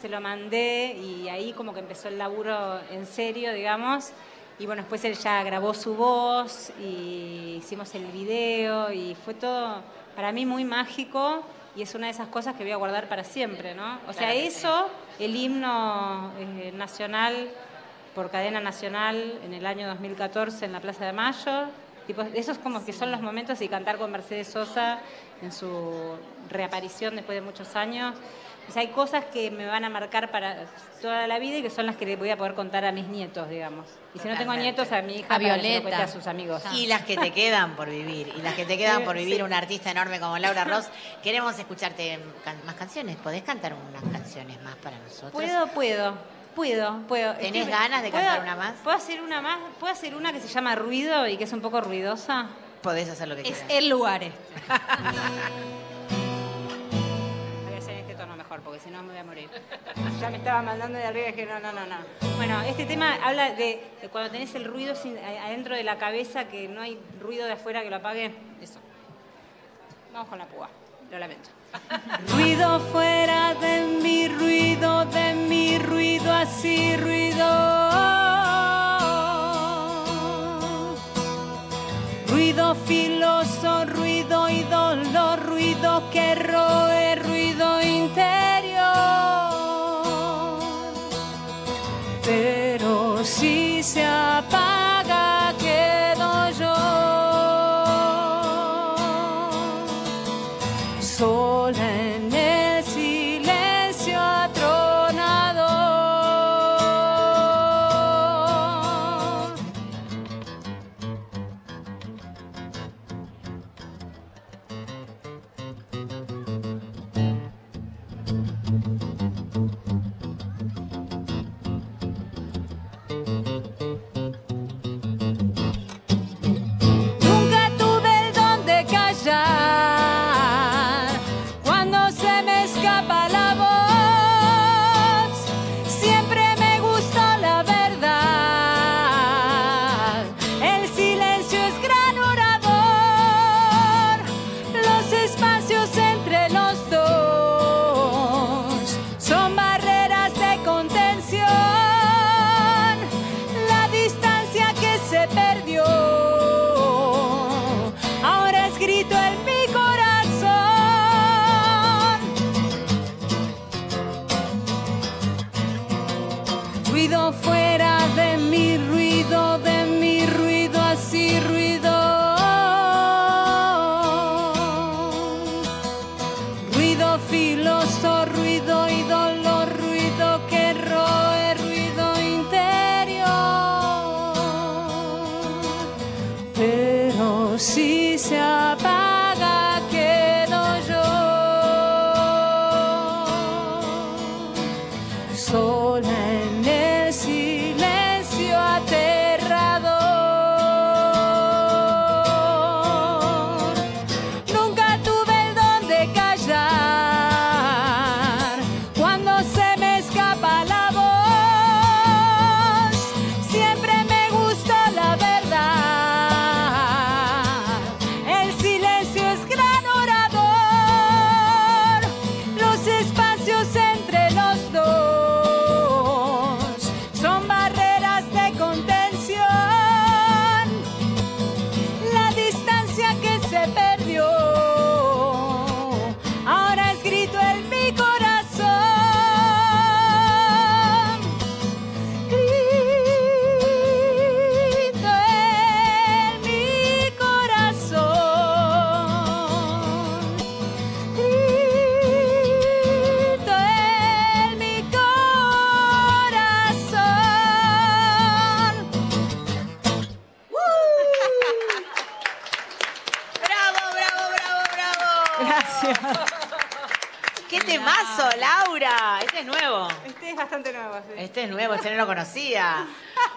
se 0.00 0.08
lo 0.08 0.20
mandé 0.20 0.96
y 0.96 1.28
ahí 1.28 1.52
como 1.52 1.74
que 1.74 1.80
empezó 1.80 2.08
el 2.08 2.18
laburo 2.18 2.80
en 2.90 3.06
serio, 3.06 3.52
digamos, 3.52 4.12
y 4.58 4.66
bueno, 4.66 4.82
después 4.82 5.04
él 5.04 5.14
ya 5.14 5.42
grabó 5.44 5.72
su 5.74 5.94
voz 5.94 6.72
y 6.80 7.56
hicimos 7.58 7.94
el 7.94 8.06
video 8.06 8.92
y 8.92 9.14
fue 9.14 9.34
todo 9.34 9.82
para 10.16 10.32
mí 10.32 10.46
muy 10.46 10.64
mágico 10.64 11.42
y 11.76 11.82
es 11.82 11.94
una 11.94 12.06
de 12.06 12.12
esas 12.12 12.28
cosas 12.28 12.56
que 12.56 12.64
voy 12.64 12.72
a 12.72 12.76
guardar 12.76 13.08
para 13.08 13.22
siempre, 13.22 13.74
¿no? 13.74 14.00
O 14.08 14.12
sea, 14.12 14.32
Claro 14.32 14.38
eso, 14.40 14.86
el 15.20 15.36
himno 15.36 16.32
eh, 16.38 16.72
nacional 16.74 17.50
por 18.16 18.30
cadena 18.30 18.60
nacional 18.60 19.38
en 19.44 19.54
el 19.54 19.64
año 19.64 19.86
2014 19.86 20.64
en 20.64 20.72
la 20.72 20.80
Plaza 20.80 21.06
de 21.06 21.12
Mayo. 21.12 21.66
Tipo, 22.08 22.22
esos 22.22 22.58
como 22.58 22.84
que 22.84 22.92
son 22.92 23.12
los 23.12 23.20
momentos 23.20 23.60
y 23.60 23.68
cantar 23.68 23.96
con 23.96 24.10
Mercedes 24.10 24.48
Sosa 24.48 24.98
en 25.40 25.52
su 25.52 26.16
reaparición 26.48 27.14
después 27.14 27.36
de 27.36 27.42
muchos 27.42 27.76
años. 27.76 28.16
O 28.68 28.72
sea, 28.72 28.82
hay 28.82 28.88
cosas 28.88 29.24
que 29.26 29.50
me 29.50 29.66
van 29.66 29.84
a 29.84 29.88
marcar 29.88 30.30
para 30.30 30.66
toda 31.00 31.26
la 31.26 31.38
vida 31.38 31.56
y 31.58 31.62
que 31.62 31.70
son 31.70 31.86
las 31.86 31.96
que 31.96 32.04
le 32.04 32.16
voy 32.16 32.28
a 32.30 32.36
poder 32.36 32.54
contar 32.54 32.84
a 32.84 32.92
mis 32.92 33.06
nietos, 33.08 33.48
digamos. 33.48 33.86
Y 34.14 34.18
si 34.18 34.28
no 34.28 34.36
tengo 34.36 34.52
nietos, 34.54 34.92
a 34.92 35.00
mi 35.00 35.14
hija 35.16 35.26
A 35.26 35.38
para 35.38 35.54
Violeta. 35.54 35.82
cuente 35.82 36.02
a 36.02 36.08
sus 36.08 36.26
amigos. 36.26 36.62
Y 36.74 36.86
las 36.86 37.02
que 37.04 37.16
te 37.16 37.30
quedan 37.32 37.76
por 37.76 37.88
vivir, 37.88 38.32
y 38.36 38.42
las 38.42 38.54
que 38.54 38.66
te 38.66 38.76
quedan 38.76 39.04
por 39.04 39.16
vivir, 39.16 39.36
sí. 39.36 39.42
una 39.42 39.56
artista 39.58 39.90
enorme 39.90 40.20
como 40.20 40.36
Laura 40.38 40.64
Ross. 40.64 40.86
Queremos 41.22 41.58
escucharte 41.58 42.18
más 42.66 42.74
canciones. 42.74 43.16
¿Podés 43.16 43.42
cantar 43.42 43.74
unas 43.74 44.02
canciones 44.12 44.60
más 44.62 44.76
para 44.76 44.98
nosotros? 44.98 45.32
Puedo, 45.32 45.66
puedo, 45.68 46.14
puedo, 46.54 46.98
puedo. 47.08 47.34
¿Tenés 47.36 47.66
Estoy- 47.66 47.70
ganas 47.72 48.02
de 48.02 48.10
¿puedo- 48.10 48.22
cantar 48.24 48.42
una 48.42 48.56
más? 48.56 48.74
¿Puedo 48.84 48.96
hacer 48.96 49.22
una 49.22 49.40
más? 49.40 49.58
¿Puedo 49.80 49.92
hacer 49.92 50.14
una 50.14 50.32
que 50.32 50.40
se 50.40 50.48
llama 50.48 50.74
Ruido 50.74 51.26
y 51.26 51.36
que 51.38 51.44
es 51.44 51.52
un 51.54 51.60
poco 51.62 51.80
ruidosa? 51.80 52.48
Podés 52.82 53.08
hacer 53.08 53.28
lo 53.28 53.34
que 53.34 53.42
Es 53.42 53.48
quieras. 53.48 53.66
el 53.70 53.88
lugar 53.88 54.22
este. 54.24 54.38
porque 58.48 58.80
si 58.80 58.90
no 58.90 59.02
me 59.02 59.10
voy 59.10 59.18
a 59.18 59.24
morir. 59.24 59.48
Ya 60.20 60.30
me 60.30 60.38
estaba 60.38 60.62
mandando 60.62 60.98
de 60.98 61.04
arriba 61.04 61.28
y 61.28 61.32
dije, 61.32 61.46
no, 61.46 61.60
no, 61.60 61.72
no, 61.72 61.86
no. 61.86 61.96
Bueno, 62.36 62.60
este 62.62 62.86
tema 62.86 63.14
habla 63.22 63.52
de, 63.54 63.80
cuando 64.10 64.30
tenés 64.30 64.52
el 64.56 64.64
ruido 64.64 64.94
adentro 65.44 65.76
de 65.76 65.84
la 65.84 65.96
cabeza, 65.96 66.48
que 66.48 66.66
no 66.66 66.80
hay 66.80 66.98
ruido 67.20 67.46
de 67.46 67.52
afuera 67.52 67.82
que 67.82 67.90
lo 67.90 67.96
apague. 67.96 68.34
Eso. 68.60 68.80
Vamos 70.12 70.28
con 70.28 70.38
la 70.38 70.46
púa. 70.46 70.68
Lo 71.10 71.18
lamento. 71.18 71.50
Ruido 72.34 72.80
fuera 72.80 73.54
de 73.54 73.82
mi 74.02 74.28
ruido, 74.28 75.04
de 75.06 75.34
mi 75.34 75.78
ruido, 75.78 76.32
así 76.32 76.96
ruido. 76.96 78.37
Ruido 82.28 82.74
filoso, 82.74 83.84
ruido 83.86 84.48
y 84.48 84.62
dolor, 84.64 85.40
ruido 85.46 86.02
que 86.12 86.34
roe, 86.34 87.16
ruido 87.16 87.82
interior. 87.82 88.78
Pero 92.24 93.24
si 93.24 93.82
se 93.82 94.04
apaga, 94.04 94.77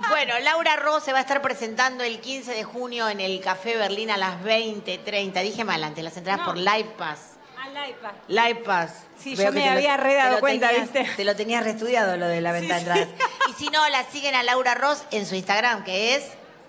Bueno, 0.09 0.33
Laura 0.39 0.75
Ross 0.77 1.03
se 1.03 1.11
va 1.13 1.19
a 1.19 1.21
estar 1.21 1.41
presentando 1.41 2.03
el 2.03 2.19
15 2.19 2.51
de 2.53 2.63
junio 2.63 3.09
en 3.09 3.19
el 3.19 3.39
Café 3.41 3.77
Berlín 3.77 4.11
a 4.11 4.17
las 4.17 4.41
20.30. 4.43 5.41
Dije 5.41 5.63
mal 5.63 5.83
antes, 5.83 6.03
las 6.03 6.15
entradas 6.17 6.41
No. 6.41 6.47
por 6.47 6.57
Live 6.57 6.93
Pass. 6.97 7.19
IPad. 7.89 8.11
Live 8.27 8.55
Pass. 8.65 8.91
Sí, 9.17 9.33
Veo 9.35 9.47
yo 9.47 9.53
me 9.53 9.61
te 9.61 9.65
lo- 9.67 9.71
había 9.71 9.97
re 9.97 10.13
dado 10.15 10.39
cuenta, 10.39 10.67
tenías- 10.69 10.91
¿viste? 10.93 11.09
Te 11.15 11.23
lo 11.23 11.35
tenías 11.35 11.63
reestudiado 11.63 12.17
lo 12.17 12.27
de 12.27 12.41
la 12.41 12.51
venta 12.51 12.75
de 12.75 12.81
Sí, 12.81 12.87
entradas. 12.87 13.09
Y 13.49 13.53
si 13.53 13.69
no, 13.69 13.87
la 13.89 14.03
siguen 14.03 14.35
a 14.35 14.43
Laura 14.43 14.75
Ross 14.75 15.03
en 15.11 15.25
su 15.25 15.35
Instagram, 15.35 15.83
que 15.83 16.15
es... 16.15 16.23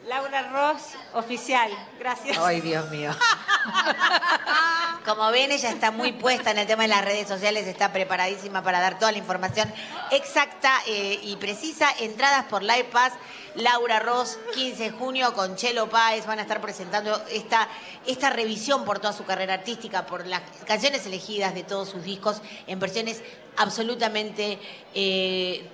Laura 0.06 0.42
Ross, 0.50 0.82
oficial. 1.14 1.70
Gracias. 1.98 2.36
Ay, 2.38 2.60
Dios 2.60 2.90
mío. 2.90 3.12
Como 5.04 5.30
ven, 5.30 5.52
ella 5.52 5.70
está 5.70 5.92
muy 5.92 6.12
puesta 6.12 6.50
en 6.50 6.58
el 6.58 6.66
tema 6.66 6.82
de 6.82 6.88
las 6.88 7.04
redes 7.04 7.28
sociales, 7.28 7.66
está 7.66 7.92
preparadísima 7.92 8.62
para 8.62 8.80
dar 8.80 8.98
toda 8.98 9.12
la 9.12 9.18
información 9.18 9.72
exacta 10.10 10.72
eh, 10.86 11.20
y 11.22 11.36
precisa. 11.36 11.88
Entradas 12.00 12.46
por 12.46 12.62
Live 12.62 12.88
Pass, 12.92 13.12
Laura 13.54 14.00
Ross, 14.00 14.38
15 14.54 14.82
de 14.82 14.90
junio, 14.90 15.34
con 15.34 15.54
Chelo 15.54 15.88
Páez, 15.88 16.26
van 16.26 16.40
a 16.40 16.42
estar 16.42 16.60
presentando 16.60 17.22
esta, 17.30 17.68
esta 18.06 18.30
revisión 18.30 18.84
por 18.84 18.98
toda 18.98 19.12
su 19.12 19.24
carrera 19.24 19.54
artística, 19.54 20.04
por 20.06 20.26
las 20.26 20.42
canciones 20.66 21.06
elegidas 21.06 21.54
de 21.54 21.62
todos 21.62 21.88
sus 21.88 22.02
discos 22.02 22.42
en 22.66 22.80
versiones 22.80 23.22
absolutamente, 23.56 24.58
eh, 24.94 25.68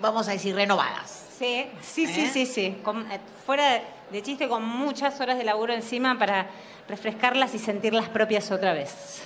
vamos 0.00 0.28
a 0.28 0.32
decir, 0.32 0.54
renovadas. 0.54 1.19
Sí, 1.40 1.66
sí, 1.80 2.06
sí, 2.06 2.20
¿Eh? 2.20 2.30
sí, 2.30 2.44
sí. 2.44 2.76
Con- 2.82 3.10
eh, 3.10 3.18
fuera 3.46 3.80
de, 4.10 4.22
chiste, 4.22 4.46
con 4.46 4.62
muchas 4.62 5.18
horas 5.22 5.38
de 5.38 5.44
laburo 5.44 5.72
encima 5.72 6.18
para 6.18 6.46
refrescarlas 6.86 7.54
y 7.54 7.58
sentirlas 7.58 8.10
propias 8.10 8.50
otra 8.50 8.74
vez. 8.74 9.22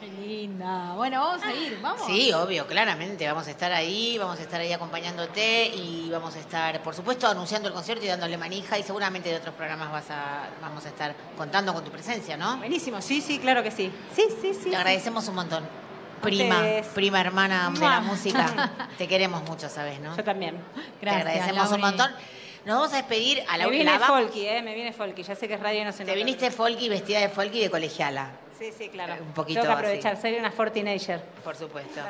Qué 0.00 0.08
linda. 0.08 0.94
Bueno, 0.96 1.20
vamos 1.20 1.40
a 1.44 1.54
ir, 1.54 1.78
vamos. 1.80 2.02
Sí, 2.04 2.32
obvio, 2.32 2.66
claramente. 2.66 3.28
Vamos 3.28 3.46
a 3.46 3.52
estar 3.52 3.70
ahí, 3.72 4.18
vamos 4.18 4.40
a 4.40 4.42
estar 4.42 4.60
ahí 4.60 4.72
acompañándote 4.72 5.66
y 5.68 6.08
vamos 6.10 6.34
a 6.34 6.40
estar, 6.40 6.82
por 6.82 6.96
supuesto, 6.96 7.28
anunciando 7.28 7.68
el 7.68 7.74
concierto 7.74 8.04
y 8.04 8.08
dándole 8.08 8.36
manija 8.36 8.76
y 8.76 8.82
seguramente 8.82 9.28
de 9.28 9.36
otros 9.36 9.54
programas 9.54 9.92
vas 9.92 10.10
a, 10.10 10.48
vamos 10.60 10.84
a 10.84 10.88
estar 10.88 11.14
contando 11.36 11.72
con 11.72 11.84
tu 11.84 11.92
presencia, 11.92 12.36
¿no? 12.36 12.56
Buenísimo, 12.56 13.00
sí, 13.00 13.20
sí, 13.20 13.38
claro 13.38 13.62
que 13.62 13.70
sí. 13.70 13.92
Sí, 14.16 14.24
sí, 14.40 14.52
sí. 14.52 14.70
Te 14.70 14.76
agradecemos 14.76 15.28
un 15.28 15.36
montón. 15.36 15.81
Prima, 16.22 16.62
prima 16.94 17.20
hermana 17.20 17.70
de 17.70 17.80
la 17.80 18.00
música. 18.00 18.70
Te 18.98 19.08
queremos 19.08 19.42
mucho, 19.48 19.68
¿sabes, 19.68 20.00
no? 20.00 20.16
Yo 20.16 20.24
también. 20.24 20.56
Te 21.00 21.10
agradecemos 21.10 21.70
un 21.72 21.80
montón. 21.80 22.10
Nos 22.64 22.76
vamos 22.76 22.92
a 22.92 22.96
despedir 22.96 23.42
a 23.48 23.58
la 23.58 23.64
Me 23.64 23.70
viene 23.72 23.98
la 23.98 23.98
folky, 23.98 24.46
¿eh? 24.46 24.62
Me 24.62 24.74
viene 24.74 24.92
folky. 24.92 25.24
Ya 25.24 25.34
sé 25.34 25.48
que 25.48 25.54
es 25.54 25.60
radio 25.60 25.84
no 25.84 25.92
se 25.92 26.04
Te 26.04 26.14
viniste 26.14 26.50
folky 26.50 26.88
vestida 26.88 27.18
de 27.20 27.28
folky 27.28 27.60
de 27.60 27.70
colegiala. 27.70 28.30
Sí, 28.56 28.70
sí, 28.76 28.88
claro. 28.88 29.14
Un 29.20 29.32
poquito 29.32 29.60
Tengo 29.60 29.74
que 29.74 29.80
así. 29.80 29.86
aprovechar, 29.86 30.20
soy 30.20 30.34
una 30.34 30.52
14 30.52 31.18
Por 31.42 31.56
supuesto. 31.56 32.00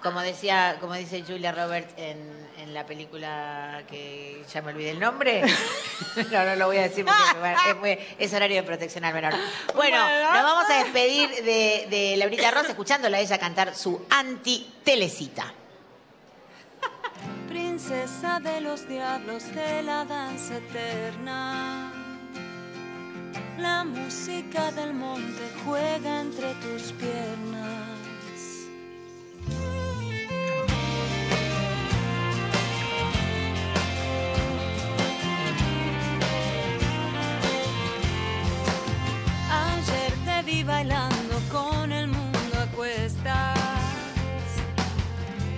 Como 0.00 0.20
decía, 0.20 0.76
como 0.80 0.94
dice 0.94 1.24
Julia 1.26 1.50
Roberts 1.50 1.92
en, 1.96 2.45
en 2.66 2.74
la 2.74 2.84
película 2.84 3.82
que 3.88 4.42
ya 4.52 4.60
me 4.62 4.72
olvidé 4.72 4.90
el 4.90 4.98
nombre. 5.00 5.42
no, 6.32 6.44
no 6.44 6.56
lo 6.56 6.66
voy 6.66 6.78
a 6.78 6.82
decir 6.82 7.04
porque 7.04 7.70
es, 7.70 7.76
muy- 7.76 7.98
es 8.18 8.34
horario 8.34 8.56
de 8.56 8.62
protección 8.64 9.04
al 9.04 9.14
menor. 9.14 9.34
Bueno, 9.74 9.98
nos 9.98 10.42
vamos 10.42 10.64
a 10.70 10.82
despedir 10.82 11.28
de, 11.44 11.86
de 11.88 12.16
Laurita 12.16 12.50
Ross 12.50 12.68
escuchándola 12.68 13.18
a 13.18 13.20
ella 13.20 13.38
cantar 13.38 13.74
su 13.74 14.04
anti-telecita. 14.10 15.52
princesa 17.48 18.40
de 18.40 18.60
los 18.60 18.88
diablos 18.88 19.44
de 19.54 19.82
la 19.84 20.04
danza 20.04 20.56
eterna. 20.56 21.92
La 23.58 23.84
música 23.84 24.70
del 24.72 24.92
monte 24.92 25.42
juega 25.64 26.20
entre 26.20 26.52
tus 26.54 26.92
piernas. 26.92 27.95
Bailando 40.66 41.40
con 41.50 41.92
el 41.92 42.08
mundo 42.08 42.58
a 42.60 42.66
cuestas 42.74 43.58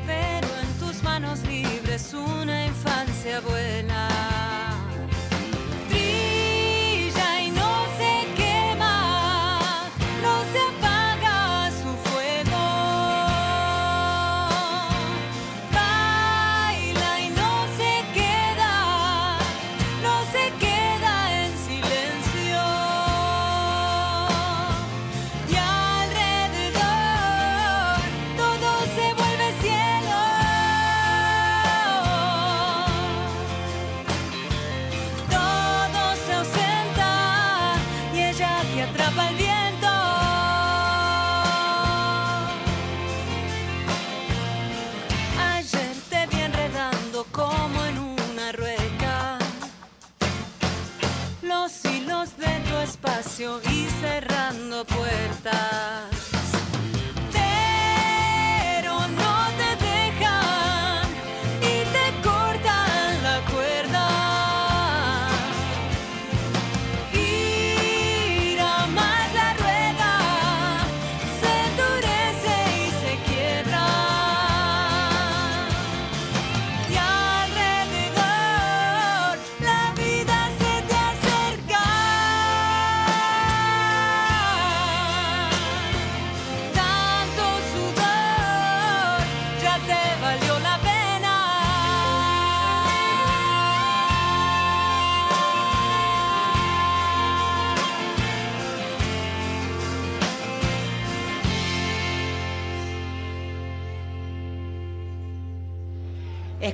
pero 0.06 0.48
en 0.62 0.78
tus 0.78 1.02
manos 1.02 1.40
libres 1.46 2.14
una 2.14 2.66
infancia 2.66 3.40
buena. 3.40 4.17
De 52.36 52.60
tu 52.68 52.76
espacio 52.78 53.60
y 53.70 53.86
cerrando 54.00 54.84
puertas. 54.84 56.27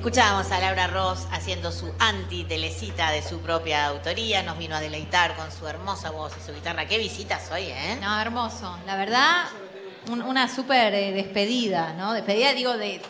Escuchábamos 0.05 0.51
a 0.51 0.59
Laura 0.59 0.85
Ross 0.85 1.25
haciendo 1.31 1.71
su 1.71 1.91
anti-telecita 1.97 3.09
de 3.09 3.23
su 3.23 3.39
propia 3.39 3.87
autoría. 3.87 4.43
Nos 4.43 4.55
vino 4.55 4.75
a 4.75 4.79
deleitar 4.79 5.35
con 5.35 5.51
su 5.51 5.67
hermosa 5.67 6.11
voz 6.11 6.31
y 6.39 6.45
su 6.45 6.53
guitarra. 6.53 6.85
Qué 6.85 6.99
visitas 6.99 7.49
hoy, 7.51 7.63
¿eh? 7.63 7.97
No, 7.99 8.21
hermoso. 8.21 8.77
La 8.85 8.97
verdad, 8.97 9.45
un- 10.11 10.21
una 10.21 10.47
súper 10.47 10.93
eh, 10.93 11.11
despedida, 11.11 11.93
¿no? 11.93 12.13
Despedida, 12.13 12.53
digo, 12.53 12.77
de 12.77 13.01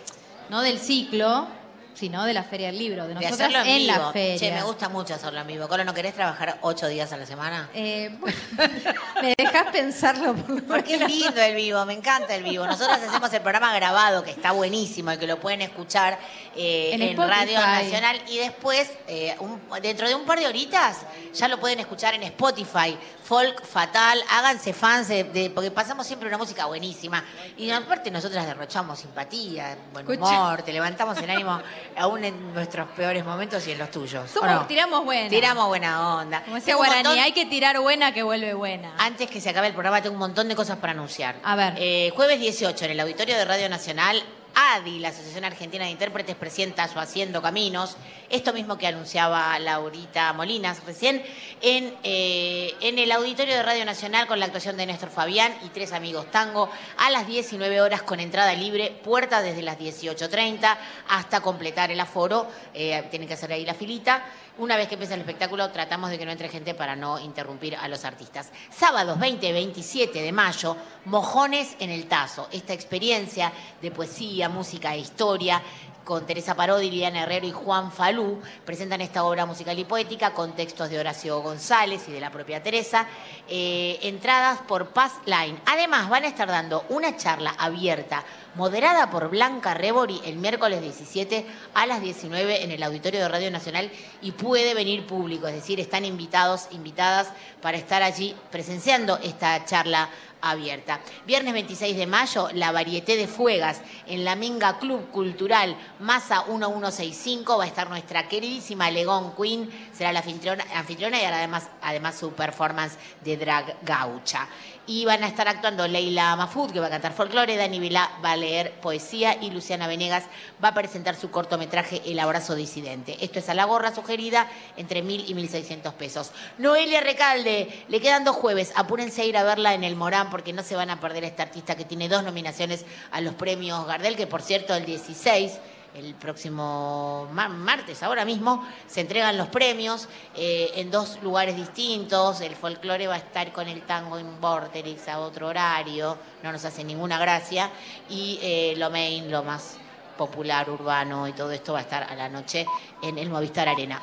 no 0.49 0.61
del 0.61 0.79
ciclo, 0.79 1.49
sino 1.95 2.23
de 2.25 2.33
la 2.33 2.43
Feria 2.43 2.67
del 2.67 2.77
Libro, 2.77 3.03
de 3.07 3.09
De 3.09 3.15
nosotras 3.15 3.39
hacerlo 3.39 3.59
en, 3.61 3.67
en, 3.67 3.77
vivo. 3.87 3.97
la 4.05 4.11
feria. 4.11 4.37
Che, 4.37 4.51
me 4.51 4.61
gusta 4.63 4.89
mucho 4.89 5.13
hacerlo 5.15 5.39
en 5.41 5.47
vivo. 5.47 5.67
Colo, 5.67 5.83
¿no 5.85 5.93
querés 5.93 6.13
trabajar 6.13 6.57
ocho 6.61 6.87
días 6.87 7.11
a 7.13 7.17
la 7.17 7.25
semana? 7.25 7.69
Eh, 7.73 8.15
bueno, 8.19 8.37
me 9.21 9.33
dejas 9.37 9.67
pensarlo 9.71 10.35
por 10.35 10.49
lo 10.61 10.63
Porque 10.67 10.95
es 10.95 11.07
lindo 11.07 11.41
el 11.41 11.55
vivo, 11.55 11.83
me 11.85 11.93
encanta 11.93 12.35
el 12.35 12.43
vivo. 12.43 12.65
Nosotros 12.67 12.97
hacemos 12.97 13.31
el 13.33 13.41
programa 13.41 13.73
grabado, 13.73 14.23
que 14.23 14.31
está 14.31 14.51
buenísimo 14.51 15.11
y 15.13 15.17
que 15.17 15.25
lo 15.27 15.39
pueden 15.39 15.61
escuchar 15.61 16.19
eh, 16.55 16.91
En. 16.93 17.17
Radio 17.17 17.59
Nacional. 17.59 18.21
Y 18.27 18.37
después, 18.39 18.91
eh, 19.07 19.35
un- 19.39 19.61
dentro 19.81 20.07
de 20.07 20.15
un 20.15 20.25
par 20.25 20.39
de 20.39 20.47
horitas, 20.47 20.97
ya 21.33 21.47
lo 21.47 21.59
pueden 21.59 21.79
escuchar 21.79 22.13
en 22.13 22.23
Spotify. 22.23 22.97
Folk 23.23 23.65
Fatal, 23.65 24.21
háganse 24.29 24.71
fans, 24.73 25.07
de, 25.07 25.23
de- 25.23 25.49
porque 25.49 25.71
pasamos 25.71 26.05
siempre 26.05 26.27
una 26.27 26.37
música 26.37 26.65
buenísima. 26.65 27.23
Y 27.57 27.71
aparte 27.71 28.11
nosotras 28.11 28.45
derrochamos 28.45 28.99
simpatía, 28.99 29.77
buen 29.93 30.09
Escucha. 30.11 30.29
humor, 30.31 30.61
te 30.61 30.71
levantamos 30.73 31.17
el 31.17 31.29
ánimo 31.29 31.59
aún 31.95 32.23
en 32.23 32.53
nuestros 32.53 32.87
peores 32.89 33.23
momentos 33.25 33.67
y 33.67 33.71
en 33.71 33.77
los 33.79 33.91
tuyos. 33.91 34.29
¿o 34.35 34.39
Somos- 34.39 34.51
no? 34.61 34.65
tiramos 34.67 35.03
buena. 35.05 35.29
Tiramos 35.29 35.67
buena 35.67 36.15
onda. 36.17 36.43
Como 36.43 36.55
decía 36.55 36.73
Tengo 36.73 36.79
un 36.81 36.85
Guaraní, 36.87 37.07
montón- 37.09 37.23
hay 37.23 37.31
que 37.31 37.45
tirar 37.45 37.79
buena 37.79 38.13
que 38.13 38.23
vuelve 38.23 38.53
buena. 38.53 38.93
antes 38.97 39.29
que 39.29 39.39
se 39.41 39.49
acabe 39.49 39.67
el 39.67 39.73
programa, 39.73 40.01
tengo 40.01 40.13
un 40.13 40.19
montón 40.19 40.47
de 40.47 40.55
cosas 40.55 40.77
para 40.77 40.91
anunciar. 40.93 41.35
A 41.43 41.55
ver. 41.55 41.73
Eh, 41.77 42.11
jueves 42.15 42.39
18 42.39 42.85
en 42.85 42.91
el 42.91 42.99
auditorio 42.99 43.35
de 43.35 43.45
Radio 43.45 43.69
Nacional, 43.69 44.21
ADI, 44.55 44.99
la 44.99 45.09
Asociación 45.09 45.43
Argentina 45.43 45.85
de 45.85 45.91
Intérpretes, 45.91 46.35
presenta 46.35 46.87
su 46.87 46.99
Haciendo 46.99 47.41
Caminos, 47.41 47.97
esto 48.29 48.53
mismo 48.53 48.77
que 48.77 48.87
anunciaba 48.87 49.59
Laurita 49.59 50.31
Molinas 50.33 50.83
recién, 50.85 51.21
en, 51.61 51.93
eh, 52.03 52.73
en 52.81 52.97
el 52.97 53.11
Auditorio 53.11 53.53
de 53.53 53.63
Radio 53.63 53.85
Nacional 53.85 54.27
con 54.27 54.39
la 54.39 54.45
actuación 54.45 54.77
de 54.77 54.85
Néstor 54.85 55.09
Fabián 55.09 55.53
y 55.63 55.69
tres 55.69 55.91
amigos 55.91 56.31
tango 56.31 56.69
a 56.97 57.09
las 57.11 57.27
19 57.27 57.81
horas 57.81 58.01
con 58.01 58.19
entrada 58.19 58.53
libre, 58.53 58.91
puerta 59.03 59.41
desde 59.41 59.61
las 59.61 59.77
18.30 59.77 60.77
hasta 61.09 61.41
completar 61.41 61.91
el 61.91 61.99
aforo, 61.99 62.47
eh, 62.73 63.03
tienen 63.09 63.27
que 63.27 63.33
hacer 63.33 63.51
ahí 63.51 63.65
la 63.65 63.73
filita. 63.73 64.23
Una 64.57 64.77
vez 64.77 64.87
que 64.87 64.93
empieza 64.93 65.15
el 65.15 65.19
espectáculo, 65.19 65.69
tratamos 65.69 66.09
de 66.09 66.17
que 66.17 66.25
no 66.25 66.31
entre 66.31 66.47
gente 66.47 66.73
para 66.73 66.95
no 66.95 67.19
interrumpir 67.19 67.75
a 67.75 67.89
los 67.89 68.05
artistas. 68.05 68.51
Sábados 68.71 69.19
20 69.19 69.49
y 69.49 69.51
27 69.51 70.21
de 70.21 70.31
mayo, 70.31 70.77
Mojones 71.03 71.75
en 71.79 71.89
el 71.89 72.07
Tazo. 72.07 72.47
Esta 72.53 72.71
experiencia 72.71 73.51
de 73.81 73.91
poesía, 73.91 74.47
música 74.47 74.95
e 74.95 74.99
historia 74.99 75.61
con 76.05 76.25
Teresa 76.25 76.55
Parodi, 76.55 76.89
Liliana 76.89 77.23
Herrero 77.23 77.47
y 77.47 77.51
Juan 77.51 77.91
Falú, 77.91 78.39
presentan 78.63 79.01
esta 79.01 79.25
obra 79.25 79.45
musical 79.45 79.77
y 79.77 79.83
poética 79.83 80.33
con 80.33 80.55
textos 80.55 80.89
de 80.89 80.99
Horacio 80.99 81.41
González 81.41 82.07
y 82.07 82.11
de 82.11 82.21
la 82.21 82.31
propia 82.31 82.61
Teresa, 82.61 83.07
eh, 83.49 83.97
entradas 84.03 84.59
por 84.61 84.89
Paz 84.89 85.13
Line. 85.25 85.59
Además, 85.65 86.07
van 86.07 86.23
a 86.23 86.27
estar 86.27 86.47
dando 86.47 86.85
una 86.89 87.17
charla 87.17 87.55
abierta, 87.57 88.23
moderada 88.53 89.09
por 89.09 89.29
Blanca 89.29 89.73
Rebori, 89.73 90.21
el 90.25 90.37
miércoles 90.37 90.81
17 90.81 91.45
a 91.73 91.85
las 91.87 92.01
19 92.01 92.63
en 92.63 92.71
el 92.71 92.83
Auditorio 92.83 93.19
de 93.19 93.27
Radio 93.27 93.51
Nacional 93.51 93.91
y 94.21 94.31
puede 94.31 94.73
venir 94.75 95.07
público, 95.07 95.47
es 95.47 95.55
decir, 95.55 95.79
están 95.79 96.05
invitados, 96.05 96.67
invitadas 96.71 97.29
para 97.65 97.79
estar 97.79 98.03
allí 98.03 98.35
presenciando 98.51 99.17
esta 99.23 99.65
charla 99.65 100.07
abierta. 100.39 100.99
Viernes 101.25 101.51
26 101.51 101.97
de 101.97 102.05
mayo, 102.05 102.47
la 102.53 102.71
Varieté 102.71 103.17
de 103.17 103.27
Fuegas 103.27 103.81
en 104.05 104.23
la 104.23 104.35
Minga 104.35 104.77
Club 104.77 105.09
Cultural 105.09 105.75
Masa 105.99 106.45
1165 106.45 107.57
va 107.57 107.63
a 107.63 107.65
estar 107.65 107.89
nuestra 107.89 108.27
queridísima 108.27 108.91
Legón 108.91 109.33
Queen, 109.35 109.67
será 109.91 110.13
la 110.13 110.19
anfitriona, 110.19 111.19
y 111.19 111.25
además, 111.25 111.67
además 111.81 112.15
su 112.15 112.33
performance 112.33 112.97
de 113.23 113.35
drag 113.35 113.77
gaucha. 113.81 114.47
Y 114.87 115.03
van 115.05 115.23
a 115.23 115.27
estar 115.27 115.47
actuando 115.47 115.87
Leila 115.87 116.35
Mafud, 116.35 116.71
que 116.71 116.79
va 116.79 116.87
a 116.87 116.91
cantar 116.91 117.13
folclore, 117.13 117.57
Dani 117.57 117.79
Vilá 117.79 118.11
va 118.23 118.33
a 118.33 118.37
leer 118.37 118.73
poesía 118.81 119.35
y 119.41 119.49
Luciana 119.49 119.87
Venegas 119.87 120.25
va 120.63 120.69
a 120.69 120.73
presentar 120.75 121.15
su 121.15 121.31
cortometraje 121.31 122.03
El 122.05 122.19
abrazo 122.19 122.53
disidente. 122.53 123.17
Esto 123.19 123.39
es 123.39 123.49
a 123.49 123.55
la 123.55 123.65
gorra 123.65 123.95
sugerida 123.95 124.47
entre 124.77 125.01
mil 125.01 125.27
y 125.27 125.33
mil 125.33 125.49
seiscientos 125.49 125.95
pesos. 125.95 126.31
Noelia 126.59 127.01
Recalde, 127.01 127.85
le 127.87 127.99
quedan 127.99 128.23
dos 128.23 128.35
jueves, 128.35 128.73
apúrense 128.75 129.23
a 129.23 129.25
ir 129.25 129.37
a 129.37 129.43
verla 129.43 129.73
en 129.73 129.83
el 129.83 129.95
Morán 129.95 130.29
porque 130.29 130.53
no 130.53 130.61
se 130.61 130.75
van 130.75 130.91
a 130.91 130.99
perder 130.99 131.23
esta 131.23 131.43
artista 131.43 131.75
que 131.75 131.85
tiene 131.85 132.07
dos 132.07 132.23
nominaciones 132.23 132.85
a 133.11 133.21
los 133.21 133.33
premios 133.33 133.87
Gardel, 133.87 134.15
que 134.15 134.27
por 134.27 134.43
cierto 134.43 134.75
el 134.75 134.85
16 134.85 135.53
el 135.95 136.13
próximo 136.15 137.27
ma- 137.31 137.47
martes, 137.47 138.03
ahora 138.03 138.25
mismo, 138.25 138.65
se 138.87 139.01
entregan 139.01 139.37
los 139.37 139.47
premios 139.47 140.07
eh, 140.35 140.71
en 140.75 140.91
dos 140.91 141.19
lugares 141.23 141.55
distintos. 141.55 142.41
El 142.41 142.55
folclore 142.55 143.07
va 143.07 143.15
a 143.15 143.17
estar 143.17 143.51
con 143.53 143.67
el 143.67 143.81
tango 143.83 144.17
en 144.17 144.39
Vorterix 144.41 145.07
a 145.07 145.19
otro 145.19 145.47
horario, 145.47 146.17
no 146.43 146.51
nos 146.51 146.65
hace 146.65 146.83
ninguna 146.83 147.17
gracia. 147.17 147.71
Y 148.09 148.39
eh, 148.41 148.73
lo 148.77 148.89
main, 148.89 149.31
lo 149.31 149.43
más 149.43 149.77
popular, 150.17 150.69
urbano 150.69 151.27
y 151.27 151.33
todo 151.33 151.51
esto 151.51 151.73
va 151.73 151.79
a 151.79 151.81
estar 151.83 152.03
a 152.03 152.15
la 152.15 152.29
noche 152.29 152.65
en 153.01 153.17
el 153.17 153.29
Movistar 153.29 153.67
Arena. 153.67 154.01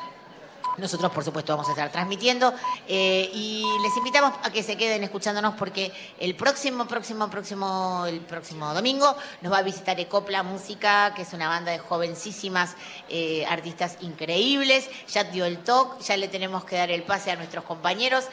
Nosotros, 0.78 1.12
por 1.12 1.23
supuesto, 1.23 1.53
vamos 1.53 1.69
a 1.69 1.73
estar 1.73 1.93
transmitiendo 1.93 2.53
eh, 2.89 3.31
y 3.35 3.65
les 3.82 3.97
invitamos 3.97 4.32
a 4.43 4.51
que 4.51 4.62
se 4.62 4.77
queden 4.77 5.05
escuchándonos 5.05 5.55
porque 5.55 5.93
el 6.19 6.35
próximo, 6.35 6.86
próximo, 6.86 7.28
próximo, 7.28 8.07
el 8.07 8.20
próximo 8.20 8.73
domingo 8.73 9.15
nos 9.43 9.53
va 9.53 9.59
a 9.59 9.62
visitar 9.62 10.01
Ecopla 10.01 10.43
Música, 10.43 11.12
que 11.15 11.23
es 11.23 11.32
una 11.35 11.49
banda 11.49 11.73
de 11.73 11.78
jovencísimas 11.78 12.74
eh, 13.11 13.44
artistas 13.47 13.99
increíbles. 14.01 14.89
Ya 15.12 15.24
dio 15.24 15.44
el 15.44 15.59
toque, 15.59 16.03
ya 16.05 16.16
le 16.16 16.28
tenemos 16.28 16.65
que 16.65 16.77
dar 16.77 16.90
el 16.90 17.03
pase 17.03 17.31
a 17.31 17.36
nuestros 17.36 17.65
compañeros. 17.65 18.24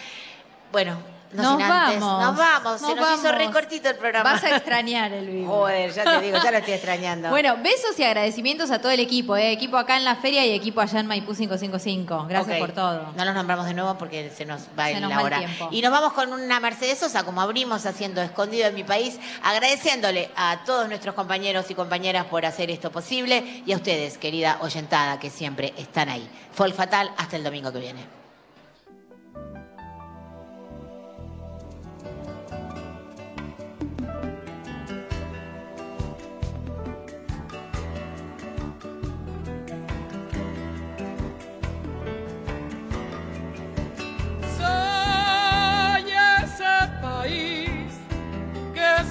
Bueno, 0.71 0.97
no 1.31 1.43
Nos 1.43 1.51
sin 1.57 1.61
antes, 1.71 1.99
vamos. 2.01 2.25
nos 2.25 2.37
vamos, 2.37 2.79
se 2.81 2.87
Nos 2.95 3.13
hizo 3.13 3.23
vamos. 3.23 3.37
recortito 3.37 3.89
el 3.89 3.95
programa. 3.97 4.33
Vas 4.33 4.43
a 4.43 4.55
extrañar 4.55 5.11
el 5.13 5.27
vivo. 5.27 5.53
Joder, 5.53 5.91
ya 5.93 6.03
te 6.03 6.21
digo, 6.21 6.37
ya 6.43 6.51
lo 6.51 6.57
estoy 6.57 6.73
extrañando. 6.73 7.29
Bueno, 7.39 7.55
besos 7.57 7.97
y 7.99 8.03
agradecimientos 8.03 8.71
a 8.71 8.79
todo 8.79 8.91
el 8.91 8.99
equipo, 8.99 9.35
¿eh? 9.37 9.51
equipo 9.51 9.77
acá 9.77 9.97
en 9.97 10.05
la 10.05 10.15
feria 10.15 10.45
y 10.45 10.53
equipo 10.53 10.81
allá 10.81 10.99
en 10.99 11.07
Maipú 11.07 11.33
555. 11.35 12.25
Gracias 12.27 12.57
por 12.57 12.71
todo. 12.71 13.13
No 13.15 13.25
los 13.25 13.33
nombramos 13.35 13.65
de 13.67 13.73
nuevo 13.75 13.95
porque 13.97 14.31
se 14.35 14.45
nos 14.45 14.61
va 14.77 14.87
Se 14.87 14.99
nos 14.99 15.09
la 15.09 15.15
va 15.15 15.21
el 15.21 15.25
hora. 15.27 15.37
tiempo. 15.39 15.69
Y 15.71 15.81
nos 15.81 15.91
vamos 15.91 16.13
con 16.13 16.33
una 16.33 16.59
Mercedes 16.59 16.97
Sosa, 16.99 17.23
como 17.23 17.41
abrimos 17.41 17.85
haciendo 17.85 18.21
Escondido 18.21 18.67
en 18.67 18.75
mi 18.75 18.83
país, 18.83 19.19
agradeciéndole 19.43 20.29
a 20.35 20.59
todos 20.65 20.87
nuestros 20.87 21.13
compañeros 21.15 21.69
y 21.69 21.75
compañeras 21.75 22.25
por 22.25 22.45
hacer 22.45 22.71
esto 22.71 22.91
posible 22.91 23.63
y 23.65 23.71
a 23.73 23.75
ustedes, 23.75 24.17
querida 24.17 24.57
oyentada, 24.61 25.19
que 25.19 25.29
siempre 25.29 25.73
están 25.77 26.09
ahí. 26.09 26.27
Folk 26.53 26.75
Fatal, 26.75 27.11
hasta 27.17 27.35
el 27.35 27.43
domingo 27.43 27.71
que 27.71 27.79
viene. 27.79 28.18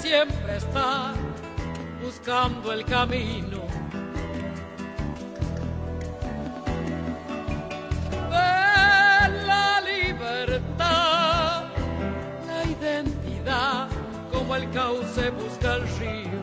Siempre 0.08 0.56
está 0.56 1.12
buscando 2.02 2.72
el 2.72 2.82
camino 2.86 3.60
de 8.30 9.46
la 9.46 9.82
libertad, 9.82 11.64
la 12.46 12.64
identidad, 12.64 13.88
como 14.32 14.56
el 14.56 14.70
cauce 14.70 15.28
busca 15.28 15.74
el 15.74 15.82
río. 15.98 16.40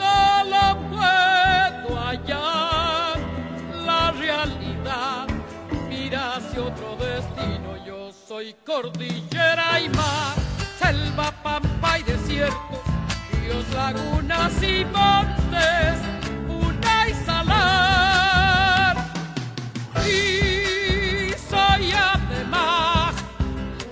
No 0.00 0.44
lo 0.52 0.66
puedo 0.90 2.00
hallar, 2.00 2.63
otro 6.66 6.96
destino. 6.96 7.84
Yo 7.84 8.10
soy 8.12 8.54
cordillera 8.64 9.80
y 9.80 9.88
mar, 9.90 10.34
selva, 10.78 11.30
pampa 11.42 11.98
y 11.98 12.02
desierto, 12.02 12.82
ríos, 13.32 13.68
lagunas 13.74 14.62
y 14.62 14.84
montes, 14.84 15.98
una 16.48 17.08
y 17.08 17.14
salar. 17.26 18.96
Y 20.06 21.32
soy 21.50 21.92
además 21.92 23.14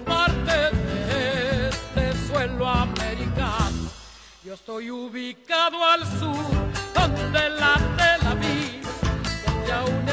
parte 0.06 0.76
de 0.76 1.68
este 1.68 2.26
suelo 2.26 2.68
americano. 2.68 3.90
Yo 4.44 4.54
estoy 4.54 4.90
ubicado 4.90 5.84
al 5.84 6.06
sur, 6.18 6.36
donde 6.94 7.50
la 7.50 8.34
vida, 8.34 8.88
donde 9.46 9.72
aún 9.72 10.11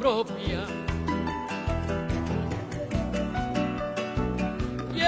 propia. 0.00 0.62
Y 4.94 5.00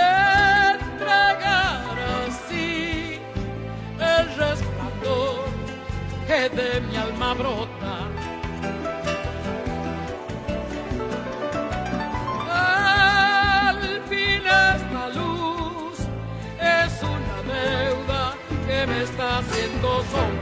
entregar 0.74 1.96
así 2.26 3.18
el 3.98 4.26
resplandor 4.36 5.44
que 6.26 6.40
de 6.56 6.80
mi 6.82 6.96
alma 6.96 7.34
brota. 7.34 7.94
Al 12.50 13.80
fin 14.10 14.42
esta 14.46 15.08
luz 15.18 15.98
es 16.60 16.92
una 17.02 17.38
deuda 17.54 18.22
que 18.66 18.86
me 18.86 18.98
está 19.02 19.42
mundo 19.82 20.04
sobra 20.12 20.41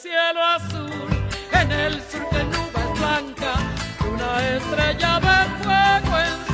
cielo 0.00 0.40
azul, 0.44 1.08
en 1.52 1.72
el 1.72 1.94
sur 2.08 2.30
de 2.30 2.44
nubes 2.44 3.00
blancas, 3.00 3.58
una 4.08 4.48
estrella 4.56 5.18
de 5.18 5.64
fuego 5.64 6.18
en 6.18 6.47